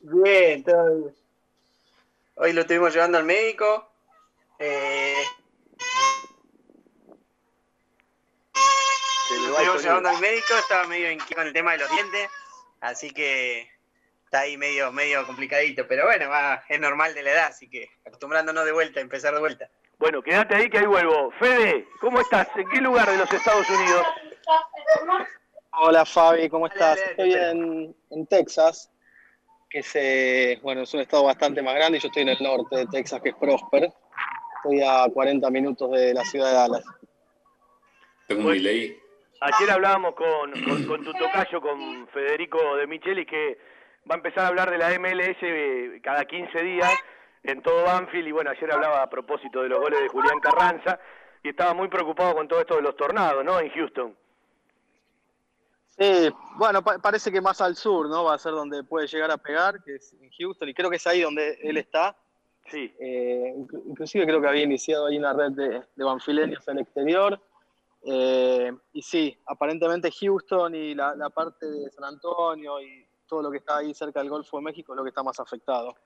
Bien, 0.00 0.64
todo 0.64 0.96
bien. 0.96 1.16
Hoy 2.36 2.52
lo 2.52 2.60
estuvimos 2.62 2.92
llevando 2.94 3.18
al 3.18 3.24
médico. 3.24 3.90
Eh, 4.58 5.14
lo 8.54 9.48
estuvimos 9.52 9.82
llevando 9.82 10.08
al 10.08 10.20
médico, 10.20 10.54
estaba 10.58 10.84
medio 10.86 11.10
inquieto 11.10 11.34
con 11.36 11.46
el 11.46 11.52
tema 11.52 11.72
de 11.72 11.78
los 11.78 11.90
dientes, 11.90 12.30
así 12.80 13.10
que 13.12 13.70
está 14.24 14.40
ahí 14.40 14.56
medio, 14.56 14.90
medio 14.92 15.26
complicadito, 15.26 15.86
pero 15.86 16.06
bueno, 16.06 16.28
va, 16.30 16.64
es 16.68 16.80
normal 16.80 17.14
de 17.14 17.22
la 17.22 17.32
edad, 17.32 17.46
así 17.48 17.68
que 17.68 17.90
acostumbrándonos 18.06 18.64
de 18.64 18.72
vuelta, 18.72 19.00
empezar 19.00 19.34
de 19.34 19.40
vuelta. 19.40 19.68
Bueno, 19.98 20.22
quédate 20.22 20.54
ahí 20.54 20.68
que 20.68 20.78
ahí 20.78 20.86
vuelvo. 20.86 21.30
Fede, 21.38 21.88
¿cómo 22.00 22.20
estás? 22.20 22.48
¿En 22.56 22.68
qué 22.68 22.80
lugar 22.80 23.08
de 23.08 23.16
los 23.16 23.32
Estados 23.32 23.68
Unidos? 23.70 24.06
Hola 25.72 26.04
Fabi, 26.04 26.48
¿cómo 26.50 26.66
estás? 26.66 26.98
Estoy 26.98 27.32
en, 27.32 27.96
en 28.10 28.26
Texas, 28.26 28.90
que 29.70 29.78
es, 29.78 29.90
eh, 29.96 30.58
bueno, 30.62 30.82
es 30.82 30.92
un 30.92 31.00
estado 31.00 31.24
bastante 31.24 31.62
más 31.62 31.74
grande 31.74 31.96
y 31.96 32.00
yo 32.02 32.08
estoy 32.08 32.22
en 32.22 32.28
el 32.28 32.42
norte 32.42 32.76
de 32.76 32.86
Texas, 32.86 33.22
que 33.22 33.30
es 33.30 33.34
Prosper. 33.36 33.90
Estoy 34.56 34.82
a 34.82 35.06
40 35.12 35.50
minutos 35.50 35.90
de 35.90 36.12
la 36.12 36.24
ciudad 36.24 36.48
de 36.48 36.54
Dallas. 36.54 36.84
Tengo 38.26 38.48
un 38.48 38.52
delay. 38.52 38.98
Ayer 39.40 39.70
hablábamos 39.70 40.14
con, 40.14 40.52
con, 40.64 40.84
con 40.84 41.04
tu 41.04 41.12
tocayo, 41.14 41.60
con 41.60 42.06
Federico 42.08 42.76
de 42.76 42.86
Micheli, 42.86 43.24
que 43.24 43.58
va 44.10 44.14
a 44.14 44.18
empezar 44.18 44.44
a 44.44 44.48
hablar 44.48 44.70
de 44.70 44.78
la 44.78 44.90
MLS 44.98 45.38
eh, 45.40 46.00
cada 46.02 46.26
15 46.26 46.62
días 46.62 46.92
en 47.46 47.62
todo 47.62 47.84
Banfield. 47.84 48.28
Y 48.28 48.32
bueno, 48.32 48.50
ayer 48.50 48.70
hablaba 48.72 49.02
a 49.02 49.10
propósito 49.10 49.62
de 49.62 49.68
los 49.68 49.78
goles 49.80 50.00
de 50.00 50.08
Julián 50.08 50.40
Carranza 50.40 50.98
y 51.42 51.50
estaba 51.50 51.74
muy 51.74 51.88
preocupado 51.88 52.34
con 52.34 52.48
todo 52.48 52.60
esto 52.60 52.76
de 52.76 52.82
los 52.82 52.96
tornados, 52.96 53.44
¿no? 53.44 53.58
En 53.60 53.70
Houston. 53.70 54.16
Sí, 55.98 56.28
bueno, 56.56 56.82
pa- 56.82 56.98
parece 56.98 57.32
que 57.32 57.40
más 57.40 57.60
al 57.60 57.74
sur, 57.74 58.08
¿no? 58.08 58.24
Va 58.24 58.34
a 58.34 58.38
ser 58.38 58.52
donde 58.52 58.84
puede 58.84 59.06
llegar 59.06 59.30
a 59.30 59.38
pegar, 59.38 59.82
que 59.82 59.94
es 59.94 60.12
en 60.20 60.30
Houston, 60.30 60.68
y 60.68 60.74
creo 60.74 60.90
que 60.90 60.96
es 60.96 61.06
ahí 61.06 61.22
donde 61.22 61.58
él 61.62 61.76
está. 61.78 62.14
Sí. 62.70 62.94
Eh, 62.98 63.54
inclu- 63.56 63.82
inclusive 63.86 64.26
creo 64.26 64.40
que 64.40 64.48
había 64.48 64.64
iniciado 64.64 65.06
ahí 65.06 65.16
una 65.18 65.32
red 65.32 65.52
de, 65.52 65.82
de 65.94 66.04
banfileños 66.04 66.66
en 66.68 66.76
el 66.78 66.82
exterior. 66.82 67.40
Eh, 68.08 68.72
y 68.92 69.02
sí, 69.02 69.36
aparentemente 69.46 70.10
Houston 70.10 70.74
y 70.74 70.94
la, 70.94 71.14
la 71.16 71.30
parte 71.30 71.64
de 71.66 71.90
San 71.90 72.04
Antonio 72.04 72.80
y 72.80 73.06
todo 73.26 73.42
lo 73.42 73.50
que 73.50 73.58
está 73.58 73.78
ahí 73.78 73.94
cerca 73.94 74.20
del 74.20 74.28
Golfo 74.30 74.58
de 74.58 74.64
México 74.64 74.92
es 74.92 74.96
lo 74.96 75.02
que 75.02 75.08
está 75.08 75.22
más 75.22 75.40
afectado. 75.40 75.96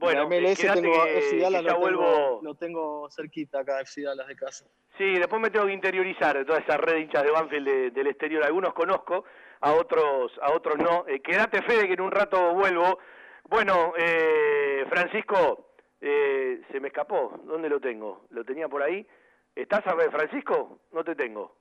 Bueno, 0.00 0.20
La 0.22 0.26
MLS 0.28 0.60
quédate 0.62 0.80
tengo 0.82 1.04
que- 1.04 1.18
FC 1.18 1.36
Dallas, 1.38 1.60
que 1.60 1.66
ya 1.66 1.72
lo, 1.74 1.80
tengo, 1.80 1.80
vuelvo. 2.00 2.40
lo 2.42 2.54
tengo 2.54 3.10
cerquita 3.10 3.60
acá, 3.60 3.80
FC 3.82 4.02
Dallas 4.02 4.26
de 4.26 4.36
casa. 4.36 4.64
Sí, 4.96 5.14
después 5.18 5.40
me 5.40 5.50
tengo 5.50 5.66
que 5.66 5.72
interiorizar 5.72 6.44
toda 6.44 6.58
esa 6.58 6.76
red 6.76 6.94
de 6.94 7.00
hinchas 7.00 7.22
de 7.22 7.30
Banfield 7.30 7.66
de- 7.68 7.90
del 7.90 8.06
exterior. 8.08 8.42
Algunos 8.44 8.72
conozco, 8.74 9.24
a 9.60 9.72
otros, 9.74 10.32
a 10.42 10.52
otros 10.52 10.76
no. 10.78 11.04
Eh, 11.06 11.20
quédate, 11.20 11.62
Fede, 11.62 11.86
que 11.86 11.94
en 11.94 12.00
un 12.00 12.10
rato 12.10 12.54
vuelvo. 12.54 12.98
Bueno, 13.44 13.92
eh, 13.96 14.84
Francisco, 14.88 15.74
eh, 16.00 16.62
se 16.72 16.80
me 16.80 16.88
escapó. 16.88 17.38
¿Dónde 17.44 17.68
lo 17.68 17.78
tengo? 17.80 18.24
¿Lo 18.30 18.44
tenía 18.44 18.68
por 18.68 18.82
ahí? 18.82 19.06
¿Estás, 19.54 19.86
a 19.86 19.94
ver, 19.94 20.10
Francisco? 20.10 20.80
No 20.92 21.04
te 21.04 21.14
tengo. 21.14 21.56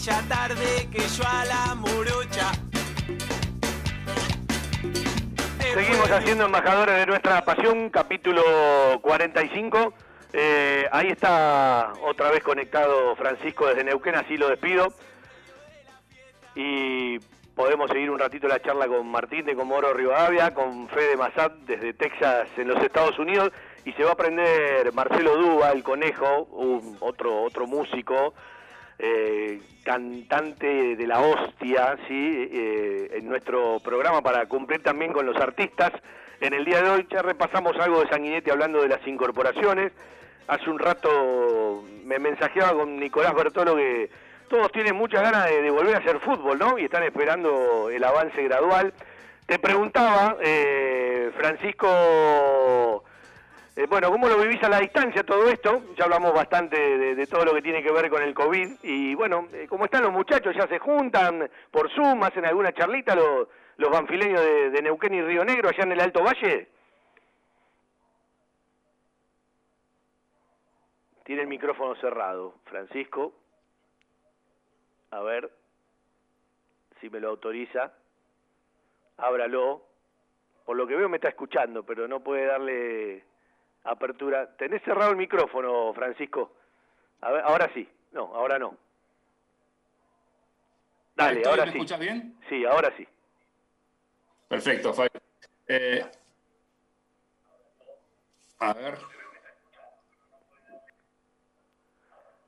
Aquella 0.00 0.22
tarde 0.28 0.88
que 0.90 0.98
yo 1.00 1.24
a 1.26 1.44
la 1.44 1.74
morocha. 1.74 2.52
Seguimos 5.74 6.10
haciendo 6.10 6.46
embajadores 6.46 6.96
de 6.96 7.06
nuestra 7.06 7.44
pasión, 7.44 7.90
capítulo 7.90 8.42
45. 9.02 9.92
Eh, 10.32 10.86
ahí 10.90 11.08
está 11.08 11.92
otra 12.02 12.30
vez 12.30 12.42
conectado 12.42 13.14
Francisco 13.16 13.66
desde 13.66 13.84
Neuquén, 13.84 14.14
así 14.14 14.36
lo 14.38 14.48
despido. 14.48 14.88
Y 16.54 17.18
podemos 17.54 17.90
seguir 17.90 18.10
un 18.10 18.18
ratito 18.18 18.48
la 18.48 18.60
charla 18.62 18.88
con 18.88 19.06
Martín 19.06 19.44
de 19.44 19.54
Comoro 19.54 19.92
Rivadavia, 19.92 20.54
con 20.54 20.88
Fede 20.88 21.16
Massad 21.18 21.50
desde 21.66 21.92
Texas 21.92 22.48
en 22.56 22.68
los 22.68 22.82
Estados 22.82 23.18
Unidos. 23.18 23.52
Y 23.84 23.92
se 23.92 24.02
va 24.02 24.10
a 24.10 24.14
aprender 24.14 24.92
Marcelo 24.94 25.36
Duba, 25.36 25.70
el 25.72 25.82
conejo, 25.82 26.44
un- 26.52 26.96
otro, 27.00 27.42
otro 27.42 27.66
músico, 27.66 28.34
eh, 29.02 29.60
cantante 29.82 30.96
de 30.96 31.06
la 31.06 31.20
hostia, 31.20 31.96
¿sí? 32.06 32.48
Eh, 32.52 33.10
en 33.14 33.28
nuestro 33.28 33.80
programa 33.80 34.20
para 34.20 34.46
cumplir 34.46 34.82
también 34.82 35.12
con 35.12 35.24
los 35.24 35.36
artistas 35.36 35.92
en 36.40 36.52
el 36.52 36.64
día 36.64 36.82
de 36.82 36.90
hoy. 36.90 37.06
Ya 37.10 37.22
repasamos 37.22 37.76
algo 37.78 38.00
de 38.00 38.08
Sanguinetti 38.08 38.50
hablando 38.50 38.82
de 38.82 38.88
las 38.88 39.06
incorporaciones. 39.06 39.92
Hace 40.48 40.68
un 40.68 40.78
rato 40.78 41.84
me 42.04 42.18
mensajeaba 42.18 42.74
con 42.74 42.98
Nicolás 42.98 43.34
Bertolo 43.34 43.76
que 43.76 44.10
todos 44.48 44.70
tienen 44.72 44.96
muchas 44.96 45.22
ganas 45.22 45.48
de, 45.48 45.70
volver 45.70 45.94
a 45.94 45.98
hacer 45.98 46.18
fútbol, 46.20 46.58
¿no? 46.58 46.78
Y 46.78 46.84
están 46.84 47.04
esperando 47.04 47.88
el 47.88 48.02
avance 48.04 48.42
gradual. 48.42 48.92
Te 49.46 49.58
preguntaba, 49.58 50.36
eh, 50.42 51.30
Francisco, 51.36 53.04
eh, 53.80 53.86
bueno, 53.88 54.10
¿cómo 54.10 54.28
lo 54.28 54.36
vivís 54.36 54.62
a 54.62 54.68
la 54.68 54.78
distancia 54.78 55.24
todo 55.24 55.48
esto? 55.48 55.94
Ya 55.96 56.04
hablamos 56.04 56.34
bastante 56.34 56.76
de, 56.78 57.26
todo 57.26 57.46
lo 57.46 57.54
que 57.54 57.62
tiene 57.62 57.82
que 57.82 57.90
ver 57.90 58.10
con 58.10 58.22
el 58.22 58.34
COVID. 58.34 58.76
Y 58.82 59.14
bueno, 59.14 59.48
eh, 59.54 59.66
¿cómo 59.70 59.86
están 59.86 60.02
los 60.02 60.12
muchachos? 60.12 60.54
¿Ya 60.54 60.66
se 60.66 60.78
juntan 60.78 61.50
por 61.70 61.90
Zoom? 61.90 62.22
¿Hacen 62.22 62.44
alguna 62.44 62.74
charlita 62.74 63.14
los, 63.14 63.48
los 63.78 63.90
banfileños 63.90 64.38
de, 64.38 64.70
de 64.70 64.82
Neuquén 64.82 65.14
y 65.14 65.22
Río 65.22 65.46
Negro 65.46 65.70
allá 65.70 65.84
en 65.84 65.92
el 65.92 66.00
Alto 66.00 66.22
Valle? 66.22 66.68
Tiene 71.24 71.42
el 71.42 71.48
micrófono 71.48 71.94
cerrado, 72.02 72.56
Francisco. 72.66 73.32
A 75.10 75.20
ver 75.20 75.50
si 77.00 77.08
me 77.08 77.18
lo 77.18 77.30
autoriza. 77.30 77.94
Ábralo. 79.16 79.86
Por 80.66 80.76
lo 80.76 80.86
que 80.86 80.96
veo 80.96 81.08
me 81.08 81.16
está 81.16 81.30
escuchando, 81.30 81.82
pero 81.82 82.06
no 82.06 82.20
puede 82.20 82.44
darle 82.44 83.29
apertura. 83.84 84.56
¿Tenés 84.56 84.82
cerrado 84.82 85.10
el 85.10 85.16
micrófono, 85.16 85.92
Francisco? 85.94 86.52
A 87.20 87.30
ver, 87.30 87.42
ahora 87.44 87.70
sí. 87.74 87.88
No, 88.12 88.34
ahora 88.34 88.58
no. 88.58 88.76
Dale, 91.14 91.38
Estoy, 91.38 91.50
ahora 91.50 91.66
¿me 91.66 91.72
sí. 91.72 91.78
escuchas 91.78 92.00
bien? 92.00 92.36
Sí, 92.48 92.64
ahora 92.64 92.92
sí. 92.96 93.06
Perfecto, 94.48 94.92
Fabi. 94.92 95.10
Eh, 95.68 96.04
a 98.58 98.72
ver. 98.72 98.98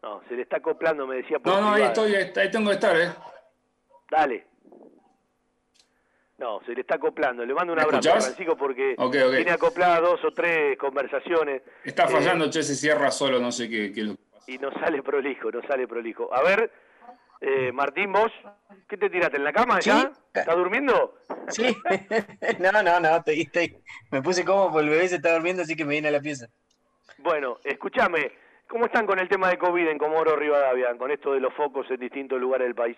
No, 0.02 0.20
se 0.28 0.34
le 0.34 0.42
está 0.42 0.56
acoplando, 0.56 1.06
me 1.06 1.16
decía 1.16 1.38
por 1.38 1.52
No, 1.52 1.60
no, 1.60 1.72
ahí 1.74 1.84
estoy, 1.84 2.14
ahí 2.14 2.50
tengo 2.50 2.70
que 2.70 2.74
estar, 2.74 2.96
¿eh? 2.96 3.12
Dale. 4.10 4.51
No, 6.42 6.60
se 6.66 6.74
le 6.74 6.80
está 6.80 6.96
acoplando. 6.96 7.46
Le 7.46 7.54
mando 7.54 7.72
un 7.72 7.76
¿Me 7.76 7.82
abrazo, 7.84 8.00
escuchás? 8.08 8.24
Francisco, 8.24 8.56
porque 8.56 8.96
Ok, 8.98 9.14
ok. 9.28 9.34
tiene 9.36 9.52
acopladas 9.52 10.00
dos 10.02 10.24
o 10.24 10.32
tres 10.32 10.76
conversaciones. 10.76 11.62
Está 11.84 12.04
Eh, 12.04 12.08
fallando, 12.08 12.50
che, 12.50 12.64
se 12.64 12.74
cierra 12.74 13.12
solo, 13.12 13.38
no 13.38 13.52
sé 13.52 13.68
qué, 13.70 13.92
qué 13.92 14.16
y 14.48 14.58
no 14.58 14.72
sale 14.72 15.04
prolijo, 15.04 15.52
no 15.52 15.62
sale 15.68 15.86
prolijo. 15.86 16.34
A 16.34 16.42
ver, 16.42 16.68
eh, 17.40 17.70
Martín, 17.70 18.12
vos, 18.12 18.32
¿qué 18.88 18.96
te 18.96 19.08
tiraste 19.08 19.36
en 19.36 19.44
la 19.44 19.52
cama 19.52 19.78
ya? 19.78 20.10
¿Estás 20.34 20.56
durmiendo? 20.56 21.14
Sí. 21.46 21.76
no, 22.58 22.72
no, 22.72 22.98
no, 22.98 23.16
estoy, 23.18 23.42
estoy- 23.42 23.76
Me 24.10 24.20
puse 24.20 24.44
como 24.44 24.80
el 24.80 24.88
bebé 24.88 25.06
se 25.06 25.16
está 25.16 25.32
durmiendo, 25.34 25.62
así 25.62 25.76
que 25.76 25.84
me 25.84 25.94
vine 25.94 26.08
a 26.08 26.10
la 26.10 26.20
pieza. 26.20 26.46
Bueno, 27.18 27.58
escúchame, 27.62 28.32
¿cómo 28.66 28.86
están 28.86 29.06
con 29.06 29.20
el 29.20 29.28
tema 29.28 29.48
de 29.48 29.58
COVID 29.58 29.86
en 29.88 29.98
Comodoro 29.98 30.34
Rivadavia, 30.34 30.92
con 30.98 31.12
esto 31.12 31.34
de 31.34 31.40
los 31.40 31.54
focos 31.54 31.88
en 31.88 32.00
distintos 32.00 32.40
lugares 32.40 32.66
del 32.66 32.74
país? 32.74 32.96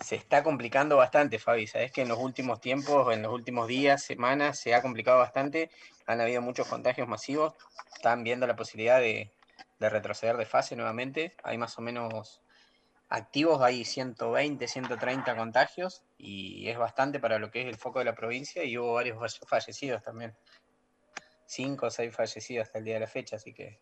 Se 0.00 0.14
está 0.14 0.42
complicando 0.42 0.96
bastante, 0.96 1.38
Fabi. 1.38 1.66
Sabes 1.66 1.90
que 1.92 2.02
en 2.02 2.08
los 2.08 2.18
últimos 2.18 2.60
tiempos, 2.60 3.12
en 3.12 3.22
los 3.22 3.32
últimos 3.32 3.66
días, 3.66 4.02
semanas, 4.02 4.58
se 4.58 4.74
ha 4.74 4.80
complicado 4.82 5.18
bastante. 5.18 5.70
Han 6.06 6.20
habido 6.20 6.40
muchos 6.40 6.68
contagios 6.68 7.08
masivos. 7.08 7.54
Están 7.94 8.22
viendo 8.22 8.46
la 8.46 8.54
posibilidad 8.56 9.00
de, 9.00 9.32
de 9.78 9.88
retroceder 9.90 10.36
de 10.36 10.46
fase 10.46 10.76
nuevamente. 10.76 11.34
Hay 11.42 11.58
más 11.58 11.76
o 11.78 11.82
menos 11.82 12.40
activos, 13.08 13.60
hay 13.62 13.84
120, 13.84 14.68
130 14.68 15.34
contagios 15.36 16.02
y 16.16 16.68
es 16.68 16.76
bastante 16.78 17.18
para 17.20 17.38
lo 17.38 17.50
que 17.50 17.62
es 17.62 17.66
el 17.66 17.76
foco 17.76 17.98
de 17.98 18.04
la 18.04 18.14
provincia 18.14 18.62
y 18.64 18.76
hubo 18.76 18.94
varios 18.94 19.16
falle- 19.18 19.46
fallecidos 19.46 20.02
también. 20.02 20.36
Cinco 21.46 21.86
o 21.86 21.90
seis 21.90 22.14
fallecidos 22.14 22.66
hasta 22.66 22.78
el 22.78 22.84
día 22.84 22.94
de 22.94 23.00
la 23.00 23.06
fecha, 23.06 23.36
así 23.36 23.54
que 23.54 23.80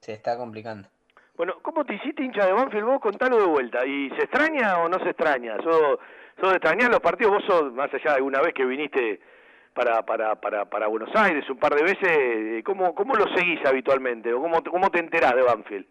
se 0.00 0.12
está 0.12 0.36
complicando. 0.36 0.88
Bueno, 1.36 1.54
¿cómo 1.62 1.84
te 1.84 1.94
hiciste 1.94 2.22
hincha 2.22 2.46
de 2.46 2.52
Banfield 2.52 2.84
vos? 2.84 3.00
Contalo 3.00 3.38
de 3.38 3.46
vuelta. 3.46 3.86
¿Y 3.86 4.10
se 4.10 4.24
extraña 4.24 4.78
o 4.78 4.88
no 4.88 4.98
se 4.98 5.10
extraña? 5.10 5.56
¿Sos, 5.62 5.98
sos 6.40 6.50
de 6.50 6.56
extrañar 6.56 6.90
los 6.90 7.00
partidos? 7.00 7.32
Vos 7.32 7.44
sos, 7.46 7.72
más 7.72 7.92
allá 7.92 8.10
de 8.10 8.16
alguna 8.16 8.40
vez 8.40 8.52
que 8.54 8.64
viniste 8.64 9.20
para, 9.74 10.02
para, 10.04 10.36
para, 10.36 10.66
para 10.66 10.86
Buenos 10.88 11.10
Aires 11.14 11.48
un 11.48 11.58
par 11.58 11.74
de 11.74 11.82
veces, 11.82 12.08
eh, 12.08 12.62
¿cómo, 12.64 12.94
cómo 12.94 13.14
lo 13.14 13.26
seguís 13.34 13.64
habitualmente? 13.64 14.32
¿O 14.32 14.40
cómo, 14.40 14.62
cómo 14.62 14.90
te 14.90 14.98
enterás 14.98 15.34
de 15.34 15.42
Banfield? 15.42 15.86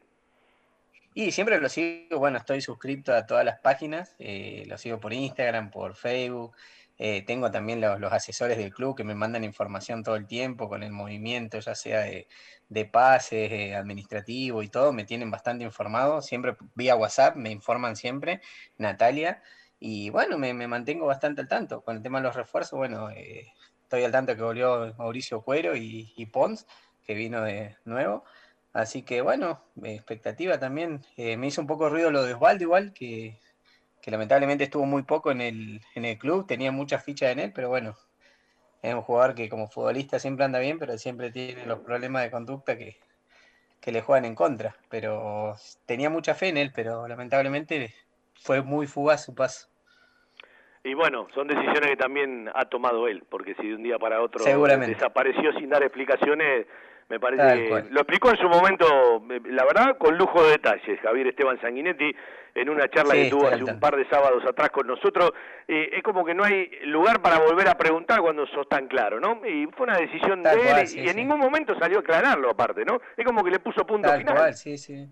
Y 1.13 1.31
siempre 1.31 1.59
lo 1.59 1.67
sigo, 1.67 2.19
bueno, 2.19 2.37
estoy 2.37 2.61
suscrito 2.61 3.13
a 3.13 3.25
todas 3.25 3.43
las 3.43 3.59
páginas, 3.59 4.15
eh, 4.17 4.63
lo 4.67 4.77
sigo 4.77 4.99
por 4.99 5.11
Instagram, 5.11 5.69
por 5.69 5.95
Facebook, 5.95 6.55
eh, 7.03 7.23
tengo 7.23 7.49
también 7.49 7.81
los, 7.81 8.13
asesores 8.13 8.59
del 8.59 8.71
club 8.71 8.95
que 8.95 9.03
me 9.03 9.15
mandan 9.15 9.43
información 9.43 10.03
todo 10.03 10.15
el 10.15 10.27
tiempo 10.27 10.69
con 10.69 10.83
el 10.83 10.91
movimiento, 10.91 11.59
ya 11.59 11.73
sea 11.73 12.01
de, 12.01 12.85
pases, 12.85 13.51
eh, 13.51 13.75
administrativo 13.75 14.61
y 14.61 14.69
todo, 14.69 14.93
me 14.93 15.03
tienen 15.03 15.31
bastante 15.31 15.63
informado, 15.63 16.21
siempre 16.21 16.55
vía 16.75 16.95
WhatsApp, 16.95 17.35
me 17.37 17.49
informan 17.49 17.95
siempre, 17.95 18.39
Natalia, 18.77 19.41
y 19.79 20.11
bueno, 20.11 20.37
me, 20.37 20.53
mantengo 20.53 21.07
bastante 21.07 21.41
al 21.41 21.47
tanto. 21.47 21.81
Con 21.81 21.97
el 21.97 22.03
tema 22.03 22.19
de 22.19 22.25
los 22.25 22.35
refuerzos, 22.35 22.77
bueno, 22.77 23.09
eh, 23.09 23.51
estoy 23.81 24.03
al 24.03 24.11
tanto 24.11 24.35
que 24.35 24.43
volvió 24.43 24.93
Mauricio 24.99 25.41
Cuero 25.41 25.75
y, 25.75 26.29
Pons, 26.31 26.67
que 27.03 27.15
vino 27.15 27.41
de 27.41 27.77
nuevo. 27.83 28.25
Así 28.73 29.01
que 29.01 29.21
bueno, 29.21 29.63
expectativa 29.83 30.59
también. 30.59 31.03
Eh, 31.17 31.35
me 31.35 31.47
hizo 31.47 31.61
un 31.61 31.67
poco 31.67 31.89
ruido 31.89 32.11
lo 32.11 32.23
de 32.23 32.35
Osvaldo 32.35 32.63
igual, 32.63 32.93
que, 32.93 33.39
que 34.01 34.11
lamentablemente 34.11 34.63
estuvo 34.63 34.85
muy 34.85 35.03
poco 35.03 35.31
en 35.31 35.41
el, 35.41 35.81
en 35.95 36.05
el 36.05 36.17
club, 36.17 36.47
tenía 36.47 36.71
muchas 36.71 37.03
fichas 37.03 37.31
en 37.31 37.39
él, 37.39 37.51
pero 37.53 37.69
bueno, 37.69 37.95
es 38.81 38.93
un 38.93 39.01
jugador 39.01 39.35
que 39.35 39.49
como 39.49 39.67
futbolista 39.67 40.19
siempre 40.19 40.45
anda 40.45 40.59
bien, 40.59 40.79
pero 40.79 40.97
siempre 40.97 41.31
tiene 41.31 41.65
los 41.65 41.79
problemas 41.79 42.23
de 42.23 42.31
conducta 42.31 42.77
que, 42.77 42.97
que 43.79 43.91
le 43.91 44.01
juegan 44.01 44.25
en 44.25 44.35
contra. 44.35 44.75
Pero 44.89 45.55
tenía 45.85 46.09
mucha 46.09 46.33
fe 46.33 46.49
en 46.49 46.57
él, 46.57 46.71
pero 46.73 47.07
lamentablemente 47.07 47.93
fue 48.33 48.61
muy 48.61 48.87
fugaz 48.87 49.25
su 49.25 49.35
paso. 49.35 49.67
Y 50.83 50.95
bueno, 50.95 51.27
son 51.35 51.47
decisiones 51.47 51.91
que 51.91 51.97
también 51.97 52.49
ha 52.55 52.65
tomado 52.65 53.07
él, 53.07 53.23
porque 53.29 53.53
si 53.55 53.67
de 53.67 53.75
un 53.75 53.83
día 53.83 53.99
para 53.99 54.19
otro 54.19 54.43
desapareció 54.43 55.53
sin 55.53 55.69
dar 55.69 55.83
explicaciones, 55.83 56.65
me 57.11 57.19
parece 57.19 57.43
que 57.43 57.89
lo 57.89 57.99
explicó 57.99 58.29
en 58.29 58.37
su 58.37 58.47
momento, 58.47 58.85
eh, 59.29 59.41
la 59.49 59.65
verdad, 59.65 59.97
con 59.97 60.17
lujo 60.17 60.41
de 60.45 60.51
detalles, 60.51 60.97
Javier 61.01 61.27
Esteban 61.27 61.59
Sanguinetti, 61.59 62.15
en 62.55 62.69
una 62.69 62.87
charla 62.87 63.15
Sí, 63.15 63.23
que 63.23 63.29
tuvo 63.29 63.47
hace 63.49 63.65
un 63.65 63.81
par 63.81 63.97
de 63.97 64.07
sábados 64.07 64.41
atrás 64.47 64.69
con 64.69 64.87
nosotros. 64.87 65.31
Eh, 65.67 65.89
es 65.91 66.03
como 66.03 66.23
que 66.23 66.33
no 66.33 66.45
hay 66.45 66.69
lugar 66.85 67.21
para 67.21 67.39
volver 67.39 67.67
a 67.67 67.77
preguntar 67.77 68.21
cuando 68.21 68.47
sos 68.47 68.69
tan 68.69 68.87
claro, 68.87 69.19
¿no? 69.19 69.45
Y 69.45 69.67
fue 69.75 69.87
una 69.87 69.97
decisión 69.97 70.41
Tal 70.41 70.57
de 70.57 70.71
él 70.71 70.83
y 70.83 70.87
sí, 70.87 70.99
en 71.05 71.17
ningún 71.17 71.39
momento 71.39 71.77
salió 71.77 71.97
a 71.97 72.01
aclararlo 72.01 72.49
aparte, 72.49 72.85
¿no? 72.85 73.01
Es 73.17 73.25
como 73.25 73.43
que 73.43 73.51
le 73.51 73.59
puso 73.59 73.85
punto 73.85 74.07
Tal 74.07 74.19
final. 74.19 74.35
cual, 74.35 74.53
sí, 74.53 74.77
sí. 74.77 75.05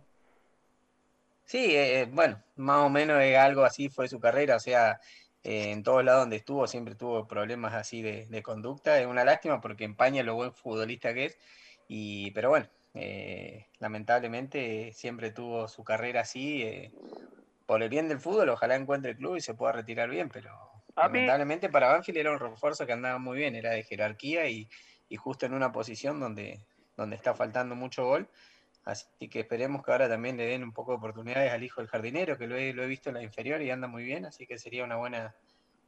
Sí, 1.43 1.75
eh, 1.75 2.07
bueno, 2.09 2.41
más 2.55 2.77
o 2.77 2.89
menos 2.89 3.21
eh, 3.21 3.35
algo 3.35 3.63
así 3.63 3.89
fue 3.89 4.07
su 4.07 4.21
carrera, 4.21 4.55
o 4.55 4.59
sea, 4.59 4.99
eh, 5.43 5.71
en 5.71 5.83
todos 5.83 6.03
lados 6.03 6.21
donde 6.21 6.35
estuvo 6.35 6.67
siempre 6.67 6.95
tuvo 6.95 7.27
problemas 7.27 7.73
así 7.73 8.01
de, 8.01 8.25
de 8.27 8.41
conducta, 8.43 8.99
es 8.99 9.07
una 9.07 9.23
lástima 9.23 9.59
porque 9.59 9.83
empaña 9.83 10.21
lo 10.23 10.35
buen 10.35 10.53
futbolista 10.53 11.13
que 11.13 11.25
es, 11.25 11.39
y, 11.89 12.31
pero 12.31 12.49
bueno, 12.49 12.67
eh, 12.93 13.65
lamentablemente 13.79 14.93
siempre 14.93 15.31
tuvo 15.31 15.67
su 15.67 15.83
carrera 15.83 16.21
así, 16.21 16.61
eh, 16.63 16.91
por 17.65 17.83
el 17.83 17.89
bien 17.89 18.07
del 18.07 18.19
fútbol, 18.19 18.49
ojalá 18.49 18.75
encuentre 18.75 19.11
el 19.11 19.17
club 19.17 19.35
y 19.35 19.41
se 19.41 19.55
pueda 19.55 19.73
retirar 19.73 20.09
bien, 20.09 20.29
pero 20.29 20.51
A 20.95 21.07
mí- 21.07 21.13
lamentablemente 21.15 21.69
para 21.69 21.89
Banfield 21.89 22.19
era 22.19 22.31
un 22.31 22.39
refuerzo 22.39 22.85
que 22.85 22.93
andaba 22.93 23.17
muy 23.17 23.37
bien, 23.37 23.55
era 23.55 23.71
de 23.71 23.83
jerarquía 23.83 24.47
y, 24.47 24.69
y 25.09 25.15
justo 25.17 25.45
en 25.45 25.53
una 25.53 25.71
posición 25.71 26.19
donde, 26.19 26.65
donde 26.95 27.15
está 27.15 27.33
faltando 27.33 27.75
mucho 27.75 28.05
gol. 28.05 28.29
Así 28.85 29.27
que 29.29 29.41
esperemos 29.41 29.83
que 29.83 29.91
ahora 29.91 30.07
también 30.07 30.37
le 30.37 30.45
den 30.45 30.63
un 30.63 30.73
poco 30.73 30.91
de 30.91 30.97
oportunidades 30.97 31.51
al 31.51 31.63
hijo 31.63 31.81
del 31.81 31.89
jardinero, 31.89 32.37
que 32.37 32.47
lo 32.47 32.55
he, 32.55 32.73
lo 32.73 32.83
he 32.83 32.87
visto 32.87 33.09
en 33.09 33.15
la 33.15 33.23
inferior 33.23 33.61
y 33.61 33.69
anda 33.71 33.87
muy 33.87 34.03
bien, 34.03 34.25
así 34.25 34.47
que 34.47 34.57
sería 34.57 34.83
una 34.83 34.95
buena, 34.95 35.35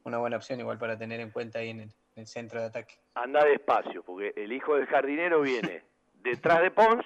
una 0.04 0.18
buena 0.18 0.36
opción 0.36 0.60
igual 0.60 0.78
para 0.78 0.98
tener 0.98 1.20
en 1.20 1.30
cuenta 1.30 1.60
ahí 1.60 1.70
en 1.70 1.80
el, 1.80 1.88
en 2.14 2.20
el 2.22 2.26
centro 2.26 2.60
de 2.60 2.66
ataque. 2.66 2.94
Anda 3.14 3.44
despacio, 3.44 4.04
porque 4.04 4.32
el 4.36 4.52
hijo 4.52 4.76
del 4.76 4.86
jardinero 4.86 5.40
viene 5.40 5.82
detrás 6.22 6.60
de 6.60 6.70
Pons, 6.70 7.04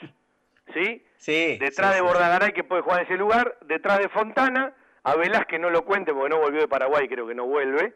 ¿sí? 0.74 1.04
Sí. 1.16 1.58
Detrás 1.58 1.94
sí, 1.94 1.94
de 1.94 2.00
sí. 2.00 2.04
Bordagaray, 2.04 2.52
que 2.52 2.64
puede 2.64 2.82
jugar 2.82 3.00
en 3.00 3.06
ese 3.06 3.16
lugar, 3.16 3.56
detrás 3.62 3.98
de 3.98 4.08
Fontana, 4.08 4.72
a 5.02 5.16
Velázquez 5.16 5.60
no 5.60 5.70
lo 5.70 5.84
cuente 5.84 6.12
porque 6.12 6.28
no 6.34 6.40
volvió 6.40 6.60
de 6.60 6.68
Paraguay, 6.68 7.08
creo 7.08 7.26
que 7.26 7.34
no 7.34 7.46
vuelve, 7.46 7.94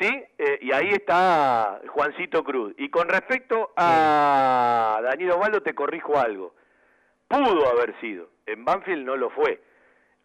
¿sí? 0.00 0.24
Eh, 0.38 0.58
y 0.62 0.72
ahí 0.72 0.90
está 0.90 1.80
Juancito 1.88 2.44
Cruz. 2.44 2.74
Y 2.78 2.88
con 2.90 3.08
respecto 3.08 3.72
a 3.76 5.00
Daniel 5.02 5.32
Osvaldo, 5.32 5.62
te 5.62 5.74
corrijo 5.74 6.18
algo. 6.18 6.54
Pudo 7.28 7.68
haber 7.70 7.98
sido, 8.00 8.28
en 8.46 8.64
Banfield 8.64 9.06
no 9.06 9.16
lo 9.16 9.30
fue. 9.30 9.62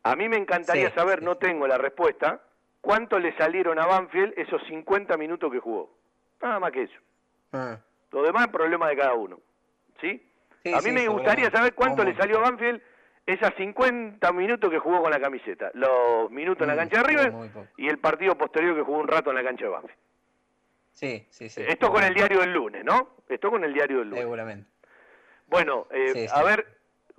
A 0.03 0.16
mí 0.16 0.28
me 0.30 0.38
encantaría 0.38 0.90
Sí, 0.90 0.95
saber, 0.95 1.22
no 1.22 1.38
tengo 1.38 1.68
la 1.68 1.78
respuesta, 1.78 2.41
cuánto 2.82 3.20
le 3.20 3.36
salieron 3.38 3.80
a 3.80 3.86
Banfield 3.86 4.34
esos 4.38 4.62
50 4.68 5.18
minutos 5.18 5.52
que 5.52 5.60
jugó. 5.60 5.91
Nada 6.41 6.60
más 6.60 6.72
que 6.72 6.84
eso. 6.84 6.99
Ah, 7.53 7.78
Lo 8.12 8.22
demás 8.24 8.45
es 8.45 8.52
problema 8.52 8.88
de 8.90 8.98
cada 8.98 9.14
uno. 9.14 9.40
¿Sí? 10.02 10.22
Sí, 10.64 10.74
a 10.74 10.78
mí 10.78 10.84
sí, 10.84 10.92
me 10.92 11.08
gustaría 11.08 11.50
saber 11.52 11.74
cuánto 11.76 12.04
le 12.04 12.16
salió 12.16 12.38
a 12.40 12.42
Banfield 12.50 12.82
esas 13.26 13.54
50 13.56 14.32
minutos 14.34 14.70
que 14.70 14.80
jugó 14.80 15.02
con 15.02 15.12
la 15.12 15.20
camiseta. 15.20 15.72
Los 15.74 16.30
minutos 16.32 16.62
en 16.64 16.68
la 16.68 16.74
Mm, 16.76 16.78
cancha 16.90 17.02
de 17.02 17.08
River 17.08 17.34
y 17.78 17.88
el 17.88 17.98
partido 18.00 18.36
posterior 18.38 18.76
que 18.76 18.82
jugó 18.84 18.98
un 19.00 19.08
rato 19.08 19.30
en 19.32 19.36
la 19.36 19.44
cancha 19.44 19.66
de 19.66 19.72
Banfield. 19.72 19.98
Sí, 20.92 21.26
sí, 21.30 21.50
sí. 21.50 21.62
Esto 21.68 21.92
con 21.92 22.04
el 22.04 22.14
diario 22.14 22.40
del 22.40 22.54
lunes, 22.54 22.84
¿no? 22.86 23.16
Esto 23.28 23.50
con 23.52 23.64
el 23.64 23.74
diario 23.74 24.00
del 24.00 24.08
lunes. 24.10 24.24
Seguramente. 24.24 24.70
Bueno, 25.48 25.88
eh, 25.92 26.10
Sí, 26.14 26.28
sí. 26.28 26.34
a 26.34 26.44
ver, 26.44 26.66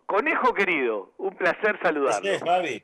Conejo 0.06 0.54
querido, 0.54 1.12
un 1.18 1.36
placer 1.36 1.78
saludarlo. 1.82 2.30
es, 2.30 2.40
Fabi? 2.40 2.82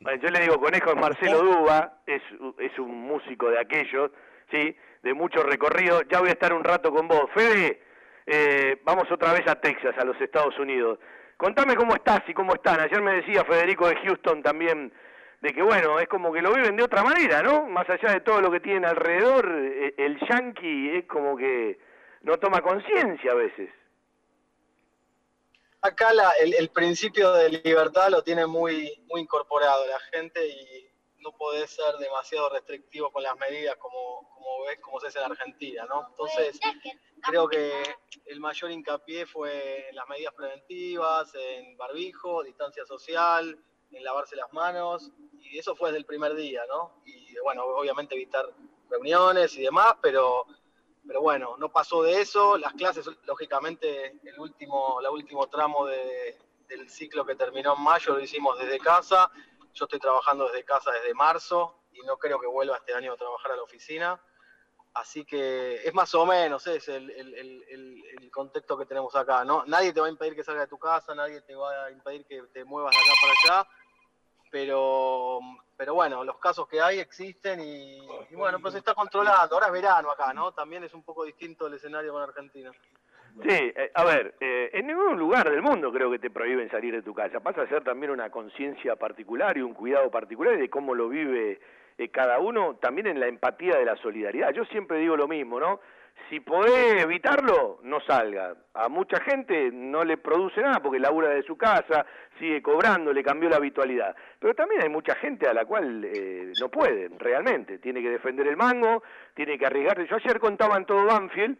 Bueno, 0.00 0.22
yo 0.22 0.28
le 0.30 0.40
digo 0.40 0.58
Conejo 0.60 0.90
es 0.90 0.96
Marcelo 0.96 1.38
Duba, 1.42 2.00
es, 2.06 2.22
es 2.58 2.78
un 2.78 2.90
músico 3.02 3.48
de 3.50 3.58
aquellos, 3.60 4.10
¿sí? 4.50 4.76
De 5.02 5.14
mucho 5.14 5.42
recorrido. 5.42 6.02
Ya 6.02 6.20
voy 6.20 6.30
a 6.30 6.32
estar 6.32 6.52
un 6.52 6.64
rato 6.64 6.92
con 6.92 7.06
vos. 7.08 7.30
Fede, 7.34 7.80
eh, 8.26 8.80
vamos 8.84 9.10
otra 9.10 9.32
vez 9.32 9.46
a 9.48 9.60
Texas, 9.60 9.94
a 9.98 10.04
los 10.04 10.20
Estados 10.20 10.58
Unidos. 10.58 10.98
Contame 11.36 11.74
cómo 11.76 11.94
estás 11.94 12.22
y 12.28 12.34
cómo 12.34 12.54
están. 12.54 12.80
Ayer 12.80 13.02
me 13.02 13.16
decía 13.16 13.44
Federico 13.44 13.88
de 13.88 13.96
Houston 13.96 14.42
también 14.42 14.92
de 15.40 15.52
que, 15.52 15.62
bueno, 15.62 15.98
es 15.98 16.08
como 16.08 16.32
que 16.32 16.40
lo 16.40 16.52
viven 16.54 16.76
de 16.76 16.84
otra 16.84 17.02
manera, 17.02 17.42
¿no? 17.42 17.66
Más 17.66 17.88
allá 17.90 18.12
de 18.14 18.20
todo 18.20 18.40
lo 18.40 18.50
que 18.50 18.60
tienen 18.60 18.86
alrededor, 18.86 19.50
eh, 19.52 19.94
el 19.98 20.18
yankee 20.28 20.96
es 20.96 21.04
como 21.06 21.36
que 21.36 21.78
no 22.22 22.38
toma 22.38 22.62
conciencia 22.62 23.32
a 23.32 23.34
veces. 23.34 23.68
Acá 25.82 26.14
la- 26.14 26.32
el, 26.40 26.54
el 26.54 26.70
principio 26.70 27.32
de 27.32 27.50
libertad 27.62 28.08
lo 28.08 28.22
tiene 28.22 28.46
muy, 28.46 28.90
muy 29.08 29.20
incorporado 29.20 29.86
la 29.86 30.00
gente 30.12 30.40
y 30.46 30.88
no 31.24 31.32
podés 31.32 31.70
ser 31.70 31.96
demasiado 31.96 32.50
restrictivo 32.50 33.10
con 33.10 33.22
las 33.22 33.36
medidas 33.38 33.76
como, 33.78 34.30
como 34.34 34.62
ves, 34.64 34.78
como 34.80 35.00
se 35.00 35.08
hace 35.08 35.18
en 35.18 35.30
Argentina, 35.32 35.84
¿no? 35.88 36.06
Entonces, 36.10 36.60
creo 37.26 37.48
que 37.48 37.82
el 38.26 38.38
mayor 38.38 38.70
hincapié 38.70 39.26
fue 39.26 39.88
en 39.88 39.96
las 39.96 40.08
medidas 40.08 40.34
preventivas, 40.34 41.34
en 41.34 41.76
barbijo, 41.76 42.42
distancia 42.44 42.84
social, 42.86 43.58
en 43.90 44.04
lavarse 44.04 44.36
las 44.36 44.52
manos, 44.52 45.10
y 45.40 45.58
eso 45.58 45.74
fue 45.74 45.88
desde 45.88 45.98
el 46.00 46.04
primer 46.06 46.34
día, 46.34 46.62
¿no? 46.68 47.02
Y 47.06 47.34
bueno, 47.42 47.64
obviamente 47.64 48.14
evitar 48.14 48.46
reuniones 48.90 49.56
y 49.56 49.62
demás, 49.62 49.94
pero 50.00 50.46
pero 51.06 51.20
bueno, 51.20 51.56
no 51.58 51.70
pasó 51.70 52.02
de 52.02 52.22
eso. 52.22 52.56
Las 52.56 52.72
clases, 52.72 53.06
lógicamente, 53.26 54.18
el 54.24 54.40
último, 54.40 55.00
último 55.12 55.46
tramo 55.48 55.84
de- 55.84 56.38
del 56.66 56.88
ciclo 56.88 57.26
que 57.26 57.34
terminó 57.34 57.74
en 57.76 57.82
mayo 57.82 58.14
lo 58.14 58.20
hicimos 58.22 58.58
desde 58.58 58.78
casa. 58.78 59.30
Yo 59.74 59.84
estoy 59.84 59.98
trabajando 59.98 60.46
desde 60.46 60.64
casa 60.64 60.90
desde 60.92 61.12
marzo 61.14 61.82
y 61.92 62.00
no 62.02 62.16
creo 62.16 62.40
que 62.40 62.46
vuelva 62.46 62.76
este 62.76 62.94
año 62.94 63.12
a 63.12 63.16
trabajar 63.16 63.52
a 63.52 63.56
la 63.56 63.62
oficina. 63.62 64.20
Así 64.94 65.24
que 65.24 65.86
es 65.86 65.92
más 65.92 66.14
o 66.14 66.24
menos 66.24 66.66
es 66.68 66.88
el, 66.88 67.10
el- 67.10 67.34
el- 67.34 68.30
contexto 68.30 68.76
que 68.76 68.86
tenemos 68.86 69.14
acá. 69.14 69.44
¿no? 69.44 69.64
Nadie 69.66 69.92
te 69.92 70.00
va 70.00 70.08
a 70.08 70.10
impedir 70.10 70.34
que 70.34 70.42
salgas 70.42 70.64
de 70.64 70.68
tu 70.68 70.78
casa, 70.78 71.14
nadie 71.14 71.40
te 71.42 71.54
va 71.54 71.84
a 71.84 71.90
impedir 71.92 72.26
que 72.26 72.42
te 72.52 72.64
muevas 72.64 72.92
de 72.92 72.98
acá 72.98 73.12
para 73.22 73.58
allá. 73.60 73.68
Pero, 74.50 75.40
pero 75.76 75.94
bueno, 75.94 76.22
los 76.24 76.38
casos 76.38 76.66
que 76.68 76.80
hay 76.80 76.98
existen 77.00 77.60
y, 77.60 78.06
bueno, 78.32 78.60
pues 78.60 78.74
está 78.74 78.94
controlando. 78.94 79.54
Ahora 79.54 79.66
es 79.66 79.72
verano 79.72 80.10
acá, 80.10 80.32
¿no? 80.32 80.52
También 80.52 80.82
es 80.84 80.94
un 80.94 81.02
poco 81.04 81.24
distinto 81.24 81.66
el 81.66 81.74
escenario 81.74 82.12
con 82.12 82.22
Argentina. 82.22 82.70
Sí, 83.42 83.48
eh, 83.50 83.90
a 83.94 84.04
ver, 84.04 84.34
eh, 84.40 84.70
en 84.74 84.86
ningún 84.86 85.18
lugar 85.18 85.50
del 85.50 85.60
mundo 85.60 85.92
creo 85.92 86.10
que 86.10 86.20
te 86.20 86.30
prohíben 86.30 86.70
salir 86.70 86.94
de 86.94 87.02
tu 87.02 87.12
casa. 87.12 87.40
Pasa 87.40 87.62
a 87.62 87.68
ser 87.68 87.82
también 87.82 88.12
una 88.12 88.30
conciencia 88.30 88.94
particular 88.94 89.56
y 89.58 89.62
un 89.62 89.74
cuidado 89.74 90.10
particular 90.10 90.56
de 90.56 90.70
cómo 90.70 90.94
lo 90.94 91.08
vive 91.08 91.58
eh, 91.98 92.08
cada 92.10 92.38
uno, 92.38 92.76
también 92.76 93.08
en 93.08 93.18
la 93.18 93.26
empatía 93.26 93.76
de 93.76 93.84
la 93.84 93.96
solidaridad. 93.96 94.52
Yo 94.52 94.64
siempre 94.66 94.98
digo 94.98 95.16
lo 95.16 95.26
mismo, 95.26 95.58
¿no? 95.58 95.80
Si 96.30 96.38
podés 96.38 97.02
evitarlo, 97.02 97.80
no 97.82 98.00
salga. 98.00 98.54
A 98.72 98.88
mucha 98.88 99.20
gente 99.20 99.70
no 99.72 100.04
le 100.04 100.16
produce 100.16 100.60
nada 100.60 100.80
porque 100.80 101.00
labura 101.00 101.28
de 101.30 101.42
su 101.42 101.56
casa, 101.56 102.06
sigue 102.38 102.62
cobrando, 102.62 103.12
le 103.12 103.24
cambió 103.24 103.48
la 103.48 103.56
habitualidad. 103.56 104.14
Pero 104.38 104.54
también 104.54 104.82
hay 104.82 104.88
mucha 104.88 105.16
gente 105.16 105.48
a 105.48 105.52
la 105.52 105.64
cual 105.64 106.04
eh, 106.04 106.52
no 106.60 106.68
puede, 106.68 107.10
realmente. 107.18 107.78
Tiene 107.78 108.00
que 108.00 108.10
defender 108.10 108.46
el 108.46 108.56
mango, 108.56 109.02
tiene 109.34 109.58
que 109.58 109.66
arriesgarse. 109.66 110.06
Yo 110.06 110.16
ayer 110.16 110.38
contaba 110.38 110.76
en 110.76 110.86
todo 110.86 111.04
Banfield, 111.04 111.58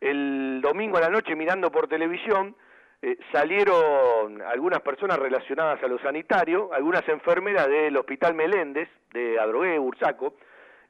el 0.00 0.60
domingo 0.62 0.98
a 0.98 1.02
la 1.02 1.08
noche 1.08 1.34
mirando 1.34 1.70
por 1.70 1.88
televisión, 1.88 2.54
eh, 3.02 3.18
salieron 3.30 4.42
algunas 4.42 4.80
personas 4.80 5.18
relacionadas 5.18 5.82
a 5.82 5.86
lo 5.86 5.98
sanitario, 5.98 6.70
algunas 6.72 7.06
enfermeras 7.08 7.68
del 7.68 7.96
Hospital 7.96 8.34
Meléndez, 8.34 8.88
de 9.12 9.38
Adrogué, 9.38 9.78
Bursaco, 9.78 10.34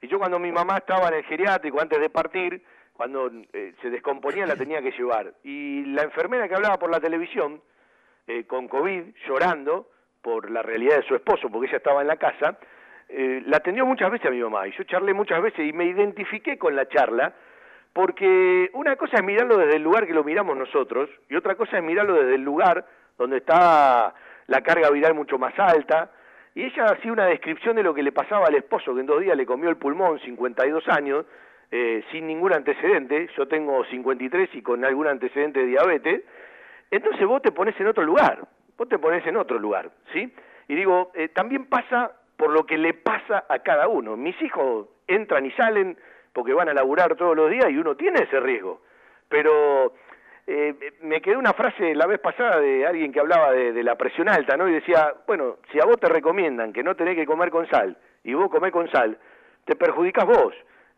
y 0.01 0.09
yo 0.09 0.19
cuando 0.19 0.39
mi 0.39 0.53
mamá 0.53 0.79
estaba 0.79 1.09
en 1.09 1.15
el 1.15 1.25
geriátrico 1.25 1.81
antes 1.81 2.01
de 2.01 2.11
partir, 2.11 2.63
cuando 2.93 3.31
eh, 3.53 3.75
se 3.83 3.91
descomponía 3.91 4.47
la 4.47 4.57
tenía 4.57 4.81
que 4.81 4.93
llevar, 4.93 5.35
y 5.43 5.85
la 5.87 6.03
enfermera 6.03 6.49
que 6.49 6.55
hablaba 6.55 6.79
por 6.79 6.91
la 6.91 7.01
televisión, 7.01 7.61
eh, 8.27 8.45
con 8.45 8.69
COVID, 8.69 9.03
llorando 9.27 9.89
por 10.23 10.51
la 10.51 10.63
realidad 10.63 10.97
de 10.97 11.07
su 11.07 11.15
esposo, 11.15 11.49
porque 11.49 11.69
ella 11.69 11.77
estaba 11.77 12.01
en 12.03 12.09
la 12.09 12.17
casa, 12.17 12.59
eh, 13.09 13.43
la 13.47 13.59
atendió 13.59 13.87
muchas 13.87 14.11
veces 14.11 14.27
a 14.27 14.31
mi 14.31 14.41
mamá, 14.41 14.67
y 14.67 14.73
yo 14.73 14.85
charlé 14.85 15.13
muchas 15.15 15.41
veces 15.41 15.61
y 15.61 15.73
me 15.73 15.85
identifiqué 15.85 16.59
con 16.59 16.75
la 16.75 16.89
charla, 16.89 17.35
porque 17.97 18.69
una 18.75 18.95
cosa 18.97 19.17
es 19.17 19.25
mirarlo 19.25 19.57
desde 19.57 19.77
el 19.77 19.83
lugar 19.83 20.07
que 20.07 20.13
lo 20.13 20.23
miramos 20.23 20.55
nosotros 20.55 21.09
y 21.31 21.35
otra 21.35 21.55
cosa 21.55 21.79
es 21.79 21.83
mirarlo 21.83 22.13
desde 22.13 22.35
el 22.35 22.43
lugar 22.43 22.85
donde 23.17 23.39
está 23.39 24.13
la 24.49 24.61
carga 24.61 24.91
viral 24.91 25.15
mucho 25.15 25.39
más 25.39 25.59
alta. 25.59 26.11
Y 26.55 26.65
ella 26.65 26.85
hacía 26.93 27.11
una 27.11 27.25
descripción 27.25 27.75
de 27.75 27.83
lo 27.83 27.95
que 27.95 28.03
le 28.03 28.13
pasaba 28.13 28.49
al 28.49 28.55
esposo, 28.55 28.95
que 28.95 29.01
en 29.01 29.07
dos 29.07 29.23
días 29.23 29.35
le 29.35 29.47
comió 29.47 29.71
el 29.71 29.79
pulmón, 29.79 30.21
52 30.21 30.87
años, 30.89 31.25
eh, 31.71 32.05
sin 32.13 32.27
ningún 32.27 32.53
antecedente. 32.53 33.31
Yo 33.35 33.49
tengo 33.49 33.83
53 33.87 34.51
y 34.53 34.61
con 34.61 34.85
algún 34.85 35.07
antecedente 35.07 35.61
de 35.61 35.67
diabetes. 35.67 36.23
Entonces 36.91 37.27
vos 37.27 37.41
te 37.41 37.51
pones 37.51 37.81
en 37.81 37.87
otro 37.87 38.05
lugar, 38.05 38.47
vos 38.77 38.91
te 38.91 38.99
pones 38.99 39.27
en 39.27 39.39
otro 39.39 39.59
lugar, 39.59 39.89
¿sí? 40.13 40.31
Y 40.69 40.75
digo, 40.75 41.13
eh, 41.15 41.29
también 41.29 41.65
pasa 41.65 42.13
por 42.37 42.51
lo 42.51 42.67
que 42.67 42.77
le 42.77 42.93
pasa 42.93 43.47
a 43.49 43.61
cada 43.61 43.89
uno. 43.89 44.19
Mis 44.19 44.39
hijos 44.43 44.87
entran 45.07 45.47
y 45.47 45.51
salen 45.53 45.97
porque 46.37 46.53
van 46.53 46.69
a 46.69 46.75
laburar 46.75 47.17
todos 47.17 47.35
los 47.35 47.51
días 47.51 47.71
y 47.71 47.79
uno 47.79 47.97
tiene 47.97 48.25
ese 48.25 48.39
riesgo. 48.41 48.83
Pero 49.27 49.95
eh, 50.47 50.75
me 51.01 51.23
quedó 51.23 51.39
una 51.39 51.55
frase 51.55 51.95
la 51.95 52.07
vez 52.07 52.21
pasada 52.21 52.61
de 52.61 52.87
alguien 52.87 53.11
que 53.11 53.21
hablaba 53.21 53.53
de, 53.53 53.83
la 53.83 53.95
presión 53.97 54.29
alta, 54.29 54.55
¿no? 54.55 54.69
Y 54.69 54.75
decía, 54.75 55.15
bueno, 55.27 55.57
si 55.73 55.81
a 55.81 55.87
vos 55.87 55.99
te 55.99 56.11
recomiendan 56.11 56.75
que 56.75 56.83
no 56.83 56.95
tenés 56.95 57.17
que 57.17 57.25
comer 57.25 57.49
con 57.49 57.67
sal 57.71 57.97
y 58.23 58.35
vos 58.35 58.51
comés 58.51 58.71
con 58.71 58.87
sal, 58.91 59.17
te 59.65 59.77
perjudicás 59.77 60.27
vos. 60.27 60.55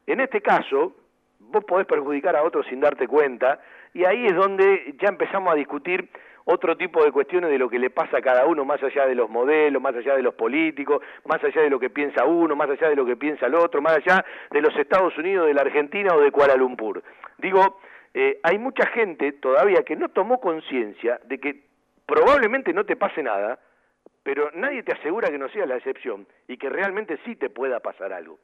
En 0.09 0.19
este 0.19 0.41
caso, 0.41 0.97
vos 1.39 1.65
podés 1.65 1.87
perjudicar 1.87 2.35
a 2.35 2.43
otros 2.43 2.67
sin 2.67 2.81
darte 2.81 3.07
cuenta 3.07 3.61
y 3.95 4.05
ahí 4.05 4.27
es 4.27 4.35
donde 4.35 4.97
ya 5.01 5.09
empezamos 5.09 5.53
a 5.53 5.57
discutir 5.57 6.11
otro 6.51 6.79
tipo 6.79 7.05
de 7.05 7.13
cuestiones 7.13 7.51
de 7.51 7.59
lo 7.59 7.69
que 7.69 7.79
le 7.79 7.91
pasa 7.91 8.17
a 8.17 8.23
cada 8.23 8.47
uno, 8.47 8.65
más 8.65 8.83
allá 8.83 9.07
de 9.07 9.15
los 9.15 9.29
modelos, 9.29 9.83
más 9.83 9.95
allá 9.95 10.17
de 10.17 10.23
los 10.23 10.35
políticos, 10.35 11.03
más 11.27 11.45
allá 11.45 11.61
de 11.61 11.69
lo 11.69 11.79
que 11.79 11.91
piensa 11.91 12.25
uno, 12.25 12.57
más 12.57 12.71
allá 12.71 12.89
de 12.89 12.97
lo 12.97 13.05
que 13.05 13.17
piensa 13.17 13.45
el 13.45 13.55
otro, 13.55 13.83
más 13.83 13.99
allá 13.99 14.25
de 14.51 14.63
los 14.63 14.75
Estados 14.77 15.17
Unidos, 15.19 15.47
de 15.47 15.53
la 15.53 15.61
Argentina 15.61 16.15
o 16.15 16.21
de 16.23 16.31
Kuala 16.31 16.55
Lumpur. 16.57 17.03
Digo, 17.37 17.81
eh, 18.15 18.41
hay 18.43 18.57
mucha 18.57 18.87
gente 18.87 19.33
todavía 19.33 19.83
que 19.83 19.95
no 19.95 20.09
tomó 20.09 20.41
conciencia 20.41 21.21
de 21.25 21.39
que 21.39 21.65
probablemente 22.07 22.73
no 22.73 22.85
te 22.87 22.97
pase 22.97 23.23
nada, 23.23 23.59
pero 24.23 24.51
nadie 24.55 24.83
te 24.83 24.95
asegura 24.95 25.29
que 25.29 25.37
no 25.37 25.51
sea 25.51 25.67
la 25.67 25.77
excepción 25.77 26.27
y 26.47 26.57
que 26.57 26.71
realmente 26.71 27.19
sí 27.27 27.37
te 27.37 27.51
pueda 27.51 27.81
pasar 27.81 28.15
algo. 28.15 28.39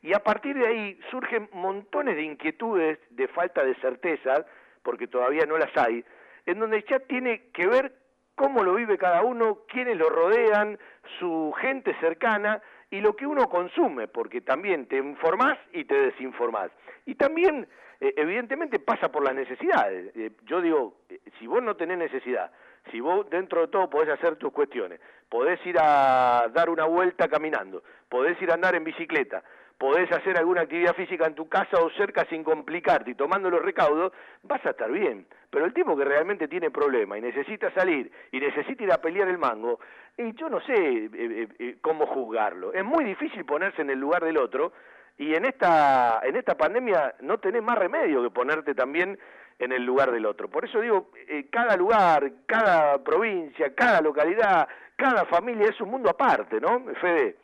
Y 0.00 0.14
a 0.14 0.20
partir 0.20 0.56
de 0.56 0.66
ahí 0.66 0.98
surgen 1.10 1.50
montones 1.52 2.16
de 2.16 2.22
inquietudes, 2.22 2.98
de 3.10 3.28
falta 3.28 3.62
de 3.62 3.74
certeza, 3.74 4.46
porque 4.82 5.06
todavía 5.06 5.44
no 5.44 5.58
las 5.58 5.76
hay, 5.76 6.02
en 6.46 6.58
donde 6.58 6.84
ya 6.88 6.98
tiene 7.00 7.50
que 7.52 7.66
ver 7.66 7.92
cómo 8.34 8.62
lo 8.62 8.74
vive 8.74 8.98
cada 8.98 9.22
uno, 9.22 9.60
quiénes 9.68 9.96
lo 9.96 10.08
rodean, 10.08 10.78
su 11.18 11.52
gente 11.60 11.94
cercana 12.00 12.60
y 12.90 13.00
lo 13.00 13.16
que 13.16 13.26
uno 13.26 13.48
consume, 13.48 14.08
porque 14.08 14.40
también 14.40 14.86
te 14.86 14.96
informás 14.98 15.58
y 15.72 15.84
te 15.84 15.94
desinformás. 15.94 16.70
Y 17.06 17.14
también, 17.14 17.66
eh, 18.00 18.14
evidentemente, 18.16 18.78
pasa 18.78 19.10
por 19.10 19.24
las 19.24 19.34
necesidades. 19.34 20.14
Eh, 20.16 20.30
yo 20.44 20.60
digo, 20.60 20.98
eh, 21.08 21.20
si 21.38 21.46
vos 21.46 21.62
no 21.62 21.76
tenés 21.76 21.98
necesidad, 21.98 22.50
si 22.90 23.00
vos 23.00 23.28
dentro 23.30 23.62
de 23.62 23.68
todo 23.68 23.88
podés 23.88 24.10
hacer 24.10 24.36
tus 24.36 24.52
cuestiones, 24.52 25.00
podés 25.28 25.64
ir 25.64 25.76
a 25.80 26.48
dar 26.52 26.68
una 26.68 26.84
vuelta 26.84 27.28
caminando, 27.28 27.82
podés 28.08 28.40
ir 28.42 28.50
a 28.50 28.54
andar 28.54 28.74
en 28.74 28.84
bicicleta, 28.84 29.42
podés 29.82 30.12
hacer 30.12 30.38
alguna 30.38 30.60
actividad 30.60 30.94
física 30.94 31.26
en 31.26 31.34
tu 31.34 31.48
casa 31.48 31.76
o 31.80 31.90
cerca 31.90 32.24
sin 32.26 32.44
complicarte 32.44 33.10
y 33.10 33.14
tomando 33.16 33.50
los 33.50 33.60
recaudos, 33.60 34.12
vas 34.44 34.64
a 34.64 34.70
estar 34.70 34.88
bien. 34.92 35.26
Pero 35.50 35.64
el 35.64 35.74
tipo 35.74 35.96
que 35.96 36.04
realmente 36.04 36.46
tiene 36.46 36.70
problema 36.70 37.18
y 37.18 37.20
necesita 37.20 37.68
salir 37.74 38.08
y 38.30 38.38
necesita 38.38 38.84
ir 38.84 38.92
a 38.92 38.98
pelear 38.98 39.26
el 39.26 39.38
mango, 39.38 39.80
y 40.16 40.34
yo 40.34 40.48
no 40.48 40.60
sé 40.60 40.72
eh, 40.72 41.10
eh, 41.12 41.48
eh, 41.58 41.76
cómo 41.80 42.06
juzgarlo. 42.06 42.72
Es 42.72 42.84
muy 42.84 43.04
difícil 43.04 43.44
ponerse 43.44 43.82
en 43.82 43.90
el 43.90 43.98
lugar 43.98 44.22
del 44.22 44.38
otro 44.38 44.72
y 45.18 45.34
en 45.34 45.46
esta, 45.46 46.20
en 46.22 46.36
esta 46.36 46.56
pandemia 46.56 47.16
no 47.22 47.38
tenés 47.38 47.64
más 47.64 47.76
remedio 47.76 48.22
que 48.22 48.30
ponerte 48.30 48.76
también 48.76 49.18
en 49.58 49.72
el 49.72 49.84
lugar 49.84 50.12
del 50.12 50.26
otro. 50.26 50.48
Por 50.48 50.64
eso 50.64 50.80
digo, 50.80 51.10
eh, 51.26 51.48
cada 51.50 51.76
lugar, 51.76 52.30
cada 52.46 53.02
provincia, 53.02 53.74
cada 53.74 54.00
localidad, 54.00 54.68
cada 54.94 55.24
familia 55.24 55.70
es 55.70 55.80
un 55.80 55.90
mundo 55.90 56.08
aparte, 56.08 56.60
¿no, 56.60 56.84
Fede? 57.00 57.41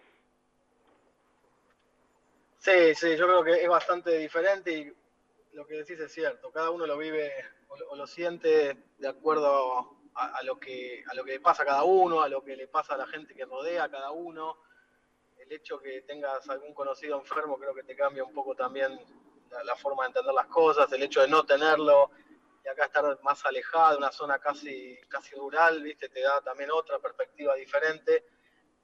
Sí, 2.58 2.94
sí, 2.94 3.16
yo 3.16 3.26
creo 3.26 3.44
que 3.44 3.62
es 3.62 3.68
bastante 3.68 4.18
diferente 4.18 4.72
y 4.72 4.92
lo 5.52 5.66
que 5.66 5.76
decís 5.76 5.98
es 6.00 6.12
cierto. 6.12 6.50
Cada 6.50 6.70
uno 6.70 6.86
lo 6.86 6.98
vive 6.98 7.32
o 7.90 7.94
lo, 7.94 8.06
siente 8.06 8.76
de 8.98 9.08
acuerdo 9.08 9.96
a, 10.14 10.42
lo 10.42 10.58
que, 10.58 11.04
a 11.08 11.14
lo 11.14 11.24
que 11.24 11.32
le 11.32 11.40
pasa 11.40 11.62
a 11.62 11.66
cada 11.66 11.84
uno, 11.84 12.20
a 12.20 12.28
lo 12.28 12.42
que 12.42 12.56
le 12.56 12.66
pasa 12.66 12.94
a 12.94 12.96
la 12.96 13.06
gente 13.06 13.34
que 13.34 13.44
rodea 13.44 13.84
a 13.84 13.90
cada 13.90 14.10
uno. 14.10 14.56
El 15.38 15.52
hecho 15.52 15.78
que 15.78 16.02
tengas 16.02 16.48
algún 16.48 16.74
conocido 16.74 17.18
enfermo 17.18 17.58
creo 17.58 17.74
que 17.74 17.84
te 17.84 17.94
cambia 17.94 18.24
un 18.24 18.34
poco 18.34 18.56
también 18.56 18.98
la, 19.50 19.62
la 19.62 19.76
forma 19.76 20.02
de 20.02 20.08
entender 20.08 20.34
las 20.34 20.48
cosas, 20.48 20.90
el 20.92 21.02
hecho 21.02 21.20
de 21.20 21.28
no 21.28 21.44
tenerlo 21.46 22.10
y 22.64 22.68
acá 22.68 22.86
estar 22.86 23.22
más 23.22 23.44
alejada 23.46 23.92
de 23.92 23.98
una 23.98 24.10
zona 24.10 24.40
casi, 24.40 24.98
casi 25.08 25.36
rural, 25.36 25.80
¿viste? 25.82 26.08
Te 26.08 26.22
da 26.22 26.40
también 26.40 26.72
otra 26.72 26.98
perspectiva 26.98 27.54
diferente. 27.54 28.24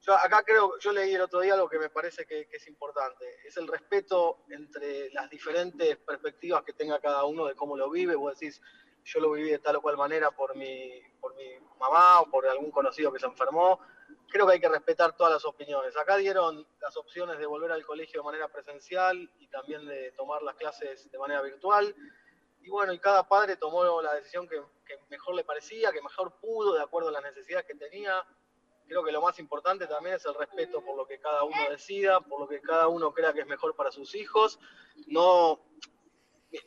Yo 0.05 0.13
acá 0.13 0.43
creo, 0.43 0.77
yo 0.77 0.91
leí 0.91 1.15
el 1.15 1.21
otro 1.21 1.39
día 1.39 1.55
lo 1.55 1.67
que 1.67 1.79
me 1.79 1.89
parece 1.89 2.27
que, 2.27 2.47
que 2.47 2.57
es 2.57 2.67
importante, 2.67 3.25
es 3.43 3.57
el 3.57 3.67
respeto 3.67 4.45
entre 4.49 5.09
las 5.11 5.27
diferentes 5.31 5.97
perspectivas 5.97 6.63
que 6.63 6.73
tenga 6.73 6.99
cada 6.99 7.23
uno 7.23 7.45
de 7.47 7.55
cómo 7.55 7.75
lo 7.75 7.89
vive. 7.89 8.13
Vos 8.13 8.39
decís, 8.39 8.61
yo 9.03 9.19
lo 9.19 9.31
viví 9.31 9.49
de 9.49 9.59
tal 9.59 9.77
o 9.77 9.81
cual 9.81 9.97
manera 9.97 10.29
por 10.29 10.55
mi, 10.55 11.01
por 11.19 11.35
mi 11.35 11.59
mamá 11.79 12.21
o 12.21 12.29
por 12.29 12.47
algún 12.47 12.69
conocido 12.69 13.11
que 13.11 13.19
se 13.19 13.25
enfermó. 13.25 13.79
Creo 14.29 14.45
que 14.45 14.53
hay 14.53 14.59
que 14.59 14.69
respetar 14.69 15.15
todas 15.15 15.33
las 15.33 15.45
opiniones. 15.45 15.97
Acá 15.97 16.17
dieron 16.17 16.67
las 16.81 16.95
opciones 16.97 17.39
de 17.39 17.45
volver 17.47 17.71
al 17.71 17.83
colegio 17.83 18.21
de 18.21 18.25
manera 18.25 18.47
presencial 18.47 19.31
y 19.39 19.47
también 19.47 19.87
de 19.87 20.11
tomar 20.11 20.43
las 20.43 20.55
clases 20.55 21.09
de 21.09 21.17
manera 21.17 21.41
virtual. 21.41 21.95
Y 22.61 22.69
bueno, 22.69 22.93
y 22.93 22.99
cada 22.99 23.27
padre 23.27 23.57
tomó 23.57 24.01
la 24.03 24.13
decisión 24.13 24.47
que, 24.47 24.61
que 24.85 24.99
mejor 25.09 25.33
le 25.33 25.43
parecía, 25.43 25.91
que 25.91 26.01
mejor 26.01 26.39
pudo, 26.39 26.75
de 26.75 26.83
acuerdo 26.83 27.09
a 27.09 27.11
las 27.11 27.23
necesidades 27.23 27.65
que 27.65 27.73
tenía. 27.73 28.23
Creo 28.87 29.03
que 29.03 29.11
lo 29.11 29.21
más 29.21 29.39
importante 29.39 29.87
también 29.87 30.15
es 30.15 30.25
el 30.25 30.35
respeto 30.35 30.81
por 30.83 30.95
lo 30.95 31.07
que 31.07 31.19
cada 31.19 31.43
uno 31.43 31.69
decida, 31.69 32.21
por 32.21 32.39
lo 32.39 32.47
que 32.47 32.61
cada 32.61 32.87
uno 32.87 33.13
crea 33.13 33.33
que 33.33 33.41
es 33.41 33.47
mejor 33.47 33.75
para 33.75 33.91
sus 33.91 34.13
hijos. 34.15 34.59
No, 35.07 35.59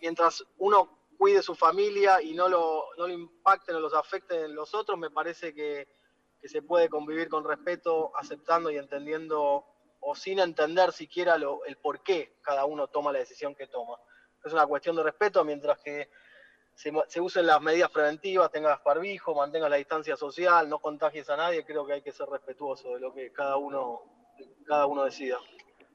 mientras 0.00 0.44
uno 0.58 0.98
cuide 1.16 1.42
su 1.42 1.54
familia 1.54 2.22
y 2.22 2.34
no 2.34 2.48
lo, 2.48 2.86
no 2.96 3.06
lo 3.06 3.12
impacten 3.12 3.76
o 3.76 3.80
los 3.80 3.94
afecten 3.94 4.44
en 4.44 4.54
los 4.54 4.74
otros, 4.74 4.98
me 4.98 5.10
parece 5.10 5.54
que, 5.54 5.88
que 6.40 6.48
se 6.48 6.62
puede 6.62 6.88
convivir 6.88 7.28
con 7.28 7.44
respeto, 7.44 8.12
aceptando 8.16 8.70
y 8.70 8.76
entendiendo, 8.76 9.64
o 10.00 10.14
sin 10.14 10.38
entender 10.38 10.92
siquiera 10.92 11.36
lo, 11.36 11.64
el 11.64 11.76
por 11.76 12.02
qué 12.02 12.38
cada 12.42 12.64
uno 12.64 12.88
toma 12.88 13.12
la 13.12 13.18
decisión 13.18 13.54
que 13.54 13.66
toma. 13.66 13.98
Es 14.44 14.52
una 14.52 14.66
cuestión 14.66 14.94
de 14.96 15.02
respeto, 15.02 15.44
mientras 15.44 15.80
que 15.80 16.08
se, 16.78 16.92
se 17.08 17.20
usen 17.20 17.44
las 17.44 17.60
medidas 17.60 17.90
preventivas, 17.90 18.52
tengas 18.52 18.82
barbijo, 18.84 19.34
mantengas 19.34 19.68
la 19.68 19.76
distancia 19.76 20.14
social, 20.14 20.68
no 20.68 20.78
contagies 20.78 21.28
a 21.28 21.36
nadie, 21.36 21.64
creo 21.64 21.84
que 21.84 21.94
hay 21.94 22.02
que 22.02 22.12
ser 22.12 22.28
respetuoso 22.28 22.94
de 22.94 23.00
lo 23.00 23.12
que 23.12 23.32
cada 23.32 23.56
uno, 23.56 24.02
cada 24.64 24.86
uno 24.86 25.04
decida. 25.04 25.38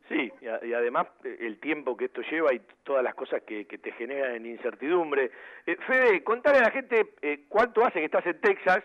Sí, 0.10 0.30
y, 0.42 0.74
además 0.74 1.08
eh, 1.24 1.38
el 1.40 1.62
tiempo 1.62 1.96
que 1.96 2.06
esto 2.06 2.20
lleva 2.30 2.54
y 2.54 2.60
todas 2.84 3.02
las 3.02 3.16
cosas 3.16 3.44
que, 3.44 3.66
que 3.66 3.78
te 3.78 3.94
generan 3.94 4.36
en 4.36 4.46
incertidumbre. 4.46 5.32
Eh, 5.66 5.78
Fede, 5.88 6.22
contale 6.22 6.58
a 6.58 6.64
la 6.64 6.72
gente 6.72 7.14
eh, 7.22 7.46
cuánto 7.48 7.86
hace 7.86 8.00
que 8.00 8.06
estás 8.06 8.26
en 8.26 8.42
Texas, 8.42 8.84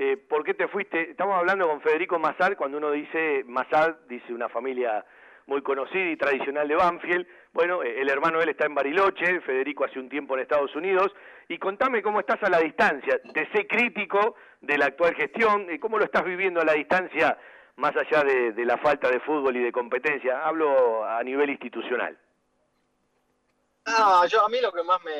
eh, 0.00 0.16
por 0.16 0.42
qué 0.42 0.54
te 0.54 0.66
fuiste. 0.66 1.12
Estamos 1.12 1.36
hablando 1.36 1.68
con 1.68 1.80
Federico 1.80 2.18
Mazar, 2.18 2.56
cuando 2.56 2.78
uno 2.78 2.90
dice 2.90 3.44
Mazar, 3.46 4.00
dice 4.08 4.34
una 4.34 4.48
familia 4.48 5.04
muy 5.46 5.62
conocida 5.62 6.10
y 6.10 6.16
tradicional 6.16 6.66
de 6.66 6.74
Banfield. 6.74 7.26
Bueno, 7.56 7.82
eh, 7.82 8.02
el 8.02 8.10
hermano 8.10 8.42
él 8.42 8.50
está 8.50 8.66
en 8.66 8.74
Bariloche, 8.74 9.40
Federico 9.40 9.86
hace 9.86 9.98
un 9.98 10.10
tiempo 10.10 10.34
en 10.34 10.40
Estados 10.40 10.76
Unidos. 10.76 11.10
Y 11.48 11.56
contame 11.58 12.02
cómo 12.02 12.20
estás 12.20 12.42
a 12.42 12.50
la 12.50 12.58
distancia. 12.58 13.18
Te 13.32 13.50
sé 13.50 13.66
crítico 13.66 14.36
de 14.60 14.76
la 14.76 14.86
actual 14.86 15.14
gestión, 15.14 15.66
¿cómo 15.80 15.98
lo 15.98 16.04
estás 16.04 16.22
viviendo 16.22 16.60
a 16.60 16.66
la 16.66 16.74
distancia 16.74 17.38
más 17.76 17.96
allá 17.96 18.24
de, 18.24 18.62
la 18.66 18.76
falta 18.76 19.08
de 19.08 19.20
fútbol 19.20 19.56
y 19.56 19.62
de 19.64 19.72
competencia? 19.72 20.46
Hablo 20.46 21.02
a 21.06 21.22
nivel 21.22 21.48
institucional. 21.48 22.18
Ah, 23.86 24.26
yo 24.28 24.44
a 24.44 24.50
mí 24.50 24.60
lo 24.60 24.70
que 24.70 24.82
más 24.82 25.02
me, 25.02 25.12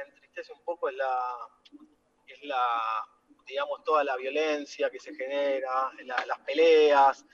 entristece 0.00 0.52
un 0.52 0.62
poco 0.64 0.88
es 0.88 0.94
la, 0.94 1.18
es 2.28 2.40
la, 2.44 2.68
digamos, 3.48 3.82
toda 3.82 4.04
la 4.04 4.16
violencia 4.16 4.90
que 4.90 5.00
se 5.00 5.12
genera, 5.12 5.90
la- 6.04 6.24
las 6.24 6.38
peleas, 6.40 7.26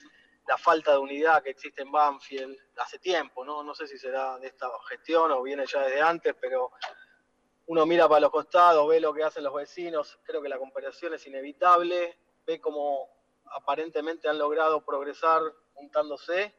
la 0.47 0.57
falta 0.57 0.91
de 0.91 0.97
unidad 0.97 1.43
que 1.43 1.51
existe 1.51 1.81
en 1.81 1.91
Banfield 1.91 2.57
hace 2.77 2.99
tiempo, 2.99 3.45
¿no? 3.45 3.63
No 3.63 3.73
sé 3.75 3.87
si 3.87 3.97
será 3.97 4.37
de 4.39 4.47
esta 4.47 4.69
gestión 4.87 5.31
o 5.31 5.41
viene 5.41 5.65
ya 5.65 5.83
desde 5.83 6.01
antes, 6.01 6.35
pero 6.39 6.71
uno 7.67 7.85
mira 7.85 8.07
para 8.09 8.21
los 8.21 8.31
costados, 8.31 8.87
ve 8.87 8.99
lo 8.99 9.13
que 9.13 9.23
hacen 9.23 9.43
los 9.43 9.53
vecinos, 9.53 10.19
creo 10.23 10.41
que 10.41 10.49
la 10.49 10.57
comparación 10.57 11.13
es 11.13 11.25
inevitable, 11.27 12.17
ve 12.45 12.59
cómo 12.59 13.07
aparentemente 13.45 14.27
han 14.27 14.37
logrado 14.37 14.83
progresar 14.83 15.41
juntándose, 15.73 16.55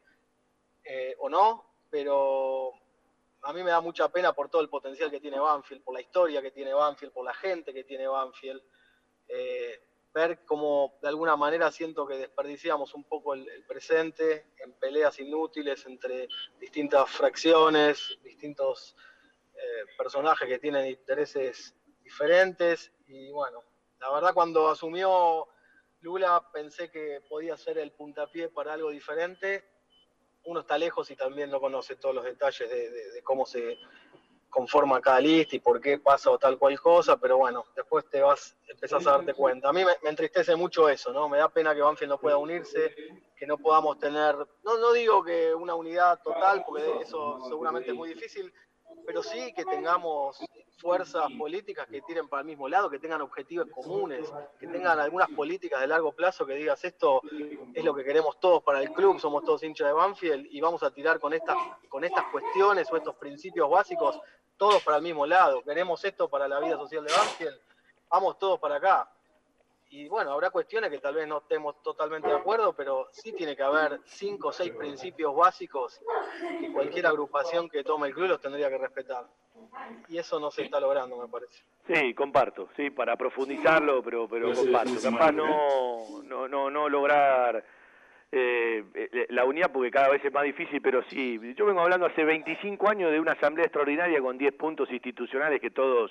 eh, 0.83 1.15
o 1.19 1.29
no, 1.29 1.65
pero 1.89 2.71
a 3.43 3.53
mí 3.53 3.63
me 3.63 3.71
da 3.71 3.81
mucha 3.81 4.09
pena 4.09 4.33
por 4.33 4.49
todo 4.49 4.61
el 4.61 4.69
potencial 4.69 5.11
que 5.11 5.19
tiene 5.19 5.39
Banfield, 5.39 5.83
por 5.83 5.93
la 5.93 6.01
historia 6.01 6.41
que 6.41 6.51
tiene 6.51 6.73
Banfield, 6.73 7.13
por 7.13 7.25
la 7.25 7.33
gente 7.33 7.73
que 7.73 7.83
tiene 7.83 8.07
Banfield. 8.07 8.61
Eh, 9.27 9.92
ver 10.13 10.39
cómo 10.45 10.93
de 11.01 11.07
alguna 11.07 11.35
manera 11.35 11.71
siento 11.71 12.05
que 12.05 12.15
desperdiciamos 12.17 12.93
un 12.93 13.03
poco 13.05 13.33
el, 13.33 13.47
presente 13.67 14.45
en 14.63 14.73
peleas 14.73 15.19
inútiles 15.19 15.85
entre 15.85 16.27
distintas 16.59 17.09
fracciones, 17.09 18.17
distintos 18.23 18.95
eh, 19.55 19.85
personajes 19.97 20.47
que 20.47 20.59
tienen 20.59 20.85
intereses 20.87 21.75
diferentes. 22.03 22.91
Y 23.07 23.31
bueno, 23.31 23.63
la 23.99 24.11
verdad 24.11 24.33
cuando 24.33 24.69
asumió 24.69 25.47
Lula 26.01 26.45
pensé 26.53 26.91
que 26.91 27.21
podía 27.27 27.57
ser 27.57 27.77
el 27.77 27.91
puntapié 27.91 28.49
para 28.49 28.73
algo 28.73 28.91
diferente. 28.91 29.63
Uno 30.45 30.59
está 30.59 30.77
lejos 30.77 31.09
y 31.09 31.15
también 31.15 31.49
no 31.49 31.61
conoce 31.61 31.95
todos 31.95 32.13
los 32.13 32.25
detalles 32.25 32.69
de, 32.69 32.89
de- 32.89 33.11
de 33.11 33.23
cómo 33.23 33.45
se 33.45 33.77
conforma 34.53 35.01
cada 35.01 35.19
lista 35.19 35.55
y 35.55 35.59
por 35.59 35.81
qué 35.81 35.97
pasa 35.97 36.29
o 36.29 36.37
tal 36.37 36.59
cual 36.59 36.79
cosa, 36.79 37.17
pero 37.17 37.37
bueno, 37.37 37.65
después 37.75 38.05
te 38.09 38.21
vas, 38.21 38.55
empezás 38.67 39.05
a 39.07 39.11
darte 39.11 39.33
cuenta. 39.33 39.69
A 39.69 39.73
mí 39.73 39.83
me, 39.83 39.93
me 40.03 40.09
entristece 40.09 40.55
mucho 40.55 40.87
eso, 40.87 41.11
¿no? 41.11 41.27
Me 41.27 41.39
da 41.39 41.49
pena 41.49 41.73
que 41.73 41.81
Banfield 41.81 42.11
no 42.11 42.19
pueda 42.19 42.37
unirse, 42.37 42.93
que 43.35 43.47
no 43.47 43.57
podamos 43.57 43.97
tener, 43.97 44.35
no, 44.63 44.77
no 44.77 44.93
digo 44.93 45.23
que 45.23 45.55
una 45.55 45.73
unidad 45.73 46.21
total, 46.21 46.63
porque 46.65 47.01
eso 47.01 47.39
seguramente 47.47 47.89
es 47.89 47.95
muy 47.95 48.09
difícil, 48.09 48.53
pero 49.07 49.23
sí 49.23 49.51
que 49.55 49.65
tengamos 49.65 50.37
fuerzas 50.83 51.31
políticas 51.37 51.87
que 51.87 52.01
tiren 52.01 52.27
para 52.27 52.41
el 52.41 52.47
mismo 52.47 52.67
lado, 52.67 52.89
que 52.89 52.99
tengan 52.99 53.21
objetivos 53.21 53.67
comunes, 53.73 54.29
que 54.59 54.67
tengan 54.67 54.99
algunas 54.99 55.29
políticas 55.29 55.79
de 55.79 55.87
largo 55.87 56.11
plazo 56.11 56.45
que 56.45 56.55
digas 56.55 56.83
esto 56.83 57.21
es 57.73 57.83
lo 57.85 57.95
que 57.95 58.03
queremos 58.03 58.37
todos 58.41 58.61
para 58.61 58.81
el 58.81 58.91
club, 58.91 59.17
somos 59.17 59.45
todos 59.45 59.63
hinchas 59.63 59.87
de 59.87 59.93
Banfield 59.93 60.45
y 60.51 60.59
vamos 60.59 60.83
a 60.83 60.91
tirar 60.91 61.21
con 61.21 61.33
estas, 61.33 61.55
con 61.87 62.03
estas 62.03 62.25
cuestiones 62.25 62.91
o 62.91 62.97
estos 62.97 63.15
principios 63.15 63.69
básicos 63.69 64.19
todos 64.57 64.83
para 64.83 64.97
el 64.97 65.03
mismo 65.03 65.25
lado. 65.25 65.63
Queremos 65.63 66.03
esto 66.03 66.29
para 66.29 66.49
la 66.49 66.59
vida 66.59 66.75
social 66.75 67.05
de 67.05 67.13
Banfield, 67.13 67.61
vamos 68.09 68.37
todos 68.37 68.59
para 68.59 68.75
acá. 68.75 69.09
Y 69.95 70.09
bueno, 70.09 70.31
habrá 70.31 70.49
cuestiones 70.49 70.89
que 70.89 70.97
tal 70.97 71.13
vez 71.13 71.27
no 71.27 71.37
estemos 71.37 71.83
totalmente 71.83 72.27
de 72.27 72.33
acuerdo, 72.33 72.73
pero 72.73 73.09
sí 73.11 73.31
tiene 73.31 73.55
que 73.55 73.61
haber 73.61 73.99
cinco 74.05 74.47
o 74.47 74.51
seis 74.51 74.71
principios 74.71 75.35
básicos 75.35 76.01
que 76.59 76.71
cualquier 76.71 77.05
agrupación 77.05 77.69
que 77.69 77.83
tome 77.83 78.07
el 78.07 78.15
club 78.15 78.29
los 78.29 78.41
tendría 78.41 78.69
que 78.69 78.79
respetar. 78.79 79.25
Y 80.07 80.17
eso 80.17 80.39
no 80.39 80.49
se 80.49 80.63
está 80.63 80.79
logrando, 80.79 81.15
me 81.15 81.27
parece. 81.27 81.63
Sí, 81.85 82.15
comparto, 82.15 82.69
sí, 82.75 82.89
para 82.89 83.15
profundizarlo, 83.15 84.01
pero 84.01 84.27
pero 84.27 84.51
comparto. 84.51 84.93
Capaz 84.99 85.31
no, 85.31 86.23
no, 86.23 86.47
no, 86.47 86.71
no 86.71 86.89
lograr 86.89 87.63
eh, 88.31 88.83
eh, 88.95 89.27
la 89.29 89.45
unidad 89.45 89.71
porque 89.71 89.91
cada 89.91 90.09
vez 90.09 90.25
es 90.25 90.33
más 90.33 90.43
difícil, 90.43 90.81
pero 90.81 91.03
sí, 91.03 91.39
yo 91.55 91.67
vengo 91.67 91.81
hablando 91.81 92.07
hace 92.07 92.23
25 92.23 92.89
años 92.89 93.11
de 93.11 93.19
una 93.19 93.33
asamblea 93.33 93.67
extraordinaria 93.67 94.19
con 94.21 94.39
10 94.39 94.55
puntos 94.55 94.89
institucionales 94.89 95.61
que 95.61 95.69
todos 95.69 96.09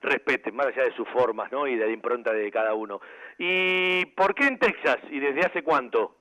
respeten, 0.00 0.54
más 0.54 0.66
allá 0.66 0.84
de 0.84 0.94
sus 0.94 1.08
formas, 1.08 1.50
¿no? 1.50 1.66
Y 1.66 1.76
de 1.76 1.86
la 1.86 1.92
impronta 1.92 2.32
de 2.32 2.50
cada 2.50 2.74
uno. 2.74 3.00
¿Y 3.38 4.06
por 4.06 4.34
qué 4.34 4.46
en 4.46 4.58
Texas? 4.58 4.98
¿Y 5.10 5.18
desde 5.18 5.40
hace 5.40 5.62
cuánto? 5.62 6.16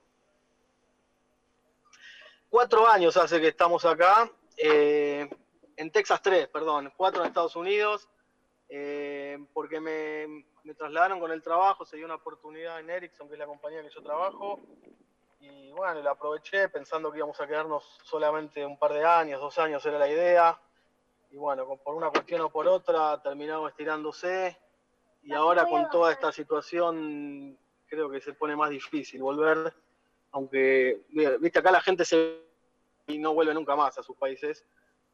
Cuatro 2.50 2.88
años 2.88 3.18
hace 3.18 3.42
que 3.42 3.50
estamos 3.50 3.84
acá, 3.86 4.30
eh, 4.58 5.30
en 5.76 5.92
Texas 5.92 6.22
3, 6.22 6.48
perdón, 6.48 6.94
cuatro 6.96 7.22
en 7.22 7.28
Estados 7.28 7.56
Unidos, 7.56 8.08
eh, 8.70 9.38
porque 9.54 9.80
me, 9.80 10.46
me 10.64 10.74
trasladaron 10.74 11.20
con 11.20 11.32
el 11.32 11.44
trabajo, 11.44 11.86
se 11.86 11.98
dio 11.98 12.06
una 12.06 12.16
oportunidad 12.16 12.80
en 12.80 12.90
Ericsson, 12.90 13.28
que 13.28 13.34
es 13.34 13.40
la 13.40 13.46
compañía 13.46 13.82
que 13.82 13.90
yo 13.90 14.02
trabajo, 14.02 14.62
y 15.40 15.72
bueno, 15.72 16.02
la 16.02 16.12
aproveché 16.12 16.70
pensando 16.70 17.12
que 17.12 17.18
íbamos 17.18 17.40
a 17.40 17.48
quedarnos 17.48 17.84
solamente 18.04 18.66
un 18.66 18.80
par 18.80 18.94
de 18.94 19.06
años, 19.06 19.42
dos 19.42 19.60
años 19.60 19.86
era 19.86 20.00
la 20.00 20.10
idea, 20.10 20.58
y 21.36 21.38
bueno, 21.38 21.68
por 21.84 21.96
una 21.96 22.10
cuestión 22.10 22.40
o 22.40 22.50
por 22.50 22.66
otra 22.66 23.22
terminamos 23.22 23.70
estirándose, 23.70 24.58
y 25.22 25.34
ahora 25.34 25.66
con 25.66 25.90
toda 25.90 26.14
esta 26.14 26.32
situación 26.32 27.60
creo 27.88 28.10
que 28.10 28.22
se 28.22 28.34
pone 28.34 28.56
más 28.56 28.70
difícil 28.70 29.22
volver, 29.22 29.76
aunque, 30.32 31.02
viste, 31.42 31.60
acá 31.60 31.72
la 31.72 31.82
gente 31.82 32.06
se 32.06 32.42
y 33.08 33.18
no 33.18 33.34
vuelve 33.34 33.54
nunca 33.54 33.76
más 33.76 33.98
a 33.98 34.04
sus 34.04 34.16
países, 34.16 34.64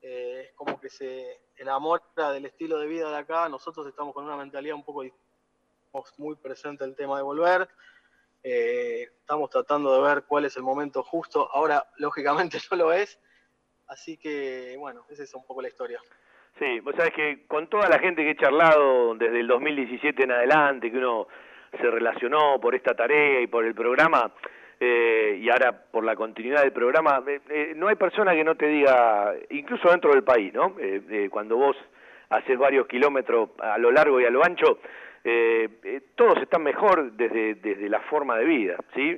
eh, 0.03 0.45
es 0.45 0.53
como 0.53 0.79
que 0.79 0.91
se 0.91 1.41
enamora 1.55 2.31
del 2.31 2.45
estilo 2.45 2.77
de 2.77 2.85
vida 2.85 3.09
de 3.09 3.17
acá, 3.17 3.49
nosotros 3.49 3.87
estamos 3.87 4.13
con 4.13 4.23
una 4.23 4.37
mentalidad 4.37 4.75
un 4.75 4.85
poco 4.85 5.03
muy 6.19 6.35
presente 6.35 6.85
el 6.85 6.95
tema 6.95 7.17
de 7.17 7.23
volver, 7.23 7.67
eh, 8.43 9.07
estamos 9.21 9.49
tratando 9.49 9.95
de 9.95 10.07
ver 10.07 10.25
cuál 10.25 10.45
es 10.45 10.55
el 10.55 10.61
momento 10.61 11.01
justo, 11.01 11.49
ahora 11.51 11.91
lógicamente 11.97 12.59
no 12.69 12.77
lo 12.77 12.93
es, 12.93 13.19
así 13.91 14.17
que 14.17 14.75
bueno, 14.79 15.01
esa 15.09 15.23
es 15.23 15.33
un 15.35 15.45
poco 15.45 15.61
la 15.61 15.67
historia. 15.67 15.99
Sí, 16.57 16.79
vos 16.79 16.95
sabés 16.95 17.13
que 17.13 17.45
con 17.47 17.67
toda 17.67 17.87
la 17.89 17.99
gente 17.99 18.23
que 18.23 18.31
he 18.31 18.35
charlado 18.35 19.15
desde 19.15 19.39
el 19.39 19.47
2017 19.47 20.23
en 20.23 20.31
adelante, 20.31 20.91
que 20.91 20.97
uno 20.97 21.27
se 21.71 21.89
relacionó 21.89 22.59
por 22.59 22.75
esta 22.75 22.93
tarea 22.93 23.41
y 23.41 23.47
por 23.47 23.65
el 23.65 23.73
programa, 23.73 24.31
eh, 24.79 25.39
y 25.39 25.49
ahora 25.49 25.71
por 25.71 26.03
la 26.03 26.15
continuidad 26.15 26.63
del 26.63 26.71
programa, 26.71 27.23
eh, 27.27 27.39
eh, 27.49 27.73
no 27.75 27.87
hay 27.87 27.95
persona 27.95 28.33
que 28.33 28.43
no 28.43 28.55
te 28.55 28.67
diga, 28.67 29.33
incluso 29.49 29.89
dentro 29.89 30.11
del 30.11 30.23
país, 30.23 30.53
¿no? 30.53 30.75
Eh, 30.79 31.01
eh, 31.09 31.29
cuando 31.29 31.55
vos 31.55 31.77
haces 32.29 32.57
varios 32.57 32.87
kilómetros 32.87 33.49
a 33.59 33.77
lo 33.77 33.91
largo 33.91 34.19
y 34.19 34.25
a 34.25 34.29
lo 34.29 34.43
ancho, 34.43 34.79
todos 36.15 36.41
están 36.41 36.63
mejor 36.63 37.11
desde, 37.11 37.55
desde 37.55 37.89
la 37.89 37.99
forma 37.99 38.37
de 38.37 38.45
vida, 38.45 38.77
¿sí? 38.95 39.15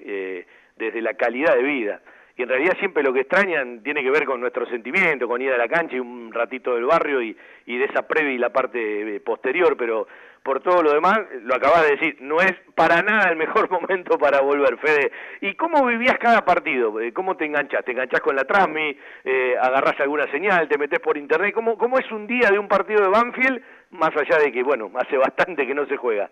Desde 0.76 1.02
la 1.02 1.14
calidad 1.14 1.56
de 1.56 1.64
vida. 1.64 2.02
Y 2.36 2.42
en 2.42 2.50
realidad 2.50 2.76
siempre 2.80 3.04
lo 3.04 3.14
que 3.14 3.22
extrañan 3.22 3.84
tiene 3.84 4.02
que 4.02 4.10
ver 4.10 4.26
con 4.26 4.42
nuestro 4.42 4.66
sentimiento, 4.66 5.28
con 5.28 5.42
ir 5.42 5.52
a 5.52 5.58
la 5.58 5.68
cancha 5.68 5.96
y 5.96 6.00
un 6.00 6.34
ratito 6.34 6.74
del 6.74 6.86
barrio 6.86 7.22
y, 7.22 7.38
y 7.68 7.78
de 7.78 7.86
esa 7.86 8.08
previa 8.08 8.34
y 8.34 8.38
la 8.40 8.52
parte 8.52 9.16
eh, 9.16 9.20
posterior, 9.20 9.78
pero 9.78 10.08
por 10.44 10.62
todo 10.62 10.84
lo 10.84 10.94
demás, 10.94 11.20
lo 11.44 11.56
acabas 11.56 11.84
de 11.84 11.92
decir, 11.92 12.18
no 12.20 12.42
es 12.42 12.52
para 12.76 13.02
nada 13.02 13.30
el 13.30 13.38
mejor 13.38 13.70
momento 13.72 14.18
para 14.18 14.42
volver, 14.42 14.78
Fede. 14.78 15.12
¿Y 15.42 15.56
cómo 15.56 15.86
vivías 15.86 16.18
cada 16.20 16.44
partido? 16.44 17.00
Eh, 17.00 17.14
¿Cómo 17.14 17.38
te 17.38 17.46
enganchás? 17.46 17.86
¿Te 17.86 17.92
enganchás 17.92 18.20
con 18.22 18.36
la 18.36 18.44
Transmi? 18.44 18.98
Eh, 19.24 19.56
¿Agarrás 19.60 20.00
alguna 20.02 20.30
señal? 20.32 20.68
¿Te 20.68 20.78
metés 20.78 21.00
por 21.00 21.18
internet? 21.18 21.54
¿Cómo, 21.54 21.78
¿Cómo 21.78 21.98
es 21.98 22.12
un 22.12 22.28
día 22.28 22.50
de 22.50 22.60
un 22.60 22.68
partido 22.68 23.02
de 23.04 23.10
Banfield, 23.10 23.62
más 23.92 24.12
allá 24.16 24.38
de 24.40 24.52
que, 24.52 24.64
bueno, 24.64 24.92
hace 24.96 25.18
bastante 25.18 25.66
que 25.66 25.74
no 25.74 25.86
se 25.86 25.98
juega? 25.98 26.30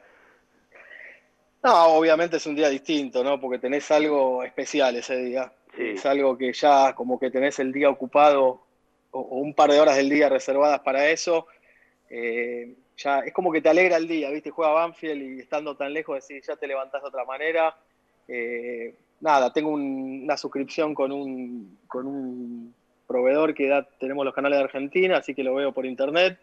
No, 1.64 1.86
obviamente 1.94 2.38
es 2.38 2.46
un 2.48 2.56
día 2.56 2.70
distinto, 2.70 3.24
¿no? 3.24 3.40
Porque 3.40 3.60
tenés 3.60 3.90
algo 3.92 4.44
especial 4.44 4.96
ese 4.96 5.16
día. 5.16 5.52
Es 5.78 6.06
algo 6.06 6.38
que 6.38 6.54
ya 6.54 6.94
como 6.96 7.20
que 7.20 7.32
tenés 7.32 7.60
el 7.60 7.72
día 7.72 7.90
ocupado 7.90 8.62
o, 9.12 9.20
un 9.22 9.54
par 9.54 9.72
de 9.72 9.80
horas 9.80 9.96
del 9.98 10.10
día 10.10 10.30
reservadas 10.30 10.80
para 10.82 11.10
eso. 11.10 11.48
Eh, 12.10 12.76
ya 12.98 13.20
es 13.20 13.34
como 13.34 13.52
que 13.52 13.62
te 13.62 13.70
alegra 13.70 13.98
el 13.98 14.08
día, 14.08 14.30
¿viste? 14.30 14.50
Juega 14.52 14.74
Banfield 14.74 15.22
y 15.22 15.40
estando 15.40 15.76
tan 15.76 15.94
lejos 15.94 16.28
decís, 16.28 16.46
ya 16.46 16.56
te 16.56 16.68
levantás 16.68 17.02
de 17.02 17.08
otra 17.08 17.26
manera. 17.26 17.76
Eh, 18.28 18.94
nada, 19.22 19.52
tengo 19.54 19.70
un- 19.70 20.22
una 20.24 20.38
suscripción 20.38 20.94
con 20.94 21.12
un, 21.12 21.80
con 21.88 22.06
un 22.06 22.74
proveedor 23.08 23.54
que 23.54 23.86
tenemos 24.00 24.26
los 24.26 24.34
canales 24.34 24.60
de 24.60 24.64
Argentina, 24.66 25.18
así 25.18 25.34
que 25.34 25.44
lo 25.44 25.56
veo 25.56 25.72
por 25.72 25.86
internet, 25.86 26.40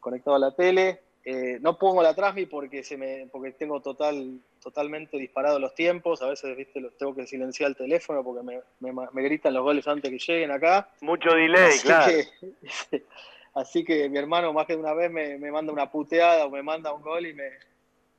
conectado 0.00 0.36
a 0.36 0.40
la 0.40 0.50
tele. 0.54 1.00
Eh, 1.26 1.58
no 1.62 1.78
pongo 1.78 2.02
la 2.02 2.14
transmi 2.14 2.44
porque 2.46 2.82
se 2.84 2.98
me, 2.98 3.26
porque 3.32 3.52
tengo 3.52 3.80
total, 3.80 4.40
totalmente 4.62 5.16
disparados 5.16 5.58
los 5.60 5.74
tiempos. 5.74 6.20
A 6.20 6.28
veces, 6.28 6.54
viste, 6.56 6.80
los 6.80 6.96
tengo 6.98 7.14
que 7.14 7.26
silenciar 7.26 7.70
el 7.70 7.76
teléfono 7.76 8.22
porque 8.22 8.42
me, 8.42 8.60
me, 8.80 9.06
me 9.10 9.22
gritan 9.22 9.54
los 9.54 9.62
goles 9.62 9.88
antes 9.88 10.10
que 10.10 10.18
lleguen 10.18 10.50
acá. 10.50 10.90
Mucho 11.00 11.30
delay, 11.30 11.70
Así 11.78 11.82
claro. 11.82 12.12
que- 12.12 13.02
así 13.54 13.84
que 13.84 14.08
mi 14.10 14.18
hermano 14.18 14.52
más 14.52 14.66
que 14.66 14.74
de 14.74 14.80
una 14.80 14.92
vez 14.92 15.10
me, 15.10 15.38
me 15.38 15.50
manda 15.50 15.72
una 15.72 15.90
puteada 15.90 16.44
o 16.44 16.50
me 16.50 16.62
manda 16.62 16.92
un 16.92 17.00
gol 17.02 17.24
y 17.26 17.32
me 17.34 17.48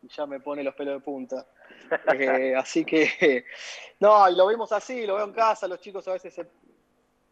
y 0.02 0.07
ya 0.07 0.26
me 0.26 0.40
pone 0.40 0.64
los 0.64 0.73
pelos 0.76 0.95
de 0.95 0.99
punta. 1.02 1.45
Eh, 2.19 2.56
así 2.56 2.84
que, 2.84 3.45
no, 3.99 4.27
y 4.30 4.36
lo 4.36 4.48
vimos 4.48 4.72
así, 4.72 5.06
lo 5.06 5.15
veo 5.15 5.26
en 5.26 5.34
casa, 5.34 5.68
los 5.68 5.80
chicos 5.80 6.07
a 6.07 6.14
veces 6.14 6.34
se- 6.34 6.48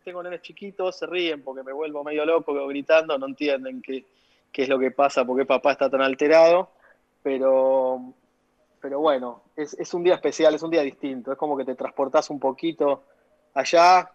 tengo 0.03 0.21
nenes 0.21 0.41
chiquitos, 0.43 0.97
se 0.99 1.07
ríen 1.07 1.41
porque 1.43 1.63
me 1.63 1.71
vuelvo 1.73 2.03
medio 2.03 2.23
loco 2.25 2.67
gritando, 2.67 3.17
no 3.17 3.25
entienden 3.25 3.81
qué, 3.81 4.05
qué 4.53 4.63
es 4.63 4.69
lo 4.69 4.79
que 4.79 4.91
pasa, 4.91 5.25
por 5.25 5.37
qué 5.37 5.45
papá 5.45 5.71
está 5.71 5.89
tan 5.89 6.01
alterado, 6.01 6.69
pero, 7.23 8.13
pero 8.79 8.99
bueno, 8.99 9.41
es, 9.55 9.73
es 9.73 9.93
un 9.95 10.03
día 10.03 10.13
especial, 10.13 10.53
es 10.53 10.61
un 10.61 10.69
día 10.69 10.83
distinto, 10.83 11.31
es 11.31 11.37
como 11.37 11.57
que 11.57 11.65
te 11.65 11.75
transportás 11.75 12.29
un 12.29 12.39
poquito 12.39 13.03
allá 13.55 14.11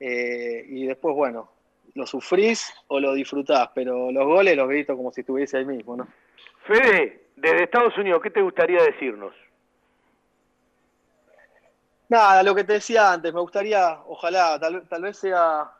eh, 0.00 0.64
y 0.68 0.86
después, 0.86 1.14
bueno, 1.14 1.50
lo 1.94 2.04
sufrís 2.04 2.74
o 2.88 2.98
lo 2.98 3.14
disfrutás, 3.14 3.70
pero 3.74 4.10
los 4.10 4.26
goles 4.26 4.56
los 4.56 4.68
grito 4.68 4.96
como 4.96 5.12
si 5.12 5.20
estuviese 5.20 5.58
ahí 5.58 5.64
mismo, 5.64 5.96
¿no? 5.96 6.08
Fede, 6.66 7.28
desde 7.36 7.62
Estados 7.62 7.96
Unidos, 7.96 8.20
¿qué 8.22 8.30
te 8.30 8.42
gustaría 8.42 8.82
decirnos? 8.82 9.34
Nada, 12.08 12.42
lo 12.42 12.54
que 12.54 12.64
te 12.64 12.74
decía 12.74 13.12
antes, 13.12 13.32
me 13.32 13.40
gustaría, 13.40 14.00
ojalá, 14.06 14.58
tal, 14.58 14.86
tal 14.88 15.02
vez 15.02 15.16
sea 15.16 15.70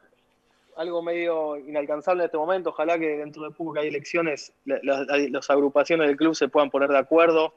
algo 0.77 1.03
medio 1.03 1.57
inalcanzable 1.57 2.23
en 2.23 2.27
este 2.27 2.37
momento, 2.39 2.71
ojalá 2.71 2.99
que 2.99 3.17
dentro 3.19 3.43
de 3.45 3.51
poco 3.51 3.73
que 3.73 3.81
hay 3.81 3.89
elecciones, 3.89 4.53
la- 4.65 4.79
la- 4.83 5.05
las 5.31 5.51
agrupaciones 5.51 6.07
del 6.07 6.17
club 6.17 6.35
se 6.35 6.49
puedan 6.49 6.71
poner 6.71 6.91
de 6.91 6.99
acuerdo, 6.99 7.55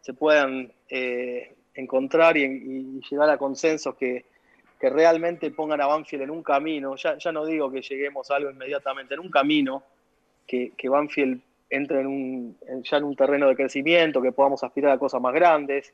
se 0.00 0.14
puedan 0.14 0.72
eh, 0.88 1.54
encontrar 1.74 2.36
y, 2.36 2.44
y 2.44 3.00
llegar 3.10 3.30
a 3.30 3.38
consensos 3.38 3.94
que, 3.96 4.26
que 4.78 4.90
realmente 4.90 5.50
pongan 5.50 5.80
a 5.80 5.86
Banfield 5.86 6.22
en 6.24 6.30
un 6.30 6.42
camino, 6.42 6.94
ya, 6.96 7.16
no 7.32 7.44
digo 7.44 7.70
que 7.70 7.82
lleguemos 7.82 8.30
a 8.30 8.36
algo 8.36 8.50
inmediatamente, 8.50 9.14
en 9.14 9.20
un 9.20 9.30
camino, 9.30 9.82
que, 10.46 10.72
Banfield 10.88 11.40
entre 11.70 12.00
en 12.00 12.06
un, 12.06 12.58
ya 12.82 12.96
en 12.96 13.04
un 13.04 13.14
terreno 13.16 13.48
de 13.48 13.56
crecimiento, 13.56 14.22
que 14.22 14.32
podamos 14.32 14.62
aspirar 14.64 14.92
a 14.92 14.98
cosas 14.98 15.20
más 15.20 15.34
grandes, 15.34 15.92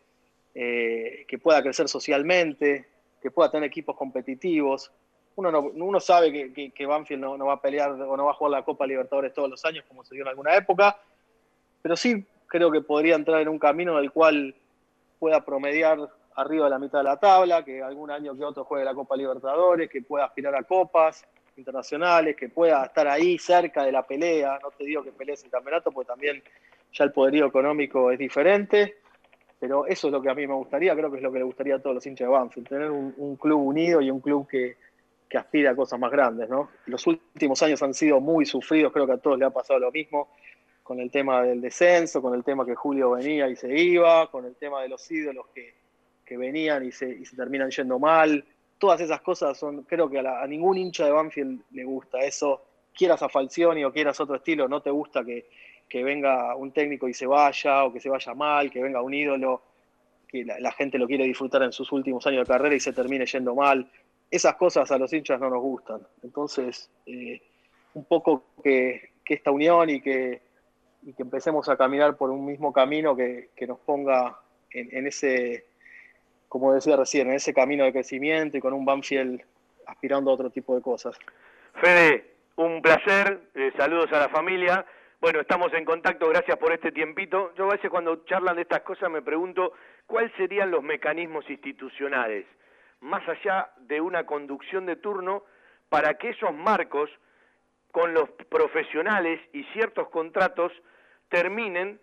eh, 0.55 1.24
que 1.26 1.38
pueda 1.38 1.62
crecer 1.62 1.88
socialmente, 1.88 2.84
que 3.20 3.30
pueda 3.30 3.51
tener 3.51 3.66
equipos 3.66 3.96
competitivos. 3.96 4.92
Uno, 5.36 5.51
no- 5.51 5.61
uno 5.61 6.01
sabe 6.01 6.32
que, 6.32 6.73
que- 6.73 6.86
Banfield 6.86 7.20
no, 7.23 7.36
no 7.36 7.47
va 7.47 7.55
a 7.55 7.61
pelear 7.61 7.90
o 7.93 8.16
no 8.16 8.24
va 8.24 8.31
a 8.31 8.35
jugar 8.35 8.52
la 8.52 8.65
Copa 8.65 8.86
Libertadores 8.86 9.32
todos 9.35 9.51
los 9.51 9.65
años, 9.65 9.85
como 9.89 10.05
se 10.05 10.15
dio 10.15 10.23
en 10.23 10.28
alguna 10.28 10.55
época, 10.55 10.97
pero 11.82 11.97
sí 11.97 12.24
creo 12.47 12.70
que 12.70 12.81
podría 12.82 13.16
entrar 13.16 13.40
en 13.40 13.48
un 13.48 13.59
camino 13.59 13.98
en 13.98 14.05
el 14.05 14.12
cual 14.12 14.55
pueda 15.19 15.44
promediar 15.44 15.98
arriba 16.36 16.65
de 16.65 16.70
la 16.70 16.78
mitad 16.78 16.98
de 16.98 17.05
la 17.05 17.16
tabla, 17.16 17.65
que 17.65 17.82
algún 17.82 18.11
año 18.11 18.36
que 18.36 18.44
otro 18.44 18.65
juegue 18.65 18.85
la 18.85 18.94
Copa 18.94 19.16
Libertadores, 19.16 19.90
que 19.90 20.02
pueda 20.02 20.27
aspirar 20.27 20.55
a 20.55 20.62
copas 20.62 21.24
internacionales, 21.56 22.36
que 22.36 22.48
pueda 22.48 22.85
estar 22.85 23.06
ahí 23.09 23.39
cerca 23.39 23.85
de 23.85 23.93
la 23.93 24.05
pelea. 24.05 24.59
No 24.62 24.70
te 24.70 24.85
digo 24.85 25.02
que 25.02 25.12
pelees 25.12 25.43
el 25.44 25.51
campeonato, 25.51 25.90
porque 25.93 26.09
también 26.09 26.43
ya 26.93 27.05
el 27.05 27.12
poderío 27.12 27.47
económico 27.47 28.11
es 28.11 28.19
diferente, 28.19 28.97
pero 29.61 29.86
eso 29.86 30.09
es 30.09 30.12
lo 30.12 30.20
que 30.20 30.31
a 30.31 30.35
mí 30.35 30.47
me 30.47 30.55
gustaría, 30.55 30.94
creo 30.94 31.11
que 31.11 31.16
es 31.19 31.23
lo 31.23 31.32
que 31.32 31.39
le 31.39 31.44
gustaría 31.44 31.77
a 31.77 31.78
todos 31.78 31.94
los 31.94 32.06
hinchas 32.06 32.27
de 32.28 32.32
Banfield, 32.32 32.69
tener 32.69 32.90
un 32.90 33.36
club 33.36 33.61
unido 33.61 34.01
y 34.01 34.11
un 34.11 34.20
club 34.20 34.48
que, 34.48 34.77
que 35.35 35.39
aspira 35.39 35.73
a 35.73 35.74
cosas 35.74 35.98
más 35.98 36.12
grandes. 36.12 36.48
¿no? 36.48 36.70
Los 36.86 37.05
últimos 37.09 37.61
años 37.61 37.82
han 37.82 37.93
sido 37.93 38.20
muy 38.20 38.47
sufridos, 38.47 38.93
creo 38.93 39.05
que 39.05 39.15
a 39.15 39.16
todos 39.16 39.36
le 39.36 39.44
ha 39.44 39.51
pasado 39.51 39.81
lo 39.81 39.90
mismo, 39.90 40.28
con 40.81 41.01
el 41.01 41.11
tema 41.11 41.43
del 41.43 41.61
descenso, 41.61 42.23
con 42.23 42.35
el 42.35 42.44
tema 42.44 42.65
que 42.65 42.77
Julio 42.77 43.11
venía 43.11 43.48
y 43.48 43.56
se 43.56 43.77
iba, 43.77 44.31
con 44.31 44.44
el 44.44 44.55
tema 44.55 44.81
de 44.82 44.89
los 44.89 45.11
ídolos 45.11 45.47
que, 45.52 45.74
que 46.24 46.36
venían 46.36 46.86
y 46.86 46.93
se, 46.93 47.11
y 47.11 47.24
terminan 47.24 47.69
yendo 47.73 47.98
mal. 47.98 48.44
Todas 48.78 49.01
esas 49.01 49.23
cosas 49.23 49.59
son, 49.59 49.82
creo 49.82 50.09
que 50.09 50.20
a, 50.20 50.47
ningún 50.47 50.78
hincha 50.78 51.05
de 51.05 51.11
Banfield 51.11 51.62
le 51.73 51.82
gusta 51.82 52.20
eso. 52.20 52.62
Quieras 52.97 53.20
a 53.24 53.28
Falcioni 53.28 53.82
o 53.82 53.93
quieras 53.93 54.20
otro 54.20 54.36
estilo, 54.36 54.69
no 54.69 54.82
te 54.82 54.90
gusta 54.90 55.24
que, 55.24 55.48
que 55.89 56.05
venga 56.05 56.55
un 56.55 56.70
técnico 56.70 57.09
y 57.09 57.15
se 57.15 57.27
vaya, 57.27 57.82
o 57.82 57.93
que 57.93 57.98
se 57.98 58.09
vaya 58.09 58.35
mal, 58.35 58.70
que 58.70 58.81
venga 58.81 59.02
un 59.02 59.12
ídolo, 59.12 59.62
que 60.28 60.44
la, 60.44 60.61
la 60.61 60.70
gente 60.70 60.97
lo 60.97 61.09
quiere 61.09 61.24
disfrutar 61.24 61.65
en 61.65 61.73
sus 61.73 61.90
últimos 61.90 62.24
años 62.24 62.47
de 62.47 62.55
carrera 62.55 62.77
y 62.77 62.78
se 62.78 62.93
termine 62.93 63.27
yendo 63.27 63.56
mal. 63.56 63.90
Esas 64.35 64.56
cosas 64.56 64.90
a 64.90 64.98
los 64.98 65.12
hinchas 65.12 65.39
no 65.39 65.48
nos 65.48 65.62
gustan. 65.62 66.01
Entonces, 66.23 66.90
eh, 67.06 67.40
un 67.94 68.05
poco 68.05 68.47
que, 68.62 69.12
esta 69.27 69.52
unión 69.52 69.89
y 69.89 70.01
que, 70.01 70.43
y 71.02 71.12
que 71.12 71.23
empecemos 71.23 71.69
a 71.69 71.77
caminar 71.77 72.16
por 72.16 72.31
un 72.31 72.44
mismo 72.44 72.73
camino 72.73 73.15
que, 73.15 73.51
que 73.55 73.66
nos 73.66 73.78
ponga 73.78 74.39
en, 74.70 74.89
en 74.97 75.06
ese, 75.06 75.66
como 76.48 76.74
decía 76.74 76.97
recién, 76.97 77.28
en 77.28 77.35
ese 77.35 77.55
camino 77.55 77.85
de 77.85 77.93
crecimiento 77.93 78.56
y 78.56 78.61
con 78.61 78.73
un 78.73 78.85
Banfield 78.85 79.40
aspirando 79.86 80.31
a 80.31 80.35
otro 80.35 80.51
tipo 80.51 80.74
de 80.74 80.82
cosas. 80.82 81.16
Fede, 81.81 82.35
un 82.56 82.82
placer, 82.82 83.40
eh, 83.55 83.73
saludos 83.77 84.12
a 84.12 84.19
la 84.19 84.28
familia. 84.28 84.85
Bueno, 85.20 85.40
estamos 85.40 85.73
en 85.74 85.85
contacto, 85.85 86.28
gracias 86.28 86.59
por 86.59 86.73
este 86.73 86.93
tiempito. 86.93 87.52
Yo 87.56 87.66
a 87.66 87.74
veces 87.74 87.89
cuando 87.89 88.24
charlan 88.24 88.56
de 88.56 88.62
estas 88.62 88.82
cosas 88.82 89.11
me 89.11 89.23
pregunto 89.23 89.74
cuáles 90.06 90.32
serían 90.36 90.70
los 90.70 90.82
mecanismos 90.82 91.48
institucionales, 91.48 92.47
más 93.05 93.22
allá 93.28 93.68
de 93.81 94.01
una 94.01 94.24
conducción 94.24 94.86
de 94.86 94.97
turno, 94.97 95.44
para 95.90 96.14
que 96.14 96.31
esos 96.31 96.55
marcos 96.55 97.10
con 97.93 98.14
los 98.14 98.31
profesionales 98.48 99.40
y 99.52 99.62
ciertos 99.74 100.09
contratos 100.09 100.72
terminen 101.28 102.01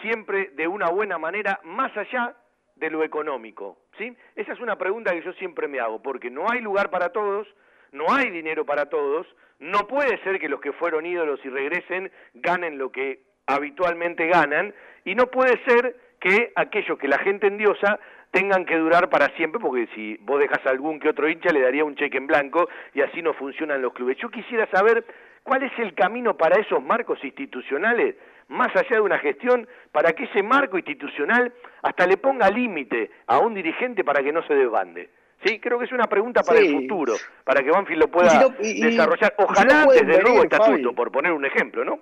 siempre 0.00 0.50
de 0.54 0.68
una 0.68 0.88
buena 0.90 1.18
manera, 1.18 1.60
más 1.64 1.94
allá 1.96 2.36
de 2.76 2.88
lo 2.88 3.02
económico. 3.02 3.78
¿sí? 3.98 4.16
Esa 4.36 4.52
es 4.52 4.60
una 4.60 4.78
pregunta 4.78 5.12
que 5.12 5.22
yo 5.22 5.32
siempre 5.34 5.66
me 5.66 5.80
hago, 5.80 6.00
porque 6.00 6.30
no 6.30 6.46
hay 6.48 6.60
lugar 6.60 6.88
para 6.88 7.08
todos, 7.10 7.48
no 7.90 8.06
hay 8.14 8.30
dinero 8.30 8.64
para 8.64 8.86
todos, 8.86 9.26
no 9.58 9.88
puede 9.88 10.22
ser 10.22 10.38
que 10.38 10.48
los 10.48 10.60
que 10.60 10.72
fueron 10.72 11.04
ídolos 11.04 11.40
y 11.44 11.48
regresen 11.48 12.12
ganen 12.34 12.78
lo 12.78 12.92
que 12.92 13.22
habitualmente 13.46 14.28
ganan, 14.28 14.72
y 15.04 15.16
no 15.16 15.26
puede 15.26 15.62
ser 15.64 15.96
que 16.20 16.52
aquellos 16.54 16.96
que 16.96 17.08
la 17.08 17.18
gente 17.18 17.48
endiosa 17.48 17.98
tengan 18.34 18.64
que 18.66 18.76
durar 18.76 19.08
para 19.08 19.28
siempre, 19.36 19.60
porque 19.60 19.86
si 19.94 20.16
vos 20.22 20.40
dejas 20.40 20.58
a 20.66 20.70
algún 20.70 20.98
que 20.98 21.08
otro 21.08 21.28
hincha 21.28 21.50
le 21.52 21.60
daría 21.60 21.84
un 21.84 21.94
cheque 21.94 22.18
en 22.18 22.26
blanco 22.26 22.68
y 22.92 23.00
así 23.00 23.22
no 23.22 23.32
funcionan 23.32 23.80
los 23.80 23.92
clubes. 23.92 24.16
Yo 24.18 24.28
quisiera 24.28 24.66
saber 24.72 25.04
cuál 25.44 25.62
es 25.62 25.72
el 25.78 25.94
camino 25.94 26.36
para 26.36 26.60
esos 26.60 26.82
marcos 26.82 27.22
institucionales, 27.24 28.16
más 28.48 28.74
allá 28.74 28.96
de 28.96 29.00
una 29.00 29.18
gestión, 29.20 29.68
para 29.92 30.12
que 30.12 30.24
ese 30.24 30.42
marco 30.42 30.76
institucional 30.76 31.52
hasta 31.82 32.06
le 32.08 32.16
ponga 32.16 32.50
límite 32.50 33.10
a 33.28 33.38
un 33.38 33.54
dirigente 33.54 34.02
para 34.02 34.20
que 34.20 34.32
no 34.32 34.42
se 34.48 34.54
desbande. 34.54 35.10
Sí, 35.44 35.60
creo 35.60 35.78
que 35.78 35.84
es 35.84 35.92
una 35.92 36.06
pregunta 36.08 36.42
para 36.42 36.58
Sí. 36.58 36.66
el 36.66 36.72
futuro, 36.82 37.14
para 37.44 37.62
que 37.62 37.70
Banfield 37.70 38.00
lo 38.00 38.08
pueda 38.08 38.26
Y 38.26 38.30
si 38.30 38.38
no- 38.38 38.54
y- 38.60 38.78
y- 38.78 38.90
desarrollar. 38.90 39.32
y 39.38 39.42
si 39.42 39.42
no 39.42 39.46
Ojalá 39.46 39.86
desde 39.92 40.16
el 40.16 40.22
nuevo 40.24 40.42
estatuto, 40.42 40.70
Fabi. 40.82 40.94
por 40.96 41.12
poner 41.12 41.32
un 41.32 41.44
ejemplo, 41.44 41.84
¿no? 41.84 42.00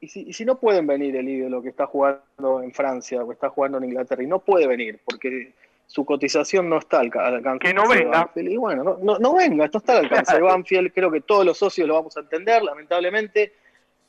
Y 0.00 0.08
si, 0.08 0.22
y 0.28 0.32
si 0.32 0.44
no 0.44 0.58
pueden 0.58 0.86
venir 0.86 1.16
el 1.16 1.28
ídolo 1.28 1.62
que 1.62 1.70
está 1.70 1.86
jugando 1.86 2.62
en 2.62 2.72
Francia 2.72 3.22
o 3.22 3.26
que 3.28 3.34
está 3.34 3.48
jugando 3.48 3.78
en 3.78 3.84
Inglaterra, 3.84 4.22
y 4.22 4.26
no 4.26 4.38
puede 4.40 4.66
venir, 4.66 5.00
porque 5.04 5.52
su 5.86 6.04
cotización 6.04 6.68
no 6.68 6.78
está 6.78 7.00
al, 7.00 7.10
al 7.14 7.34
alcance 7.36 7.66
Que 7.66 7.72
no 7.74 7.88
de 7.88 7.98
venga. 8.04 8.18
Banfield. 8.24 8.48
Y 8.50 8.56
bueno, 8.56 8.82
no, 8.84 8.98
no, 9.00 9.18
no 9.18 9.34
venga, 9.34 9.68
no 9.72 9.78
está 9.78 9.92
al 9.98 10.04
alcance 10.04 10.34
de 10.36 10.42
Banfield. 10.42 10.92
Creo 10.92 11.10
que 11.10 11.20
todos 11.22 11.44
los 11.46 11.56
socios 11.58 11.86
lo 11.88 11.94
vamos 11.94 12.16
a 12.16 12.20
entender, 12.20 12.62
lamentablemente. 12.62 13.52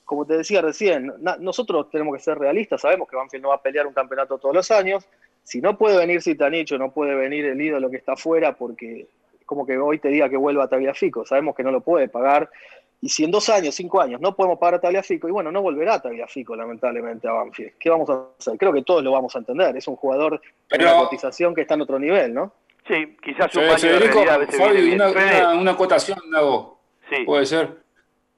Como 0.03 0.25
te 0.25 0.37
decía 0.37 0.61
recién, 0.61 1.13
na- 1.19 1.37
nosotros 1.37 1.89
tenemos 1.91 2.15
que 2.15 2.23
ser 2.23 2.37
realistas, 2.39 2.81
sabemos 2.81 3.09
que 3.09 3.15
Banfield 3.17 3.43
no 3.43 3.49
va 3.49 3.55
a 3.55 3.61
pelear 3.61 3.85
un 3.87 3.93
campeonato 3.93 4.37
todos 4.37 4.55
los 4.55 4.71
años. 4.71 5.07
Si 5.43 5.61
no 5.61 5.77
puede 5.77 5.97
venir 5.97 6.21
Citanicho, 6.21 6.77
no 6.77 6.91
puede 6.91 7.13
venir 7.15 7.45
el 7.45 7.59
ídolo 7.61 7.89
que 7.89 7.97
está 7.97 8.13
afuera, 8.13 8.53
porque 8.53 9.07
como 9.45 9.65
que 9.65 9.77
hoy 9.77 9.99
te 9.99 10.09
diga 10.09 10.29
que 10.29 10.35
vuelva 10.37 10.65
a 10.65 10.67
Tagliafico, 10.67 11.25
sabemos 11.25 11.55
que 11.55 11.63
no 11.63 11.71
lo 11.71 11.81
puede 11.81 12.07
pagar. 12.09 12.49
Y 12.99 13.09
si 13.09 13.23
en 13.23 13.31
dos 13.31 13.47
años, 13.49 13.75
cinco 13.75 14.01
años 14.01 14.19
no 14.19 14.35
podemos 14.35 14.57
pagar 14.57 14.75
a 14.75 14.81
Tagliafico, 14.81 15.27
y 15.27 15.31
bueno, 15.31 15.51
no 15.51 15.61
volverá 15.61 15.95
a 15.95 16.01
Tagliafico 16.01 16.55
lamentablemente 16.55 17.27
a 17.27 17.31
Banfield. 17.33 17.73
¿Qué 17.79 17.89
vamos 17.89 18.09
a 18.09 18.29
hacer? 18.39 18.57
Creo 18.57 18.73
que 18.73 18.81
todos 18.81 19.03
lo 19.03 19.11
vamos 19.11 19.35
a 19.35 19.39
entender. 19.39 19.75
Es 19.77 19.87
un 19.87 19.95
jugador 19.95 20.41
una 20.73 20.97
cotización 20.97 21.53
que 21.53 21.61
está 21.61 21.75
en 21.75 21.81
otro 21.81 21.99
nivel, 21.99 22.33
¿no? 22.33 22.53
Sí, 22.87 23.17
quizás 23.21 23.53
un 23.55 23.63
de 23.63 23.77
Federico, 23.77 24.23
Fabi, 24.57 24.93
una, 24.93 25.09
una- 25.09 25.49
una 25.59 25.71
acotación 25.71 26.17
hago. 26.35 26.79
Puede 27.25 27.45
ser. 27.45 27.77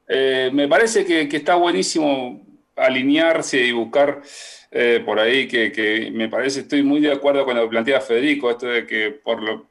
Eh, 0.07 0.49
me 0.51 0.67
parece 0.67 1.05
que, 1.05 1.29
que 1.29 1.37
está 1.37 1.55
buenísimo 1.55 2.41
alinearse 2.75 3.59
y 3.59 3.71
buscar 3.71 4.21
eh, 4.71 5.01
por 5.05 5.19
ahí 5.19 5.47
que, 5.47 5.71
que 5.71 6.09
me 6.11 6.29
parece, 6.29 6.61
estoy 6.61 6.81
muy 6.83 6.99
de 6.99 7.11
acuerdo 7.11 7.45
con 7.45 7.55
lo 7.55 7.63
que 7.63 7.69
plantea 7.69 8.01
Federico, 8.01 8.49
esto 8.49 8.67
de 8.67 8.85
que 8.87 9.11
por 9.11 9.41
lo 9.41 9.67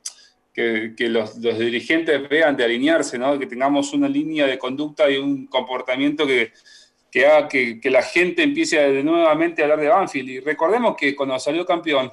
que, 0.59 0.95
que 0.97 1.09
los, 1.09 1.37
los 1.39 1.57
dirigentes 1.57 2.29
vean 2.29 2.57
de 2.57 2.65
alinearse, 2.65 3.17
¿no? 3.17 3.39
que 3.39 3.47
tengamos 3.47 3.93
una 3.93 4.09
línea 4.09 4.45
de 4.45 4.59
conducta 4.59 5.09
y 5.09 5.17
un 5.17 5.47
comportamiento 5.47 6.27
que, 6.27 6.53
que 7.13 7.27
haga 7.27 7.47
que, 7.47 7.79
que 7.81 7.91
la 7.91 8.03
gente 8.03 8.43
empiece 8.43 8.77
a- 8.81 8.89
de 8.89 9.05
nuevamente 9.05 9.63
a 9.63 9.67
hablar 9.67 9.79
de 9.79 9.87
Banfield. 9.87 10.29
Y 10.31 10.41
recordemos 10.41 10.97
que 10.97 11.15
cuando 11.15 11.39
salió 11.39 11.65
campeón, 11.65 12.13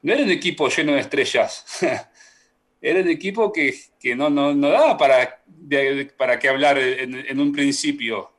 no 0.00 0.12
era 0.14 0.22
un 0.22 0.30
equipo 0.30 0.70
lleno 0.70 0.92
de 0.94 1.00
estrellas. 1.00 1.66
era 2.80 3.00
un 3.00 3.08
equipo 3.08 3.52
que, 3.52 3.74
que 4.00 4.16
no, 4.16 4.30
no, 4.30 4.54
no 4.54 4.70
daba 4.70 4.96
para, 4.96 5.42
de- 5.46 6.10
para 6.16 6.38
que 6.38 6.48
hablar 6.48 6.78
en, 6.78 7.14
en 7.28 7.40
un 7.40 7.52
principio. 7.52 8.30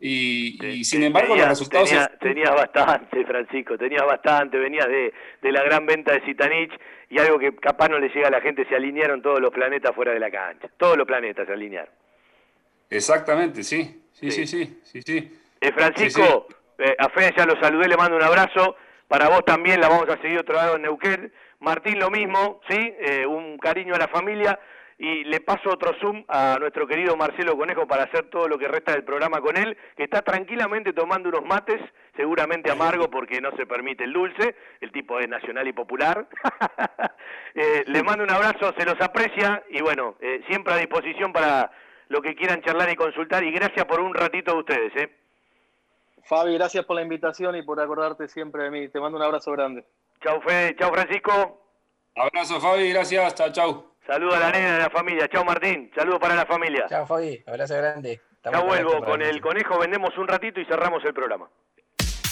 Y, 0.00 0.64
y 0.66 0.82
sin 0.84 1.02
embargo, 1.04 1.36
los 1.36 1.46
resultados. 1.46 1.90
tenías- 1.90 2.18
tenías 2.18 2.50
bastante, 2.54 3.24
Francisco, 3.26 3.76
tenías 3.76 4.04
bastante, 4.06 4.56
venías 4.56 4.88
de, 4.88 5.12
de 5.42 5.52
la 5.52 5.62
gran 5.62 5.84
venta 5.86 6.12
de 6.14 6.22
Zitanich 6.22 6.72
y 7.12 7.18
algo 7.18 7.38
que 7.38 7.54
capaz 7.56 7.90
no 7.90 7.98
le 7.98 8.08
llega 8.08 8.28
a 8.28 8.30
la 8.30 8.40
gente, 8.40 8.64
se 8.66 8.74
alinearon 8.74 9.20
todos 9.20 9.38
los 9.38 9.50
planetas 9.50 9.94
fuera 9.94 10.14
de 10.14 10.18
la 10.18 10.30
cancha. 10.30 10.70
Todos 10.78 10.96
los 10.96 11.06
planetas 11.06 11.46
se 11.46 11.52
alinearon. 11.52 11.92
Exactamente, 12.88 13.62
sí. 13.62 14.02
Sí, 14.14 14.30
sí, 14.30 14.46
sí. 14.46 14.80
sí, 14.82 15.02
sí. 15.02 15.38
Eh, 15.60 15.72
Francisco, 15.72 16.46
eh, 16.78 16.96
a 16.98 17.10
Fede 17.10 17.34
ya 17.36 17.44
lo 17.44 17.60
saludé, 17.60 17.86
le 17.86 17.98
mando 17.98 18.16
un 18.16 18.22
abrazo. 18.22 18.76
Para 19.08 19.28
vos 19.28 19.44
también 19.44 19.78
la 19.78 19.90
vamos 19.90 20.08
a 20.08 20.22
seguir 20.22 20.38
otro 20.38 20.54
lado 20.54 20.76
en 20.76 20.82
Neuquén. 20.82 21.30
Martín 21.60 21.98
lo 21.98 22.08
mismo, 22.08 22.62
¿sí? 22.70 22.94
Eh, 22.98 23.26
un 23.26 23.58
cariño 23.58 23.94
a 23.94 23.98
la 23.98 24.08
familia. 24.08 24.58
Y 24.96 25.24
le 25.24 25.40
paso 25.40 25.68
otro 25.68 25.92
Zoom 26.00 26.24
a 26.28 26.56
nuestro 26.60 26.86
querido 26.86 27.14
Marcelo 27.14 27.58
Conejo 27.58 27.86
para 27.86 28.04
hacer 28.04 28.30
todo 28.30 28.48
lo 28.48 28.56
que 28.56 28.68
resta 28.68 28.92
del 28.92 29.04
programa 29.04 29.42
con 29.42 29.58
él, 29.58 29.76
que 29.98 30.04
está 30.04 30.22
tranquilamente 30.22 30.94
tomando 30.94 31.28
unos 31.28 31.44
mates, 31.44 31.80
seguramente 32.16 32.70
amargo 32.70 33.10
porque 33.10 33.40
no 33.40 33.50
se 33.56 33.66
permite 33.66 34.04
el 34.04 34.12
dulce, 34.12 34.54
el 34.80 34.92
tipo 34.92 35.18
es 35.18 35.28
nacional 35.28 35.66
y 35.68 35.72
popular. 35.72 36.26
Eh, 37.54 37.84
le 37.86 38.02
mando 38.02 38.24
un 38.24 38.30
abrazo, 38.30 38.72
se 38.78 38.86
los 38.86 38.98
aprecia 38.98 39.62
y 39.68 39.82
bueno, 39.82 40.16
eh, 40.20 40.42
siempre 40.48 40.72
a 40.72 40.78
disposición 40.78 41.34
para 41.34 41.70
lo 42.08 42.22
que 42.22 42.34
quieran 42.34 42.62
charlar 42.62 42.88
y 42.90 42.96
consultar 42.96 43.44
y 43.44 43.52
gracias 43.52 43.84
por 43.84 44.00
un 44.00 44.14
ratito 44.14 44.52
de 44.52 44.58
ustedes. 44.58 44.96
¿eh? 44.96 45.10
Fabi, 46.24 46.54
gracias 46.54 46.86
por 46.86 46.96
la 46.96 47.02
invitación 47.02 47.54
y 47.56 47.62
por 47.62 47.78
acordarte 47.78 48.26
siempre 48.28 48.64
de 48.64 48.70
mí. 48.70 48.88
Te 48.88 49.00
mando 49.00 49.18
un 49.18 49.24
abrazo 49.24 49.52
grande. 49.52 49.84
Chau, 50.22 50.40
Fede. 50.40 50.76
Chau, 50.76 50.92
Francisco. 50.94 51.62
Abrazo, 52.16 52.58
Fabi. 52.58 52.90
Gracias. 52.90 53.34
Chau, 53.34 53.52
chau. 53.52 53.92
Saludos 54.06 54.36
a 54.36 54.40
la 54.40 54.50
nena 54.50 54.74
de 54.74 54.82
la 54.84 54.90
familia. 54.90 55.28
Chau, 55.28 55.44
Martín. 55.44 55.90
Saludos 55.94 56.20
para 56.20 56.34
la 56.34 56.46
familia. 56.46 56.86
Chao, 56.88 57.06
Fabi. 57.06 57.42
Abrazo 57.46 57.76
grande. 57.76 58.20
Ya 58.44 58.60
vuelvo 58.60 59.04
con 59.04 59.20
el 59.20 59.40
conejo. 59.40 59.78
Vendemos 59.78 60.16
un 60.16 60.26
ratito 60.26 60.60
y 60.60 60.64
cerramos 60.64 61.04
el 61.04 61.14
programa. 61.14 61.48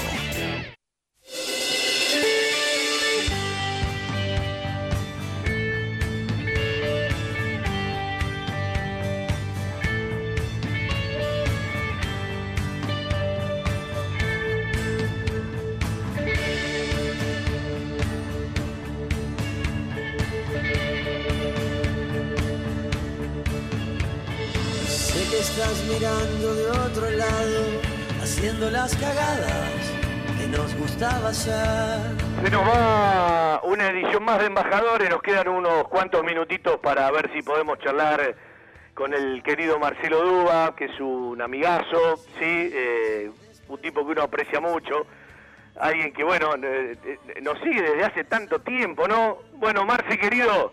Cagadas 28.96 29.92
que 30.40 30.48
nos 30.48 30.76
gustaba 30.78 31.30
hacer. 31.30 32.00
Se 32.44 32.50
nos 32.50 32.62
va 32.68 33.62
una 33.64 33.88
edición 33.90 34.24
más 34.24 34.40
de 34.40 34.46
Embajadores, 34.46 35.10
nos 35.10 35.22
quedan 35.22 35.50
unos 35.50 35.88
cuantos 35.90 36.24
minutitos 36.24 36.78
para 36.78 37.10
ver 37.12 37.30
si 37.34 37.42
podemos 37.42 37.80
charlar 37.80 38.36
con 38.94 39.14
el 39.14 39.44
querido 39.44 39.78
Marcelo 39.78 40.24
Duba, 40.24 40.76
que 40.76 40.86
es 40.86 41.00
un 41.00 41.42
amigazo, 41.42 42.18
sí, 42.40 42.72
eh, 42.74 43.32
un 43.68 43.82
tipo 43.82 44.06
que 44.06 44.12
uno 44.14 44.24
aprecia 44.24 44.60
mucho, 44.60 45.06
alguien 45.80 46.14
que, 46.14 46.24
bueno, 46.24 46.56
eh, 46.56 46.98
eh, 47.04 47.42
nos 47.42 47.60
sigue 47.60 47.82
desde 47.82 48.06
hace 48.06 48.24
tanto 48.24 48.60
tiempo, 48.60 49.08
¿no? 49.08 49.40
Bueno, 49.54 49.86
Marci, 49.86 50.18
querido, 50.18 50.72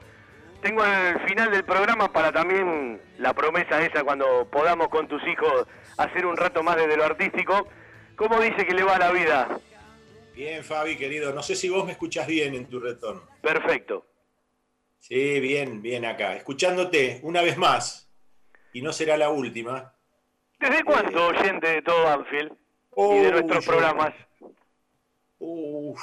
tengo 0.62 0.84
el 0.84 1.20
final 1.28 1.50
del 1.50 1.64
programa 1.64 2.12
para 2.12 2.32
también 2.32 3.00
la 3.18 3.34
promesa 3.34 3.82
esa 3.82 4.04
cuando 4.04 4.46
podamos 4.50 4.88
con 4.88 5.08
tus 5.08 5.22
hijos 5.26 5.66
hacer 5.98 6.24
un 6.26 6.36
rato 6.36 6.62
más 6.62 6.76
desde 6.76 6.96
lo 6.96 7.04
artístico. 7.04 7.66
¿Cómo 8.16 8.40
dice 8.40 8.64
que 8.66 8.74
le 8.74 8.82
va 8.84 8.98
la 8.98 9.10
vida? 9.10 9.60
Bien, 10.34 10.64
Fabi, 10.64 10.96
querido. 10.96 11.32
No 11.32 11.42
sé 11.42 11.54
si 11.56 11.68
vos 11.68 11.84
me 11.84 11.92
escuchás 11.92 12.26
bien 12.26 12.54
en 12.54 12.66
tu 12.66 12.80
retorno. 12.80 13.22
Perfecto. 13.40 14.06
Sí, 14.98 15.38
bien, 15.40 15.82
bien 15.82 16.04
acá. 16.04 16.34
Escuchándote 16.36 17.20
una 17.22 17.42
vez 17.42 17.56
más. 17.56 18.08
Y 18.72 18.82
no 18.82 18.92
será 18.92 19.16
la 19.16 19.30
última. 19.30 19.94
¿Desde 20.58 20.82
cuándo 20.84 21.26
oyente 21.28 21.68
de 21.68 21.82
todo 21.82 22.04
Banfield 22.04 22.52
y 22.96 23.18
de 23.20 23.30
nuestros 23.32 23.64
yo- 23.64 23.70
programas? 23.72 24.14
Uf, 25.38 26.00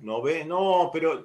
no 0.00 0.22
ve, 0.22 0.44
no, 0.44 0.90
pero 0.92 1.24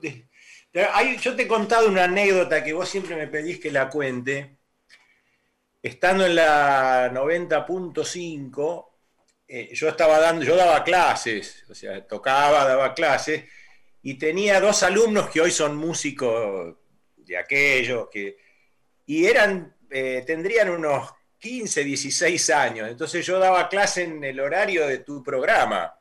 hay- 0.93 1.17
yo 1.17 1.35
te 1.35 1.43
he 1.43 1.47
contado 1.47 1.87
una 1.87 2.03
anécdota 2.03 2.63
que 2.63 2.73
vos 2.73 2.89
siempre 2.89 3.15
me 3.15 3.27
pedís 3.27 3.59
que 3.59 3.71
la 3.71 3.89
cuente. 3.89 4.55
estando 5.83 6.25
en 6.25 6.35
la 6.35 7.09
90.5, 7.13 8.96
eh, 9.47 9.69
yo 9.73 9.87
estaba 9.87 10.19
dando, 10.19 10.43
yo 10.43 10.55
daba 10.55 10.83
clases, 10.83 11.63
o 11.69 11.75
sea, 11.75 12.05
tocaba, 12.05 12.65
daba 12.65 12.93
clases, 12.93 13.45
y 14.01 14.15
tenía 14.15 14.59
dos 14.59 14.83
alumnos 14.83 15.29
que 15.29 15.39
hoy 15.39 15.51
son 15.51 15.77
músicos 15.77 16.75
de 17.15 17.37
aquellos, 17.37 18.09
que, 18.09 18.37
y 19.05 19.25
eran, 19.25 19.73
eh, 19.89 20.23
tendrían 20.27 20.69
unos 20.69 21.13
15, 21.39 21.83
16 21.83 22.49
años, 22.49 22.89
entonces 22.89 23.25
yo 23.25 23.39
daba 23.39 23.69
clase 23.69 24.03
en 24.03 24.21
el 24.23 24.39
horario 24.39 24.85
de 24.85 24.99
tu 24.99 25.23
programa. 25.23 25.97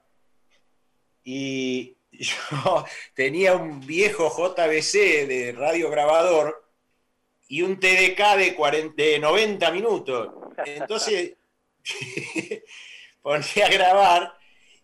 Y 1.23 1.97
yo 2.11 2.85
tenía 3.15 3.55
un 3.55 3.87
viejo 3.87 4.29
JBC 4.29 5.27
de 5.27 5.55
radio 5.57 5.89
grabador 5.91 6.65
y 7.49 7.63
un 7.63 7.79
TDK 7.79 8.37
de, 8.39 8.55
40 8.57 9.03
de 9.03 9.19
90 9.21 9.71
minutos. 9.71 10.31
Entonces 10.65 11.35
ponía 13.27 13.67
a 13.67 13.71
grabar 13.71 14.39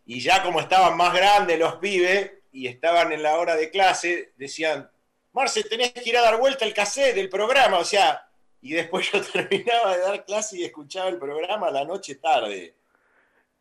y 0.05 0.21
ya 0.21 0.43
como 0.43 0.59
estaban 0.59 0.97
más 0.97 1.15
grandes 1.15 1.57
los 1.61 1.77
pibes 1.77 2.33
y 2.51 2.67
estaban 2.67 3.13
en 3.13 3.23
la 3.23 3.39
hora 3.39 3.55
de 3.55 3.71
clase, 3.71 4.33
decían, 4.37 4.91
Marce, 5.31 5.63
tenés 5.63 5.93
que 5.93 6.09
ir 6.09 6.17
a 6.17 6.23
dar 6.23 6.39
vuelta 6.39 6.65
el 6.65 6.75
cassette 6.75 7.15
del 7.15 7.29
programa, 7.29 7.79
o 7.79 7.85
sea, 7.85 8.29
y 8.61 8.73
después 8.73 9.09
yo 9.13 9.23
terminaba 9.23 9.97
de 9.97 10.03
dar 10.03 10.25
clase 10.25 10.59
y 10.59 10.65
escuchaba 10.65 11.09
el 11.09 11.19
programa 11.19 11.71
la 11.71 11.85
noche 11.85 12.17
tarde. 12.17 12.75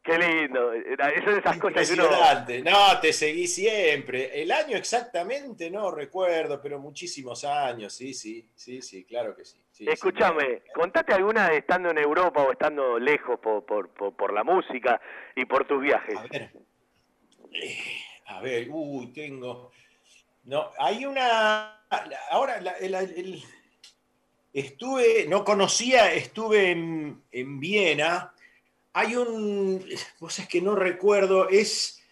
Qué 0.02 0.18
lindo. 0.18 0.74
Esas, 0.74 1.14
esas 1.14 1.58
cosas 1.60 1.88
que 1.88 1.94
uno... 1.94 2.72
No, 2.72 3.00
te 3.00 3.14
seguí 3.14 3.46
siempre. 3.46 4.42
El 4.42 4.52
año 4.52 4.76
exactamente 4.76 5.70
no 5.70 5.92
recuerdo, 5.92 6.60
pero 6.60 6.80
muchísimos 6.80 7.44
años, 7.44 7.94
sí, 7.94 8.16
sí, 8.16 8.50
sí, 8.56 8.82
sí, 8.82 9.04
claro 9.04 9.36
que 9.36 9.46
sí. 9.46 9.58
Sí, 9.86 9.90
Escúchame, 9.90 10.62
contate 10.74 11.14
alguna 11.14 11.50
de 11.50 11.58
estando 11.58 11.90
en 11.90 11.98
Europa 11.98 12.44
o 12.44 12.52
estando 12.52 13.00
lejos 13.00 13.40
por, 13.40 13.66
por, 13.66 13.90
por, 13.90 14.16
por 14.16 14.34
la 14.34 14.44
música 14.44 15.02
y 15.36 15.46
por 15.46 15.66
tus 15.66 15.82
viajes. 15.82 16.18
A 16.18 16.24
ver, 16.28 16.52
a 18.28 18.42
ver, 18.42 18.68
uy, 18.70 19.08
tengo... 19.14 19.72
No, 20.44 20.72
hay 20.80 21.06
una... 21.06 21.84
Ahora, 22.32 22.60
la- 22.62 22.78
el- 22.78 22.96
el- 22.96 23.44
estuve, 24.54 25.26
no 25.28 25.44
conocía, 25.44 26.14
estuve 26.14 26.72
en, 26.72 27.22
en 27.32 27.60
Viena. 27.60 28.34
Hay 28.94 29.16
un, 29.16 29.86
vos 30.20 30.40
es 30.40 30.48
que 30.48 30.62
no 30.62 30.76
recuerdo, 30.76 31.48
es, 31.50 32.04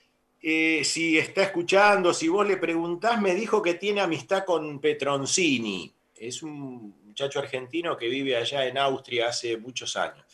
eh, 0.41 0.83
si 0.83 1.17
está 1.17 1.43
escuchando, 1.43 2.13
si 2.13 2.27
vos 2.27 2.47
le 2.47 2.57
preguntás, 2.57 3.21
me 3.21 3.33
dijo 3.35 3.61
que 3.61 3.73
tiene 3.75 4.01
amistad 4.01 4.45
con 4.45 4.79
Petroncini. 4.79 5.93
Es 6.15 6.43
un 6.43 6.93
muchacho 7.19 7.39
argentino 7.39 7.97
que 7.97 8.07
vive 8.07 8.37
allá 8.37 8.65
en 8.65 8.77
Austria 8.77 9.27
hace 9.27 9.57
muchos 9.57 9.97
años. 9.97 10.25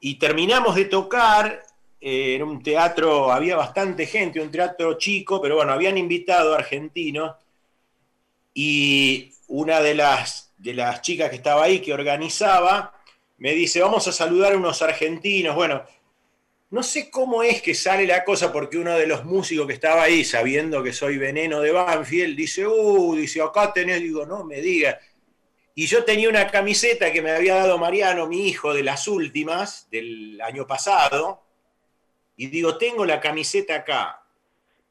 Y 0.00 0.16
terminamos 0.16 0.74
de 0.74 0.86
tocar 0.86 1.62
eh, 2.00 2.34
en 2.34 2.42
un 2.42 2.60
teatro, 2.60 3.30
había 3.30 3.54
bastante 3.54 4.06
gente, 4.06 4.40
un 4.40 4.50
teatro 4.50 4.98
chico, 4.98 5.40
pero 5.40 5.54
bueno, 5.56 5.72
habían 5.72 5.96
invitado 5.96 6.54
argentinos 6.54 7.36
y 8.52 9.32
una 9.46 9.80
de 9.80 9.94
las, 9.94 10.52
de 10.58 10.74
las 10.74 11.02
chicas 11.02 11.30
que 11.30 11.36
estaba 11.36 11.62
ahí, 11.62 11.78
que 11.78 11.94
organizaba, 11.94 12.98
me 13.38 13.52
dice, 13.52 13.80
vamos 13.80 14.08
a 14.08 14.12
saludar 14.12 14.54
a 14.54 14.56
unos 14.56 14.82
argentinos. 14.82 15.54
Bueno, 15.54 15.84
no 16.70 16.82
sé 16.82 17.10
cómo 17.10 17.44
es 17.44 17.62
que 17.62 17.76
sale 17.76 18.06
la 18.06 18.24
cosa, 18.24 18.52
porque 18.52 18.76
uno 18.76 18.96
de 18.96 19.06
los 19.06 19.24
músicos 19.24 19.68
que 19.68 19.74
estaba 19.74 20.02
ahí, 20.02 20.24
sabiendo 20.24 20.82
que 20.82 20.92
soy 20.92 21.16
veneno 21.16 21.60
de 21.60 21.70
Banfield, 21.70 22.36
dice, 22.36 22.66
uh, 22.66 23.14
dice, 23.14 23.40
acá 23.40 23.72
tenés, 23.72 24.00
digo, 24.00 24.26
no 24.26 24.42
me 24.42 24.60
digas. 24.60 24.96
Y 25.74 25.86
yo 25.86 26.04
tenía 26.04 26.28
una 26.28 26.48
camiseta 26.48 27.12
que 27.12 27.22
me 27.22 27.30
había 27.30 27.54
dado 27.54 27.78
Mariano, 27.78 28.26
mi 28.26 28.46
hijo, 28.46 28.74
de 28.74 28.82
las 28.82 29.08
últimas, 29.08 29.88
del 29.90 30.40
año 30.42 30.66
pasado, 30.66 31.42
y 32.36 32.48
digo, 32.48 32.76
tengo 32.76 33.06
la 33.06 33.20
camiseta 33.20 33.76
acá. 33.76 34.22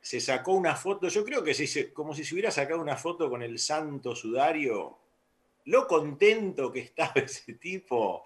Se 0.01 0.19
sacó 0.19 0.53
una 0.53 0.75
foto, 0.75 1.07
yo 1.07 1.23
creo 1.23 1.43
que 1.43 1.53
como 1.93 2.15
si 2.15 2.23
se 2.23 2.33
hubiera 2.33 2.49
sacado 2.49 2.81
una 2.81 2.97
foto 2.97 3.29
con 3.29 3.43
el 3.43 3.59
santo 3.59 4.15
sudario, 4.15 4.97
lo 5.65 5.87
contento 5.87 6.71
que 6.71 6.79
estaba 6.79 7.13
ese 7.15 7.53
tipo. 7.53 8.25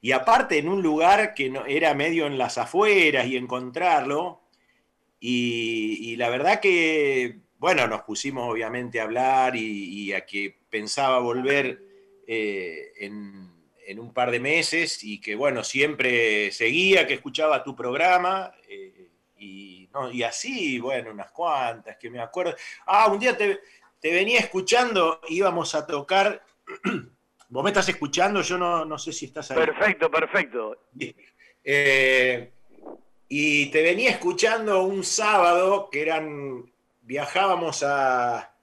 Y 0.00 0.12
aparte 0.12 0.58
en 0.58 0.68
un 0.68 0.82
lugar 0.82 1.34
que 1.34 1.50
no, 1.50 1.66
era 1.66 1.92
medio 1.94 2.26
en 2.26 2.38
las 2.38 2.56
afueras 2.56 3.26
y 3.26 3.36
encontrarlo. 3.36 4.40
Y 5.20 6.16
la 6.16 6.30
verdad 6.30 6.58
que, 6.58 7.42
bueno, 7.62 7.86
nos 7.86 8.02
pusimos 8.02 8.50
obviamente 8.50 8.98
a 8.98 9.04
hablar 9.04 9.54
y, 9.54 9.62
y 10.08 10.12
a 10.12 10.26
que 10.26 10.58
pensaba 10.68 11.20
volver 11.20 11.80
eh, 12.26 12.90
en, 12.96 13.52
en 13.86 14.00
un 14.00 14.12
par 14.12 14.32
de 14.32 14.40
meses 14.40 15.04
y 15.04 15.20
que, 15.20 15.36
bueno, 15.36 15.62
siempre 15.62 16.50
seguía, 16.50 17.06
que 17.06 17.14
escuchaba 17.14 17.62
tu 17.62 17.76
programa. 17.76 18.52
eh, 18.68 19.10
y, 19.38 19.88
no, 19.94 20.10
y 20.10 20.24
así, 20.24 20.80
bueno, 20.80 21.12
unas 21.12 21.30
cuantas 21.30 21.96
que 21.98 22.10
me 22.10 22.18
acuerdo. 22.20 22.56
Ah, 22.84 23.06
un 23.12 23.20
día 23.20 23.36
te, 23.36 23.60
te 24.00 24.12
venía 24.12 24.40
escuchando, 24.40 25.20
íbamos 25.28 25.76
a 25.76 25.86
tocar. 25.86 26.44
Vos 27.48 27.62
me 27.62 27.70
estás 27.70 27.88
escuchando, 27.88 28.42
yo 28.42 28.58
no, 28.58 28.84
no 28.84 28.98
sé 28.98 29.12
si 29.12 29.26
estás 29.26 29.52
ahí. 29.52 29.58
Perfecto, 29.58 30.10
perfecto. 30.10 30.76
Eh, 31.64 32.50
y 33.28 33.66
te 33.66 33.82
venía 33.84 34.10
escuchando 34.10 34.82
un 34.82 35.04
sábado 35.04 35.88
que 35.92 36.02
eran, 36.02 36.71
viajábamos 37.12 37.82
a, 37.82 38.54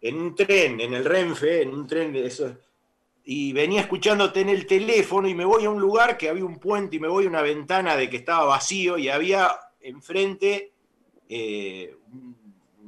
en 0.00 0.16
un 0.16 0.36
tren, 0.36 0.80
en 0.80 0.94
el 0.94 1.04
Renfe, 1.04 1.62
en 1.62 1.70
un 1.70 1.88
tren 1.88 2.12
de 2.12 2.24
esos, 2.24 2.52
y 3.24 3.52
venía 3.52 3.80
escuchándote 3.80 4.42
en 4.42 4.48
el 4.48 4.64
teléfono 4.64 5.26
y 5.26 5.34
me 5.34 5.44
voy 5.44 5.64
a 5.64 5.70
un 5.70 5.80
lugar 5.80 6.16
que 6.16 6.28
había 6.28 6.44
un 6.44 6.60
puente 6.60 6.94
y 6.94 7.00
me 7.00 7.08
voy 7.08 7.24
a 7.24 7.28
una 7.28 7.42
ventana 7.42 7.96
de 7.96 8.08
que 8.08 8.18
estaba 8.18 8.44
vacío 8.44 8.96
y 8.96 9.08
había 9.08 9.58
enfrente 9.80 10.72
eh, 11.28 11.96
un, 12.12 12.38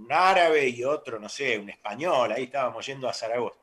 árabe 0.08 0.68
y 0.68 0.84
otro, 0.84 1.18
no 1.18 1.28
sé, 1.28 1.58
un 1.58 1.70
español, 1.70 2.30
ahí 2.30 2.44
estábamos 2.44 2.86
yendo 2.86 3.08
a 3.08 3.14
Zaragoza. 3.14 3.56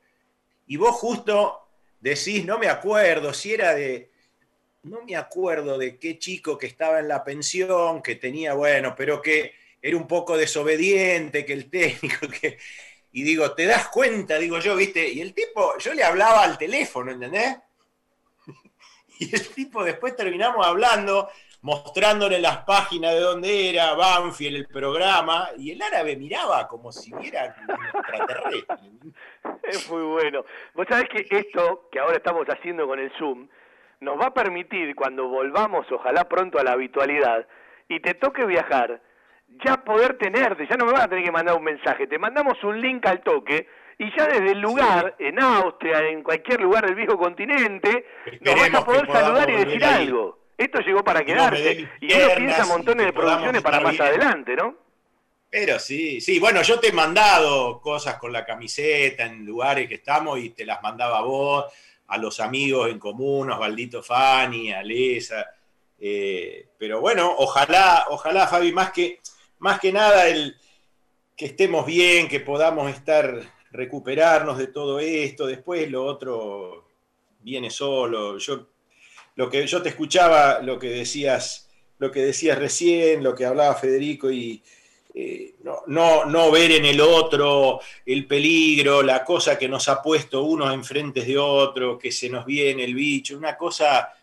Y 0.67 0.75
vos 0.75 0.95
justo 0.95 1.67
decís, 2.01 2.43
no 2.43 2.57
me 2.59 2.67
acuerdo 2.67 3.33
si 3.33 3.53
era 3.53 3.75
de, 3.75 4.11
no 4.83 5.03
me 5.03 5.15
acuerdo 5.15 5.77
de 5.77 5.97
qué 5.97 6.17
chico 6.17 6.57
que 6.57 6.65
estaba 6.65 6.99
en 6.99 7.07
la 7.07 7.23
pensión, 7.23 8.01
que 8.01 8.15
tenía, 8.15 8.55
bueno, 8.55 8.93
pero 8.97 9.21
que 9.21 9.53
era 9.81 9.97
un 9.97 10.07
poco 10.07 10.37
desobediente, 10.37 11.45
que 11.45 11.53
el 11.53 11.69
técnico, 11.69 12.27
que... 12.41 12.57
Y 13.11 13.23
digo, 13.23 13.53
¿te 13.53 13.65
das 13.65 13.87
cuenta? 13.87 14.37
Digo 14.37 14.59
yo, 14.59 14.75
¿viste? 14.75 15.09
Y 15.09 15.21
el 15.21 15.33
tipo, 15.33 15.77
yo 15.79 15.93
le 15.93 16.03
hablaba 16.03 16.43
al 16.43 16.57
teléfono, 16.57 17.11
¿entendés? 17.11 17.57
Y 19.19 19.35
el 19.35 19.49
tipo 19.49 19.83
después 19.83 20.15
terminamos 20.15 20.65
hablando, 20.65 21.29
mostrándole 21.61 22.39
las 22.39 22.59
páginas 22.59 23.13
de 23.13 23.19
dónde 23.19 23.69
era, 23.69 23.93
Banfield, 23.93 24.55
el 24.55 24.67
programa, 24.67 25.49
y 25.57 25.71
el 25.71 25.81
árabe 25.81 26.15
miraba 26.15 26.67
como 26.69 26.91
si 26.91 27.11
viera 27.13 27.53
un 27.67 27.85
extraterrestre. 27.85 28.77
Es 29.63 29.89
muy 29.89 30.03
bueno. 30.03 30.45
Vos 30.73 30.87
sabés 30.89 31.09
que 31.09 31.27
esto 31.29 31.89
que 31.91 31.99
ahora 31.99 32.17
estamos 32.17 32.47
haciendo 32.47 32.87
con 32.87 32.97
el 32.99 33.11
Zoom 33.17 33.49
nos 33.99 34.19
va 34.19 34.27
a 34.27 34.33
permitir 34.33 34.95
cuando 34.95 35.27
volvamos, 35.27 35.85
ojalá 35.91 36.27
pronto 36.29 36.59
a 36.59 36.63
la 36.63 36.71
habitualidad, 36.71 37.45
y 37.87 37.99
te 37.99 38.13
toque 38.13 38.45
viajar, 38.45 39.01
ya 39.65 39.77
poder 39.83 40.17
tenerte, 40.17 40.67
ya 40.69 40.77
no 40.77 40.85
me 40.85 40.93
vas 40.93 41.03
a 41.03 41.07
tener 41.09 41.23
que 41.23 41.31
mandar 41.31 41.55
un 41.55 41.63
mensaje, 41.63 42.07
te 42.07 42.17
mandamos 42.17 42.63
un 42.63 42.79
link 42.79 43.05
al 43.05 43.21
toque 43.21 43.67
y 43.97 44.09
ya 44.17 44.27
desde 44.27 44.51
el 44.53 44.59
lugar, 44.61 45.15
en 45.19 45.41
Austria, 45.41 45.99
en 46.07 46.23
cualquier 46.23 46.61
lugar 46.61 46.85
del 46.85 46.95
viejo 46.95 47.17
continente, 47.17 48.05
nos 48.41 48.55
vas 48.55 48.73
a 48.73 48.79
Esperemos 48.79 48.83
poder 48.85 49.11
saludar 49.11 49.49
y 49.49 49.55
decir 49.57 49.83
ahí. 49.83 50.05
algo. 50.07 50.39
Esto 50.57 50.79
llegó 50.81 51.03
para 51.03 51.23
quedarse. 51.23 51.87
Y 52.01 52.13
uno 52.13 52.25
piensa 52.35 52.65
montones 52.65 53.05
de 53.07 53.13
producciones 53.13 53.61
para 53.61 53.79
más 53.81 53.91
bien. 53.91 54.03
adelante, 54.03 54.55
¿no? 54.55 54.75
Pero 55.49 55.79
sí, 55.79 56.21
sí, 56.21 56.39
bueno, 56.39 56.61
yo 56.61 56.79
te 56.79 56.89
he 56.89 56.93
mandado 56.93 57.81
cosas 57.81 58.15
con 58.15 58.31
la 58.31 58.45
camiseta 58.45 59.25
en 59.25 59.45
lugares 59.45 59.87
que 59.87 59.95
estamos 59.95 60.39
y 60.39 60.51
te 60.51 60.65
las 60.65 60.81
mandaba 60.83 61.17
a 61.19 61.21
vos, 61.23 61.65
a 62.07 62.17
los 62.17 62.39
amigos 62.39 62.89
en 62.89 62.99
común, 62.99 63.49
a 63.51 63.55
Osvaldito 63.55 64.03
Fani, 64.03 64.71
a 64.71 64.83
Lesa. 64.83 65.45
eh, 65.99 66.67
pero 66.77 67.01
bueno, 67.01 67.33
ojalá, 67.37 68.05
ojalá, 68.09 68.47
Fabi, 68.47 68.71
más 68.71 68.91
que, 68.91 69.19
más 69.59 69.79
que 69.79 69.91
nada 69.91 70.27
el, 70.27 70.57
que 71.39 71.45
estemos 71.45 71.85
bien, 71.85 72.27
que 72.27 72.41
podamos 72.41 72.91
estar, 72.91 73.41
recuperarnos 73.71 74.57
de 74.57 74.67
todo 74.67 74.99
esto, 74.99 75.47
después 75.47 75.89
lo 75.89 76.03
otro 76.03 76.85
viene 77.41 77.69
solo. 77.69 78.37
Yo, 78.37 78.67
lo 79.35 79.49
que 79.49 79.65
yo 79.65 79.81
te 79.81 79.87
escuchaba, 79.87 80.59
lo 80.61 80.77
que 80.77 80.89
decías, 80.89 81.69
lo 81.97 82.11
que 82.11 82.21
decías 82.21 82.57
recién, 82.57 83.23
lo 83.23 83.33
que 83.33 83.45
hablaba 83.45 83.75
Federico 83.75 84.29
y 84.29 84.61
eh, 85.13 85.55
no, 85.63 85.83
no, 85.87 86.25
no 86.25 86.51
ver 86.51 86.71
en 86.71 86.85
el 86.85 86.99
otro 86.99 87.79
el 88.05 88.27
peligro, 88.27 89.01
la 89.01 89.23
cosa 89.23 89.57
que 89.57 89.69
nos 89.69 89.87
ha 89.87 90.01
puesto 90.01 90.43
unos 90.43 90.73
enfrente 90.73 91.23
de 91.23 91.37
otro, 91.37 91.97
que 91.97 92.11
se 92.11 92.29
nos 92.29 92.45
viene 92.45 92.83
el 92.83 92.95
bicho, 92.95 93.37
una 93.37 93.55
cosa 93.55 94.13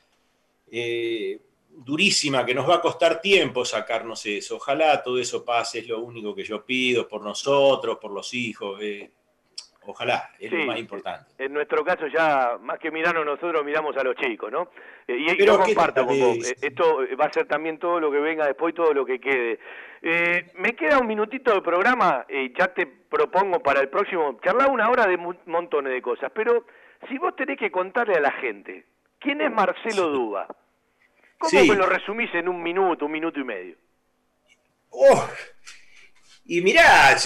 eh, 0.71 1.39
durísima 1.85 2.45
que 2.45 2.55
nos 2.55 2.69
va 2.69 2.77
a 2.77 2.81
costar 2.81 3.21
tiempo 3.21 3.65
sacarnos 3.65 4.25
eso. 4.27 4.57
Ojalá 4.57 5.03
todo 5.03 5.19
eso 5.19 5.45
pase, 5.45 5.81
es 5.81 5.89
lo 5.89 6.01
único 6.01 6.35
que 6.35 6.43
yo 6.45 6.65
pido 6.65 7.07
por 7.07 7.23
nosotros, 7.23 7.99
por 7.99 8.11
los 8.13 8.33
hijos. 8.35 8.79
eh. 8.83 9.11
Ojalá, 9.89 10.31
es 10.41 10.51
Sí, 10.51 10.57
lo 10.57 10.67
más 10.67 10.79
importante. 10.81 11.31
En 11.39 11.53
nuestro 11.53 11.85
caso 11.85 12.09
ya, 12.09 12.59
más 12.61 12.79
que 12.81 12.91
mirarnos 12.91 13.25
nosotros, 13.25 13.65
miramos 13.65 13.97
a 13.97 14.03
los 14.03 14.17
chicos, 14.17 14.51
¿no? 14.51 14.71
Eh, 15.07 15.17
y 15.17 15.29
yo 15.29 15.37
¿qué 15.37 15.47
comparto 15.47 16.05
con 16.05 16.19
vos. 16.19 16.39
Eh, 16.51 16.57
Esto 16.61 17.03
va 17.19 17.27
a 17.27 17.33
ser 17.33 17.47
también 17.47 17.79
todo 17.79 18.01
lo 18.01 18.11
que 18.11 18.19
venga 18.19 18.47
después 18.47 18.73
y 18.73 18.77
todo 18.77 18.93
lo 18.93 19.07
que 19.07 19.21
quede. 19.21 19.61
Eh, 20.03 20.51
me 20.57 20.75
queda 20.75 20.99
un 20.99 21.07
minutito 21.07 21.55
de 21.55 21.63
programa, 21.63 22.27
eh, 22.29 22.53
ya 22.59 22.67
te 22.75 22.87
propongo 22.87 23.61
para 23.61 23.81
el 23.81 23.89
próximo, 23.89 24.39
charlar 24.43 24.71
una 24.71 24.91
hora 24.91 25.07
de 25.07 25.17
montones 25.47 25.93
de 25.93 26.03
cosas, 26.03 26.33
pero 26.35 26.67
si 27.09 27.17
vos 27.19 27.37
tenés 27.37 27.57
que 27.59 27.71
contarle 27.71 28.15
a 28.15 28.21
la 28.21 28.33
gente, 28.33 28.85
¿quién 29.21 29.41
es 29.41 29.53
Marcelo 29.53 30.09
Duba? 30.09 30.49
¿Cómo 31.39 31.51
Sí. 31.51 31.69
me 31.69 31.77
lo 31.77 31.87
resumís 31.87 32.35
en 32.35 32.49
un 32.49 32.63
minuto, 32.63 33.07
un 33.07 33.13
minuto 33.13 33.39
y 33.41 33.45
medio? 33.45 33.77
Oh, 34.91 35.29
y 36.47 36.61
mirá, 36.61 37.17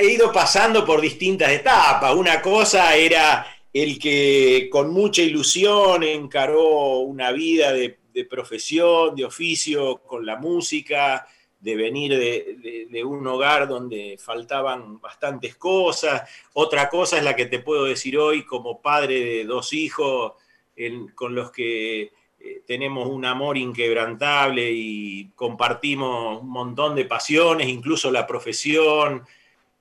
he 0.00 0.12
ido 0.12 0.32
pasando 0.32 0.84
por 0.84 1.00
distintas 1.00 1.50
etapas. 1.50 2.14
Una 2.14 2.40
cosa 2.42 2.94
era 2.94 3.46
el 3.72 3.98
que 3.98 4.68
con 4.70 4.90
mucha 4.90 5.22
ilusión 5.22 6.02
encaró 6.02 6.98
una 6.98 7.32
vida 7.32 7.72
de, 7.72 7.98
de 8.12 8.24
profesión, 8.24 9.16
de 9.16 9.24
oficio 9.24 9.98
con 9.98 10.24
la 10.24 10.36
música, 10.36 11.26
de 11.58 11.74
venir 11.74 12.12
de, 12.12 12.56
de- 12.58 12.86
de 12.90 13.04
un 13.04 13.26
hogar 13.26 13.66
donde 13.66 14.16
faltaban 14.22 15.00
bastantes 15.00 15.56
cosas. 15.56 16.30
Otra 16.52 16.88
cosa 16.88 17.16
es 17.18 17.24
la 17.24 17.34
que 17.34 17.46
te 17.46 17.58
puedo 17.58 17.84
decir 17.86 18.16
hoy 18.18 18.44
como 18.44 18.80
padre 18.80 19.20
de 19.20 19.44
dos 19.44 19.72
hijos 19.72 20.34
en- 20.76 21.08
con 21.08 21.34
los 21.34 21.50
que 21.50 22.12
eh, 22.46 22.62
tenemos 22.66 23.08
un 23.08 23.24
amor 23.24 23.56
inquebrantable 23.56 24.70
y 24.70 25.30
compartimos 25.34 26.42
un 26.42 26.48
montón 26.48 26.94
de 26.94 27.04
pasiones, 27.04 27.68
incluso 27.68 28.10
la 28.10 28.26
profesión. 28.26 29.24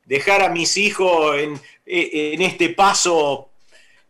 Dejar 0.06 0.42
a 0.42 0.50
mis 0.50 0.78
hijos 0.78 1.38
en, 1.38 1.54
eh, 1.86 2.32
en 2.34 2.42
este 2.42 2.70
paso 2.70 3.50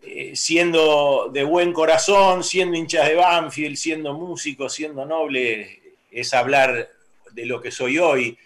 eh, 0.02 0.36
siendo 0.36 1.30
de 1.34 1.44
buen 1.44 1.74
corazón, 1.74 2.44
siendo 2.44 2.78
hinchas 2.78 3.08
de 3.08 3.16
Banfield, 3.16 3.76
siendo 3.76 4.14
músicos, 4.14 4.74
siendo 4.74 5.06
noble, 5.06 5.82
es 6.12 6.34
hablar 6.34 6.90
de 7.32 7.46
lo 7.46 7.60
que 7.60 7.72
soy 7.72 7.98
hoy. 7.98 8.38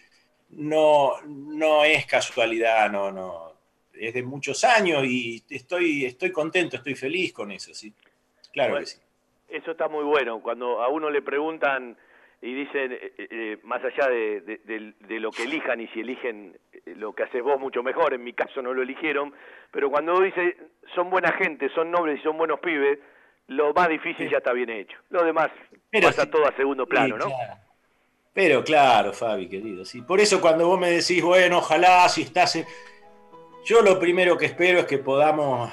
No, 0.51 1.13
no 1.25 1.83
es 1.83 2.05
casualidad, 2.05 2.89
no, 2.89 3.11
no. 3.11 3.53
Es 3.93 4.13
de 4.13 4.23
muchos 4.23 4.63
años 4.63 5.03
y 5.05 5.43
estoy, 5.49 6.05
estoy 6.05 6.31
contento, 6.31 6.77
estoy 6.77 6.95
feliz 6.95 7.33
con 7.33 7.51
eso, 7.51 7.73
sí. 7.73 7.93
Claro 8.53 8.71
Bueno, 8.71 8.85
que 8.85 8.91
sí. 8.91 8.97
Eso 9.49 9.71
está 9.71 9.87
muy 9.87 10.03
bueno. 10.03 10.41
Cuando 10.41 10.81
a 10.81 10.87
uno 10.89 11.09
le 11.09 11.21
preguntan 11.21 11.97
y 12.41 12.53
dicen, 12.53 12.93
eh, 12.93 13.11
eh, 13.17 13.57
más 13.63 13.83
allá 13.83 14.07
de, 14.07 14.41
de- 14.41 14.61
de- 14.63 14.93
de 14.99 15.19
lo 15.19 15.31
que 15.31 15.43
elijan 15.43 15.81
y 15.81 15.87
si 15.89 15.99
eligen 15.99 16.57
eh, 16.71 16.93
lo 16.95 17.13
que 17.13 17.23
haces 17.23 17.43
vos 17.43 17.59
mucho 17.59 17.83
mejor, 17.83 18.13
en 18.13 18.23
mi 18.23 18.33
caso 18.33 18.61
no 18.61 18.73
lo 18.73 18.81
eligieron, 18.81 19.33
pero 19.71 19.89
cuando 19.89 20.21
dice, 20.21 20.55
son 20.95 21.09
buena 21.09 21.31
gente, 21.33 21.69
son 21.69 21.91
nobles 21.91 22.19
y 22.19 22.23
son 22.23 22.37
buenos 22.37 22.59
pibes, 22.61 22.99
lo 23.47 23.73
más 23.73 23.89
difícil 23.89 24.29
ya 24.29 24.37
está 24.37 24.53
bien 24.53 24.69
hecho. 24.69 24.95
Lo 25.09 25.23
demás 25.23 25.49
Pero 25.89 26.07
pasa 26.07 26.23
sí. 26.23 26.29
todo 26.29 26.47
a 26.47 26.53
segundo 26.55 26.85
plano, 26.85 27.15
Sí, 27.17 27.23
¿no? 27.23 27.35
claro. 27.35 27.53
Pero 28.31 28.63
claro, 28.63 29.11
Fabi, 29.11 29.49
querido, 29.49 29.83
sí. 29.83 30.01
Por 30.03 30.19
eso 30.21 30.39
cuando 30.39 30.67
vos 30.67 30.79
me 30.79 30.91
decís, 30.91 31.21
bueno, 31.23 31.57
ojalá 31.57 32.07
si 32.07 32.21
estás... 32.21 32.55
en- 32.55 32.65
Yo 33.65 33.81
lo 33.81 33.99
primero 33.99 34.37
que 34.37 34.45
espero 34.45 34.79
es 34.79 34.85
que 34.85 34.99
podamos 34.99 35.69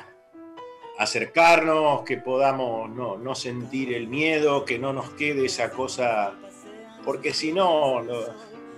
acercarnos, 0.98 2.02
que 2.02 2.16
podamos 2.16 2.90
no, 2.90 3.16
no 3.16 3.34
sentir 3.34 3.92
el 3.92 4.08
miedo, 4.08 4.64
que 4.64 4.78
no 4.78 4.92
nos 4.92 5.10
quede 5.10 5.46
esa 5.46 5.70
cosa, 5.70 6.32
porque 7.04 7.32
si 7.32 7.52
no, 7.52 8.02
no, 8.02 8.14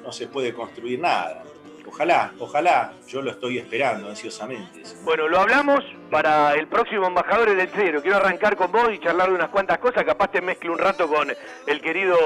no 0.02 0.12
se 0.12 0.26
puede 0.26 0.52
construir 0.52 1.00
nada. 1.00 1.44
Ojalá, 1.88 2.32
ojalá, 2.38 2.92
yo 3.06 3.22
lo 3.22 3.30
estoy 3.30 3.58
esperando 3.58 4.10
ansiosamente. 4.10 4.82
Bueno, 5.04 5.26
lo 5.26 5.40
hablamos 5.40 5.82
para 6.10 6.54
el 6.54 6.66
próximo 6.68 7.06
embajador 7.06 7.54
del 7.56 7.68
Cero. 7.74 8.00
Quiero 8.02 8.18
arrancar 8.18 8.56
con 8.56 8.70
vos 8.70 8.90
y 8.92 8.98
charlar 8.98 9.30
de 9.30 9.34
unas 9.34 9.48
cuantas 9.48 9.78
cosas. 9.78 10.04
Capaz 10.04 10.28
te 10.28 10.42
mezclo 10.42 10.72
un 10.72 10.78
rato 10.78 11.08
con 11.08 11.32
el 11.66 11.80
querido 11.80 12.16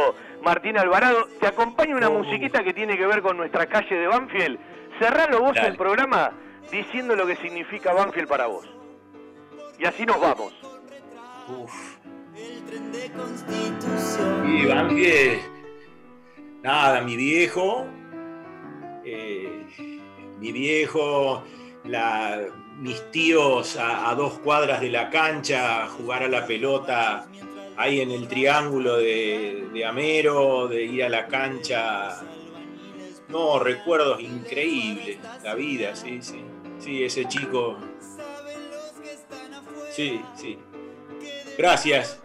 Martín 0.43 0.77
Alvarado. 0.78 1.28
Te 1.40 1.47
acompaño 1.47 1.97
una 1.97 2.10
musiquita 2.10 2.64
que 2.64 2.74
tiene 2.74 2.97
que 2.97 3.06
ver 3.06 3.23
con 3.23 3.36
nuestra 3.36 3.66
calle 3.66 3.94
de 3.94 4.09
Banfield. 4.09 4.59
Cerralo 4.98 5.40
vos 5.40 5.55
Dale. 5.55 5.69
el 5.69 5.77
programa 5.77 6.32
diciendo 6.73 7.14
lo 7.14 7.24
que 7.24 7.36
significa 7.36 7.93
Banfield 7.93 8.28
para 8.28 8.47
vos. 8.47 8.69
Y 9.78 9.85
así 9.85 10.07
nos 10.07 10.20
vamos. 10.20 10.53
Y 14.47 14.66
Banfield, 14.66 15.40
nada, 16.62 17.01
mi 17.03 17.16
viejo, 17.16 17.86
eh, 19.05 19.66
mi 20.39 20.53
viejo, 20.53 21.43
la- 21.85 22.47
mis 22.78 23.11
tíos 23.11 23.77
a, 23.77 24.11
a 24.11 24.15
dos 24.15 24.39
cuadras 24.40 24.81
de 24.81 24.90
la 24.90 25.11
cancha, 25.11 25.86
jugar 25.89 26.23
a 26.24 26.28
la 26.28 26.47
pelota 26.47 27.27
ahí 27.77 28.01
en 28.01 28.11
el 28.11 28.28
triángulo 28.28 28.97
de, 28.97 29.69
de 29.73 29.85
Amero, 29.85 30.69
de 30.69 30.85
ir 30.85 31.05
a 31.05 31.09
la 31.09 31.27
cancha. 31.27 32.20
No, 33.28 33.59
recuerdos 33.59 34.20
increíbles, 34.20 35.19
la 35.43 35.55
vida, 35.55 35.94
sí, 35.97 36.20
sí. 36.23 36.43
Sí, 36.78 37.05
ese 37.05 37.27
chico. 37.27 37.77
Sí, 39.93 40.24
sí. 40.35 40.59
Gracias. 41.59 42.20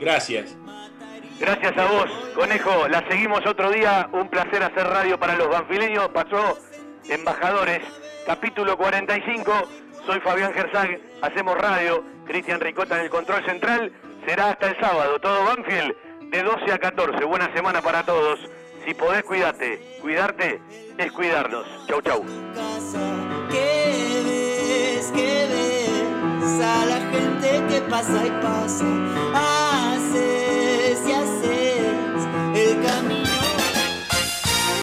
Gracias. 0.00 0.56
Gracias 1.38 1.78
a 1.78 1.84
vos, 1.86 2.10
Conejo. 2.34 2.88
La 2.88 3.06
seguimos 3.08 3.40
otro 3.46 3.70
día. 3.70 4.08
Un 4.12 4.28
placer 4.28 4.62
hacer 4.62 4.86
radio 4.86 5.18
para 5.18 5.36
los 5.36 5.48
banfileños. 5.48 6.08
Pasó 6.08 6.58
Embajadores, 7.08 7.80
capítulo 8.26 8.76
45. 8.76 9.52
Soy 10.06 10.20
Fabián 10.20 10.52
Gersag. 10.52 11.00
Hacemos 11.22 11.56
radio. 11.56 12.04
Cristian 12.26 12.60
Ricota 12.60 12.96
en 12.96 13.04
el 13.04 13.10
control 13.10 13.44
central. 13.46 13.92
Será 14.26 14.50
hasta 14.50 14.68
el 14.68 14.80
sábado. 14.80 15.18
Todo 15.20 15.44
Banfield 15.44 15.94
de 16.30 16.42
12 16.42 16.72
a 16.72 16.78
14. 16.78 17.24
Buena 17.24 17.52
semana 17.54 17.80
para 17.80 18.04
todos. 18.04 18.40
Si 18.84 18.94
podés, 18.94 19.22
cuídate. 19.22 19.98
Cuidarte 20.00 20.60
es 20.98 21.12
cuidarnos. 21.12 21.66
Chau, 21.86 22.02
chau 22.02 22.24
pasa, 26.50 26.86
la 26.86 27.00
gente 27.10 27.64
que 27.68 27.80
pasa 27.82 28.26
y 28.26 28.30
pasa, 28.42 28.84
ah, 29.34 29.94
hace. 29.94 30.49